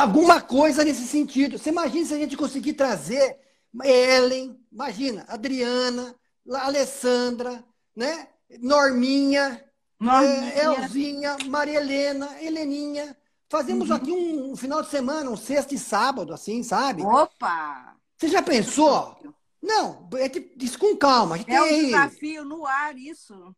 alguma 0.00 0.40
coisa 0.40 0.84
nesse 0.84 1.06
sentido. 1.06 1.58
Você 1.58 1.70
imagina 1.70 2.06
se 2.06 2.14
a 2.14 2.18
gente 2.18 2.36
conseguir 2.36 2.74
trazer 2.74 3.36
Ellen, 3.84 4.58
imagina, 4.72 5.24
Adriana, 5.28 6.14
Alessandra, 6.50 7.64
né? 7.94 8.28
Norminha, 8.60 9.62
Norminha. 10.00 10.52
É, 10.54 10.64
Elzinha, 10.64 11.36
Maria 11.46 11.80
Helena, 11.80 12.40
Heleninha. 12.40 13.16
Fazemos 13.50 13.90
uhum. 13.90 13.96
aqui 13.96 14.12
um, 14.12 14.52
um, 14.52 14.56
final 14.56 14.82
de 14.82 14.90
semana, 14.90 15.30
um 15.30 15.36
sexta 15.36 15.74
e 15.74 15.78
sábado, 15.78 16.32
assim, 16.32 16.62
sabe? 16.62 17.02
Opa! 17.02 17.96
Você 18.16 18.28
já 18.28 18.42
pensou? 18.42 19.16
Não, 19.62 20.08
é 20.14 20.30
isso 20.62 20.78
com 20.78 20.96
calma. 20.96 21.36
É 21.46 21.62
um 21.62 21.86
desafio 21.86 22.44
no 22.44 22.66
ar, 22.66 22.96
isso. 22.96 23.54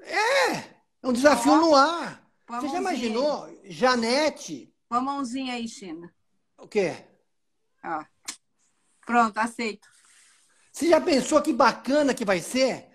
É, 0.00 0.52
é 0.52 0.64
um 1.04 1.12
desafio 1.12 1.56
no 1.56 1.74
ar. 1.74 2.24
Você 2.48 2.68
já 2.68 2.78
imaginou? 2.78 3.44
Aí. 3.44 3.60
Janete. 3.64 4.72
Põe 4.88 4.98
a 4.98 5.02
mãozinha 5.02 5.54
aí, 5.54 5.68
China. 5.68 6.12
O 6.58 6.66
quê? 6.66 6.96
Ó. 7.84 8.04
Pronto, 9.06 9.38
aceito. 9.38 9.88
Você 10.72 10.88
já 10.88 11.00
pensou 11.00 11.40
que 11.42 11.52
bacana 11.52 12.14
que 12.14 12.24
vai 12.24 12.40
ser? 12.40 12.88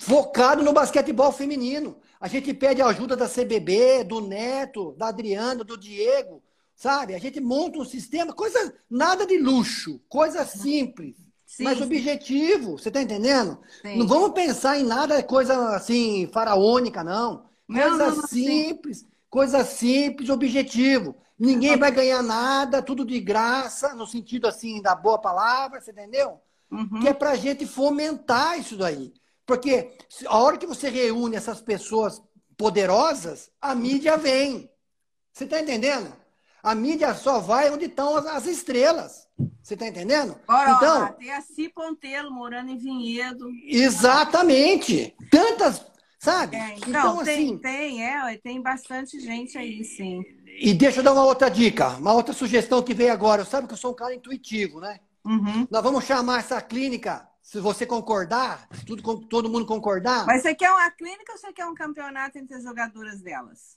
Focado 0.00 0.62
no 0.62 0.72
basquetebol 0.72 1.32
feminino. 1.32 2.00
A 2.20 2.28
gente 2.28 2.52
pede 2.52 2.82
a 2.82 2.86
ajuda 2.86 3.16
da 3.16 3.28
CBB, 3.28 4.04
do 4.04 4.20
Neto, 4.20 4.94
da 4.96 5.08
Adriana, 5.08 5.62
do 5.62 5.78
Diego, 5.78 6.42
sabe? 6.74 7.14
A 7.14 7.18
gente 7.18 7.40
monta 7.40 7.78
um 7.78 7.84
sistema, 7.84 8.32
coisa 8.32 8.74
nada 8.90 9.26
de 9.26 9.38
luxo, 9.38 10.00
coisa 10.08 10.44
simples, 10.44 11.16
sim, 11.48 11.64
mas 11.64 11.80
objetivo. 11.80 12.78
Você 12.78 12.88
está 12.88 13.00
entendendo? 13.00 13.58
Sim. 13.80 13.96
Não 13.96 14.06
vamos 14.06 14.32
pensar 14.32 14.78
em 14.78 14.84
nada 14.84 15.22
coisa 15.22 15.74
assim 15.74 16.28
faraônica, 16.32 17.02
não. 17.02 17.46
Coisa 17.66 17.90
não, 17.90 18.16
não, 18.16 18.26
simples, 18.26 19.06
coisa 19.28 19.64
simples, 19.64 20.28
objetivo. 20.28 21.16
Ninguém 21.38 21.76
vai 21.76 21.90
ganhar 21.90 22.22
nada, 22.22 22.82
tudo 22.82 23.04
de 23.04 23.18
graça, 23.20 23.94
no 23.94 24.06
sentido 24.06 24.46
assim 24.46 24.82
da 24.82 24.94
boa 24.94 25.18
palavra, 25.18 25.80
você 25.80 25.90
entendeu? 25.90 26.40
Uhum. 26.70 27.00
Que 27.00 27.08
é 27.08 27.14
para 27.14 27.30
a 27.30 27.36
gente 27.36 27.66
fomentar 27.66 28.58
isso 28.58 28.76
daí. 28.76 29.12
Porque 29.46 29.90
a 30.26 30.38
hora 30.38 30.58
que 30.58 30.66
você 30.66 30.90
reúne 30.90 31.36
essas 31.36 31.60
pessoas 31.60 32.22
poderosas, 32.56 33.50
a 33.60 33.74
mídia 33.74 34.16
vem. 34.18 34.70
Você 35.32 35.44
está 35.44 35.60
entendendo? 35.60 36.12
A 36.62 36.74
mídia 36.74 37.14
só 37.14 37.38
vai 37.38 37.70
onde 37.70 37.86
estão 37.86 38.16
as, 38.16 38.26
as 38.26 38.46
estrelas. 38.46 39.28
Você 39.68 39.74
está 39.74 39.86
entendendo? 39.86 40.34
Ora, 40.48 40.70
então, 40.70 41.02
ora, 41.02 41.12
tem 41.12 41.30
a 41.30 41.42
Si 41.42 41.68
Ponteiro 41.68 42.30
morando 42.30 42.70
em 42.70 42.78
Vinhedo. 42.78 43.50
Exatamente. 43.66 45.14
Tantas, 45.30 45.84
sabe? 46.18 46.56
É, 46.56 46.74
então, 46.76 46.88
então, 46.88 47.22
tem, 47.22 47.34
assim, 47.34 47.58
tem, 47.58 48.02
é, 48.02 48.38
tem 48.38 48.62
bastante 48.62 49.20
gente 49.20 49.58
aí, 49.58 49.84
sim. 49.84 50.24
E 50.46 50.72
deixa 50.72 51.00
eu 51.00 51.04
dar 51.04 51.12
uma 51.12 51.26
outra 51.26 51.50
dica, 51.50 51.88
uma 51.98 52.14
outra 52.14 52.32
sugestão 52.32 52.82
que 52.82 52.94
veio 52.94 53.12
agora. 53.12 53.44
Sabe 53.44 53.66
que 53.66 53.74
eu 53.74 53.76
sou 53.76 53.90
um 53.90 53.94
cara 53.94 54.14
intuitivo, 54.14 54.80
né? 54.80 55.00
Uhum. 55.22 55.68
Nós 55.70 55.82
vamos 55.82 56.02
chamar 56.06 56.38
essa 56.38 56.62
clínica, 56.62 57.28
se 57.42 57.60
você 57.60 57.84
concordar, 57.84 58.66
tudo, 58.86 59.20
todo 59.26 59.50
mundo 59.50 59.66
concordar. 59.66 60.24
Mas 60.24 60.40
você 60.40 60.54
quer 60.54 60.70
uma 60.70 60.90
clínica 60.92 61.32
ou 61.32 61.36
você 61.36 61.52
quer 61.52 61.66
um 61.66 61.74
campeonato 61.74 62.38
entre 62.38 62.56
as 62.56 62.62
jogadoras 62.62 63.20
delas? 63.20 63.76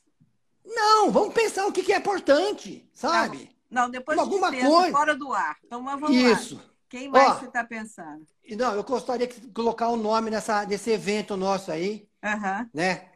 Não, 0.65 1.11
vamos 1.11 1.33
pensar 1.33 1.67
o 1.67 1.71
que, 1.73 1.83
que 1.83 1.91
é 1.91 1.97
importante, 1.97 2.89
sabe? 2.93 3.39
Não, 3.39 3.60
não 3.71 3.89
depois 3.89 4.19
Alguma 4.19 4.51
de 4.51 4.59
coisa. 4.59 4.91
fora 4.91 5.15
do 5.15 5.33
ar. 5.33 5.57
Então 5.65 5.83
vamos 5.83 6.11
Isso. 6.11 6.55
lá. 6.55 6.61
Quem 6.89 7.07
mais 7.07 7.31
Ó, 7.31 7.39
você 7.39 7.45
está 7.45 7.63
pensando? 7.63 8.27
Não, 8.49 8.73
eu 8.75 8.83
gostaria 8.83 9.25
de 9.25 9.47
colocar 9.51 9.87
o 9.87 9.93
um 9.93 9.97
nome 9.97 10.29
nessa, 10.29 10.65
nesse 10.65 10.91
evento 10.91 11.37
nosso 11.37 11.71
aí. 11.71 12.05
Uhum. 12.21 12.69
Né? 12.73 13.09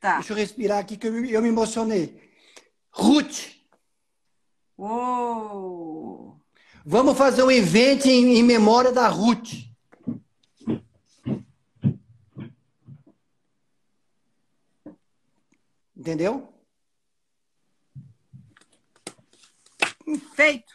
Tá. 0.00 0.16
Deixa 0.16 0.32
eu 0.32 0.36
respirar 0.36 0.78
aqui 0.80 0.96
que 0.96 1.06
eu 1.06 1.12
me, 1.12 1.30
eu 1.30 1.40
me 1.40 1.48
emocionei. 1.48 2.32
Ruth. 2.90 3.52
Uou. 4.76 6.36
Vamos 6.84 7.16
fazer 7.16 7.44
um 7.44 7.50
evento 7.50 8.08
em, 8.08 8.38
em 8.38 8.42
memória 8.42 8.90
da 8.90 9.06
Ruth. 9.06 9.52
Entendeu? 15.96 16.51
Feito. 20.18 20.72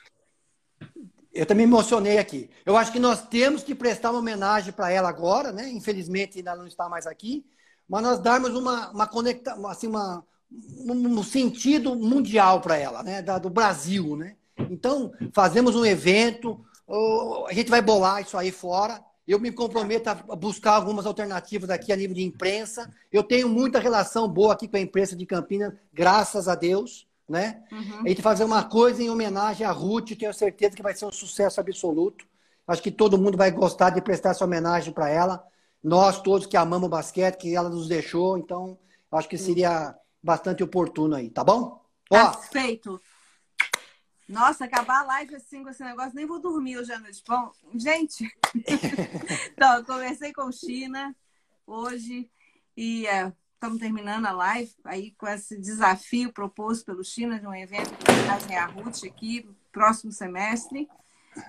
Eu 1.34 1.46
também 1.46 1.68
me 1.68 1.74
emocionei 1.74 2.18
aqui. 2.18 2.50
Eu 2.66 2.76
acho 2.76 2.92
que 2.92 3.00
nós 3.00 3.28
temos 3.28 3.64
que 3.64 3.76
prestar 3.76 4.12
uma 4.12 4.20
homenagem 4.20 4.74
para 4.74 4.92
ela 4.92 5.10
agora, 5.10 5.52
né? 5.52 5.70
Infelizmente, 5.70 6.40
ainda 6.40 6.56
não 6.56 6.66
está 6.66 6.90
mais 6.90 7.06
aqui 7.06 7.46
mas 7.88 8.04
nós 8.04 8.20
darmos 8.20 8.54
uma, 8.54 8.90
uma 8.90 9.08
conecta, 9.08 9.54
assim, 9.70 9.88
uma, 9.88 10.24
um 10.52 11.24
sentido 11.24 11.96
mundial 11.96 12.60
para 12.60 12.76
ela, 12.76 13.02
né? 13.02 13.22
Da, 13.22 13.38
do 13.38 13.50
Brasil, 13.50 14.18
né? 14.18 14.36
Então, 14.70 15.12
fazemos 15.34 15.76
um 15.76 15.86
evento, 15.86 16.60
a 17.48 17.54
gente 17.54 17.70
vai 17.70 17.82
bolar 17.82 18.22
isso 18.22 18.38
aí 18.38 18.52
fora. 18.52 19.02
Eu 19.26 19.40
me 19.40 19.52
comprometo 19.52 20.10
a 20.10 20.16
buscar 20.36 20.74
algumas 20.74 21.06
alternativas 21.06 21.70
aqui 21.70 21.92
a 21.92 21.96
nível 21.96 22.16
de 22.16 22.24
imprensa. 22.24 22.92
Eu 23.12 23.24
tenho 23.24 23.48
muita 23.48 23.80
relação 23.80 24.28
boa 24.28 24.54
aqui 24.54 24.68
com 24.68 24.78
a 24.78 24.82
imprensa 24.82 25.16
de 25.16 25.26
Campinas, 25.26 25.74
graças 25.94 26.48
a 26.48 26.56
Deus, 26.56 27.07
né? 27.28 27.64
Uhum. 27.72 28.02
A 28.06 28.10
gente 28.10 28.22
fazer 28.22 28.44
uma 28.44 28.64
coisa 28.64 29.02
em 29.02 29.10
homenagem 29.10 29.66
à 29.66 29.72
Ruth, 29.72 30.18
tenho 30.18 30.34
certeza 30.34 30.76
que 30.76 30.84
vai 30.84 30.96
ser 30.96 31.06
um 31.06 31.12
sucesso 31.12 31.60
absoluto. 31.60 32.26
Acho 32.68 32.82
que 32.82 32.92
todo 32.92 33.18
mundo 33.18 33.38
vai 33.38 33.52
gostar 33.52 33.90
de 33.92 34.02
prestar 34.02 34.32
essa 34.32 34.46
homenagem 34.46 34.94
para 34.94 35.10
ela 35.10 35.46
nós 35.84 36.22
todos 36.22 36.48
que 36.48 36.58
amamos 36.58 36.88
o 36.88 36.90
basquete, 36.90 37.38
que 37.38 37.56
ela 37.56 37.70
nos 37.70 37.88
deixou, 37.88 38.38
então 38.38 38.78
acho 39.12 39.30
que 39.30 39.38
seria 39.38 39.96
bastante 40.22 40.64
oportuno 40.64 41.16
aí, 41.16 41.30
tá 41.30 41.44
bom? 41.44 41.82
Perfeito. 42.10 43.02
Nossa, 44.28 44.66
acabar 44.66 45.02
a 45.02 45.06
live 45.06 45.36
assim 45.36 45.64
com 45.64 45.70
esse 45.70 45.84
negócio, 45.84 46.14
nem 46.14 46.26
vou 46.26 46.40
dormir 46.40 46.78
hoje 46.78 46.92
à 46.92 47.00
noite. 47.00 47.24
Bom, 47.26 47.52
gente, 47.76 48.30
então, 49.54 49.78
eu 49.78 49.86
conversei 49.86 50.34
com 50.34 50.52
China 50.52 51.16
hoje 51.66 52.30
e 52.76 53.08
estamos 53.58 53.78
é, 53.78 53.80
terminando 53.80 54.26
a 54.26 54.32
live 54.32 54.72
aí 54.86 55.12
com 55.18 55.28
esse 55.28 55.60
desafio 55.60 56.32
proposto 56.32 56.86
pelo 56.86 57.04
China 57.04 57.40
de 57.40 57.48
um 57.48 57.54
evento 57.54 57.92
que 58.48 58.56
a 58.56 58.66
Ruth 58.68 59.04
aqui, 59.06 59.50
próximo 59.72 60.12
semestre. 60.12 60.88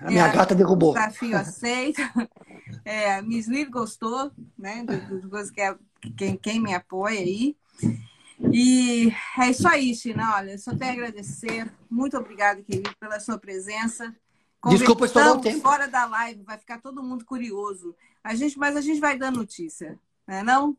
A 0.01 0.11
minha 0.11 0.27
é, 0.27 0.35
gata 0.35 0.53
derrubou. 0.53 0.93
Desafio 0.93 1.37
aceito. 1.37 2.01
É, 2.85 3.15
a 3.15 3.21
Miss 3.21 3.47
Lili 3.47 3.65
gostou, 3.65 4.31
né? 4.57 4.83
Das 4.83 5.25
coisas 5.25 5.51
que 5.51 5.59
é 5.59 5.75
quem, 6.15 6.37
quem 6.37 6.61
me 6.61 6.73
apoia 6.73 7.19
aí. 7.19 7.55
E 8.53 9.11
é 9.39 9.49
isso 9.49 9.67
aí, 9.67 9.93
China. 9.95 10.35
Olha, 10.35 10.57
só 10.57 10.75
tenho 10.75 10.91
a 10.91 10.93
agradecer. 10.93 11.71
Muito 11.89 12.15
obrigada, 12.15 12.61
querido, 12.61 12.95
pela 12.99 13.19
sua 13.19 13.39
presença. 13.39 14.15
Desculpa 14.67 15.05
estourar 15.05 15.33
o 15.33 15.41
tempo. 15.41 15.61
Fora 15.61 15.87
da 15.87 16.05
live, 16.05 16.43
vai 16.43 16.57
ficar 16.59 16.79
todo 16.79 17.03
mundo 17.03 17.25
curioso. 17.25 17.95
A 18.23 18.35
gente, 18.35 18.57
mas 18.57 18.77
a 18.77 18.81
gente 18.81 18.99
vai 18.99 19.17
dar 19.17 19.31
notícia, 19.31 19.99
né, 20.27 20.43
não? 20.43 20.67
não? 20.67 20.77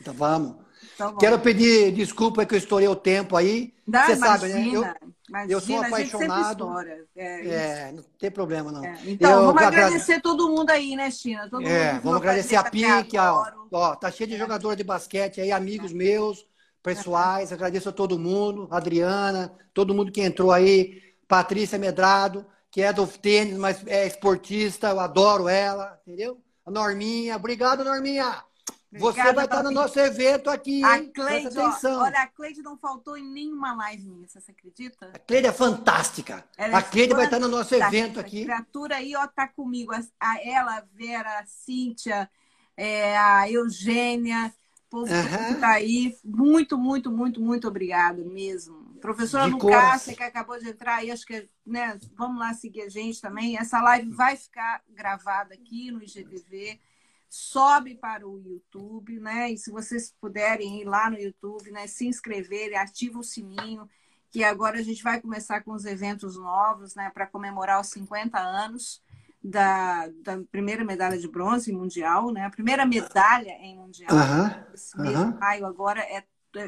Então 0.00 0.14
vamos. 0.14 0.56
Então, 0.94 1.16
Quero 1.16 1.38
pedir 1.38 1.92
desculpa 1.92 2.44
que 2.44 2.54
eu 2.54 2.58
estourei 2.58 2.88
o 2.88 2.96
tempo 2.96 3.36
aí. 3.36 3.72
Você 3.86 4.16
sabe, 4.16 4.48
né? 4.48 4.68
Eu, 4.72 4.84
Imagina, 5.28 5.52
eu 5.52 5.60
sou 5.60 5.80
apaixonado. 5.80 6.68
É, 7.14 7.48
é, 7.48 7.92
não 7.92 8.02
tem 8.18 8.30
problema, 8.30 8.72
não. 8.72 8.84
É. 8.84 8.98
Então, 9.04 9.30
eu 9.30 9.46
vamos 9.46 9.62
agradecer 9.62 10.20
todo 10.20 10.48
mundo 10.48 10.70
aí, 10.70 10.96
né, 10.96 11.10
China? 11.10 11.48
Todo 11.50 11.66
é, 11.66 11.98
vamos 12.00 12.18
agradecer 12.18 12.56
a 12.56 12.64
Pink, 12.64 13.16
ó, 13.18 13.44
ó, 13.70 13.94
tá 13.94 14.10
cheio 14.10 14.28
de 14.28 14.36
é. 14.36 14.38
jogador 14.38 14.74
de 14.74 14.82
basquete 14.82 15.40
aí, 15.40 15.52
amigos 15.52 15.92
meus, 15.92 16.46
pessoais. 16.82 17.52
Agradeço 17.52 17.90
a 17.90 17.92
todo 17.92 18.18
mundo, 18.18 18.68
Adriana, 18.70 19.52
todo 19.74 19.94
mundo 19.94 20.10
que 20.10 20.22
entrou 20.22 20.50
aí, 20.50 21.02
Patrícia 21.28 21.78
Medrado, 21.78 22.46
que 22.70 22.80
é 22.80 22.92
do 22.92 23.06
tênis, 23.06 23.58
mas 23.58 23.86
é 23.86 24.06
esportista, 24.06 24.88
eu 24.88 25.00
adoro 25.00 25.46
ela, 25.46 25.98
entendeu? 26.06 26.40
A 26.64 26.70
Norminha, 26.70 27.36
obrigado, 27.36 27.84
Norminha. 27.84 28.42
Você 28.90 29.32
vai 29.34 29.44
estar 29.44 29.62
no 29.62 29.70
nosso 29.70 29.98
evento 30.00 30.48
aqui, 30.48 30.82
a 30.82 30.98
hein? 30.98 31.12
Cleide, 31.14 31.48
atenção. 31.48 32.00
olha, 32.00 32.22
a 32.22 32.26
Cleide 32.26 32.62
não 32.62 32.78
faltou 32.78 33.18
em 33.18 33.22
nenhuma 33.22 33.74
live 33.74 34.08
minha, 34.08 34.26
você 34.26 34.50
acredita? 34.50 35.10
A 35.12 35.18
Cleide 35.18 35.46
é 35.46 35.52
fantástica. 35.52 36.42
Ela 36.56 36.78
a 36.78 36.80
é 36.80 36.82
Cleide 36.82 37.12
é 37.12 37.16
vai 37.16 37.26
estar 37.26 37.38
no 37.38 37.48
nosso 37.48 37.74
evento 37.74 38.18
aqui. 38.18 38.42
A 38.42 38.44
criatura 38.44 38.96
aí, 38.96 39.14
ó, 39.14 39.26
tá 39.26 39.46
comigo. 39.46 39.92
A, 39.92 40.42
ela, 40.42 40.78
a 40.78 40.84
Vera, 40.94 41.38
a 41.38 41.44
Cíntia, 41.44 42.30
é, 42.74 43.18
a 43.18 43.50
Eugênia, 43.50 44.54
o 44.86 44.90
povo 44.90 45.12
uhum. 45.12 45.54
que 45.54 45.60
tá 45.60 45.68
aí. 45.72 46.16
Muito, 46.24 46.78
muito, 46.78 47.10
muito, 47.10 47.42
muito 47.42 47.68
obrigada 47.68 48.24
mesmo. 48.24 48.94
Professora 49.02 49.44
Lucácia, 49.44 50.16
que 50.16 50.22
acabou 50.22 50.58
de 50.58 50.70
entrar 50.70 50.96
aí, 50.96 51.10
acho 51.10 51.26
que, 51.26 51.46
né, 51.64 51.98
vamos 52.16 52.40
lá 52.40 52.54
seguir 52.54 52.82
a 52.82 52.88
gente 52.88 53.20
também. 53.20 53.58
Essa 53.58 53.82
live 53.82 54.10
vai 54.10 54.34
ficar 54.34 54.82
gravada 54.88 55.52
aqui 55.52 55.90
no 55.90 56.02
IGTV 56.02 56.80
sobe 57.28 57.94
para 57.96 58.26
o 58.26 58.38
YouTube, 58.38 59.20
né? 59.20 59.50
E 59.50 59.58
se 59.58 59.70
vocês 59.70 60.14
puderem 60.20 60.80
ir 60.80 60.84
lá 60.84 61.10
no 61.10 61.18
YouTube, 61.18 61.70
né, 61.70 61.86
se 61.86 62.06
inscreverem, 62.06 62.76
ativa 62.76 63.18
o 63.18 63.22
sininho, 63.22 63.88
que 64.30 64.42
agora 64.42 64.78
a 64.78 64.82
gente 64.82 65.02
vai 65.02 65.20
começar 65.20 65.62
com 65.62 65.72
os 65.72 65.84
eventos 65.84 66.36
novos, 66.36 66.94
né, 66.94 67.10
para 67.10 67.26
comemorar 67.26 67.80
os 67.80 67.88
50 67.88 68.38
anos 68.38 69.02
da, 69.42 70.08
da 70.22 70.40
primeira 70.50 70.84
medalha 70.84 71.18
de 71.18 71.28
bronze 71.28 71.72
mundial, 71.72 72.32
né? 72.32 72.44
A 72.44 72.50
primeira 72.50 72.84
medalha 72.84 73.52
em 73.60 73.76
mundial. 73.76 74.10
Uhum, 74.10 74.74
Esse 74.74 74.98
mês 74.98 75.18
de 75.18 75.38
maio 75.38 75.66
agora 75.66 76.00
é, 76.00 76.24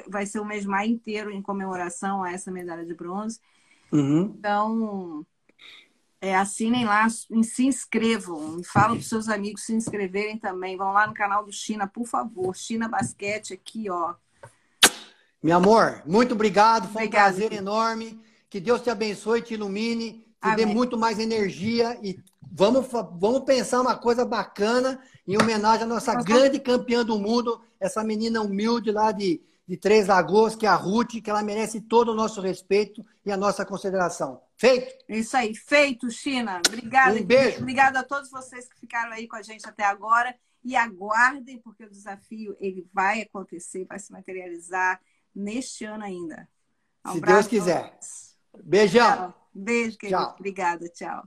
vai 0.09 0.25
ser 0.27 0.41
o 0.41 0.45
mês 0.45 0.63
de 0.63 0.69
maio 0.69 0.91
inteiro 0.91 1.31
em 1.31 1.43
comemoração 1.43 2.23
a 2.23 2.33
essa 2.33 2.51
medalha 2.51 2.85
de 2.85 2.95
bronze. 2.95 3.41
Uhum. 3.93 4.35
Então, 4.39 5.27
é, 6.21 6.37
assinem 6.37 6.85
lá, 6.85 7.09
se 7.09 7.65
inscrevam. 7.65 8.63
Falam 8.63 8.97
para 8.97 9.05
seus 9.05 9.29
amigos 9.29 9.65
se 9.65 9.73
inscreverem 9.73 10.39
também. 10.39 10.77
Vão 10.77 10.93
lá 10.93 11.07
no 11.07 11.15
canal 11.15 11.45
do 11.45 11.53
China, 11.53 11.87
por 11.87 12.07
favor. 12.07 12.55
China 12.55 12.89
Basquete 12.89 13.55
aqui, 13.55 13.89
ó. 13.89 14.15
Meu 15.43 15.57
amor, 15.57 16.03
muito 16.05 16.35
obrigado. 16.35 16.89
Foi 16.89 17.05
Obrigada, 17.05 17.29
um 17.29 17.31
prazer 17.31 17.49
filho. 17.49 17.61
enorme. 17.61 18.21
Que 18.51 18.61
Deus 18.61 18.83
te 18.83 18.91
abençoe, 18.91 19.41
te 19.41 19.55
ilumine, 19.55 20.13
te 20.13 20.27
Amém. 20.43 20.57
dê 20.57 20.67
muito 20.67 20.99
mais 20.99 21.19
energia 21.19 21.99
e 22.03 22.19
vamos, 22.53 22.87
vamos 23.19 23.45
pensar 23.45 23.81
uma 23.81 23.97
coisa 23.97 24.25
bacana 24.25 25.01
em 25.27 25.41
homenagem 25.41 25.85
à 25.85 25.87
nossa 25.87 26.13
Nós 26.15 26.25
grande 26.25 26.59
campeã 26.59 27.05
do 27.05 27.19
mundo, 27.19 27.61
essa 27.79 28.03
menina 28.03 28.43
humilde 28.43 28.91
lá 28.91 29.13
de, 29.13 29.41
de 29.67 29.77
Três 29.77 30.09
Lagoas, 30.09 30.57
que 30.57 30.67
é 30.67 30.69
a 30.69 30.75
Ruth, 30.75 31.23
que 31.23 31.31
ela 31.31 31.43
merece 31.43 31.81
todo 31.81 32.11
o 32.11 32.15
nosso 32.15 32.41
respeito 32.41 33.07
e 33.25 33.31
a 33.31 33.37
nossa 33.37 33.65
consideração. 33.65 34.43
Feito? 34.61 34.95
Isso 35.09 35.35
aí, 35.39 35.55
feito, 35.55 36.11
China. 36.11 36.61
Obrigada. 36.69 37.19
Um 37.19 37.25
beijo. 37.25 37.61
Obrigada 37.61 38.01
a 38.01 38.05
todos 38.05 38.31
vocês 38.31 38.69
que 38.69 38.79
ficaram 38.79 39.11
aí 39.13 39.27
com 39.27 39.37
a 39.37 39.41
gente 39.41 39.67
até 39.67 39.85
agora. 39.85 40.37
E 40.63 40.77
aguardem, 40.77 41.59
porque 41.61 41.85
o 41.85 41.91
desafio 41.91 42.55
ele 42.61 42.87
vai 42.93 43.23
acontecer, 43.23 43.87
vai 43.87 43.99
se 43.99 44.13
materializar 44.13 45.01
neste 45.35 45.87
ano 45.87 46.05
ainda. 46.05 46.47
Um 47.07 47.13
Se 47.15 47.21
Deus 47.23 47.47
quiser. 47.47 47.99
Beijão. 48.63 49.17
Tchau. 49.17 49.49
Beijo, 49.55 49.97
querido. 49.97 50.21
Tchau. 50.21 50.35
Obrigada, 50.39 50.89
tchau. 50.91 51.25